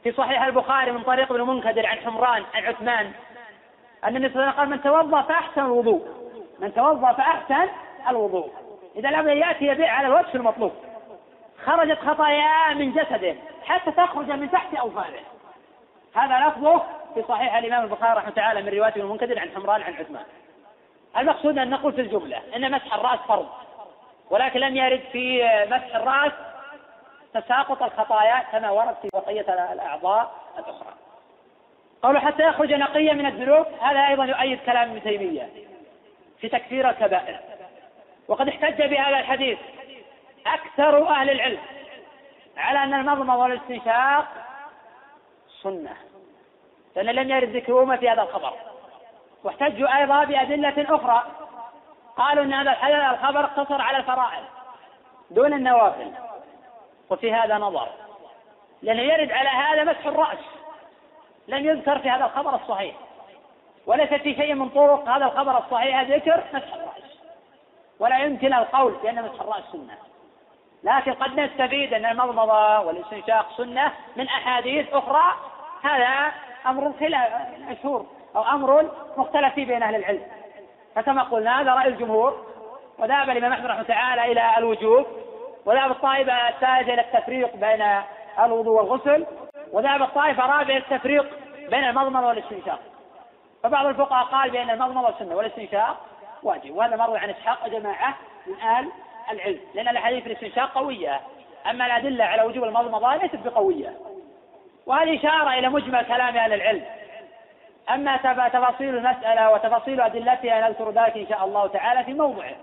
في 0.05 0.11
صحيح 0.11 0.43
البخاري 0.43 0.91
من 0.91 1.03
طريق 1.03 1.31
ابن 1.31 1.41
المنكدر 1.41 1.85
عن 1.87 1.97
حمران 1.97 2.43
عن 2.53 2.65
عثمان 2.65 3.11
أن 4.03 4.15
النبي 4.15 4.33
صلى 4.33 4.43
الله 4.43 4.51
عليه 4.51 4.51
وسلم 4.51 4.51
قال 4.59 4.69
من 4.69 4.81
توضأ 4.83 5.21
فأحسن 5.21 5.61
الوضوء 5.65 6.01
من 6.59 6.73
توضأ 6.73 7.13
فأحسن 7.13 7.69
الوضوء 8.09 8.51
إذا 8.95 9.09
لم 9.09 9.29
يأتي 9.29 9.65
يبيع 9.65 9.91
على 9.91 10.07
الوجه 10.07 10.33
المطلوب 10.35 10.71
خرجت 11.65 11.99
خطاياه 11.99 12.73
من 12.73 12.91
جسده 12.91 13.35
حتى 13.65 13.91
تخرج 13.91 14.31
من 14.31 14.51
تحت 14.51 14.75
أوفانه 14.75 15.19
هذا 16.15 16.47
لفظه 16.47 16.77
في 17.13 17.23
صحيح 17.27 17.55
الإمام 17.55 17.83
البخاري 17.83 18.17
رحمه 18.17 18.29
تعالى 18.31 18.61
من 18.61 18.69
رواية 18.69 18.89
ابن 18.91 19.01
المنكدر 19.01 19.39
عن 19.39 19.49
حمران 19.55 19.81
عن 19.81 19.93
عثمان 19.93 20.23
المقصود 21.17 21.57
أن 21.57 21.69
نقول 21.69 21.93
في 21.93 22.01
الجملة 22.01 22.37
أن 22.55 22.71
مسح 22.71 22.93
الرأس 22.93 23.19
فرض 23.27 23.47
ولكن 24.29 24.59
لم 24.59 24.75
يرد 24.77 25.01
في 25.11 25.43
مسح 25.71 25.95
الرأس 25.95 26.31
تساقط 27.39 27.83
الخطايا 27.83 28.39
كما 28.51 28.69
ورد 28.69 28.95
في 29.01 29.09
بقية 29.13 29.73
الأعضاء 29.73 30.31
الأخرى 30.57 30.93
قالوا 32.03 32.19
حتى 32.19 32.43
يخرج 32.43 32.73
نقيا 32.73 33.13
من 33.13 33.25
الذنوب 33.25 33.65
هذا 33.81 34.07
أيضا 34.07 34.25
يؤيد 34.25 34.59
كلام 34.65 34.89
ابن 34.89 35.03
تيمية 35.03 35.49
في 36.39 36.49
تكفير 36.49 36.89
الكبائر 36.89 37.39
وقد 38.27 38.47
احتج 38.47 38.77
بهذا 38.81 39.19
الحديث 39.19 39.59
أكثر 40.47 41.07
أهل 41.07 41.29
العلم 41.29 41.59
على 42.57 42.83
أن 42.83 42.93
المضمض 42.93 43.39
والاستنشاق 43.39 44.25
سنة 45.63 45.95
لأن 46.95 47.05
لم 47.05 47.29
يرد 47.31 47.49
ذكرهما 47.49 47.97
في 47.97 48.09
هذا 48.09 48.21
الخبر 48.21 48.53
واحتجوا 49.43 49.97
أيضا 49.99 50.23
بأدلة 50.23 50.85
أخرى 50.95 51.23
قالوا 52.17 52.43
أن 52.43 52.53
هذا 52.53 53.11
الخبر 53.11 53.39
اقتصر 53.45 53.81
على 53.81 53.97
الفرائض 53.97 54.43
دون 55.31 55.53
النوافل 55.53 56.11
وفي 57.09 57.33
هذا 57.33 57.57
نظر 57.57 57.87
لأنه 58.81 59.01
يرد 59.01 59.31
على 59.31 59.49
هذا 59.49 59.83
مسح 59.91 60.05
الرأس 60.07 60.39
لم 61.47 61.65
يذكر 61.65 61.99
في 61.99 62.09
هذا 62.09 62.25
الخبر 62.25 62.55
الصحيح 62.55 62.95
وليس 63.85 64.09
في 64.09 64.35
شيء 64.35 64.53
من 64.53 64.69
طرق 64.69 65.09
هذا 65.09 65.25
الخبر 65.25 65.57
الصحيح 65.57 66.01
ذكر 66.01 66.43
مسح 66.53 66.73
الرأس 66.73 67.11
ولا 67.99 68.19
يمكن 68.19 68.53
القول 68.53 68.95
بأن 69.03 69.15
مسح 69.21 69.41
الرأس 69.41 69.63
سنة 69.71 69.97
لكن 70.83 71.13
قد 71.13 71.39
نستفيد 71.39 71.93
أن 71.93 72.05
المضمضة 72.05 72.79
والاستنشاق 72.79 73.45
سنة 73.57 73.91
من 74.15 74.27
أحاديث 74.27 74.93
أخرى 74.93 75.23
هذا 75.83 76.31
أمر 76.67 76.93
خلاف 76.99 77.33
مشهور 77.69 78.05
أو 78.35 78.43
أمر 78.43 78.91
مختلف 79.17 79.53
فيه 79.53 79.65
بين 79.65 79.83
أهل 79.83 79.95
العلم 79.95 80.21
فكما 80.95 81.23
قلنا 81.23 81.61
هذا 81.61 81.73
رأي 81.73 81.87
الجمهور 81.87 82.45
وذهب 82.99 83.29
الإمام 83.29 83.53
أحمد 83.53 83.65
رحمه 83.65 83.83
تعالى 83.83 84.31
إلى 84.31 84.57
الوجوب 84.57 85.05
وذهب 85.65 85.91
الطائفة 85.91 86.49
الثالثة 86.49 86.93
إلى 86.93 87.01
التفريق 87.01 87.55
بين 87.55 87.87
الوضوء 88.45 88.77
والغسل 88.81 89.25
وذهب 89.71 90.01
الطائفة 90.01 90.45
الرابعة 90.45 90.77
التفريق 90.77 91.39
بين 91.69 91.83
المضمضة 91.83 92.27
والاستنشاق 92.27 92.79
فبعض 93.63 93.85
الفقهاء 93.85 94.25
قال 94.25 94.49
بأن 94.51 94.69
المضمضة 94.69 95.13
سنة 95.19 95.35
والاستنشاق 95.35 95.97
واجب 96.43 96.75
وهذا 96.75 96.95
مروي 96.95 97.17
عن 97.19 97.29
إسحاق 97.29 97.67
جماعة 97.69 98.15
من 98.47 98.59
أهل 98.61 98.91
العلم 99.31 99.59
لأن 99.75 99.87
الأحاديث 99.87 100.23
في 100.23 100.27
الاستنشاق 100.29 100.71
قوية 100.73 101.21
أما 101.69 101.85
الأدلة 101.85 102.23
على 102.25 102.43
وجوب 102.43 102.63
المضمضة 102.63 103.15
ليست 103.15 103.35
بقوية 103.35 103.93
وهذه 104.85 105.19
إشارة 105.19 105.53
إلى 105.53 105.69
مجمل 105.69 106.05
كلام 106.05 106.37
أهل 106.37 106.53
العلم 106.53 106.83
أما 107.93 108.17
تفاصيل 108.49 108.95
المسألة 108.97 109.51
وتفاصيل 109.53 110.01
أدلتها 110.01 110.67
نذكر 110.67 110.91
ذلك 110.91 111.17
إن 111.17 111.27
شاء 111.29 111.45
الله 111.45 111.67
تعالى 111.67 112.03
في 112.03 112.13
موضعه 112.13 112.53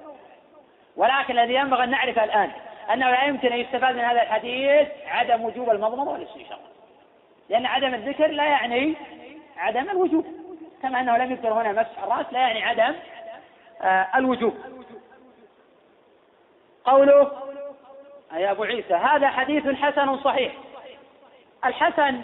ولكن 0.97 1.39
الذي 1.39 1.55
ينبغي 1.55 1.85
أن 1.85 1.91
نعرفه 1.91 2.24
الآن 2.24 2.51
أنه 2.93 3.10
لا 3.10 3.24
يمكن 3.24 3.52
أن 3.52 3.59
يستفاد 3.59 3.94
من 3.94 4.01
هذا 4.01 4.23
الحديث 4.23 4.89
عدم 5.06 5.44
وجوب 5.44 5.70
المضمضة 5.70 6.10
والاستنشاق 6.10 6.60
لأن 7.48 7.66
عدم 7.66 7.94
الذكر 7.94 8.27
لا 8.27 8.44
يعني 8.44 8.94
عدم 9.56 9.90
الوجوب 9.90 10.27
كما 10.82 11.01
أنه 11.01 11.16
لم 11.16 11.31
يذكر 11.31 11.52
هنا 11.52 11.73
مسح 11.73 12.02
الرأس 12.02 12.27
لا 12.32 12.40
يعني 12.40 12.62
عدم 12.64 12.94
آه، 13.82 14.06
الوجوب 14.16 14.55
قوله 16.85 17.31
يا 18.32 18.51
أبو 18.51 18.62
عيسى 18.64 18.94
هذا 18.94 19.28
حديث 19.28 19.69
حسن 19.82 20.19
صحيح 20.19 20.52
الحسن 21.64 22.20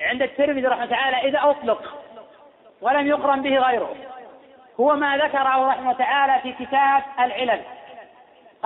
عند 0.00 0.22
الترمذي 0.22 0.66
رحمه 0.66 0.86
تعالى 0.86 1.16
إذا 1.28 1.50
أطلق 1.50 1.94
ولم 2.80 3.06
يقرن 3.06 3.42
به 3.42 3.58
غيره 3.58 3.94
هو 4.80 4.96
ما 4.96 5.16
ذكره 5.16 5.68
رحمه 5.68 5.92
تعالى 5.92 6.38
في 6.42 6.52
كتاب 6.64 7.02
العلل 7.18 7.60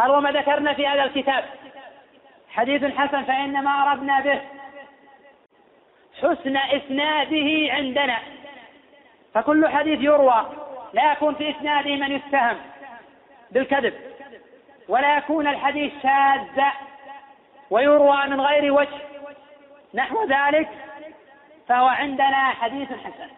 قال 0.00 0.10
وما 0.10 0.30
ذكرنا 0.32 0.72
في 0.74 0.86
هذا 0.86 1.02
الكتاب 1.04 1.44
حديث 2.50 2.84
حسن 2.98 3.24
فإنما 3.24 3.70
أردنا 3.70 4.20
به 4.20 4.40
حسن 6.22 6.56
إسناده 6.56 7.72
عندنا 7.72 8.18
فكل 9.34 9.68
حديث 9.68 9.98
يروى 10.02 10.50
لا 10.92 11.12
يكون 11.12 11.34
في 11.34 11.50
إسناده 11.50 11.96
من 11.96 12.12
يتهم 12.12 12.56
بالكذب 13.50 13.94
ولا 14.88 15.16
يكون 15.16 15.46
الحديث 15.46 15.92
شاذا 16.02 16.72
ويروى 17.70 18.26
من 18.26 18.40
غير 18.40 18.72
وجه 18.72 18.98
نحو 19.94 20.24
ذلك 20.28 20.68
فهو 21.68 21.86
عندنا 21.86 22.50
حديث 22.50 22.88
حسن 22.88 23.30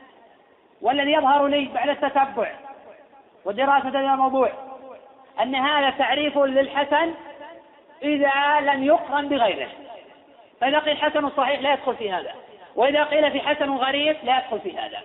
والذي 0.81 1.13
يظهر 1.13 1.47
لي 1.47 1.71
بعد 1.75 1.89
التتبع 1.89 2.53
ودراسة 3.45 3.89
الموضوع 4.15 4.53
أن 5.43 5.55
هذا 5.55 5.91
تعريف 5.91 6.39
للحسن 6.39 7.15
إذا 8.03 8.61
لم 8.61 8.85
يقرن 8.85 9.29
بغيره 9.29 9.69
فإذا 10.61 10.79
قيل 10.79 10.97
حسن 10.97 11.31
صحيح 11.31 11.61
لا 11.61 11.73
يدخل 11.73 11.97
في 11.97 12.13
هذا 12.13 12.35
وإذا 12.77 13.05
قيل 13.05 13.31
في 13.31 13.41
حسن 13.41 13.71
غريب 13.71 14.17
لا 14.23 14.39
يدخل 14.39 14.61
في 14.61 14.79
هذا 14.79 14.99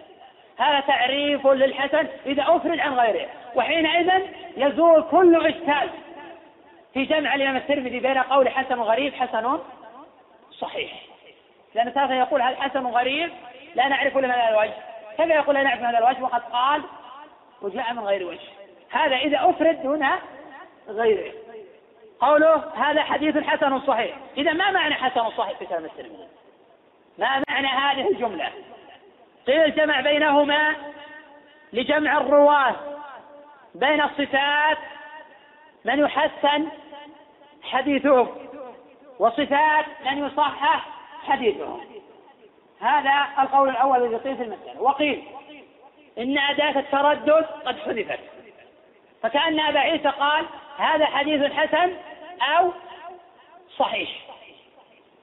هذا 0.59 0.80
تعريف 0.80 1.47
للحسن 1.47 2.07
إذا 2.26 2.43
أفرد 2.47 2.80
عن 2.80 2.93
غيره 2.93 3.30
وحينئذ 3.55 4.11
يزول 4.57 5.03
كل 5.11 5.45
إشكال 5.47 5.89
في 6.93 7.05
جمع 7.05 7.35
الإمام 7.35 7.57
الترمذي 7.57 7.99
بين 7.99 8.18
قول 8.18 8.49
حسن 8.49 8.80
غريب 8.81 9.14
حسن 9.14 9.59
صحيح 10.59 10.91
لأن 11.76 11.89
ثلاثة 11.89 12.14
يقول 12.14 12.41
هل 12.41 12.55
حسن 12.57 12.88
غريب 12.88 13.30
لا 13.76 13.88
نعرف 13.88 14.15
من 14.18 14.31
هذا 14.31 14.49
الوجه 14.53 14.73
كيف 15.18 15.26
يقول 15.30 15.55
لا 15.55 15.64
نعرف 15.64 15.80
من 15.80 15.85
هذا 15.85 15.97
الوجه 15.97 16.22
وقد 16.22 16.41
قال 16.41 16.81
وجاء 17.61 17.93
من 17.93 17.99
غير 18.03 18.27
وجه 18.27 18.57
هذا 18.89 19.15
إذا 19.15 19.39
أفرد 19.49 19.84
دون 19.84 20.05
غيره 20.88 21.34
قوله 22.19 22.55
هذا 22.76 23.01
حديث 23.03 23.38
حسن 23.38 23.81
صحيح 23.81 24.15
إذا 24.38 24.53
ما 24.53 24.72
معنى 24.72 24.93
حسن 24.93 25.30
صحيح 25.30 25.57
في 25.59 25.65
كلام 25.65 25.85
الترمذي 25.85 26.27
ما 27.19 27.43
معنى 27.49 27.68
هذه 27.68 28.07
الجملة 28.11 28.49
قيل 29.47 29.61
الجمع 29.61 30.01
بينهما 30.01 30.76
لجمع 31.73 32.18
الرواة 32.18 32.76
بين 33.76 34.01
الصفات 34.01 34.77
من 35.85 35.99
يحسن 35.99 36.68
حديثهم 37.64 38.27
وصفات 39.19 39.85
من 40.05 40.27
يصحح 40.27 40.88
حديثهم 41.30 41.84
هذا 42.81 43.14
القول 43.39 43.69
الأول 43.69 44.03
الذي 44.03 44.15
قيل 44.15 44.38
في 44.38 44.43
المسألة 44.43 44.81
وقيل 44.81 45.23
إن 46.18 46.38
أداة 46.38 46.80
التردد 46.80 47.45
قد 47.65 47.80
حذفت 47.80 48.19
فكأن 49.23 49.60
أبا 49.60 49.80
عيسى 49.80 50.07
قال 50.10 50.45
هذا 50.77 51.06
حديث 51.06 51.53
حسن 51.53 51.94
أو 52.57 52.72
صحيح 53.80 54.10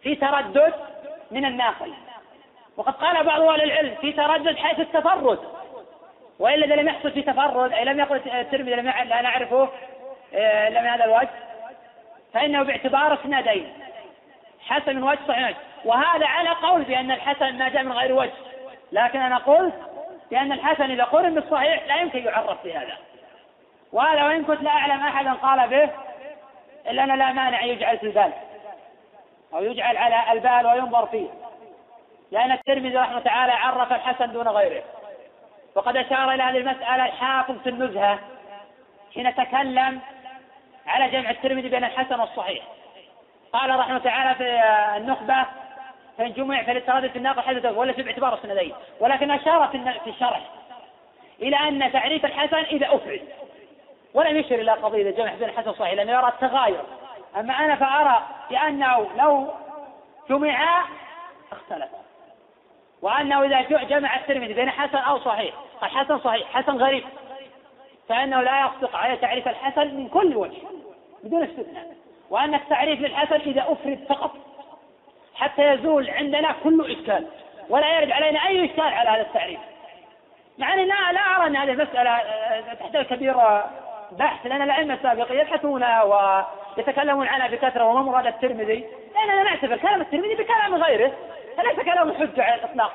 في 0.02 0.14
تردد 0.14 0.72
من 1.30 1.44
الناقل 1.44 1.92
وقد 2.76 2.92
قال 2.94 3.24
بعض 3.24 3.40
أهل 3.40 3.62
العلم 3.62 3.94
في 4.00 4.12
تردد 4.12 4.56
حيث 4.56 4.80
التفرد 4.80 5.38
وإلا 6.38 6.66
إذا 6.66 6.74
لم 6.82 6.88
يحصل 6.88 7.10
في 7.10 7.22
تفرد 7.22 7.72
أي 7.72 7.84
لم 7.84 8.00
يقل 8.00 8.30
الترمذي 8.30 8.74
لم 8.74 8.84
لا 8.88 9.20
نعرفه 9.22 9.68
إلا 10.32 10.78
آه، 10.78 10.82
من 10.82 10.88
هذا 10.88 11.04
الوجه 11.04 11.28
فإنه 12.34 12.62
باعتبار 12.62 13.14
اثنتين 13.14 13.72
حسن 14.60 14.96
من 14.96 15.02
وجه 15.02 15.18
صحيح 15.28 15.48
من 15.48 15.48
وجه 15.48 15.56
وهذا 15.84 16.26
على 16.26 16.48
قول 16.48 16.82
بأن 16.82 17.10
الحسن 17.10 17.58
ما 17.58 17.68
جاء 17.68 17.82
من 17.82 17.92
غير 17.92 18.12
وجه 18.12 18.32
لكن 18.92 19.20
أنا 19.20 19.36
قلت 19.36 19.74
بأن 20.30 20.52
الحسن 20.52 20.90
إذا 20.90 21.04
قرن 21.04 21.34
بالصحيح 21.34 21.86
لا 21.86 22.00
يمكن 22.00 22.24
يعرف 22.24 22.64
بهذا 22.64 22.98
وهذا 23.92 24.24
وإن 24.24 24.44
كنت 24.44 24.62
لا 24.62 24.70
أعلم 24.70 25.02
أحدا 25.02 25.32
قال 25.32 25.68
به 25.70 25.90
إلا 26.90 27.04
أنا 27.04 27.12
لا 27.12 27.32
مانع 27.32 27.60
أن 27.62 27.68
يجعل 27.68 27.98
في 27.98 28.06
البال 28.06 28.32
أو 29.54 29.64
يجعل 29.64 29.96
على 29.96 30.32
البال 30.32 30.66
وينظر 30.66 31.06
فيه 31.06 31.26
لأن 32.32 32.52
الترمذي 32.52 32.96
رحمه 32.98 33.20
تعالى 33.20 33.52
عرف 33.52 33.92
الحسن 33.92 34.32
دون 34.32 34.48
غيره 34.48 34.82
وقد 35.74 35.96
أشار 35.96 36.30
إلى 36.34 36.42
هذه 36.42 36.56
المسألة 36.56 37.06
الحافظ 37.06 37.58
في 37.58 37.68
النزهة 37.68 38.18
حين 39.14 39.34
تكلم 39.34 40.00
على 40.86 41.08
جمع 41.08 41.30
الترمذي 41.30 41.68
بين 41.68 41.84
الحسن 41.84 42.20
والصحيح 42.20 42.62
قال 43.52 43.78
رحمه 43.78 43.98
تعالى 43.98 44.34
في 44.34 44.62
النخبة 44.96 45.46
فإن 46.18 46.32
جمع 46.32 46.62
فللتردد 46.62 47.10
في 47.10 47.16
الناقل 47.18 47.40
حدث 47.42 47.66
وليس 47.72 47.96
باعتبار 48.00 48.34
السندين 48.34 48.74
ولكن 49.00 49.30
أشار 49.30 49.68
في 50.04 50.10
الشرح 50.10 50.40
إلى 51.42 51.56
أن 51.56 51.92
تعريف 51.92 52.24
الحسن 52.24 52.56
إذا 52.56 52.86
أفرد 52.86 53.22
ولم 54.14 54.36
يشر 54.36 54.54
إلى 54.54 54.72
قضية 54.72 55.10
جمع 55.10 55.34
بين 55.34 55.50
حسن 55.50 55.68
والصحيح 55.68 55.92
لأنه 55.92 56.12
يرى 56.12 56.28
التغاير 56.28 56.80
أما 57.36 57.54
أنا 57.54 57.76
فأرى 57.76 58.22
بأنه 58.50 59.08
لو 59.16 59.48
جمعا 60.28 60.84
اختلف 61.52 61.88
وأنه 63.02 63.42
إذا 63.44 63.60
جمع 63.84 64.16
الترمذي 64.16 64.52
بين 64.54 64.70
حسن 64.70 64.98
أو 64.98 65.18
صحيح 65.20 65.54
قال 65.80 65.90
حسن 65.90 66.18
صحيح 66.18 66.48
حسن 66.60 66.76
غريب 66.78 67.04
فإنه 68.08 68.42
لا 68.42 68.60
يصدق 68.66 68.96
على 68.96 69.16
تعريف 69.16 69.48
الحسن 69.48 69.94
من 69.94 70.08
كل 70.08 70.36
وجه 70.36 70.58
بدون 71.24 71.42
استثناء 71.42 71.86
وأن 72.30 72.54
التعريف 72.54 73.00
للحسن 73.00 73.40
إذا 73.40 73.62
أفرد 73.68 74.04
فقط 74.08 74.30
حتى 75.34 75.72
يزول 75.74 76.10
عندنا 76.10 76.54
كل 76.64 76.84
إشكال 76.98 77.26
ولا 77.68 77.98
يرد 78.00 78.10
علينا 78.10 78.46
أي 78.46 78.64
إشكال 78.64 78.80
على 78.92 79.10
هذا 79.10 79.20
التعريف 79.20 79.60
مع 80.58 80.72
أني 80.74 80.84
لا, 80.84 81.12
لا 81.12 81.20
أرى 81.20 81.46
أن 81.46 81.56
هذه 81.56 81.70
المسألة 81.70 82.10
آه، 82.10 82.74
تحتاج 82.74 83.04
كبيرة 83.06 83.70
بحث 84.12 84.46
لأن 84.46 84.62
الأئمة 84.62 84.94
السابق 84.94 85.26
يبحثون 85.32 85.84
ويتكلمون 85.84 87.28
عنها 87.28 87.48
بكثرة 87.48 87.84
وما 87.84 88.02
مراد 88.02 88.26
الترمذي 88.26 88.84
لأننا 89.14 89.42
نعتبر 89.42 89.76
كلام 89.76 90.00
الترمذي 90.00 90.34
بكلام 90.34 90.74
غيره 90.74 91.12
فليس 91.56 91.72
كلام 91.80 92.14
حجة 92.14 92.42
على 92.42 92.54
الإطلاق 92.54 92.92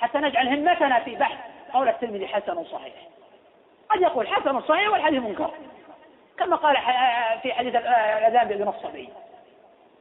حتى 0.00 0.18
نجعل 0.18 0.48
همتنا 0.48 0.98
في 1.00 1.16
بحث 1.16 1.38
قول 1.74 1.88
الترمذي 1.88 2.26
حسن 2.28 2.64
صحيح 2.64 2.94
قد 3.90 4.00
يقول 4.00 4.28
حسن 4.28 4.60
صحيح 4.60 4.88
والحديث 4.90 5.22
منكر 5.22 5.50
كما 6.38 6.56
قال 6.56 6.76
في 7.42 7.52
حديث 7.52 7.74
الأذان 8.18 8.48
بأذن 8.48 8.68
الصبي 8.68 9.08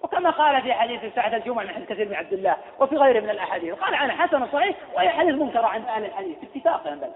وكما 0.04 0.30
قال 0.30 0.62
في 0.62 0.74
حديث 0.74 1.16
ساعة 1.16 1.36
الجمعة 1.36 1.64
من 1.64 1.70
حديث 1.70 1.90
كثير 1.90 2.08
بن 2.08 2.16
عبد 2.16 2.34
الله 2.34 2.56
وفي 2.80 2.98
غيره 2.98 3.20
من 3.20 3.30
الأحاديث 3.30 3.74
قال 3.74 3.94
عنه 3.96 4.14
حسن 4.14 4.48
صحيح 4.54 4.76
وهي 4.96 5.10
حديث 5.10 5.36
منكر 5.36 5.66
عند 5.66 5.86
أهل 5.88 6.06
الحديث 6.06 6.38
باتفاق 6.38 6.84
بل 6.86 7.10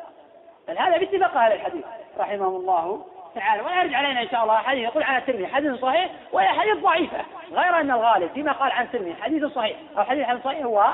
بل 0.67 0.77
هذا 0.77 0.97
باتفاق 0.97 1.37
أهل 1.37 1.51
الحديث 1.53 1.83
رحمهم 2.19 2.55
الله 2.55 3.03
تعالى 3.35 3.61
ولا 3.61 3.83
يرجع 3.83 3.97
علينا 3.97 4.21
إن 4.21 4.29
شاء 4.29 4.43
الله 4.43 4.55
حديث 4.57 4.83
يقول 4.83 5.03
عن 5.03 5.15
الترمذي 5.17 5.47
حديث 5.47 5.71
صحيح 5.81 6.09
وهي 6.31 6.47
حديث 6.47 6.75
ضعيفة 6.83 7.23
غير 7.51 7.79
أن 7.79 7.91
الغالب 7.91 8.29
فيما 8.33 8.51
قال 8.51 8.71
عن 8.71 8.85
الترمذي 8.85 9.15
حديث 9.21 9.45
صحيح 9.45 9.77
أو 9.97 10.03
حديث 10.03 10.25
عن 10.25 10.39
صحيح 10.43 10.65
هو 10.65 10.85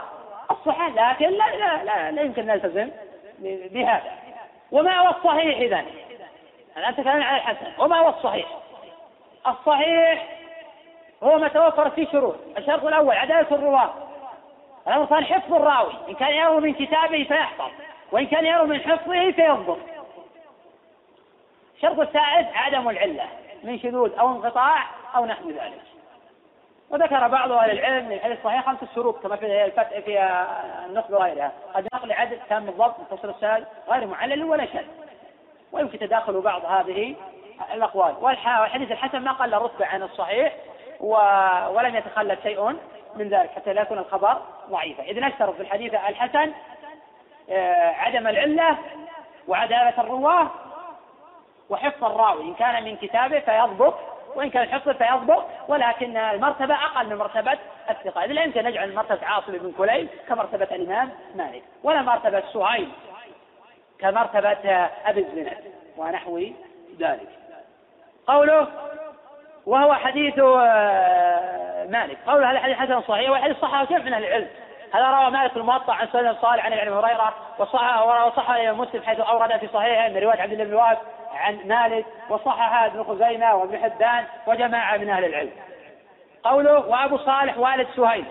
الصحة 0.52 0.88
لكن 0.90 1.30
لا 1.30 1.56
لا 1.56 1.84
لا, 1.84 2.12
لا 2.12 2.22
يمكن 2.22 2.46
نلتزم 2.46 2.90
بهذا 3.72 4.12
وما 4.72 4.98
هو 5.00 5.10
الصحيح 5.10 5.58
إذا 5.58 5.84
الآن 6.78 6.96
تكلمنا 6.96 7.26
عن 7.26 7.36
الحسن 7.36 7.68
وما 7.84 7.98
هو 8.00 8.10
الصحيح 8.10 8.46
الصحيح 9.48 10.26
هو 11.24 11.38
ما 11.38 11.48
توفرت 11.48 11.94
فيه 11.94 12.08
شروط 12.08 12.36
الشرط 12.58 12.86
الأول 12.86 13.16
عدالة 13.16 13.48
الرواة 13.56 13.90
الأمر 14.88 15.04
الثاني 15.04 15.26
حفظ 15.26 15.54
الراوي 15.54 15.94
إن 16.10 16.14
كان 16.14 16.34
يروي 16.34 16.62
من 16.62 16.74
كتابه 16.74 17.24
فيحفظ 17.28 17.72
وإن 18.12 18.26
كان 18.26 18.46
يروي 18.46 18.68
من 18.68 18.80
حفظه 18.82 19.32
فيضبط 19.32 19.78
الشرط 21.84 22.00
الثالث 22.00 22.48
عدم 22.56 22.90
العلة 22.90 23.24
من 23.64 23.80
شذوذ 23.80 24.18
أو 24.20 24.30
انقطاع 24.32 24.84
أو 25.16 25.26
نحو 25.26 25.50
ذلك 25.50 25.82
وذكر 26.90 27.28
بعض 27.28 27.52
أهل 27.52 27.72
العلم 27.72 28.06
من 28.06 28.12
الحديث 28.12 28.38
الصحيح 28.40 28.66
خمسة 28.66 28.88
شروط 28.96 29.24
كما 29.24 29.36
في 29.36 29.66
الفتح 29.66 30.00
في 30.00 30.20
النخبة 30.86 31.18
وغيرها 31.18 31.52
قد 31.74 31.86
نقل 31.94 32.12
عدد 32.12 32.40
تام 32.50 32.70
الضبط 32.70 32.96
فصل 33.14 33.30
السائل 33.30 33.66
غير 33.90 34.08
معلل 34.08 34.44
ولا 34.44 34.66
شد 34.66 34.86
ويمكن 35.72 36.00
تداخل 36.00 36.42
بعض 36.42 36.66
هذه 36.66 37.16
الأقوال 37.74 38.14
والحديث 38.22 38.92
الحسن 38.92 39.20
ما 39.20 39.32
قل 39.32 39.54
رتبة 39.54 39.86
عن 39.86 40.04
الصحيح 40.04 40.54
و... 41.00 41.14
ولم 41.74 41.96
يتخلف 41.96 42.42
شيء 42.44 42.76
من 43.16 43.30
ذلك 43.30 43.50
حتى 43.56 43.74
لا 43.74 43.82
يكون 43.82 43.98
الخبر 43.98 44.42
ضعيفا 44.70 45.04
إذا 45.04 45.28
نشترط 45.28 45.56
في 45.56 45.62
الحديث 45.62 45.94
الحسن 45.94 46.52
آه، 47.50 47.82
عدم 47.94 48.28
العلة 48.28 48.78
وعدالة 49.48 49.94
الرواة 50.02 50.48
وحفظ 51.70 52.04
الراوي 52.06 52.44
إن 52.44 52.54
كان 52.54 52.84
من 52.84 52.96
كتابه 52.98 53.40
فيضبط 53.40 53.96
وإن 54.36 54.50
كان 54.50 54.70
حفظه 54.70 54.94
فيضبط 54.94 55.44
ولكن 55.68 56.18
المرتبة 56.18 56.76
أقل 56.76 57.08
من 57.10 57.16
مرتبة 57.16 57.58
الثقة 57.90 58.24
إذا 58.26 58.34
لا 58.34 58.44
يمكن 58.44 58.64
نجعل 58.64 58.96
مرتبة 58.96 59.26
عاصم 59.28 59.52
بن 59.52 59.72
كليب 59.78 60.08
كمرتبة 60.30 60.68
الإمام 60.76 61.10
مالك 61.36 61.64
ولا 61.84 62.02
مرتبة 62.02 62.44
سهيل 62.54 62.90
كمرتبة 64.00 64.72
أبي 65.06 65.22
الزناد 65.22 65.64
ونحو 65.98 66.40
ذلك 67.00 67.30
قوله 68.28 68.68
وهو 69.66 69.94
حديث 69.94 70.40
آه، 70.40 71.86
مالك 71.90 72.18
قوله 72.28 72.50
هذا 72.52 72.60
حديث 72.60 72.78
حسن 72.78 73.02
صحيح 73.02 73.30
والحديث 73.30 73.58
صحه 73.58 73.86
كيف 73.86 74.06
من 74.06 74.14
أهل 74.14 74.24
العلم 74.26 74.48
هذا 74.94 75.10
روى 75.12 75.32
مالك 75.32 75.58
الموطأ 75.58 75.94
عن 75.94 76.08
سلم 76.12 76.36
صالح 76.42 76.66
عن 76.66 76.74
ابن 76.74 76.94
هريره 76.94 77.34
وصح 77.60 78.04
وصح 78.26 78.50
الامام 78.50 78.78
مسلم 78.78 79.04
حيث 79.04 79.20
اورد 79.20 79.58
في 79.58 79.68
صحيحه 79.74 80.10
من 80.10 80.18
روايه 80.18 80.42
عبد 80.42 80.52
الله 80.54 80.64
بن 80.66 80.76
عن 81.34 81.58
مالك 81.66 82.06
وصححها 82.30 82.86
ابن 82.86 83.04
خزيمة 83.04 83.56
وابن 83.56 83.78
حبان 83.84 84.26
وجماعة 84.48 84.98
من 84.98 85.10
أهل 85.10 85.26
العلم 85.26 85.52
قوله 86.44 86.88
وأبو 86.88 87.18
صالح 87.18 87.58
والد 87.58 87.88
سهيل 87.96 88.26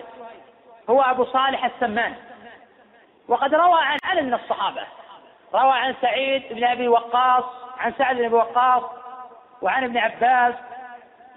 هو 0.89 1.01
أبو 1.01 1.23
صالح 1.25 1.65
السمان 1.65 2.13
وقد 3.27 3.55
روى 3.55 3.79
عن 3.81 3.97
علم 4.05 4.25
من 4.25 4.33
الصحابة 4.33 4.81
روى 5.55 5.71
عن 5.73 5.95
سعيد 6.01 6.43
بن 6.51 6.63
أبي 6.63 6.87
وقاص 6.87 7.43
عن 7.77 7.93
سعد 7.97 8.15
بن 8.15 8.25
أبي 8.25 8.33
وقاص 8.35 8.83
وعن 9.61 9.83
ابن 9.83 9.97
عباس 9.97 10.53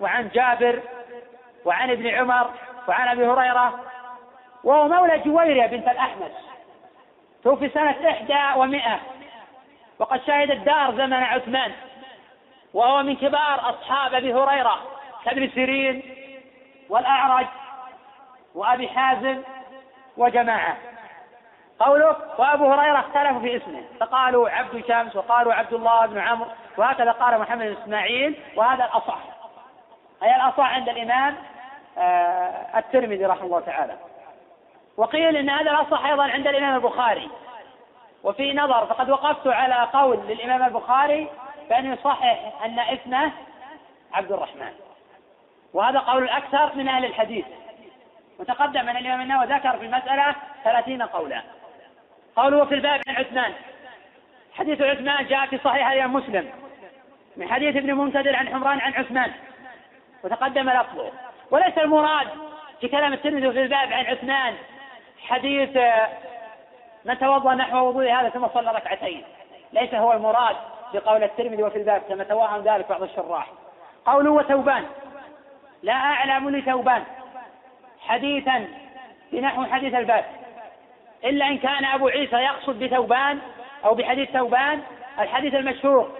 وعن 0.00 0.28
جابر 0.28 0.80
وعن 1.64 1.90
ابن 1.90 2.06
عمر 2.06 2.50
وعن 2.88 3.08
أبي 3.08 3.26
هريرة 3.26 3.80
وهو 4.64 4.88
مولى 4.88 5.18
جويرية 5.18 5.66
بنت 5.66 5.88
الأحمد 5.88 6.32
توفي 7.44 7.68
سنة 7.68 8.10
إحدى 8.10 8.60
ومئة 8.60 9.00
وقد 9.98 10.20
شهد 10.26 10.50
الدار 10.50 10.96
زمن 10.96 11.12
عثمان 11.22 11.72
وهو 12.74 13.02
من 13.02 13.16
كبار 13.16 13.70
أصحاب 13.70 14.14
أبي 14.14 14.34
هريرة 14.34 14.78
كابن 15.24 15.50
سيرين 15.54 16.02
والأعرج 16.90 17.46
وأبي 18.54 18.88
حازم 18.88 19.42
وجماعة 20.16 20.76
قولك 21.78 22.18
وأبو 22.38 22.72
هريرة 22.72 22.98
اختلفوا 22.98 23.40
في 23.40 23.56
اسمه 23.56 23.82
فقالوا 24.00 24.48
عبد 24.48 24.84
شمس 24.88 25.16
وقالوا 25.16 25.54
عبد 25.54 25.72
الله 25.72 26.06
بن 26.06 26.18
عمرو 26.18 26.48
وهكذا 26.76 27.12
قال 27.12 27.40
محمد 27.40 27.66
بن 27.66 27.76
إسماعيل 27.82 28.34
وهذا 28.56 28.84
الأصح 28.84 29.18
أي 30.22 30.36
الأصح 30.36 30.74
عند 30.74 30.88
الإمام 30.88 31.36
آه، 31.98 32.78
الترمذي 32.78 33.24
رحمه 33.26 33.42
الله 33.46 33.60
تعالى 33.60 33.96
وقيل 34.96 35.36
إن 35.36 35.50
هذا 35.50 35.70
الأصح 35.70 36.04
أيضا 36.04 36.22
عند 36.24 36.46
الإمام 36.46 36.74
البخاري 36.74 37.28
وفي 38.24 38.52
نظر 38.52 38.86
فقد 38.86 39.10
وقفت 39.10 39.46
على 39.46 39.88
قول 39.92 40.20
للإمام 40.28 40.62
البخاري 40.62 41.28
بأنه 41.70 41.92
يصحح 41.92 42.52
أن 42.64 42.78
اسمه 42.78 43.32
عبد 44.12 44.32
الرحمن 44.32 44.72
وهذا 45.74 45.98
قول 45.98 46.22
الأكثر 46.22 46.74
من 46.76 46.88
أهل 46.88 47.04
الحديث 47.04 47.44
وتقدم 48.38 48.88
أن 48.88 48.96
الإمام 48.96 49.20
النووي 49.20 49.46
ذكر 49.46 49.78
في 49.78 49.84
المسألة 49.86 50.34
ثلاثين 50.64 51.02
قولا 51.02 51.42
قوله 52.36 52.64
في 52.64 52.74
الباب 52.74 53.00
عن 53.08 53.16
عثمان 53.16 53.52
حديث 54.54 54.80
عثمان 54.82 55.26
جاء 55.26 55.46
في 55.46 55.58
صحيح 55.64 55.90
الإمام 55.90 56.12
مسلم 56.12 56.50
من 57.36 57.48
حديث 57.52 57.76
ابن 57.76 57.94
منتدر 57.94 58.36
عن 58.36 58.48
حمران 58.48 58.78
عن 58.80 58.92
عثمان 58.94 59.32
وتقدم 60.24 60.70
لفظه 60.70 61.12
وليس 61.50 61.78
المراد 61.78 62.28
في 62.80 62.88
كلام 62.88 63.12
الترمذي 63.12 63.52
في 63.52 63.62
الباب 63.62 63.92
عن 63.92 64.04
عثمان 64.06 64.54
حديث 65.22 65.78
نتوضا 67.06 67.54
نحو 67.54 67.88
وضوء 67.88 68.10
هذا 68.12 68.28
ثم 68.28 68.48
صلى 68.54 68.72
ركعتين 68.72 69.22
ليس 69.72 69.94
هو 69.94 70.12
المراد 70.12 70.56
بقول 70.94 71.22
الترمذي 71.24 71.62
وفي 71.62 71.78
الباب 71.78 72.02
كما 72.08 72.24
توهم 72.24 72.62
ذلك 72.62 72.88
بعض 72.88 73.02
الشراح 73.02 73.46
قوله 74.06 74.30
وثوبان 74.30 74.84
لا 75.82 75.92
أعلم 75.92 76.50
لثوبان 76.50 77.02
حديثا 78.00 78.68
بنحو 79.32 79.64
حديث 79.64 79.94
الباب 79.94 80.24
إلا 81.24 81.46
إن 81.46 81.58
كان 81.58 81.84
أبو 81.84 82.08
عيسى 82.08 82.36
يقصد 82.36 82.78
بثوبان 82.78 83.38
أو 83.84 83.94
بحديث 83.94 84.30
ثوبان 84.30 84.82
الحديث 85.18 85.54
المشهور 85.54 86.10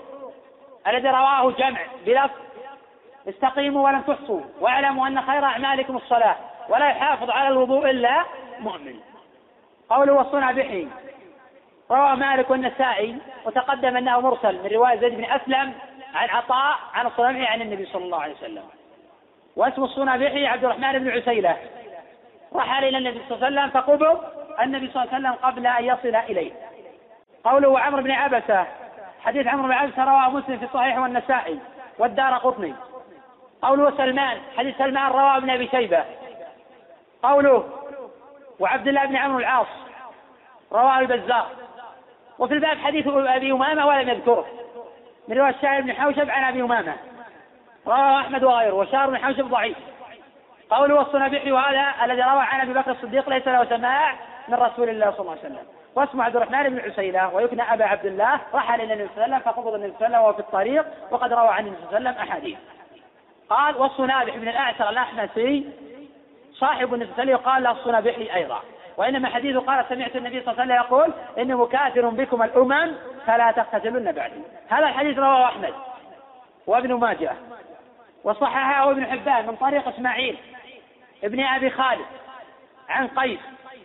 الذي 0.86 1.08
رواه 1.08 1.50
جمع 1.50 1.78
بلفظ 2.06 2.36
استقيموا 3.28 3.84
ولن 3.84 4.04
تحصوا 4.06 4.40
واعلموا 4.60 5.06
أن 5.08 5.22
خير 5.22 5.44
أعمالكم 5.44 5.96
الصلاة 5.96 6.36
ولا 6.68 6.88
يحافظ 6.88 7.30
على 7.30 7.48
الوضوء 7.48 7.90
إلا 7.90 8.24
مؤمن 8.60 9.00
قوله 9.92 10.12
وصنع 10.12 10.50
بحي 10.52 10.86
روى 11.90 12.16
مالك 12.16 12.50
والنسائي 12.50 13.16
وتقدم 13.44 13.96
انه 13.96 14.20
مرسل 14.20 14.54
من 14.64 14.70
روايه 14.72 15.00
زيد 15.00 15.14
بن 15.16 15.24
اسلم 15.24 15.72
عن 16.14 16.28
عطاء 16.28 16.74
عن 16.94 17.06
الصنعي 17.06 17.46
عن 17.46 17.62
النبي 17.62 17.86
صلى 17.86 18.04
الله 18.04 18.20
عليه 18.22 18.34
وسلم 18.34 18.62
واسم 19.56 20.04
بحي 20.18 20.46
عبد 20.46 20.64
الرحمن 20.64 20.98
بن 20.98 21.08
عسيلة 21.10 21.56
رحل 22.54 22.84
إلى 22.84 22.98
النبي 22.98 23.20
صلى 23.28 23.34
الله 23.36 23.46
عليه 23.46 23.58
وسلم 23.70 23.82
فقبض 23.82 24.20
النبي 24.62 24.90
صلى 24.94 25.02
الله 25.02 25.14
عليه 25.14 25.20
وسلم 25.28 25.34
قبل 25.44 25.66
أن 25.66 25.84
يصل 25.84 26.16
إليه 26.16 26.52
قوله 27.44 27.80
عمرو 27.80 28.02
بن 28.02 28.10
عبسة 28.10 28.66
حديث 29.24 29.46
عمرو 29.46 29.66
بن 29.68 29.72
عبسة 29.72 30.04
رواه 30.04 30.30
مسلم 30.30 30.58
في 30.58 30.64
الصحيح 30.64 30.98
والنسائي 30.98 31.58
والدار 31.98 32.34
قطني 32.36 32.74
قوله 33.62 33.96
سلمان 33.96 34.38
حديث 34.58 34.78
سلمان 34.78 35.12
رواه 35.12 35.36
ابن 35.36 35.50
أبي 35.50 35.68
شيبة 35.68 36.04
قوله 37.22 37.81
وعبد 38.62 38.88
الله 38.88 39.06
بن 39.06 39.16
عمرو 39.16 39.38
العاص 39.38 39.66
رواه 40.72 40.98
البزار 40.98 41.46
وفي 42.38 42.54
الباب 42.54 42.78
حديث 42.78 43.06
أبي 43.08 43.52
أمامة 43.52 43.86
ولم 43.86 44.08
يذكره 44.08 44.46
من 45.28 45.36
رواية 45.38 45.50
الشاعر 45.54 45.80
بن 45.80 45.92
حوشب 45.92 46.30
عن 46.30 46.44
أبي 46.44 46.62
أمامة 46.62 46.96
رواه 47.86 48.20
أحمد 48.20 48.44
وغيره 48.44 48.74
وشاعر 48.74 49.10
بن 49.10 49.16
حوشب 49.18 49.44
ضعيف 49.44 49.76
قوله 50.70 50.94
والصنابيحي 50.94 51.52
وهذا 51.52 52.04
الذي 52.04 52.22
روى 52.22 52.42
عن 52.42 52.60
أبي 52.60 52.72
بكر 52.72 52.90
الصديق 52.90 53.28
ليس 53.28 53.48
له 53.48 53.64
سماع 53.64 54.14
من 54.48 54.54
رسول 54.54 54.88
الله 54.88 55.10
صلى 55.10 55.20
الله 55.20 55.30
عليه 55.32 55.40
وسلم 55.40 55.66
واسمه 55.94 56.24
عبد 56.24 56.36
الرحمن 56.36 56.68
بن 56.68 56.90
عسيلة 56.90 57.34
ويكنى 57.34 57.62
أبا 57.74 57.84
عبد 57.84 58.06
الله 58.06 58.40
رحل 58.54 58.80
إلى 58.80 58.94
النبي 58.94 59.08
صلى 59.14 59.24
الله 59.24 59.34
عليه 59.36 59.44
وسلم 59.46 59.52
فقبض 59.52 59.74
النبي 59.74 59.92
صلى 59.98 60.06
الله 60.06 60.18
عليه 60.18 60.18
وسلم 60.18 60.20
وهو 60.22 60.32
في 60.32 60.38
الطريق 60.40 60.86
وقد 61.10 61.32
روى 61.32 61.48
عن 61.48 61.66
النبي 61.66 61.76
صلى 61.88 61.98
الله 61.98 62.10
عليه 62.10 62.10
وسلم 62.18 62.28
أحاديث 62.28 62.58
قال 63.48 63.76
والصنابح 63.76 64.36
بن 64.36 64.48
الأعسر 64.48 64.88
الأحنسي 64.90 65.66
صاحب 66.62 66.94
النبي 66.94 67.10
صلى 67.12 67.18
الله 67.22 67.22
عليه 67.22 67.34
وسلم 67.70 67.92
قال 67.92 68.24
لا 68.24 68.34
أيضا 68.34 68.60
وإنما 68.96 69.28
حديث 69.28 69.56
قال 69.56 69.84
سمعت 69.88 70.16
النبي 70.16 70.40
صلى 70.42 70.52
الله 70.52 70.62
عليه 70.62 70.74
وسلم 70.84 70.86
يقول 70.86 71.12
إنه 71.38 71.66
كافر 71.66 72.08
بكم 72.08 72.42
الأمم 72.42 72.92
فلا 73.26 73.50
تقتتلن 73.52 74.12
بعدي 74.12 74.40
هذا 74.68 74.86
الحديث 74.86 75.18
رواه 75.18 75.44
أحمد 75.44 75.74
وابن 76.66 76.92
ماجه 76.94 77.32
وصححه 78.24 78.90
ابن 78.90 79.06
حبان 79.06 79.46
من 79.46 79.56
طريق 79.56 79.88
إسماعيل 79.88 80.38
ابن 81.24 81.40
أبي 81.40 81.70
خالد 81.70 82.06
عن 82.88 83.06
قيس 83.08 83.38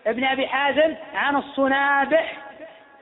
ابن 0.07 0.23
أبي 0.23 0.47
حازم 0.47 0.95
عن 1.15 1.35
الصنابح 1.35 2.33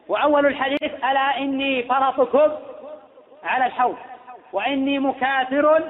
وأول 0.07 0.45
الحديث 0.45 0.81
ألا 1.11 1.38
إني 1.38 1.84
فرطكم 1.84 2.52
على 3.43 3.65
الحوض 3.65 3.95
وإني 4.53 4.99
مكاثر 4.99 5.84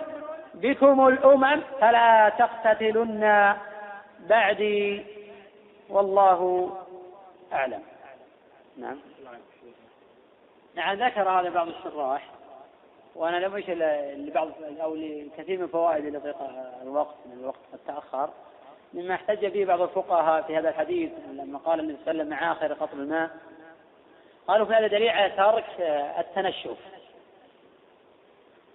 بكم 0.54 1.08
الأمم 1.08 1.62
فلا 1.82 2.30
تقتتلن 2.40 3.54
بعدي 4.30 5.02
والله 5.90 6.72
أعلم 7.54 7.82
نعم 8.78 9.00
نعم 10.76 10.98
ذكر 11.04 11.30
هذا 11.30 11.50
بعض 11.50 11.68
الشراح 11.68 12.28
وأنا 13.16 13.36
لم 13.38 13.56
أشل 13.58 13.80
لبعض 14.28 14.50
أو 14.84 14.96
لكثير 14.96 15.60
من 15.60 15.68
فوائد 15.68 16.06
التي 16.06 16.34
الوقت 16.82 17.16
من 17.26 17.40
الوقت 17.40 17.60
قد 17.74 17.80
تأخر 17.88 18.30
مما 18.94 19.16
احتج 19.16 19.46
به 19.46 19.66
بعض 19.66 19.82
الفقهاء 19.82 20.42
في 20.42 20.58
هذا 20.58 20.70
الحديث 20.70 21.12
لما 21.32 21.60
قال 21.60 21.80
النبي 21.80 21.98
صلى 22.06 22.12
الله 22.12 22.20
عليه 22.24 22.24
وسلم 22.24 22.30
مع 22.30 22.52
آخر 22.52 22.74
قطر 22.74 22.94
الماء 22.98 23.30
قالوا 24.48 24.66
في 24.66 24.74
هذا 24.74 24.88
دليل 24.88 25.10
على 25.10 25.32
ترك 25.32 25.66
التنشف 26.20 26.78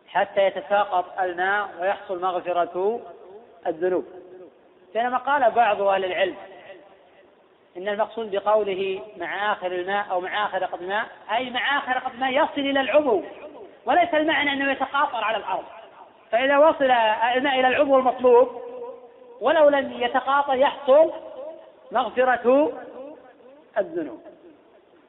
حتى 0.08 0.44
يتساقط 0.46 1.20
الماء 1.20 1.68
ويحصل 1.80 2.20
مغفرة 2.20 3.00
الذنوب 3.66 4.04
بينما 4.94 5.16
قال 5.18 5.50
بعض 5.50 5.82
أهل 5.82 6.04
العلم 6.04 6.34
إن 7.76 7.88
المقصود 7.88 8.30
بقوله 8.30 9.00
مع 9.16 9.52
آخر 9.52 9.72
الماء 9.72 10.06
أو 10.10 10.20
مع 10.20 10.46
آخر 10.46 10.64
قد 10.64 10.82
الماء 10.82 11.06
أي 11.34 11.50
مع 11.50 11.78
آخر 11.78 11.98
قد 11.98 12.12
الماء 12.14 12.30
يصل 12.32 12.60
إلى 12.60 12.80
العبو 12.80 13.22
وليس 13.86 14.14
المعنى 14.14 14.52
أنه 14.52 14.72
يتقاطر 14.72 15.24
على 15.24 15.36
الأرض 15.36 15.64
فإذا 16.32 16.58
وصل 16.58 16.90
الماء 17.36 17.60
إلى 17.60 17.68
العبو 17.68 17.98
المطلوب 17.98 18.62
ولو 19.40 19.68
لم 19.68 19.92
يتقاطر 19.92 20.54
يحصل 20.54 21.12
مغفرة 21.92 22.72
الذنوب 23.78 24.22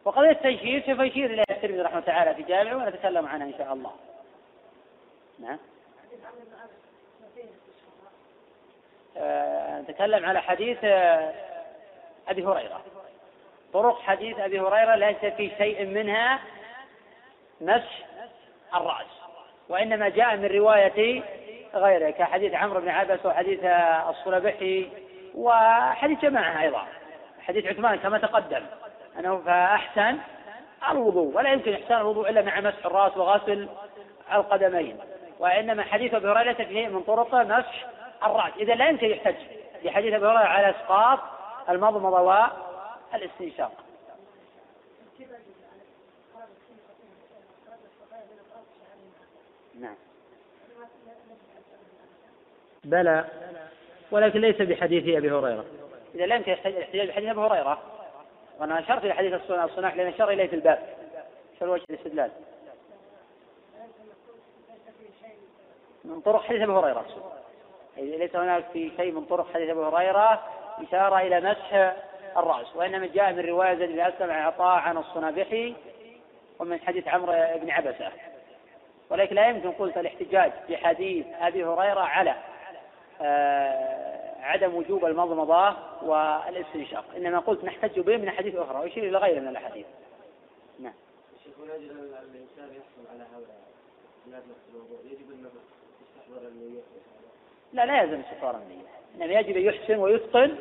وقضية 0.05 0.31
التنشيف 0.31 0.85
سوف 0.85 0.99
يشير 0.99 1.25
إليها 1.29 1.45
الترمذي 1.49 1.81
رحمه 1.81 1.93
الله 1.97 2.05
تعالى 2.05 2.35
في 2.35 2.43
جامعه 2.43 2.75
ونتكلم 2.75 3.25
عنها 3.27 3.45
إن 3.47 3.53
شاء 3.57 3.73
الله 3.73 3.91
نعم 5.39 5.57
آه، 9.17 9.79
نتكلم 9.81 10.25
على 10.25 10.41
حديث 10.41 10.77
آه، 10.83 11.31
أبي 12.27 12.45
هريرة 12.45 12.81
طرق 13.73 14.01
حديث 14.01 14.39
أبي 14.39 14.59
هريرة 14.59 14.95
ليس 14.95 15.33
في 15.37 15.51
شيء 15.57 15.85
منها 15.85 16.39
مسح 17.61 17.99
الرأس 18.75 19.05
وإنما 19.69 20.09
جاء 20.09 20.35
من 20.35 20.45
رواية 20.45 21.23
غيره 21.75 22.09
كحديث 22.09 22.53
عمرو 22.53 22.81
بن 22.81 22.89
عبس 22.89 23.25
وحديث 23.25 23.63
آه، 23.63 24.09
الصلبحي 24.09 24.89
وحديث 25.35 26.19
جماعة 26.19 26.61
أيضا 26.61 26.87
حديث 27.41 27.65
عثمان 27.65 27.95
كما 27.97 28.17
تقدم 28.17 28.65
أنه 29.19 29.41
فأحسن 29.45 30.17
الوضوء 30.91 31.35
ولا 31.37 31.51
يمكن 31.53 31.73
إحسان 31.73 31.97
الوضوء 32.01 32.29
إلا 32.29 32.41
مع 32.41 32.59
مسح 32.59 32.85
الرأس 32.85 33.17
وغسل 33.17 33.69
القدمين 34.33 34.97
وإنما 35.39 35.83
حديث 35.83 36.13
أبي 36.13 36.27
هريرة 36.27 36.53
فيه 36.63 36.87
من 36.87 37.01
طرق 37.03 37.35
مسح 37.35 37.85
الراج 38.23 38.51
إذا 38.57 38.73
لا 38.75 38.89
يمكن 38.89 39.07
يحتج 39.09 39.35
لحديث 39.83 40.13
أبي 40.13 40.25
هريرة 40.25 40.39
على 40.47 40.69
إسقاط 40.69 41.19
المضمضة 41.69 42.21
والاستنشاق 43.13 43.71
نعم 49.79 49.95
بلى 52.83 53.25
ولكن 54.11 54.41
ليس 54.41 54.55
بحديث 54.61 55.03
ابي 55.03 55.17
هريره 55.31 55.65
اذا 56.15 56.25
لا 56.25 56.35
يمكن 56.35 56.51
الاحتجاج 56.51 57.07
بحديث 57.09 57.29
ابي 57.29 57.39
هريره 57.41 57.79
وانا 58.59 58.79
اشرت 58.79 59.03
الى 59.05 59.13
حديث 59.13 59.33
الصناع 59.51 59.93
لان 59.93 60.07
اشار 60.13 60.29
اليه 60.29 60.47
في 60.47 60.55
الباب 60.55 60.93
شر 61.59 61.69
وجه 61.69 61.83
الاستدلال 61.89 62.31
من 66.03 66.21
طرق 66.21 66.43
حديث 66.43 66.61
ابي 66.61 66.71
هريره 66.71 67.05
ليس 67.97 68.35
هناك 68.35 68.65
في 68.73 68.91
شيء 68.97 69.11
من 69.11 69.25
طرق 69.25 69.53
حديث 69.53 69.69
ابو 69.69 69.83
هريرة 69.83 70.43
إشارة 70.89 71.17
إلى 71.19 71.41
مسح 71.41 71.93
الرأس 72.37 72.75
وإنما 72.75 73.07
جاء 73.07 73.33
من 73.33 73.39
رواية 73.45 73.73
زيد 73.73 73.89
بن 73.91 73.99
أسلم 73.99 74.31
عن 74.31 74.41
عطاء 74.41 74.79
عن 74.79 74.97
الصنابحي 74.97 75.73
ومن 76.59 76.79
حديث 76.79 77.07
عمرو 77.07 77.31
بن 77.55 77.71
عبسة 77.71 78.11
ولكن 79.09 79.35
لا 79.35 79.49
يمكن 79.49 79.71
قلت 79.71 79.97
الاحتجاج 79.97 80.51
بحديث 80.69 81.25
أبي 81.39 81.65
هريرة 81.65 81.99
على 82.01 82.35
آه، 83.21 84.33
عدم 84.41 84.75
وجوب 84.75 85.05
المضمضة 85.05 85.75
والاستنشاق 86.01 87.05
إنما 87.17 87.39
قلت 87.39 87.63
نحتج 87.63 87.99
به 87.99 88.17
من 88.17 88.27
أحاديث 88.27 88.55
أخرى 88.55 88.79
ويشير 88.79 89.03
إلى 89.03 89.17
غير 89.17 89.39
من 89.39 89.47
الأحاديث 89.47 89.85
نعم 90.79 90.93
شيخ 91.43 91.53
يجب 91.75 91.81
الإنسان 91.99 92.77
يحصل 92.77 93.13
على 93.13 93.23
هذا 93.23 94.39
يجب 95.05 95.31
أن 95.31 95.49
يستحضر 96.35 96.47
لا 97.73 97.85
لا 97.85 98.01
يلزم 98.03 98.19
استطهار 98.19 98.55
النية 98.55 98.83
إنما 99.15 99.39
يجب 99.39 99.57
أن 99.57 99.63
يحسن 99.63 99.97
ويتقن 99.99 100.55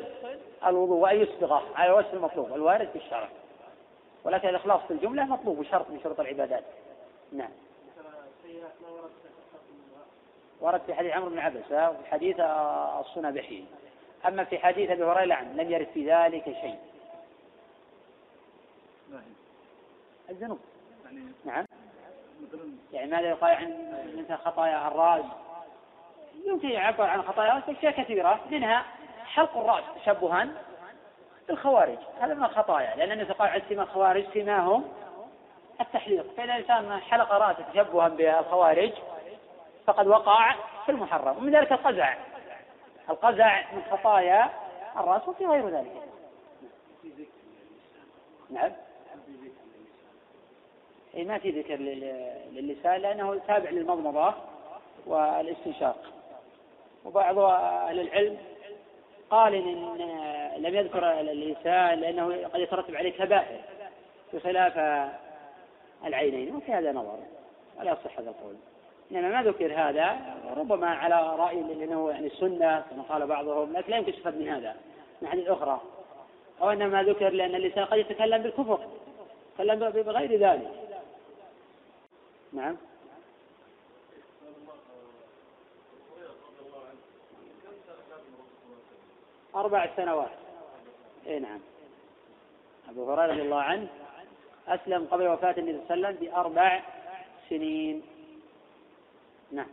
الوضوء 0.65 0.95
وأن 0.97 1.21
يسبغه 1.21 1.63
على 1.75 1.91
وجه 1.91 2.13
المطلوب 2.13 2.53
الوارد 2.53 2.87
في 2.89 2.95
الشرع 2.99 3.29
ولكن 4.23 4.49
الإخلاص 4.49 4.81
في 4.87 4.91
الجملة 4.91 5.25
مطلوب 5.25 5.59
وشرط 5.59 5.89
من 5.89 5.99
شروط 6.03 6.19
العبادات 6.19 6.63
نعم 7.33 7.49
ورد 10.61 10.81
في 10.85 10.93
حديث 10.93 11.11
عمرو 11.13 11.29
بن 11.29 11.39
عبسة 11.39 11.79
آه، 11.85 11.89
وفي 11.89 12.09
حديث 12.11 12.39
آه، 12.39 12.99
الصنابحي 13.01 13.63
أما 14.27 14.43
في 14.43 14.57
حديث 14.59 14.89
أبي 14.89 15.03
هريرة 15.03 15.33
عنه 15.35 15.53
لم 15.53 15.71
يرد 15.71 15.87
في 15.93 16.11
ذلك 16.13 16.43
شيء 16.43 16.79
الذنوب 20.29 20.59
يعني 21.05 21.25
نعم 21.45 21.65
يعني 22.93 23.11
ماذا 23.11 23.29
يقال 23.29 23.49
عن 23.51 23.73
مثل 24.17 24.35
خطايا 24.41 24.87
الراس 24.87 25.25
يمكن 26.45 26.69
يعبر 26.69 27.03
عن 27.03 27.21
خطايا 27.21 27.61
بأشياء 27.67 27.91
كثيرة 27.91 28.39
منها 28.51 28.85
حلق 29.25 29.57
الرأس 29.57 29.83
تشبها 30.03 30.47
بالخوارج 31.47 31.97
هذا 32.21 32.33
من 32.33 32.43
الخطايا 32.43 32.95
لأن 32.95 33.11
النبي 33.11 33.33
قال 33.33 33.49
عن 33.49 33.61
الخوارج 33.71 34.25
سماهم 34.33 34.83
التحليق 35.81 36.27
فإذا 36.37 36.55
الإنسان 36.55 36.99
حلق 36.99 37.31
رأسه 37.31 37.65
تشبها 37.73 38.07
بالخوارج 38.07 38.91
فقد 39.85 40.07
وقع 40.07 40.53
في 40.85 40.91
المحرم 40.91 41.37
ومن 41.37 41.55
ذلك 41.55 41.71
القزع 41.73 42.13
القزع 43.09 43.63
من 43.71 43.81
خطايا 43.91 44.49
الرأس 44.99 45.27
وفي 45.27 45.45
غير 45.45 45.69
ذلك 45.69 45.91
نعم 48.49 48.71
اي 51.15 51.23
ما 51.23 51.37
في 51.37 51.49
ذكر 51.49 51.75
للسان 52.51 53.01
لأنه 53.01 53.41
تابع 53.47 53.69
للمضمضة 53.69 54.33
والاستنشاق 55.05 55.95
وبعض 57.05 57.39
أهل 57.39 57.99
العلم 57.99 58.37
قال 59.29 59.53
إن 59.55 59.97
لم 60.63 60.75
يذكر 60.75 61.19
الإنسان 61.19 61.99
لأنه 61.99 62.47
قد 62.53 62.59
يترتب 62.59 62.95
عليه 62.95 63.11
كبائر 63.11 63.59
بخلاف 64.33 64.77
العينين 66.05 66.55
وفي 66.55 66.71
هذا 66.71 66.91
نظر 66.91 67.19
ولا 67.79 67.91
يصح 67.91 68.19
هذا 68.19 68.29
القول 68.29 68.55
إنما 69.11 69.29
ما 69.29 69.43
ذكر 69.49 69.73
هذا 69.75 70.17
ربما 70.57 70.87
على 70.87 71.35
رأي 71.35 71.55
لأنه 71.61 72.11
يعني 72.11 72.27
السنة 72.27 72.83
كما 72.91 73.03
قال 73.09 73.27
بعضهم 73.27 73.73
لكن 73.77 73.91
لا 73.91 73.97
يمكن 73.97 74.09
يستفاد 74.13 74.37
من 74.41 74.47
هذا 74.49 74.75
من 75.21 75.27
حديث 75.27 75.47
أخرى 75.49 75.81
أو 76.61 76.69
إنما 76.69 77.03
ذكر 77.03 77.29
لأن 77.29 77.55
الإنسان 77.55 77.85
قد 77.85 77.97
يتكلم 77.97 78.41
بالكفر 78.43 78.79
تكلم 79.57 79.89
بغير 79.89 80.39
ذلك 80.39 80.71
نعم 82.53 82.77
أربع 89.55 89.89
سنوات 89.95 90.31
أي 91.27 91.39
نعم 91.39 91.59
أبو 92.89 93.11
هريرة 93.11 93.33
رضي 93.33 93.41
الله 93.41 93.61
عنه 93.61 93.87
أسلم 94.67 95.07
قبل 95.11 95.27
وفاة 95.27 95.55
النبي 95.57 95.81
صلى 95.87 95.95
الله 95.95 96.07
عليه 96.07 96.17
وسلم 96.17 96.25
بأربع 96.29 96.81
سنين 97.49 98.01
نعم 99.51 99.67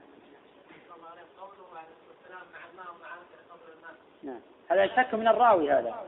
نعم 4.22 4.40
هذا 4.68 4.86
شك 4.86 5.14
من 5.14 5.28
الراوي 5.28 5.72
هذا 5.72 6.05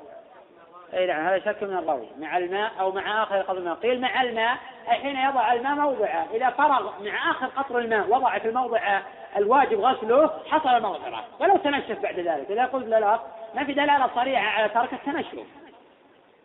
أي 0.95 1.07
نعم 1.07 1.27
هذا 1.27 1.39
شك 1.39 1.63
من 1.63 1.77
الراوي 1.77 2.09
مع 2.19 2.37
الماء 2.39 2.71
أو 2.81 2.93
مع 2.93 3.23
آخر 3.23 3.43
قطر 3.43 3.57
الماء 3.59 3.75
قيل 3.75 4.01
مع 4.01 4.23
الماء 4.23 4.57
حين 4.87 5.17
يضع 5.17 5.53
الماء 5.53 5.75
موضعه 5.75 6.27
إذا 6.35 6.51
فرغ 6.51 7.03
مع 7.03 7.31
آخر 7.31 7.47
قطر 7.47 7.79
الماء 7.79 8.07
وضع 8.09 8.39
في 8.39 8.49
الموضع 8.49 9.01
الواجب 9.37 9.81
غسله 9.81 10.31
حصل 10.51 10.83
مغفره 10.83 11.25
ولو 11.41 11.57
تنشف 11.57 11.99
بعد 12.03 12.19
ذلك 12.21 12.51
إذا 12.51 12.65
قلت 12.65 12.87
لا 12.89 13.19
ما 13.55 13.65
في 13.65 13.73
دلالة 13.73 14.11
صريحة 14.15 14.49
على 14.61 14.69
ترك 14.69 14.93
التنشف 14.93 15.41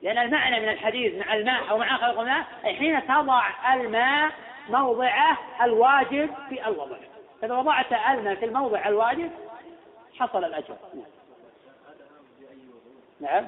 لأن 0.01 0.17
المعنى 0.17 0.59
من 0.59 0.69
الحديث 0.69 1.27
مع 1.27 1.33
الماء 1.33 1.69
أو 1.69 1.77
مع 1.77 1.95
آخر 1.95 2.05
قطر 2.05 2.21
الماء 2.21 2.43
أي 2.65 2.75
حين 2.75 3.07
تضع 3.07 3.41
الماء 3.73 4.31
موضعه 4.69 5.37
الواجب 5.61 6.29
في 6.49 6.67
الوضع 6.67 6.97
إذا 7.43 7.53
وضعت 7.57 7.85
الماء 8.09 8.35
في 8.35 8.45
الموضع 8.45 8.87
الواجب 8.87 9.31
حصل 10.19 10.43
الأجر 10.43 10.75
نعم 13.21 13.47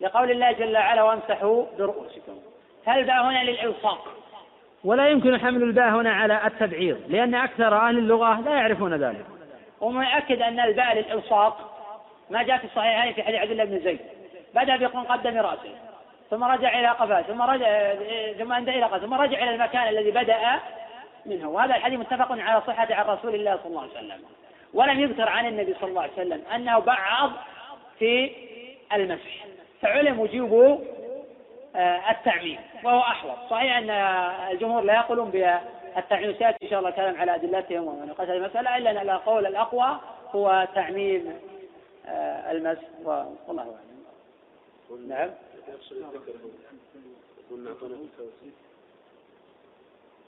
لقول 0.00 0.30
الله 0.30 0.52
جل 0.52 0.76
وعلا 0.76 1.02
وامسحوا 1.02 1.64
برؤوسكم 1.78 2.38
هل 2.86 3.06
ذا 3.06 3.12
هنا 3.20 3.44
للإلصاق 3.44 4.08
ولا 4.84 5.08
يمكن 5.08 5.40
حمل 5.40 5.62
الباء 5.62 5.88
هنا 5.88 6.10
على 6.12 6.40
التبعيض 6.46 7.00
لأن 7.08 7.34
أكثر 7.34 7.76
أهل 7.88 7.98
اللغة 7.98 8.40
لا 8.40 8.50
يعرفون 8.50 8.94
ذلك 8.94 9.26
وما 9.80 10.04
يؤكد 10.08 10.42
أن 10.42 10.60
الباء 10.60 10.94
للإلصاق 10.96 11.70
ما 12.30 12.42
جاء 12.42 12.58
في 12.58 12.64
الصحيحين 12.64 13.12
في 13.12 13.22
حديث 13.22 13.38
عبد 13.40 13.50
الله 13.50 13.64
بن 13.64 13.78
زيد 13.80 14.00
بدأ 14.54 14.76
بيقول 14.76 15.06
قدم 15.06 15.38
رأسه 15.38 15.74
ثم 16.30 16.44
رجع 16.44 16.78
إلى 16.80 16.88
قفاه 16.88 17.22
ثم 17.22 17.42
رجع 17.42 17.94
ثم 18.38 18.52
أندى 18.52 18.70
إلى 18.70 18.82
قفاه 18.82 18.98
ثم 18.98 19.14
رجع 19.14 19.42
إلى 19.42 19.50
المكان 19.54 19.88
الذي 19.88 20.10
بدأ 20.10 20.36
منه 21.26 21.48
وهذا 21.50 21.76
الحديث 21.76 22.00
متفق 22.00 22.32
على 22.32 22.62
صحته 22.66 22.94
عن 22.94 23.06
رسول 23.06 23.34
الله 23.34 23.56
صلى 23.56 23.66
الله 23.66 23.80
عليه 23.80 23.90
وسلم 23.92 24.20
ولم 24.74 25.00
يذكر 25.00 25.28
عن 25.28 25.46
النبي 25.46 25.74
صلى 25.80 25.90
الله 25.90 26.02
عليه 26.02 26.12
وسلم 26.12 26.42
أنه 26.54 26.78
بعض 26.78 27.30
في 27.98 28.30
المسح 28.94 29.46
فعلم 29.82 30.20
وجوب 30.20 30.84
آه، 31.76 32.10
التعميم 32.10 32.58
وهو 32.84 32.98
أحوط 33.00 33.50
صحيح 33.50 33.76
أن 33.76 33.90
الجمهور 34.52 34.82
لا 34.82 34.94
يقولون 34.94 35.30
بالتعميم 35.30 36.34
سيأتي 36.38 36.56
إن 36.64 36.70
شاء 36.70 36.78
الله 36.78 36.90
كلام 36.90 37.16
على 37.16 37.34
أدلتهم 37.34 37.84
ونقاش 37.84 38.28
المسألة 38.28 38.76
إلا 38.76 38.90
أن 38.90 39.10
القول 39.10 39.46
الأقوى 39.46 39.98
هو 40.34 40.68
تعميم 40.74 41.40
آه، 42.06 42.52
المس 42.52 42.78
والله 43.46 43.62
أعلم 43.62 45.08
نعم 45.08 45.30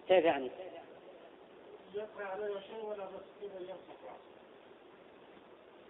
كيف 0.09 0.25
يعني؟ 0.25 0.51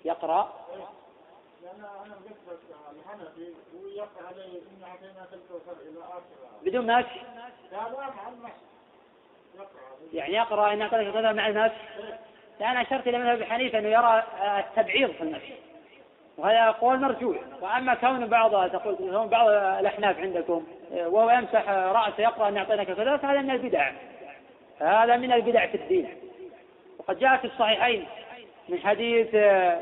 يقرأ 0.05 0.53
بدون 6.65 6.87
ماشي 6.87 7.09
يعني 10.15 10.33
يقرأ 10.35 10.73
إن 10.73 10.83
اعطيتك 10.83 11.13
كذا 11.13 11.33
مع 11.33 11.49
الناس 11.49 11.73
لأن 12.61 12.77
أشرت 12.77 13.07
إلى 13.09 13.19
مذهب 13.19 13.43
حنيفة 13.43 13.79
أنه 13.79 13.89
يرى 13.89 14.23
آه، 14.41 14.59
التبعيض 14.59 15.11
في 15.11 15.23
النفس 15.23 15.45
وهذا 16.39 16.71
قول 16.71 17.01
مرجوع 17.01 17.37
وأما 17.61 17.95
كون 17.95 18.27
بعض 18.27 18.71
تقول 18.71 18.97
كون 18.97 19.27
بعض 19.27 19.49
الأحناف 19.79 20.19
عندكم 20.19 20.67
آه، 20.97 21.09
وهو 21.09 21.31
يمسح 21.31 21.69
رأسه 21.69 22.23
يقرأ 22.23 22.49
أن 22.49 22.57
أعطيناك 22.57 22.87
كذا 22.87 23.17
فهذا 23.17 23.41
من 23.43 23.51
البدع 23.51 23.93
هذا 24.79 25.17
من 25.17 25.33
البدع 25.33 25.67
في 25.67 25.77
الدين 25.77 26.15
وقد 26.99 27.19
جاء 27.19 27.37
في 27.37 27.45
الصحيحين 27.45 28.07
من 28.69 28.79
حديث 28.79 29.29
آه، 29.35 29.81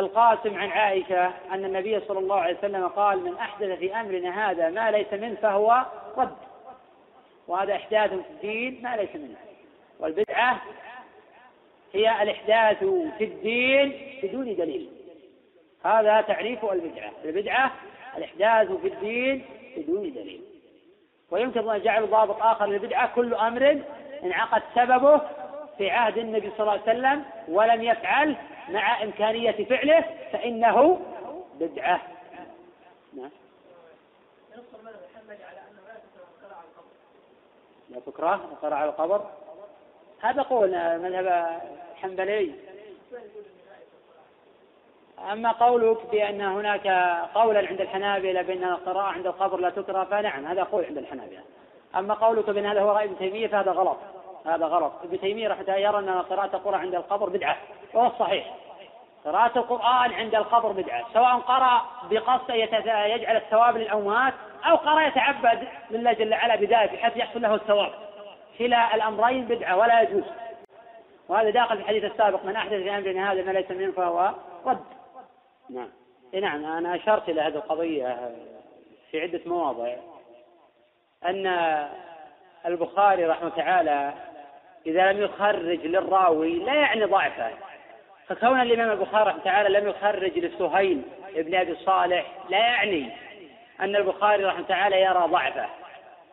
القاسم 0.00 0.56
عن 0.58 0.68
عائشة 0.70 1.26
أن 1.52 1.64
النبي 1.64 2.00
صلى 2.00 2.18
الله 2.18 2.36
عليه 2.36 2.56
وسلم 2.58 2.86
قال 2.86 3.20
من 3.24 3.36
أحدث 3.38 3.78
في 3.78 4.00
أمرنا 4.00 4.50
هذا 4.50 4.68
ما 4.70 4.90
ليس 4.90 5.12
منه 5.12 5.36
فهو 5.42 5.84
رد 6.16 6.34
وهذا 7.48 7.74
إحداث 7.74 8.10
في 8.10 8.30
الدين 8.30 8.80
ما 8.82 8.96
ليس 8.96 9.16
منه 9.16 9.36
والبدعة 10.00 10.62
هي 11.92 12.22
الإحداث 12.22 12.78
في 13.18 13.24
الدين 13.24 14.16
بدون 14.22 14.44
دليل 14.56 14.88
هذا 15.84 16.20
تعريف 16.20 16.64
البدعة 16.64 17.10
البدعة 17.24 17.72
الإحداث 18.16 18.72
في 18.72 18.88
الدين 18.88 19.44
بدون 19.76 20.02
دليل 20.02 20.40
ويمكن 21.30 21.70
أن 21.70 21.76
يجعل 21.76 22.06
ضابط 22.10 22.42
آخر 22.42 22.66
للبدعة 22.66 23.14
كل 23.14 23.34
أمر 23.34 23.78
انعقد 24.24 24.62
سببه 24.74 25.20
في 25.78 25.90
عهد 25.90 26.18
النبي 26.18 26.50
صلى 26.50 26.60
الله 26.60 26.72
عليه 26.72 26.82
وسلم 26.82 27.24
ولم 27.48 27.82
يفعل 27.82 28.36
مع 28.68 29.02
إمكانية 29.02 29.64
فعله 29.64 30.04
فإنه 30.32 31.00
بدعة 31.60 32.00
نعم 33.16 33.30
لا 37.90 38.00
تكره 38.06 38.34
القراءة 38.34 38.74
على 38.74 38.90
القبر 38.90 39.20
هذا 40.22 40.42
قول 40.42 40.68
مذهب 40.98 41.46
الحنبلي 41.92 42.54
أما 45.32 45.52
قولك 45.52 45.96
بأن 46.12 46.40
هناك 46.40 46.86
قولا 47.34 47.68
عند 47.68 47.80
الحنابلة 47.80 48.42
بأن 48.42 48.64
القراءة 48.64 49.06
عند 49.06 49.26
القبر 49.26 49.56
لا 49.60 49.70
تكره 49.70 50.04
فنعم 50.04 50.46
هذا 50.46 50.62
قول 50.62 50.84
عند 50.84 50.98
الحنابلة 50.98 51.40
أما 51.96 52.14
قولك 52.14 52.50
بأن 52.50 52.66
هذا 52.66 52.80
هو 52.82 52.88
رأي 52.90 53.04
ابن 53.04 53.18
تيمية 53.18 53.46
فهذا 53.46 53.72
غلط 53.72 53.96
هذا 54.46 54.66
غلط 54.66 54.92
ابن 55.02 55.20
تيمية 55.20 55.48
رحمه 55.48 55.60
الله 55.62 55.76
يرى 55.76 55.98
أن 55.98 56.08
قراءة 56.22 56.56
القرآن 56.56 56.74
عند 56.80 56.94
القبر 56.94 57.28
بدعة 57.28 57.56
وهو 57.94 58.06
الصحيح 58.06 58.54
قراءة 59.24 59.58
القرآن 59.58 60.12
عند 60.12 60.34
القبر 60.34 60.68
بدعة 60.72 61.04
سواء 61.14 61.36
قرأ 61.38 61.82
بقصد 62.10 62.50
يجعل 62.50 63.36
الثواب 63.36 63.76
للأموات 63.76 64.34
أو 64.64 64.76
قرأ 64.76 65.06
يتعبد 65.06 65.68
لله 65.90 66.12
جل 66.12 66.34
وعلا 66.34 66.56
بداية 66.56 66.86
بحيث 66.86 67.16
يحصل 67.16 67.42
له 67.42 67.54
الثواب 67.54 67.92
كلا 68.58 68.94
الأمرين 68.94 69.44
بدعة 69.44 69.76
ولا 69.76 70.00
يجوز 70.02 70.24
وهذا 71.28 71.50
داخل 71.50 71.76
في 71.76 71.82
الحديث 71.82 72.04
السابق 72.04 72.44
من 72.44 72.56
أحدث 72.56 72.72
في 72.72 72.98
أمرنا 72.98 73.32
هذا 73.32 73.42
ما 73.42 73.50
ليس 73.50 73.70
منه 73.70 73.92
فهو 73.92 74.34
رد 74.66 74.84
نعم 75.70 75.88
نعم 76.34 76.64
أنا 76.64 76.94
أشرت 76.94 77.28
إلى 77.28 77.40
هذه 77.40 77.54
القضية 77.54 78.30
في 79.10 79.20
عدة 79.22 79.40
مواضع 79.46 79.92
أن 81.26 81.46
البخاري 82.66 83.24
رحمه 83.26 83.48
تعالى 83.48 84.12
إذا 84.86 85.12
لم 85.12 85.22
يخرج 85.22 85.86
للراوي 85.86 86.52
لا 86.58 86.74
يعني 86.74 87.04
ضعفه 87.04 87.50
فكون 88.28 88.60
الإمام 88.60 88.90
البخاري 88.90 89.30
رحمه 89.30 89.42
تعالى 89.44 89.78
لم 89.80 89.88
يخرج 89.88 90.38
لسهيل 90.38 91.02
ابن 91.36 91.54
أبي 91.54 91.74
صالح 91.74 92.24
لا 92.50 92.58
يعني 92.58 93.10
أن 93.80 93.96
البخاري 93.96 94.44
رحمه 94.44 94.64
تعالى 94.68 95.00
يرى 95.02 95.26
ضعفه 95.30 95.66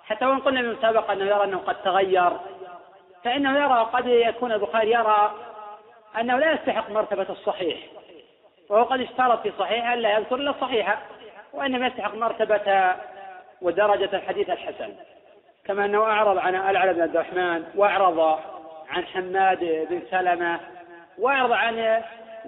حتى 0.06 0.26
وإن 0.26 0.40
قلنا 0.40 0.62
من 0.62 0.76
سبق 0.82 1.12
أنه 1.12 1.26
يرى 1.26 1.44
أنه 1.44 1.58
قد 1.58 1.82
تغير 1.82 2.32
فإنه 3.24 3.60
يرى 3.64 3.90
قد 3.94 4.08
يكون 4.08 4.52
البخاري 4.52 4.92
يرى 4.92 5.32
أنه 6.20 6.38
لا 6.38 6.52
يستحق 6.52 6.90
مرتبة 6.90 7.26
الصحيح 7.30 7.78
وهو 8.70 8.84
قد 8.84 9.02
اشترط 9.02 9.42
في 9.42 9.52
صحيحه 9.60 9.94
ألا 9.94 10.18
يذكر 10.18 10.36
إلا 10.36 10.54
صحيحه 10.62 11.02
وإنما 11.54 11.88
يستحق 11.88 12.16
مرتبة 12.16 12.96
ودرجة 13.62 14.10
الحديث 14.16 14.50
الحسن 14.50 14.94
كما 15.66 15.86
أنه 15.86 16.04
أعرض 16.04 16.38
عن 16.38 16.56
ألعن 16.56 16.94
بن 16.94 17.02
عبد 17.02 17.16
الرحمن 17.16 17.64
وأعرض 17.76 18.20
عن 18.90 19.06
حماد 19.06 19.88
بن 19.90 20.02
سلمة 20.12 20.60
وأعرض 21.18 21.52
عن 21.52 22.02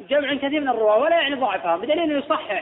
جمع 0.09 0.33
كثير 0.35 0.61
من 0.61 0.69
الرواة 0.69 0.97
ولا 0.97 1.15
يعني 1.21 1.35
ضعفهم 1.35 1.81
بدليل 1.81 1.99
أنه 1.99 2.19
يصحح 2.19 2.61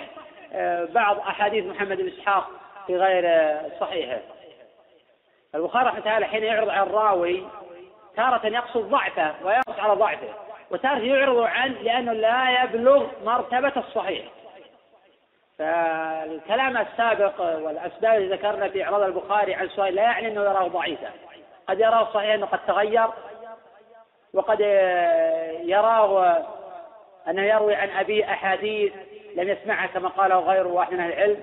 آه، 0.53 0.85
بعض 0.91 1.19
أحاديث 1.19 1.65
محمد 1.65 1.97
بن 1.97 2.07
إسحاق 2.07 2.47
في 2.88 2.97
غير 2.97 3.53
صحيحه 3.80 4.17
البخاري 5.55 5.85
رحمه 5.88 5.99
تعالى 5.99 6.25
حين 6.25 6.43
يعرض 6.43 6.69
عن 6.69 6.84
الراوي 6.88 7.43
تارة 8.15 8.45
يقصد 8.47 8.80
ضعفه 8.89 9.34
ويقص 9.43 9.80
على 9.80 9.93
ضعفه 9.93 10.27
وتارة 10.71 10.99
يعرض 10.99 11.39
عن 11.41 11.71
لأنه 11.81 12.13
لا 12.13 12.63
يبلغ 12.63 13.05
مرتبة 13.25 13.71
الصحيح 13.77 14.23
فالكلام 15.59 16.77
السابق 16.77 17.41
والأسباب 17.41 18.13
اللي 18.17 18.35
ذكرنا 18.35 18.67
في 18.69 18.84
إعراض 18.84 19.01
البخاري 19.01 19.53
عن 19.55 19.69
سؤال 19.69 19.95
لا 19.95 20.01
يعني 20.01 20.27
أنه 20.27 20.41
يراه 20.41 20.67
ضعيفا 20.67 21.09
قد 21.67 21.80
يراه 21.80 22.13
صحيح 22.13 22.34
أنه 22.34 22.45
قد 22.45 22.59
تغير 22.67 23.07
وقد 24.34 24.59
يراه 25.63 26.38
أنه 27.30 27.41
يروي 27.41 27.75
عن 27.75 27.89
أبي 27.89 28.23
أحاديث 28.25 28.93
لم 29.35 29.49
يسمعها 29.49 29.88
كما 29.88 30.09
قاله 30.09 30.39
غير 30.39 30.67
واحد 30.67 30.93
من 30.93 30.99
أهل 30.99 31.11
العلم 31.13 31.38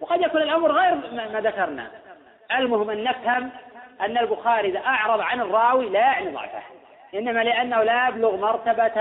وقد 0.00 0.20
يكون 0.20 0.42
الأمر 0.42 0.72
غير 0.72 0.94
ما 1.30 1.40
ذكرنا 1.40 1.90
المهم 2.58 2.90
أن 2.90 3.04
نفهم 3.04 3.50
أن 4.00 4.18
البخاري 4.18 4.68
إذا 4.68 4.80
أعرض 4.86 5.20
عن 5.20 5.40
الراوي 5.40 5.88
لا 5.88 6.00
يعني 6.00 6.30
ضعفه 6.30 6.62
إنما 7.14 7.40
لأنه 7.44 7.82
لا 7.82 8.08
يبلغ 8.08 8.36
مرتبة 8.36 9.00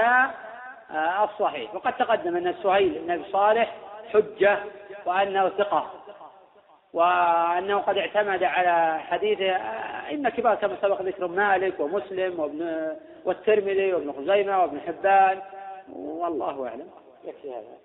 آه، 0.92 1.24
الصحيح 1.24 1.76
وقد 1.76 1.94
تقدم 1.98 2.36
أن 2.38 2.48
السهيل 2.48 2.90
بن 3.04 3.12
أبي 3.12 3.24
صالح 3.32 3.72
حجة 4.16 4.58
وأنه 5.06 5.50
ثقة 5.50 5.86
وأنه 6.94 7.78
قد 7.82 7.98
اعتمد 7.98 8.44
على 8.44 9.00
حديث 9.00 9.40
أئمة 10.10 10.30
كبار 10.30 10.56
كما 10.56 10.78
سبق 10.82 11.02
ذكر 11.02 11.28
مالك 11.28 11.80
ومسلم 11.80 12.40
وابن 12.40 12.96
والترمذي 13.26 13.94
وابن 13.94 14.12
خزيمة 14.12 14.62
وابن 14.62 14.80
حبان 14.88 15.40
والله 15.94 16.68
أعلم 16.70 16.88
يكفي 17.26 17.52
هذا 17.52 17.85